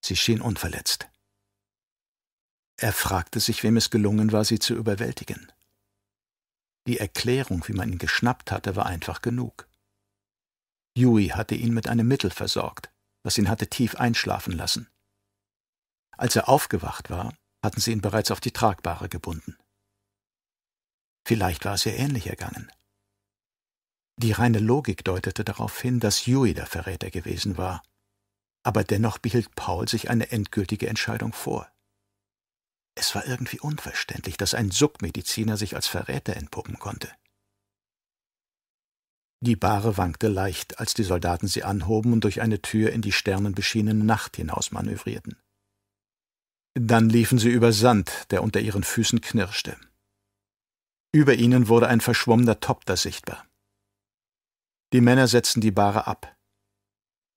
Sie 0.03 0.17
schien 0.17 0.41
unverletzt. 0.41 1.09
Er 2.79 2.95
fragte 2.95 3.41
sich, 3.41 3.63
wem 3.63 3.77
es 3.77 3.91
gelungen 3.91 4.33
war, 4.33 4.45
sie 4.47 4.59
zu 4.59 4.75
überwältigen. 4.75 5.53
Die 6.87 6.99
Erklärung, 6.99 7.63
wie 7.69 7.75
man 7.75 7.91
ihn 7.93 7.99
geschnappt 7.99 8.51
hatte, 8.51 8.75
war 8.77 8.87
einfach 8.87 9.21
genug. 9.21 9.69
Yui 10.97 11.29
hatte 11.29 11.55
ihn 11.55 11.73
mit 11.73 11.89
einem 11.89 12.09
Mittel 12.09 12.31
versorgt, 12.31 12.91
das 13.23 13.39
ihn 13.39 13.49
hatte 13.49 13.69
tief 13.69 13.95
einschlafen 13.95 14.53
lassen. 14.53 14.89
Als 16.17 16.37
er 16.37 16.49
aufgewacht 16.49 17.11
war, 17.11 17.35
hatten 17.63 17.81
sie 17.81 17.93
ihn 17.93 18.01
bereits 18.01 18.31
auf 18.31 18.41
die 18.41 18.53
Tragbare 18.53 19.09
gebunden. 19.09 19.57
Vielleicht 21.27 21.65
war 21.65 21.75
es 21.75 21.87
ihr 21.87 21.95
ähnlich 21.95 22.27
ergangen. 22.27 22.71
Die 24.17 24.33
reine 24.33 24.59
Logik 24.59 25.05
deutete 25.05 25.45
darauf 25.45 25.81
hin, 25.81 26.01
dass 26.01 26.27
Yui 26.27 26.53
der 26.53 26.67
Verräter 26.67 27.11
gewesen 27.11 27.57
war, 27.57 27.83
aber 28.63 28.85
dennoch 28.85 29.19
behielt 29.19 29.55
Paul 29.55 29.89
sich 29.89 30.11
eine 30.11 30.31
endgültige 30.31 30.89
Entscheidung 30.89 31.33
vor. 31.33 31.71
Es 32.95 33.15
war 33.15 33.27
irgendwie 33.27 33.61
unverständlich, 33.61 34.37
dass 34.37 34.53
ein 34.53 34.71
Submediziner 34.71 35.57
sich 35.57 35.75
als 35.75 35.87
Verräter 35.87 36.37
entpuppen 36.37 36.79
konnte. 36.79 37.11
Die 39.43 39.57
Bahre 39.57 39.97
wankte 39.97 40.29
leicht, 40.29 40.79
als 40.79 40.93
die 40.93 41.03
Soldaten 41.03 41.49
sie 41.49 41.65
anhoben 41.65 42.13
und 42.13 42.25
durch 42.25 42.43
eine 42.43 42.61
Tür 42.61 42.93
in 42.93 43.01
die 43.01 43.13
sternenbeschienene 43.13 44.05
Nacht 44.05 44.37
hinaus 44.37 44.71
manövrierten. 44.71 45.37
Dann 46.75 47.09
liefen 47.09 47.39
sie 47.39 47.49
über 47.49 47.73
Sand, 47.73 48.31
der 48.31 48.43
unter 48.43 48.61
ihren 48.61 48.85
Füßen 48.85 49.21
knirschte. 49.23 49.77
Über 51.13 51.35
ihnen 51.35 51.69
wurde 51.69 51.89
ein 51.89 52.01
verschwommener 52.01 52.61
Topter 52.61 52.97
sichtbar. 52.97 53.47
Die 54.93 55.01
Männer 55.01 55.27
setzten 55.27 55.61
die 55.61 55.73
Bahre 55.73 56.07
ab. 56.07 56.37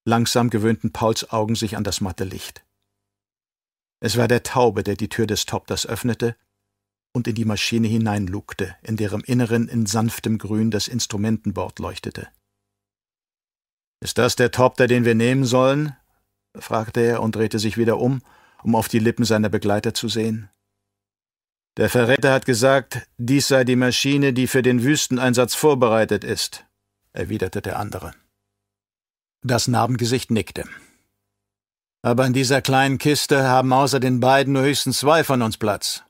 Langsam 0.05 0.49
gewöhnten 0.49 0.91
Pauls 0.91 1.29
Augen 1.31 1.55
sich 1.55 1.77
an 1.77 1.83
das 1.83 2.01
matte 2.01 2.25
Licht. 2.25 2.65
Es 4.01 4.17
war 4.17 4.27
der 4.27 4.43
Taube, 4.43 4.83
der 4.83 4.97
die 4.97 5.07
Tür 5.07 5.25
des 5.25 5.45
Topters 5.45 5.85
öffnete 5.85 6.35
und 7.13 7.27
in 7.27 7.35
die 7.35 7.45
Maschine 7.45 7.87
hineinlugte, 7.87 8.75
in 8.81 8.97
deren 8.97 9.21
Inneren 9.21 9.69
in 9.69 9.85
sanftem 9.85 10.37
Grün 10.37 10.71
das 10.71 10.87
Instrumentenbord 10.87 11.79
leuchtete. 11.79 12.27
Ist 14.01 14.17
das 14.17 14.35
der 14.35 14.51
Topter, 14.51 14.87
den 14.87 15.05
wir 15.05 15.15
nehmen 15.15 15.45
sollen? 15.45 15.95
fragte 16.55 17.01
er 17.01 17.21
und 17.21 17.35
drehte 17.35 17.57
sich 17.59 17.77
wieder 17.77 17.99
um, 17.99 18.21
um 18.63 18.75
auf 18.75 18.87
die 18.87 18.99
Lippen 18.99 19.25
seiner 19.25 19.49
Begleiter 19.49 19.93
zu 19.93 20.07
sehen. 20.07 20.49
Der 21.77 21.89
Verräter 21.89 22.33
hat 22.33 22.45
gesagt, 22.45 23.07
dies 23.17 23.47
sei 23.47 23.63
die 23.63 23.75
Maschine, 23.75 24.33
die 24.33 24.47
für 24.47 24.61
den 24.61 24.83
Wüsteneinsatz 24.83 25.55
vorbereitet 25.55 26.23
ist, 26.23 26.65
erwiderte 27.13 27.61
der 27.61 27.79
andere. 27.79 28.13
Das 29.41 29.67
Narbengesicht 29.67 30.29
nickte. 30.29 30.65
Aber 32.03 32.25
in 32.27 32.33
dieser 32.33 32.61
kleinen 32.61 32.97
Kiste 32.97 33.43
haben 33.47 33.73
außer 33.73 33.99
den 33.99 34.19
beiden 34.19 34.53
nur 34.53 34.63
höchstens 34.63 34.99
zwei 34.99 35.23
von 35.23 35.41
uns 35.41 35.57
Platz. 35.57 36.03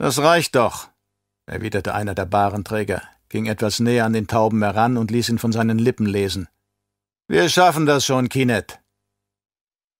Das 0.00 0.18
reicht 0.18 0.54
doch, 0.54 0.88
erwiderte 1.44 1.92
einer 1.92 2.14
der 2.14 2.24
Barenträger, 2.24 3.02
ging 3.28 3.44
etwas 3.44 3.80
näher 3.80 4.06
an 4.06 4.14
den 4.14 4.26
Tauben 4.26 4.62
heran 4.62 4.96
und 4.96 5.10
ließ 5.10 5.28
ihn 5.28 5.38
von 5.38 5.52
seinen 5.52 5.78
Lippen 5.78 6.06
lesen. 6.06 6.48
Wir 7.28 7.50
schaffen 7.50 7.84
das 7.84 8.06
schon, 8.06 8.30
Kinet. 8.30 8.80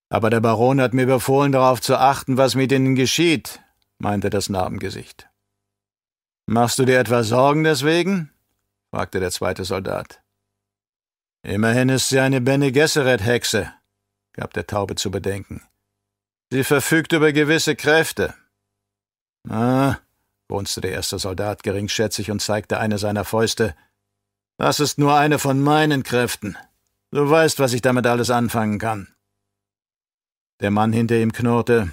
Aber 0.09 0.31
der 0.31 0.41
Baron 0.41 0.81
hat 0.81 0.95
mir 0.95 1.05
befohlen, 1.05 1.53
darauf 1.53 1.83
zu 1.83 1.99
achten, 1.99 2.39
was 2.39 2.55
mit 2.55 2.73
ihnen 2.73 2.95
geschieht, 2.95 3.61
meinte 3.99 4.31
das 4.31 4.49
Narbengesicht. 4.49 5.29
Machst 6.47 6.79
du 6.79 6.87
dir 6.87 6.99
etwa 6.99 7.23
Sorgen 7.23 7.63
deswegen? 7.63 8.33
fragte 8.95 9.21
der 9.21 9.31
zweite 9.31 9.65
Soldat. 9.65 10.23
Immerhin 11.43 11.91
ist 11.91 12.09
sie 12.09 12.21
eine 12.21 12.41
Bene 12.41 12.73
Gesserit-Hexe, 12.73 13.71
gab 14.33 14.55
der 14.55 14.67
Taube 14.67 14.95
zu 14.95 15.11
bedenken. 15.11 15.63
Sie 16.51 16.65
verfügt 16.65 17.13
über 17.13 17.35
gewisse 17.35 17.77
Kräfte. 17.77 18.33
Ah, 19.49 19.97
grunzte 20.49 20.81
der 20.81 20.93
erste 20.93 21.19
Soldat 21.19 21.63
geringschätzig 21.63 22.31
und 22.31 22.41
zeigte 22.41 22.79
eine 22.79 22.99
seiner 22.99 23.25
Fäuste. 23.25 23.75
Das 24.59 24.81
ist 24.81 24.99
nur 24.99 25.17
eine 25.17 25.39
von 25.39 25.61
meinen 25.61 26.03
Kräften. 26.03 26.57
Du 27.11 27.29
weißt, 27.29 27.59
was 27.59 27.73
ich 27.73 27.83
damit 27.83 28.07
alles 28.07 28.31
anfangen 28.31 28.79
kann. 28.79 29.09
Der 30.61 30.71
Mann 30.71 30.93
hinter 30.93 31.17
ihm 31.17 31.33
knurrte. 31.33 31.91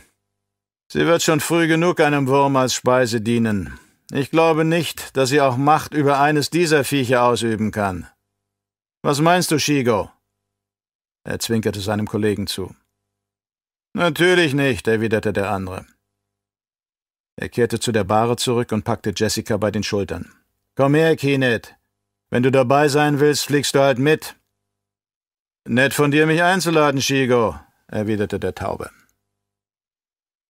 Sie 0.91 1.05
wird 1.05 1.23
schon 1.23 1.39
früh 1.39 1.67
genug 1.67 1.99
einem 1.99 2.27
Wurm 2.27 2.55
als 2.55 2.73
Speise 2.73 3.21
dienen. 3.21 3.79
Ich 4.11 4.31
glaube 4.31 4.63
nicht, 4.63 5.15
dass 5.17 5.29
sie 5.29 5.41
auch 5.41 5.57
Macht 5.57 5.93
über 5.93 6.19
eines 6.19 6.49
dieser 6.49 6.83
Viecher 6.83 7.23
ausüben 7.23 7.71
kann. 7.71 8.07
Was 9.01 9.21
meinst 9.21 9.51
du, 9.51 9.59
Shigo? 9.59 10.11
Er 11.23 11.39
zwinkerte 11.39 11.81
seinem 11.81 12.07
Kollegen 12.07 12.47
zu. 12.47 12.73
Natürlich 13.93 14.53
nicht, 14.53 14.87
erwiderte 14.87 15.33
der 15.33 15.51
andere. 15.51 15.85
Er 17.38 17.49
kehrte 17.49 17.80
zu 17.80 17.91
der 17.91 18.03
Bahre 18.03 18.35
zurück 18.35 18.72
und 18.72 18.84
packte 18.84 19.14
Jessica 19.15 19.57
bei 19.57 19.69
den 19.69 19.84
Schultern. 19.84 20.34
Komm 20.76 20.95
her, 20.95 21.15
Keenet. 21.15 21.76
Wenn 22.30 22.43
du 22.43 22.51
dabei 22.51 22.89
sein 22.89 23.19
willst, 23.19 23.45
fliegst 23.45 23.76
du 23.76 23.80
halt 23.80 23.99
mit. 23.99 24.35
Nett 25.65 25.93
von 25.93 26.11
dir, 26.11 26.26
mich 26.26 26.41
einzuladen, 26.41 27.01
Shigo, 27.01 27.59
erwiderte 27.88 28.39
der 28.39 28.55
Taube. 28.55 28.89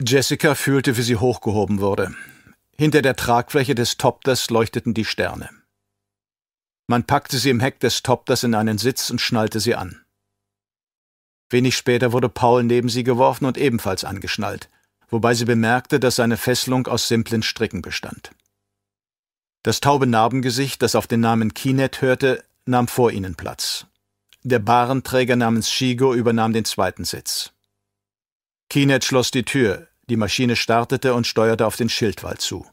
Jessica 0.00 0.54
fühlte, 0.54 0.96
wie 0.96 1.02
sie 1.02 1.16
hochgehoben 1.16 1.80
wurde. 1.80 2.14
Hinter 2.78 3.02
der 3.02 3.16
Tragfläche 3.16 3.74
des 3.74 3.96
Topters 3.96 4.50
leuchteten 4.50 4.94
die 4.94 5.04
Sterne. 5.04 5.50
Man 6.86 7.04
packte 7.04 7.38
sie 7.38 7.50
im 7.50 7.60
Heck 7.60 7.80
des 7.80 8.02
Topters 8.02 8.44
in 8.44 8.54
einen 8.54 8.78
Sitz 8.78 9.10
und 9.10 9.20
schnallte 9.20 9.58
sie 9.58 9.74
an. 9.74 10.04
Wenig 11.50 11.76
später 11.76 12.12
wurde 12.12 12.28
Paul 12.28 12.62
neben 12.62 12.88
sie 12.88 13.02
geworfen 13.02 13.44
und 13.46 13.58
ebenfalls 13.58 14.04
angeschnallt, 14.04 14.68
wobei 15.08 15.34
sie 15.34 15.44
bemerkte, 15.44 16.00
dass 16.00 16.16
seine 16.16 16.36
Fesselung 16.36 16.86
aus 16.86 17.08
simplen 17.08 17.42
Stricken 17.42 17.82
bestand. 17.82 18.30
Das 19.62 19.80
taube 19.80 20.06
Narbengesicht, 20.06 20.82
das 20.82 20.94
auf 20.94 21.06
den 21.06 21.20
Namen 21.20 21.54
Kinet 21.54 22.00
hörte, 22.00 22.44
nahm 22.66 22.88
vor 22.88 23.10
ihnen 23.10 23.34
Platz. 23.34 23.86
Der 24.42 24.60
Barenträger 24.60 25.36
namens 25.36 25.70
Shigo 25.70 26.14
übernahm 26.14 26.52
den 26.52 26.64
zweiten 26.64 27.04
Sitz. 27.04 27.52
Kinet 28.68 29.04
schloss 29.04 29.30
die 29.30 29.44
Tür, 29.44 29.88
die 30.08 30.16
Maschine 30.16 30.54
startete 30.54 31.14
und 31.14 31.26
steuerte 31.26 31.66
auf 31.66 31.76
den 31.76 31.88
Schildwall 31.88 32.38
zu. 32.38 32.66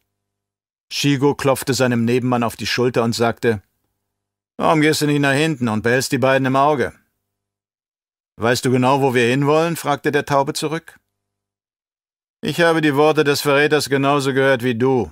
Shigo 0.92 1.34
klopfte 1.34 1.74
seinem 1.74 2.06
Nebenmann 2.06 2.44
auf 2.44 2.56
die 2.56 2.68
Schulter 2.68 3.04
und 3.04 3.16
sagte, 3.16 3.64
Warum 4.58 4.82
gehst 4.82 5.02
du 5.02 5.08
nicht 5.08 5.20
nach 5.20 5.34
hinten 5.34 5.68
und 5.68 5.82
behältst 5.82 6.12
die 6.12 6.20
beiden 6.20 6.46
im 6.46 6.56
Auge? 6.56 6.94
Weißt 8.36 8.64
du 8.66 8.72
genau, 8.72 9.02
wo 9.02 9.16
wir 9.16 9.28
hinwollen? 9.28 9.76
fragte 9.76 10.12
der 10.12 10.26
Taube 10.26 10.54
zurück. 10.54 11.00
Ich 12.46 12.60
habe 12.60 12.82
die 12.82 12.98
Worte 12.98 13.24
des 13.24 13.40
Verräters 13.40 13.88
genauso 13.88 14.34
gehört 14.34 14.64
wie 14.64 14.76
du. 14.76 15.10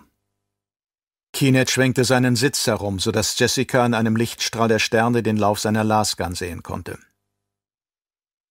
Keenet 1.32 1.72
schwenkte 1.72 2.04
seinen 2.04 2.36
Sitz 2.36 2.68
herum, 2.68 3.00
so 3.00 3.14
dass 3.14 3.40
Jessica 3.40 3.86
an 3.86 3.94
einem 3.94 4.18
Lichtstrahl 4.18 4.68
der 4.68 4.80
Sterne 4.80 5.24
den 5.24 5.38
Lauf 5.38 5.58
seiner 5.58 5.86
Lasgun 5.86 6.36
sehen 6.36 6.62
konnte. 6.62 7.00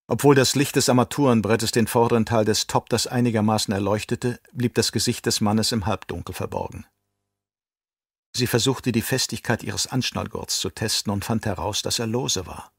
Obwohl 0.09 0.35
das 0.35 0.55
Licht 0.55 0.77
des 0.77 0.89
Armaturenbrettes 0.89 1.73
den 1.73 1.89
vorderen 1.89 2.24
Teil 2.24 2.47
des 2.47 2.69
Topters 2.69 3.07
einigermaßen 3.07 3.74
erleuchtete, 3.74 4.40
blieb 4.52 4.74
das 4.77 4.93
Gesicht 4.93 5.27
des 5.27 5.43
Mannes 5.43 5.73
im 5.73 5.85
Halbdunkel 5.85 6.35
verborgen. 6.35 6.86
Sie 8.35 8.47
versuchte 8.47 8.93
die 8.93 9.02
Festigkeit 9.02 9.62
ihres 9.62 9.89
Anschnallgurts 9.89 10.59
zu 10.59 10.70
testen 10.70 11.12
und 11.12 11.27
fand 11.27 11.44
heraus, 11.44 11.82
dass 11.82 11.98
er 11.98 12.07
lose 12.07 12.47
war. 12.47 12.73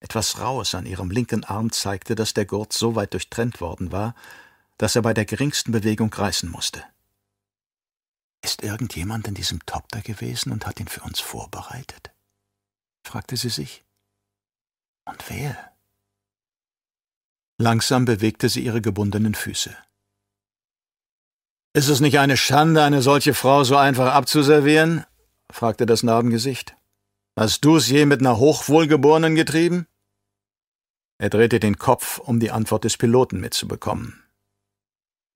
Etwas 0.00 0.38
Raues 0.38 0.74
an 0.74 0.84
ihrem 0.84 1.10
linken 1.10 1.44
Arm 1.44 1.72
zeigte, 1.72 2.14
dass 2.14 2.34
der 2.34 2.44
Gurt 2.44 2.74
so 2.74 2.94
weit 2.94 3.14
durchtrennt 3.14 3.62
worden 3.62 3.90
war, 3.90 4.14
dass 4.78 4.96
er 4.96 5.02
bei 5.02 5.12
der 5.12 5.24
geringsten 5.24 5.72
Bewegung 5.72 6.12
reißen 6.12 6.50
musste. 6.50 6.82
Ist 8.42 8.62
irgendjemand 8.62 9.26
in 9.26 9.34
diesem 9.34 9.64
Topter 9.66 10.00
gewesen 10.00 10.52
und 10.52 10.66
hat 10.66 10.80
ihn 10.80 10.88
für 10.88 11.02
uns 11.02 11.20
vorbereitet? 11.20 12.12
fragte 13.04 13.36
sie 13.36 13.50
sich. 13.50 13.84
Und 15.04 15.28
wer? 15.28 15.72
Langsam 17.58 18.04
bewegte 18.04 18.48
sie 18.48 18.64
ihre 18.64 18.80
gebundenen 18.80 19.34
Füße. 19.34 19.76
Ist 21.74 21.88
es 21.88 22.00
nicht 22.00 22.18
eine 22.18 22.36
Schande, 22.36 22.84
eine 22.84 23.02
solche 23.02 23.34
Frau 23.34 23.64
so 23.64 23.76
einfach 23.76 24.14
abzuservieren? 24.14 25.04
fragte 25.50 25.86
das 25.86 26.02
Narbengesicht. 26.02 26.76
Hast 27.36 27.64
du 27.64 27.76
es 27.76 27.88
je 27.88 28.06
mit 28.06 28.20
einer 28.20 28.38
Hochwohlgeborenen 28.38 29.34
getrieben? 29.34 29.86
Er 31.18 31.30
drehte 31.30 31.58
den 31.58 31.78
Kopf, 31.78 32.18
um 32.18 32.38
die 32.38 32.50
Antwort 32.50 32.84
des 32.84 32.96
Piloten 32.96 33.40
mitzubekommen. 33.40 34.22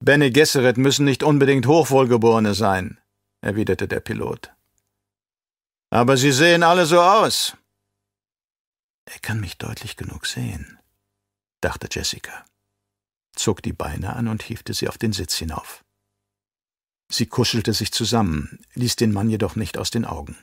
Bene 0.05 0.33
Gesserit 0.33 0.79
müssen 0.79 1.05
nicht 1.05 1.23
unbedingt 1.23 1.69
Hochwohlgeborene 1.69 2.55
sein, 2.55 3.01
erwiderte 3.41 3.87
der 3.87 4.01
Pilot. 4.01 4.53
Aber 5.91 6.17
sie 6.17 6.33
sehen 6.33 6.65
alle 6.65 6.87
so 6.87 7.01
aus. 7.01 7.57
Er 9.05 9.21
kann 9.21 9.39
mich 9.39 9.59
deutlich 9.59 9.97
genug 9.97 10.27
sehen, 10.27 10.81
dachte 11.61 11.87
Jessica, 11.89 12.45
zog 13.37 13.63
die 13.63 13.73
Beine 13.73 14.17
an 14.17 14.27
und 14.27 14.43
hiefte 14.43 14.75
sie 14.75 14.89
auf 14.89 14.99
den 14.99 15.13
Sitz 15.13 15.37
hinauf. 15.37 15.85
Sie 17.09 17.27
kuschelte 17.27 17.73
sich 17.73 17.93
zusammen, 17.93 18.59
ließ 18.75 18.97
den 18.97 19.13
Mann 19.13 19.31
jedoch 19.31 19.55
nicht 19.55 19.79
aus 19.79 19.93
den 19.93 20.05
Augen. 20.05 20.37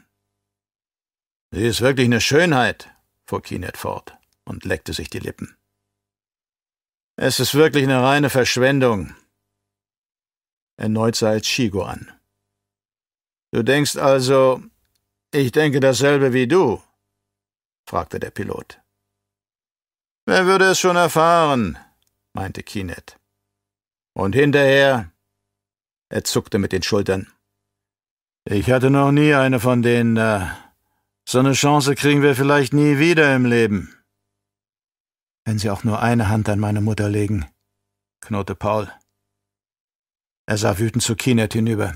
Sie 1.51 1.65
ist 1.65 1.81
wirklich 1.81 2.05
eine 2.05 2.21
Schönheit, 2.21 2.95
fuhr 3.25 3.41
Keenet 3.41 3.75
fort 3.75 4.17
und 4.45 4.63
leckte 4.63 4.93
sich 4.93 5.09
die 5.09 5.19
Lippen. 5.19 5.57
Es 7.17 7.41
ist 7.41 7.55
wirklich 7.55 7.83
eine 7.83 8.01
reine 8.01 8.29
Verschwendung. 8.29 9.13
Erneut 10.79 11.17
sah 11.17 11.33
er 11.33 11.41
Chigo 11.41 11.83
an. 11.83 12.09
Du 13.51 13.63
denkst 13.63 13.97
also, 13.97 14.63
ich 15.33 15.51
denke 15.51 15.81
dasselbe 15.81 16.31
wie 16.31 16.47
du? 16.47 16.81
fragte 17.85 18.17
der 18.17 18.31
Pilot. 18.31 18.79
Wer 20.25 20.45
würde 20.45 20.69
es 20.69 20.79
schon 20.79 20.95
erfahren? 20.95 21.77
meinte 22.33 22.63
Keenet. 22.63 23.19
Und 24.13 24.35
hinterher? 24.35 25.11
Er 26.07 26.23
zuckte 26.23 26.59
mit 26.59 26.71
den 26.71 26.83
Schultern. 26.83 27.27
Ich 28.45 28.71
hatte 28.71 28.89
noch 28.89 29.11
nie 29.11 29.33
eine 29.33 29.59
von 29.59 29.81
denen. 29.81 30.15
Äh, 30.15 30.47
so 31.27 31.39
eine 31.39 31.53
Chance 31.53 31.93
kriegen 31.95 32.21
wir 32.21 32.35
vielleicht 32.35 32.73
nie 32.73 32.99
wieder 32.99 33.35
im 33.35 33.45
Leben. 33.45 33.93
Wenn 35.43 35.59
Sie 35.59 35.69
auch 35.69 35.83
nur 35.83 36.01
eine 36.01 36.29
Hand 36.29 36.47
an 36.47 36.59
meine 36.59 36.79
Mutter 36.79 37.09
legen, 37.09 37.45
knurrte 38.21 38.55
Paul. 38.55 38.89
Er 40.49 40.57
sah 40.57 40.79
wütend 40.79 41.03
zu 41.03 41.15
Keenet 41.15 41.53
hinüber. 41.53 41.95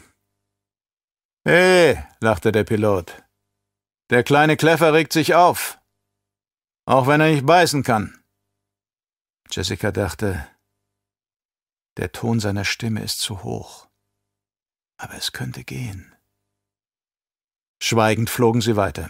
Hey, 1.43 1.97
lachte 2.19 2.51
der 2.51 2.63
Pilot. 2.63 3.23
Der 4.11 4.23
kleine 4.23 4.57
Kleffer 4.57 4.93
regt 4.93 5.11
sich 5.11 5.33
auf. 5.33 5.79
Auch 6.85 7.07
wenn 7.07 7.19
er 7.19 7.31
nicht 7.31 7.47
beißen 7.47 7.81
kann. 7.81 8.23
Jessica 9.49 9.91
dachte, 9.91 10.47
der 11.97 12.11
Ton 12.11 12.39
seiner 12.39 12.63
Stimme 12.63 13.01
ist 13.01 13.21
zu 13.21 13.41
hoch. 13.41 13.89
Aber 14.97 15.15
es 15.15 15.31
könnte 15.31 15.63
gehen. 15.63 16.15
Schweigend 17.81 18.29
flogen 18.29 18.61
sie 18.61 18.75
weiter. 18.75 19.09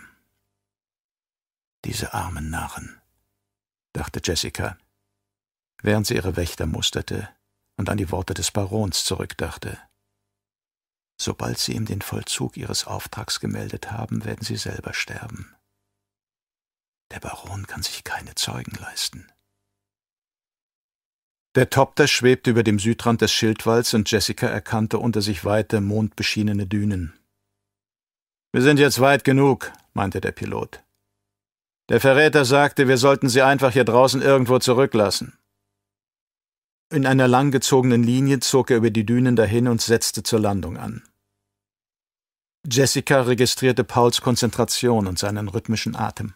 Diese 1.84 2.14
armen 2.14 2.50
Narren, 2.50 3.02
dachte 3.92 4.22
Jessica, 4.24 4.78
während 5.82 6.08
sie 6.08 6.16
ihre 6.16 6.38
Wächter 6.38 6.66
musterte 6.66 7.28
und 7.78 7.90
an 7.90 7.98
die 7.98 8.12
Worte 8.12 8.34
des 8.34 8.52
Barons 8.52 9.04
zurückdachte. 9.04 9.80
Sobald 11.20 11.58
sie 11.58 11.74
ihm 11.74 11.86
den 11.86 12.02
Vollzug 12.02 12.58
ihres 12.58 12.86
Auftrags 12.86 13.40
gemeldet 13.40 13.92
haben, 13.92 14.26
werden 14.26 14.44
sie 14.44 14.58
selber 14.58 14.94
sterben. 14.94 15.56
Der 17.12 17.20
Baron 17.20 17.68
kann 17.68 17.84
sich 17.84 18.04
keine 18.04 18.36
Zeugen 18.36 18.76
leisten. 18.80 19.28
Der 21.56 21.70
Topter 21.70 22.08
schwebte 22.08 22.50
über 22.50 22.64
dem 22.64 22.80
Südrand 22.80 23.22
des 23.22 23.32
Schildwalls 23.32 23.94
und 23.94 24.10
Jessica 24.10 24.48
erkannte 24.48 24.98
unter 24.98 25.22
sich 25.22 25.46
weite, 25.46 25.82
mondbeschienene 25.82 26.66
Dünen. 26.66 27.20
Wir 28.52 28.64
sind 28.64 28.80
jetzt 28.80 29.00
weit 29.00 29.24
genug, 29.24 29.72
meinte 29.94 30.20
der 30.20 30.32
Pilot. 30.32 30.84
Der 31.90 32.02
Verräter 32.02 32.46
sagte, 32.46 32.88
wir 32.88 32.98
sollten 32.98 33.30
sie 33.30 33.44
einfach 33.44 33.74
hier 33.74 33.84
draußen 33.84 34.22
irgendwo 34.22 34.58
zurücklassen. 34.58 35.38
In 36.90 37.06
einer 37.06 37.28
langgezogenen 37.28 38.04
Linie 38.04 38.40
zog 38.40 38.70
er 38.70 38.78
über 38.78 38.92
die 38.92 39.06
Dünen 39.06 39.36
dahin 39.36 39.68
und 39.68 39.82
setzte 39.82 40.24
zur 40.24 40.40
Landung 40.40 40.78
an. 40.78 41.04
Jessica 42.66 43.22
registrierte 43.22 43.84
Pauls 43.84 44.22
Konzentration 44.22 45.08
und 45.08 45.20
seinen 45.20 45.50
rhythmischen 45.50 45.96
Atem. 45.96 46.36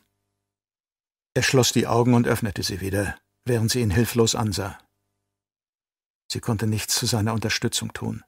Er 1.33 1.43
schloss 1.43 1.71
die 1.71 1.87
Augen 1.87 2.15
und 2.15 2.27
öffnete 2.27 2.63
sie 2.63 2.81
wieder, 2.81 3.17
während 3.45 3.71
sie 3.71 3.81
ihn 3.81 3.91
hilflos 3.91 4.35
ansah. 4.35 4.77
Sie 6.29 6.39
konnte 6.39 6.67
nichts 6.67 6.95
zu 6.95 7.05
seiner 7.05 7.33
Unterstützung 7.33 7.93
tun. 7.93 8.25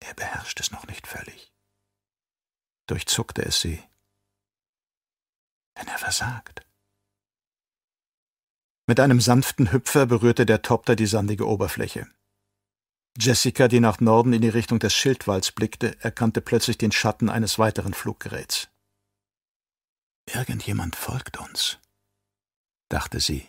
Er 0.00 0.14
beherrscht 0.14 0.60
es 0.60 0.70
noch 0.70 0.86
nicht 0.86 1.06
völlig. 1.06 1.52
Durchzuckte 2.86 3.42
es 3.42 3.60
sie. 3.60 3.82
Wenn 5.74 5.88
er 5.88 5.98
versagt. 5.98 6.66
Mit 8.90 8.98
einem 8.98 9.20
sanften 9.20 9.70
Hüpfer 9.70 10.04
berührte 10.06 10.44
der 10.44 10.62
Topter 10.62 10.96
die 10.96 11.06
sandige 11.06 11.46
Oberfläche. 11.46 12.08
Jessica, 13.16 13.68
die 13.68 13.78
nach 13.78 14.00
Norden 14.00 14.32
in 14.32 14.42
die 14.42 14.48
Richtung 14.48 14.80
des 14.80 14.92
Schildwalls 14.94 15.52
blickte, 15.52 15.96
erkannte 16.02 16.40
plötzlich 16.40 16.76
den 16.76 16.90
Schatten 16.90 17.30
eines 17.30 17.56
weiteren 17.60 17.94
Fluggeräts. 17.94 18.68
Irgendjemand 20.26 20.96
folgt 20.96 21.38
uns, 21.38 21.78
dachte 22.88 23.20
sie. 23.20 23.48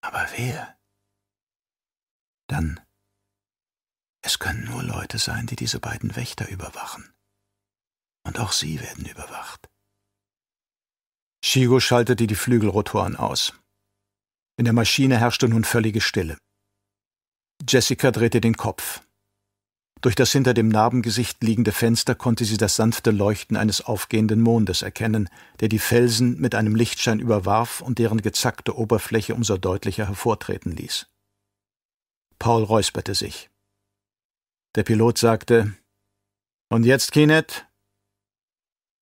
Aber 0.00 0.26
wer? 0.34 0.76
Dann, 2.48 2.80
es 4.22 4.40
können 4.40 4.64
nur 4.64 4.82
Leute 4.82 5.18
sein, 5.18 5.46
die 5.46 5.54
diese 5.54 5.78
beiden 5.78 6.16
Wächter 6.16 6.48
überwachen. 6.48 7.14
Und 8.26 8.40
auch 8.40 8.50
sie 8.50 8.80
werden 8.80 9.04
überwacht. 9.04 9.70
Shigo 11.44 11.78
schaltete 11.78 12.26
die 12.26 12.34
Flügelrotoren 12.34 13.14
aus. 13.14 13.52
In 14.58 14.64
der 14.64 14.74
Maschine 14.74 15.18
herrschte 15.18 15.48
nun 15.48 15.62
völlige 15.62 16.00
Stille. 16.00 16.36
Jessica 17.66 18.10
drehte 18.10 18.40
den 18.40 18.56
Kopf. 18.56 19.02
Durch 20.00 20.16
das 20.16 20.32
hinter 20.32 20.52
dem 20.52 20.68
Narbengesicht 20.68 21.42
liegende 21.44 21.70
Fenster 21.70 22.16
konnte 22.16 22.44
sie 22.44 22.56
das 22.56 22.74
sanfte 22.74 23.12
Leuchten 23.12 23.56
eines 23.56 23.80
aufgehenden 23.80 24.40
Mondes 24.40 24.82
erkennen, 24.82 25.28
der 25.60 25.68
die 25.68 25.78
Felsen 25.78 26.40
mit 26.40 26.56
einem 26.56 26.74
Lichtschein 26.74 27.20
überwarf 27.20 27.80
und 27.80 28.00
deren 28.00 28.20
gezackte 28.20 28.76
Oberfläche 28.76 29.34
umso 29.34 29.56
deutlicher 29.58 30.08
hervortreten 30.08 30.72
ließ. 30.72 31.06
Paul 32.40 32.64
räusperte 32.64 33.14
sich. 33.14 33.50
Der 34.74 34.82
Pilot 34.82 35.18
sagte, 35.18 35.74
Und 36.68 36.84
jetzt, 36.84 37.12
Kinet? 37.12 37.66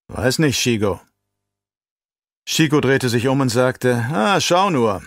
Weiß 0.08 0.38
nicht, 0.38 0.58
Shigo. 0.58 1.00
Shigo 2.46 2.80
drehte 2.80 3.08
sich 3.08 3.26
um 3.28 3.40
und 3.40 3.48
sagte, 3.48 4.06
Ah, 4.12 4.40
schau 4.40 4.70
nur, 4.70 5.02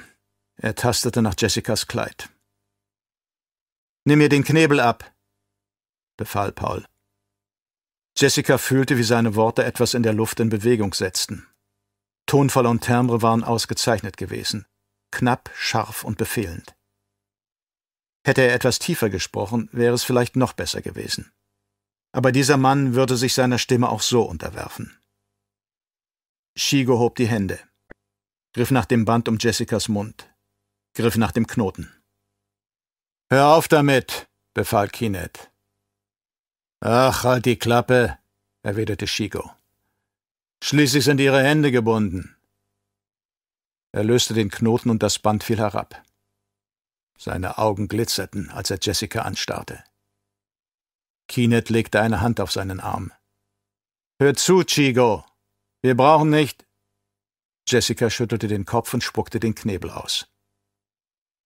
er 0.61 0.75
tastete 0.75 1.21
nach 1.21 1.35
Jessicas 1.37 1.87
Kleid. 1.87 2.29
Nimm 4.05 4.19
mir 4.19 4.29
den 4.29 4.43
Knebel 4.43 4.79
ab, 4.79 5.13
befahl 6.17 6.51
Paul. 6.51 6.85
Jessica 8.17 8.57
fühlte, 8.57 8.97
wie 8.97 9.03
seine 9.03 9.35
Worte 9.35 9.63
etwas 9.63 9.93
in 9.93 10.03
der 10.03 10.13
Luft 10.13 10.39
in 10.39 10.49
Bewegung 10.49 10.93
setzten. 10.93 11.47
Tonfall 12.25 12.65
und 12.65 12.81
Timbre 12.81 13.21
waren 13.21 13.43
ausgezeichnet 13.43 14.17
gewesen, 14.17 14.65
knapp, 15.11 15.49
scharf 15.55 16.03
und 16.03 16.17
befehlend. 16.17 16.75
Hätte 18.25 18.41
er 18.41 18.53
etwas 18.53 18.79
tiefer 18.79 19.09
gesprochen, 19.09 19.69
wäre 19.71 19.95
es 19.95 20.03
vielleicht 20.03 20.35
noch 20.35 20.53
besser 20.53 20.81
gewesen. 20.81 21.31
Aber 22.11 22.31
dieser 22.31 22.57
Mann 22.57 22.93
würde 22.95 23.15
sich 23.15 23.33
seiner 23.33 23.57
Stimme 23.57 23.89
auch 23.89 24.01
so 24.01 24.23
unterwerfen. 24.23 24.99
Shigo 26.57 26.99
hob 26.99 27.15
die 27.15 27.27
Hände. 27.27 27.59
griff 28.53 28.71
nach 28.71 28.85
dem 28.85 29.05
Band 29.05 29.29
um 29.29 29.37
Jessicas 29.39 29.87
Mund, 29.87 30.29
griff 30.93 31.17
nach 31.17 31.31
dem 31.31 31.47
Knoten. 31.47 31.93
Hör 33.29 33.47
auf 33.49 33.67
damit, 33.67 34.27
befahl 34.53 34.89
Kinet. 34.89 35.51
Ach, 36.81 37.23
halt 37.23 37.45
die 37.45 37.59
Klappe, 37.59 38.17
erwiderte 38.63 39.07
Shigo. 39.07 39.51
Schließlich 40.63 41.05
sind 41.05 41.19
ihre 41.19 41.43
Hände 41.43 41.71
gebunden. 41.71 42.35
Er 43.91 44.03
löste 44.03 44.33
den 44.33 44.49
Knoten 44.49 44.89
und 44.89 45.03
das 45.03 45.19
Band 45.19 45.43
fiel 45.43 45.59
herab. 45.59 46.03
Seine 47.17 47.57
Augen 47.57 47.87
glitzerten, 47.87 48.49
als 48.49 48.69
er 48.69 48.79
Jessica 48.81 49.21
anstarrte. 49.21 49.83
Kinet 51.27 51.69
legte 51.69 52.01
eine 52.01 52.21
Hand 52.21 52.39
auf 52.39 52.51
seinen 52.51 52.79
Arm. 52.79 53.11
Hör 54.19 54.35
zu, 54.35 54.63
Chigo. 54.63 55.25
Wir 55.81 55.95
brauchen 55.95 56.29
nicht. 56.29 56.65
Jessica 57.67 58.09
schüttelte 58.09 58.47
den 58.47 58.65
Kopf 58.65 58.93
und 58.93 59.03
spuckte 59.03 59.39
den 59.39 59.55
Knebel 59.55 59.91
aus. 59.91 60.27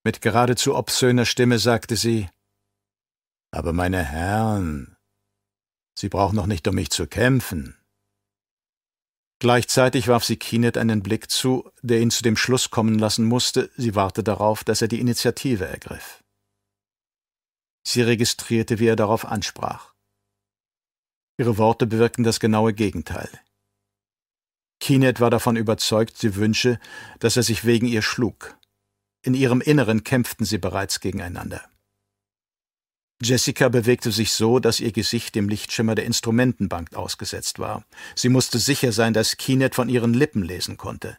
Mit 0.04 0.22
geradezu 0.22 0.76
obszöner 0.76 1.26
Stimme 1.26 1.60
sagte 1.60 1.96
sie 1.96 2.30
Aber 3.52 3.74
meine 3.74 4.04
Herren, 4.04 4.94
Sie 5.96 6.10
brauchen 6.10 6.36
noch 6.36 6.48
nicht 6.48 6.68
um 6.68 6.76
mich 6.76 6.90
zu 6.90 7.08
kämpfen. 7.08 7.78
Gleichzeitig 9.40 10.08
warf 10.08 10.24
sie 10.24 10.38
Kinet 10.38 10.78
einen 10.78 11.04
Blick 11.04 11.30
zu, 11.30 11.70
der 11.82 12.00
ihn 12.00 12.12
zu 12.12 12.24
dem 12.24 12.38
Schluss 12.38 12.70
kommen 12.70 12.98
lassen 12.98 13.26
musste, 13.26 13.70
sie 13.76 13.94
warte 13.94 14.24
darauf, 14.24 14.64
dass 14.64 14.82
er 14.82 14.88
die 14.88 15.00
Initiative 15.00 15.66
ergriff. 15.66 16.24
Sie 17.86 18.02
registrierte, 18.02 18.80
wie 18.80 18.88
er 18.88 18.96
darauf 18.96 19.26
ansprach. 19.26 19.94
Ihre 21.38 21.58
Worte 21.58 21.86
bewirkten 21.88 22.24
das 22.24 22.40
genaue 22.40 22.74
Gegenteil. 22.74 23.30
Kinet 24.80 25.20
war 25.20 25.30
davon 25.30 25.58
überzeugt, 25.58 26.18
sie 26.18 26.36
wünsche, 26.36 26.80
dass 27.20 27.36
er 27.36 27.44
sich 27.44 27.66
wegen 27.66 27.86
ihr 27.86 28.02
schlug. 28.02 28.58
In 29.24 29.34
ihrem 29.34 29.62
Inneren 29.62 30.04
kämpften 30.04 30.46
sie 30.46 30.58
bereits 30.58 31.00
gegeneinander. 31.00 31.64
Jessica 33.22 33.70
bewegte 33.70 34.12
sich 34.12 34.34
so, 34.34 34.60
dass 34.60 34.82
ihr 34.82 34.92
Gesicht 34.92 35.36
dem 35.36 35.48
Lichtschimmer 35.48 35.96
der 35.96 36.06
Instrumentenbank 36.06 36.94
ausgesetzt 36.94 37.58
war. 37.58 37.86
Sie 38.16 38.28
musste 38.28 38.60
sicher 38.60 38.92
sein, 38.92 39.14
dass 39.14 39.38
Kinet 39.38 39.76
von 39.76 39.88
ihren 39.88 40.14
Lippen 40.14 40.44
lesen 40.44 40.76
konnte. 40.76 41.18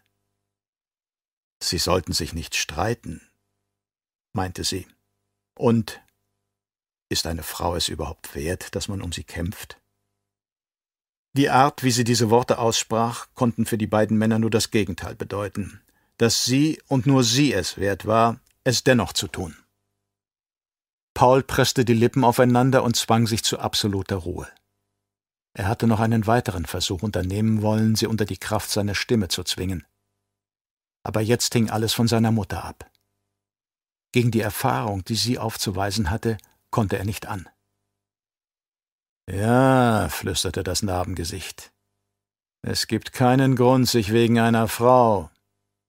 Sie 1.63 1.79
sollten 1.79 2.13
sich 2.13 2.35
nicht 2.35 2.57
streiten, 2.57 3.23
meinte 4.35 4.65
sie. 4.65 4.87
Und 5.57 6.03
ist 7.09 7.27
eine 7.27 7.43
Frau 7.43 7.75
es 7.75 7.89
überhaupt 7.89 8.35
wert, 8.35 8.75
dass 8.75 8.89
man 8.89 9.01
um 9.01 9.13
sie 9.13 9.25
kämpft? 9.25 9.81
Die 11.37 11.49
Art, 11.49 11.83
wie 11.83 11.91
sie 11.91 12.05
diese 12.05 12.29
Worte 12.29 12.59
aussprach, 12.59 13.29
konnten 13.35 13.65
für 13.65 13.79
die 13.79 13.87
beiden 13.87 14.19
Männer 14.19 14.39
nur 14.39 14.51
das 14.51 14.71
Gegenteil 14.71 15.15
bedeuten, 15.15 15.81
dass 16.19 16.45
sie 16.45 16.81
und 16.87 17.07
nur 17.07 17.25
sie 17.25 17.53
es 17.53 17.77
wert 17.77 18.07
war, 18.07 18.41
es 18.65 18.85
dennoch 18.85 19.13
zu 19.13 19.29
tun. 19.29 19.57
Paul 21.15 21.43
presste 21.43 21.85
die 21.85 21.95
Lippen 21.95 22.25
aufeinander 22.25 22.83
und 22.83 22.97
zwang 22.97 23.27
sich 23.27 23.45
zu 23.45 23.59
absoluter 23.59 24.17
Ruhe. 24.17 24.49
Er 25.57 25.69
hatte 25.69 25.87
noch 25.87 26.01
einen 26.01 26.27
weiteren 26.27 26.67
Versuch 26.67 27.03
unternehmen 27.03 27.63
wollen, 27.63 27.95
sie 27.95 28.07
unter 28.07 28.25
die 28.25 28.39
Kraft 28.39 28.71
seiner 28.71 28.97
Stimme 28.97 29.29
zu 29.29 29.45
zwingen. 29.45 29.87
Aber 31.05 31.21
jetzt 31.21 31.53
hing 31.53 31.71
alles 31.71 31.93
von 31.93 32.09
seiner 32.09 32.33
Mutter 32.33 32.65
ab. 32.65 32.91
Gegen 34.11 34.33
die 34.33 34.41
Erfahrung, 34.41 35.05
die 35.05 35.15
sie 35.15 35.39
aufzuweisen 35.39 36.11
hatte, 36.11 36.39
konnte 36.71 36.99
er 36.99 37.05
nicht 37.05 37.27
an. 37.27 37.49
Ja, 39.31 40.09
flüsterte 40.09 40.65
das 40.65 40.83
Narbengesicht. 40.83 41.73
Es 42.63 42.87
gibt 42.87 43.13
keinen 43.13 43.57
Grund, 43.57 43.89
sich 43.89 44.13
wegen 44.13 44.39
einer 44.39 44.69
Frau. 44.69 45.31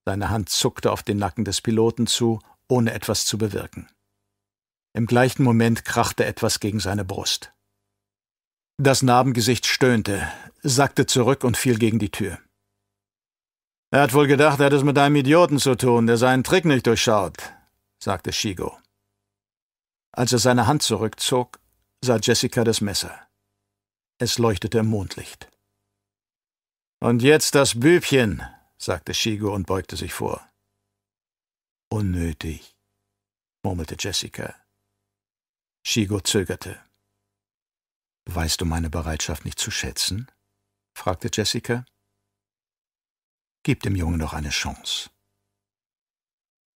Seine 0.05 0.29
Hand 0.29 0.49
zuckte 0.49 0.91
auf 0.91 1.01
den 1.01 1.17
Nacken 1.17 1.45
des 1.45 1.61
Piloten 1.61 2.05
zu, 2.05 2.39
ohne 2.69 2.93
etwas 2.93 3.25
zu 3.25 3.37
bewirken. 3.37 3.87
Im 4.93 5.07
gleichen 5.07 5.43
Moment 5.43 5.83
krachte 5.83 6.25
etwas 6.25 6.59
gegen 6.59 6.79
seine 6.79 7.03
Brust. 7.03 7.51
Das 8.77 9.01
Narbengesicht 9.01 9.65
stöhnte, 9.65 10.31
sackte 10.61 11.05
zurück 11.05 11.43
und 11.43 11.57
fiel 11.57 11.77
gegen 11.77 11.99
die 11.99 12.11
Tür. 12.11 12.39
Er 13.91 14.01
hat 14.01 14.13
wohl 14.13 14.27
gedacht, 14.27 14.59
er 14.59 14.67
hätte 14.67 14.75
es 14.75 14.83
mit 14.83 14.97
einem 14.97 15.15
Idioten 15.15 15.57
zu 15.57 15.75
tun, 15.75 16.07
der 16.07 16.17
seinen 16.17 16.43
Trick 16.43 16.65
nicht 16.65 16.85
durchschaut, 16.85 17.37
sagte 17.99 18.31
Shigo. 18.31 18.77
Als 20.11 20.33
er 20.33 20.39
seine 20.39 20.67
Hand 20.67 20.83
zurückzog, 20.83 21.59
sah 22.03 22.17
Jessica 22.17 22.63
das 22.63 22.81
Messer. 22.81 23.27
Es 24.17 24.37
leuchtete 24.37 24.79
im 24.79 24.87
Mondlicht. 24.87 25.49
Und 27.01 27.21
jetzt 27.21 27.55
das 27.55 27.79
Bübchen, 27.79 28.43
sagte 28.77 29.13
Shigo 29.13 29.53
und 29.53 29.67
beugte 29.67 29.95
sich 29.95 30.13
vor. 30.13 30.47
Unnötig, 31.89 32.75
murmelte 33.63 33.95
Jessica. 33.97 34.55
Shigo 35.85 36.19
zögerte. 36.19 36.83
Weißt 38.25 38.59
du 38.59 38.65
meine 38.65 38.89
Bereitschaft 38.89 39.45
nicht 39.45 39.59
zu 39.59 39.71
schätzen? 39.71 40.31
fragte 40.97 41.29
Jessica. 41.31 41.85
Gib 43.63 43.81
dem 43.83 43.95
Jungen 43.95 44.19
doch 44.19 44.33
eine 44.33 44.49
Chance. 44.49 45.09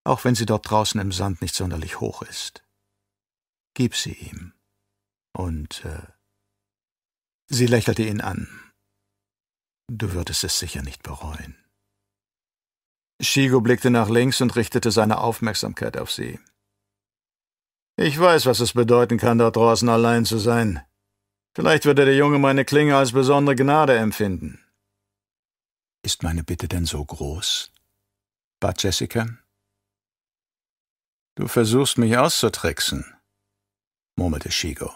Auch 0.04 0.24
wenn 0.24 0.34
sie 0.34 0.46
dort 0.46 0.70
draußen 0.70 1.00
im 1.00 1.12
Sand 1.12 1.42
nicht 1.42 1.54
sonderlich 1.54 2.00
hoch 2.00 2.22
ist. 2.22 2.64
Gib 3.74 3.96
sie 3.96 4.12
ihm. 4.12 4.54
Und 5.32 5.84
äh, 5.84 6.06
sie 7.48 7.66
lächelte 7.66 8.02
ihn 8.02 8.20
an. 8.20 8.72
Du 9.88 10.12
würdest 10.12 10.44
es 10.44 10.58
sicher 10.58 10.82
nicht 10.82 11.02
bereuen. 11.02 11.65
Shigo 13.20 13.60
blickte 13.60 13.90
nach 13.90 14.08
links 14.08 14.40
und 14.40 14.56
richtete 14.56 14.90
seine 14.90 15.18
Aufmerksamkeit 15.18 15.96
auf 15.96 16.12
sie. 16.12 16.38
Ich 17.96 18.18
weiß, 18.18 18.44
was 18.44 18.60
es 18.60 18.74
bedeuten 18.74 19.16
kann, 19.16 19.38
dort 19.38 19.56
draußen 19.56 19.88
allein 19.88 20.26
zu 20.26 20.38
sein. 20.38 20.84
Vielleicht 21.54 21.86
würde 21.86 22.04
der 22.04 22.16
Junge 22.16 22.38
meine 22.38 22.66
Klinge 22.66 22.96
als 22.96 23.12
besondere 23.12 23.56
Gnade 23.56 23.96
empfinden. 23.96 24.62
Ist 26.02 26.22
meine 26.22 26.44
Bitte 26.44 26.68
denn 26.68 26.84
so 26.84 27.02
groß? 27.02 27.72
bat 28.60 28.82
Jessica. 28.82 29.26
Du 31.36 31.48
versuchst 31.48 31.98
mich 31.98 32.16
auszutricksen, 32.16 33.04
murmelte 34.16 34.50
Shigo. 34.50 34.94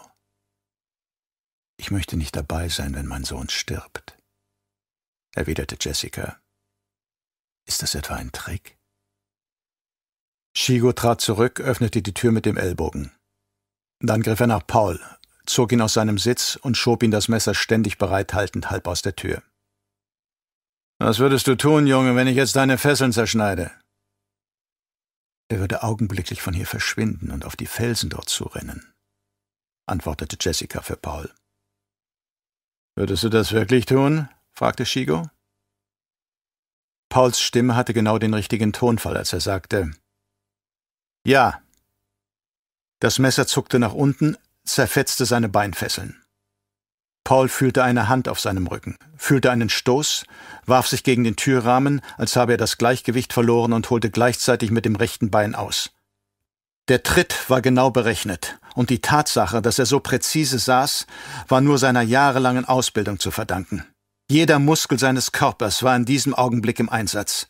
Ich 1.77 1.89
möchte 1.89 2.17
nicht 2.17 2.35
dabei 2.35 2.69
sein, 2.69 2.93
wenn 2.93 3.07
mein 3.07 3.23
Sohn 3.23 3.49
stirbt, 3.49 4.17
erwiderte 5.33 5.77
Jessica. 5.79 6.39
Ist 7.65 7.81
das 7.81 7.95
etwa 7.95 8.15
ein 8.15 8.31
Trick? 8.31 8.77
Shigo 10.55 10.91
trat 10.91 11.21
zurück, 11.21 11.59
öffnete 11.59 12.01
die 12.01 12.13
Tür 12.13 12.31
mit 12.31 12.45
dem 12.45 12.57
Ellbogen. 12.57 13.11
Dann 13.99 14.21
griff 14.21 14.39
er 14.39 14.47
nach 14.47 14.65
Paul, 14.65 14.99
zog 15.45 15.71
ihn 15.71 15.81
aus 15.81 15.93
seinem 15.93 16.17
Sitz 16.17 16.55
und 16.55 16.75
schob 16.75 17.03
ihn 17.03 17.11
das 17.11 17.27
Messer 17.27 17.53
ständig 17.53 17.97
bereithaltend 17.97 18.69
halb 18.69 18.87
aus 18.87 19.01
der 19.01 19.15
Tür. 19.15 19.43
Was 20.99 21.19
würdest 21.19 21.47
du 21.47 21.55
tun, 21.55 21.87
Junge, 21.87 22.15
wenn 22.15 22.27
ich 22.27 22.35
jetzt 22.35 22.55
deine 22.55 22.77
Fesseln 22.77 23.11
zerschneide? 23.11 23.71
Er 25.49 25.59
würde 25.59 25.83
augenblicklich 25.83 26.41
von 26.41 26.53
hier 26.53 26.67
verschwinden 26.67 27.31
und 27.31 27.43
auf 27.43 27.55
die 27.55 27.65
Felsen 27.65 28.09
dort 28.09 28.29
zurennen, 28.29 28.93
antwortete 29.85 30.37
Jessica 30.39 30.81
für 30.81 30.95
Paul. 30.95 31.33
Würdest 32.95 33.23
du 33.23 33.29
das 33.29 33.51
wirklich 33.51 33.85
tun? 33.85 34.29
fragte 34.51 34.85
Shigo. 34.85 35.29
Pauls 37.11 37.41
Stimme 37.41 37.75
hatte 37.75 37.93
genau 37.93 38.17
den 38.19 38.33
richtigen 38.33 38.71
Tonfall, 38.71 39.17
als 39.17 39.33
er 39.33 39.41
sagte, 39.41 39.91
ja. 41.25 41.61
Das 42.99 43.19
Messer 43.19 43.45
zuckte 43.45 43.79
nach 43.79 43.93
unten, 43.93 44.37
zerfetzte 44.63 45.25
seine 45.25 45.49
Beinfesseln. 45.49 46.23
Paul 47.25 47.49
fühlte 47.49 47.83
eine 47.83 48.07
Hand 48.07 48.29
auf 48.29 48.39
seinem 48.39 48.65
Rücken, 48.65 48.97
fühlte 49.17 49.51
einen 49.51 49.67
Stoß, 49.67 50.23
warf 50.65 50.87
sich 50.87 51.03
gegen 51.03 51.25
den 51.25 51.35
Türrahmen, 51.35 51.99
als 52.17 52.37
habe 52.37 52.53
er 52.53 52.57
das 52.57 52.77
Gleichgewicht 52.77 53.33
verloren 53.33 53.73
und 53.73 53.89
holte 53.89 54.09
gleichzeitig 54.09 54.71
mit 54.71 54.85
dem 54.85 54.95
rechten 54.95 55.29
Bein 55.29 55.53
aus. 55.53 55.91
Der 56.87 57.03
Tritt 57.03 57.49
war 57.49 57.61
genau 57.61 57.91
berechnet, 57.91 58.57
und 58.73 58.89
die 58.89 59.01
Tatsache, 59.01 59.61
dass 59.61 59.79
er 59.79 59.85
so 59.85 59.99
präzise 59.99 60.59
saß, 60.59 61.07
war 61.49 61.59
nur 61.59 61.77
seiner 61.77 62.03
jahrelangen 62.03 62.63
Ausbildung 62.63 63.19
zu 63.19 63.31
verdanken. 63.31 63.85
Jeder 64.31 64.59
Muskel 64.59 64.97
seines 64.97 65.33
Körpers 65.33 65.83
war 65.83 65.93
in 65.93 66.05
diesem 66.05 66.33
Augenblick 66.33 66.79
im 66.79 66.87
Einsatz. 66.87 67.47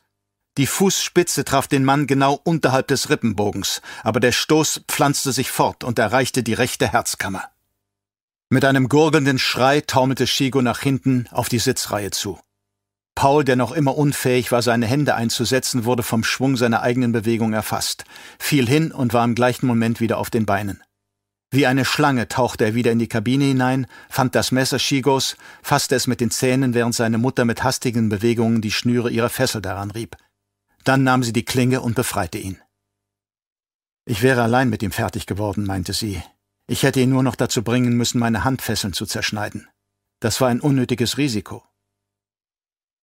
Die 0.57 0.65
Fußspitze 0.65 1.45
traf 1.45 1.67
den 1.67 1.85
Mann 1.85 2.07
genau 2.07 2.41
unterhalb 2.43 2.87
des 2.87 3.11
Rippenbogens, 3.11 3.83
aber 4.01 4.19
der 4.19 4.31
Stoß 4.31 4.85
pflanzte 4.87 5.31
sich 5.31 5.51
fort 5.51 5.83
und 5.83 5.99
erreichte 5.99 6.41
die 6.41 6.55
rechte 6.55 6.91
Herzkammer. 6.91 7.43
Mit 8.49 8.65
einem 8.65 8.89
gurgelnden 8.89 9.37
Schrei 9.37 9.81
taumelte 9.81 10.25
Shigo 10.25 10.63
nach 10.63 10.79
hinten 10.79 11.27
auf 11.29 11.49
die 11.49 11.59
Sitzreihe 11.59 12.09
zu. 12.09 12.39
Paul, 13.13 13.43
der 13.43 13.57
noch 13.57 13.73
immer 13.73 13.95
unfähig 13.95 14.51
war, 14.51 14.63
seine 14.63 14.87
Hände 14.87 15.13
einzusetzen, 15.13 15.85
wurde 15.85 16.01
vom 16.01 16.23
Schwung 16.23 16.57
seiner 16.57 16.81
eigenen 16.81 17.11
Bewegung 17.11 17.53
erfasst, 17.53 18.05
fiel 18.39 18.67
hin 18.67 18.91
und 18.91 19.13
war 19.13 19.23
im 19.23 19.35
gleichen 19.35 19.67
Moment 19.67 19.99
wieder 19.99 20.17
auf 20.17 20.31
den 20.31 20.47
Beinen. 20.47 20.81
Wie 21.53 21.67
eine 21.67 21.83
Schlange 21.83 22.29
tauchte 22.29 22.63
er 22.63 22.75
wieder 22.75 22.93
in 22.93 22.99
die 22.99 23.09
Kabine 23.09 23.43
hinein, 23.43 23.85
fand 24.09 24.35
das 24.35 24.53
Messer 24.53 24.79
Shigos, 24.79 25.35
fasste 25.61 25.95
es 25.95 26.07
mit 26.07 26.21
den 26.21 26.31
Zähnen, 26.31 26.73
während 26.73 26.95
seine 26.95 27.17
Mutter 27.17 27.43
mit 27.43 27.61
hastigen 27.61 28.07
Bewegungen 28.07 28.61
die 28.61 28.71
Schnüre 28.71 29.11
ihrer 29.11 29.29
Fessel 29.29 29.61
daran 29.61 29.91
rieb. 29.91 30.15
Dann 30.85 31.03
nahm 31.03 31.23
sie 31.23 31.33
die 31.33 31.43
Klinge 31.43 31.81
und 31.81 31.93
befreite 31.93 32.37
ihn. 32.37 32.61
Ich 34.05 34.21
wäre 34.21 34.41
allein 34.41 34.69
mit 34.69 34.81
ihm 34.81 34.91
fertig 34.91 35.25
geworden, 35.25 35.65
meinte 35.65 35.91
sie. 35.91 36.23
Ich 36.67 36.83
hätte 36.83 37.01
ihn 37.01 37.09
nur 37.09 37.21
noch 37.21 37.35
dazu 37.35 37.63
bringen 37.63 37.97
müssen, 37.97 38.19
meine 38.19 38.45
Handfesseln 38.45 38.93
zu 38.93 39.05
zerschneiden. 39.05 39.67
Das 40.21 40.39
war 40.39 40.47
ein 40.47 40.61
unnötiges 40.61 41.17
Risiko. 41.17 41.63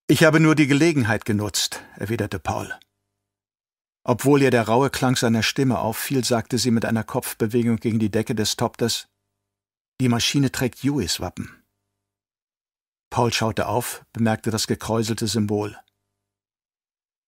Ich 0.07 0.25
habe 0.25 0.41
nur 0.41 0.55
die 0.55 0.67
Gelegenheit 0.67 1.27
genutzt, 1.27 1.83
erwiderte 1.97 2.39
Paul. 2.39 2.75
Obwohl 4.09 4.41
ihr 4.41 4.51
der 4.51 4.67
raue 4.67 4.89
Klang 4.89 5.17
seiner 5.17 5.43
Stimme 5.43 5.81
auffiel, 5.81 6.25
sagte 6.25 6.57
sie 6.57 6.71
mit 6.71 6.87
einer 6.87 7.05
Kopfbewegung 7.05 7.77
gegen 7.77 7.99
die 7.99 8.11
Decke 8.11 8.35
des 8.35 8.57
Topters, 8.57 9.07
die 10.01 10.09
Maschine 10.09 10.51
trägt 10.51 10.83
Hueys 10.83 11.21
Wappen. 11.21 11.63
Paul 13.11 13.35
schaute 13.35 13.67
auf, 13.67 14.07
bemerkte 14.15 14.51
das 14.51 14.67
gekräuselte 14.67 15.27
Symbol. 15.27 15.79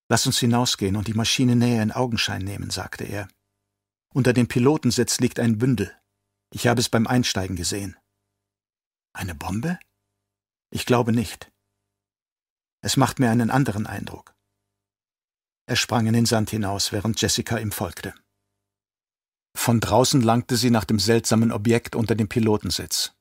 Lass 0.08 0.26
uns 0.26 0.38
hinausgehen 0.38 0.96
und 0.96 1.06
die 1.06 1.12
Maschine 1.12 1.54
näher 1.54 1.82
in 1.82 1.92
Augenschein 1.92 2.40
nehmen, 2.40 2.70
sagte 2.70 3.04
er. 3.04 3.28
Unter 4.14 4.32
dem 4.32 4.48
Pilotensitz 4.48 5.20
liegt 5.20 5.38
ein 5.38 5.58
Bündel. 5.58 5.94
Ich 6.50 6.66
habe 6.66 6.80
es 6.80 6.88
beim 6.88 7.06
Einsteigen 7.06 7.56
gesehen. 7.56 7.98
Eine 9.12 9.34
Bombe? 9.34 9.78
Ich 10.70 10.86
glaube 10.86 11.12
nicht. 11.12 11.52
Es 12.80 12.96
macht 12.96 13.18
mir 13.18 13.30
einen 13.30 13.50
anderen 13.50 13.86
Eindruck. 13.86 14.34
Er 15.70 15.76
sprang 15.76 16.08
in 16.08 16.14
den 16.14 16.26
Sand 16.26 16.50
hinaus, 16.50 16.90
während 16.90 17.20
Jessica 17.20 17.56
ihm 17.56 17.70
folgte. 17.70 18.12
Von 19.56 19.78
draußen 19.78 20.20
langte 20.20 20.56
sie 20.56 20.68
nach 20.68 20.84
dem 20.84 20.98
seltsamen 20.98 21.52
Objekt 21.52 21.94
unter 21.94 22.16
dem 22.16 22.28
Pilotensitz, 22.28 23.12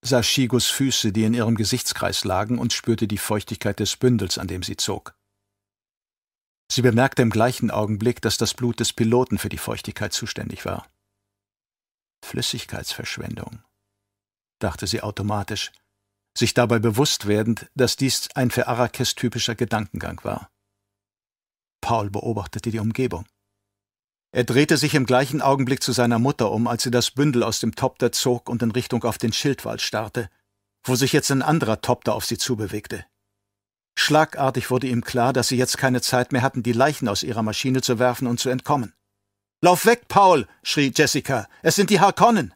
sah 0.00 0.22
Shigos 0.22 0.68
Füße, 0.68 1.10
die 1.10 1.24
in 1.24 1.34
ihrem 1.34 1.56
Gesichtskreis 1.56 2.22
lagen, 2.22 2.60
und 2.60 2.72
spürte 2.72 3.08
die 3.08 3.18
Feuchtigkeit 3.18 3.80
des 3.80 3.96
Bündels, 3.96 4.38
an 4.38 4.46
dem 4.46 4.62
sie 4.62 4.76
zog. 4.76 5.16
Sie 6.70 6.82
bemerkte 6.82 7.22
im 7.22 7.30
gleichen 7.30 7.72
Augenblick, 7.72 8.22
dass 8.22 8.38
das 8.38 8.54
Blut 8.54 8.78
des 8.78 8.92
Piloten 8.92 9.38
für 9.38 9.48
die 9.48 9.58
Feuchtigkeit 9.58 10.12
zuständig 10.12 10.64
war. 10.64 10.88
Flüssigkeitsverschwendung, 12.24 13.64
dachte 14.60 14.86
sie 14.86 15.02
automatisch, 15.02 15.72
sich 16.38 16.54
dabei 16.54 16.78
bewusst 16.78 17.26
werdend, 17.26 17.68
dass 17.74 17.96
dies 17.96 18.28
ein 18.36 18.52
für 18.52 18.68
Arrakes 18.68 19.16
typischer 19.16 19.56
Gedankengang 19.56 20.22
war. 20.22 20.52
Paul 21.80 22.10
beobachtete 22.10 22.70
die 22.70 22.78
Umgebung. 22.78 23.26
Er 24.32 24.44
drehte 24.44 24.76
sich 24.76 24.94
im 24.94 25.06
gleichen 25.06 25.42
Augenblick 25.42 25.82
zu 25.82 25.92
seiner 25.92 26.18
Mutter 26.18 26.52
um, 26.52 26.68
als 26.68 26.84
sie 26.84 26.90
das 26.90 27.10
Bündel 27.10 27.42
aus 27.42 27.58
dem 27.58 27.74
Topter 27.74 28.12
zog 28.12 28.48
und 28.48 28.62
in 28.62 28.70
Richtung 28.70 29.02
auf 29.02 29.18
den 29.18 29.32
Schildwall 29.32 29.80
starrte, 29.80 30.30
wo 30.84 30.94
sich 30.94 31.12
jetzt 31.12 31.30
ein 31.30 31.42
anderer 31.42 31.80
Topter 31.80 32.14
auf 32.14 32.24
sie 32.24 32.38
zubewegte. 32.38 33.04
Schlagartig 33.98 34.70
wurde 34.70 34.86
ihm 34.86 35.02
klar, 35.02 35.32
dass 35.32 35.48
sie 35.48 35.56
jetzt 35.56 35.78
keine 35.78 36.00
Zeit 36.00 36.32
mehr 36.32 36.42
hatten, 36.42 36.62
die 36.62 36.72
Leichen 36.72 37.08
aus 37.08 37.22
ihrer 37.22 37.42
Maschine 37.42 37.82
zu 37.82 37.98
werfen 37.98 38.28
und 38.28 38.38
zu 38.38 38.48
entkommen. 38.48 38.94
Lauf 39.62 39.84
weg, 39.84 40.08
Paul! 40.08 40.46
schrie 40.62 40.92
Jessica. 40.94 41.48
Es 41.62 41.74
sind 41.74 41.90
die 41.90 42.00
Harkonnen! 42.00 42.54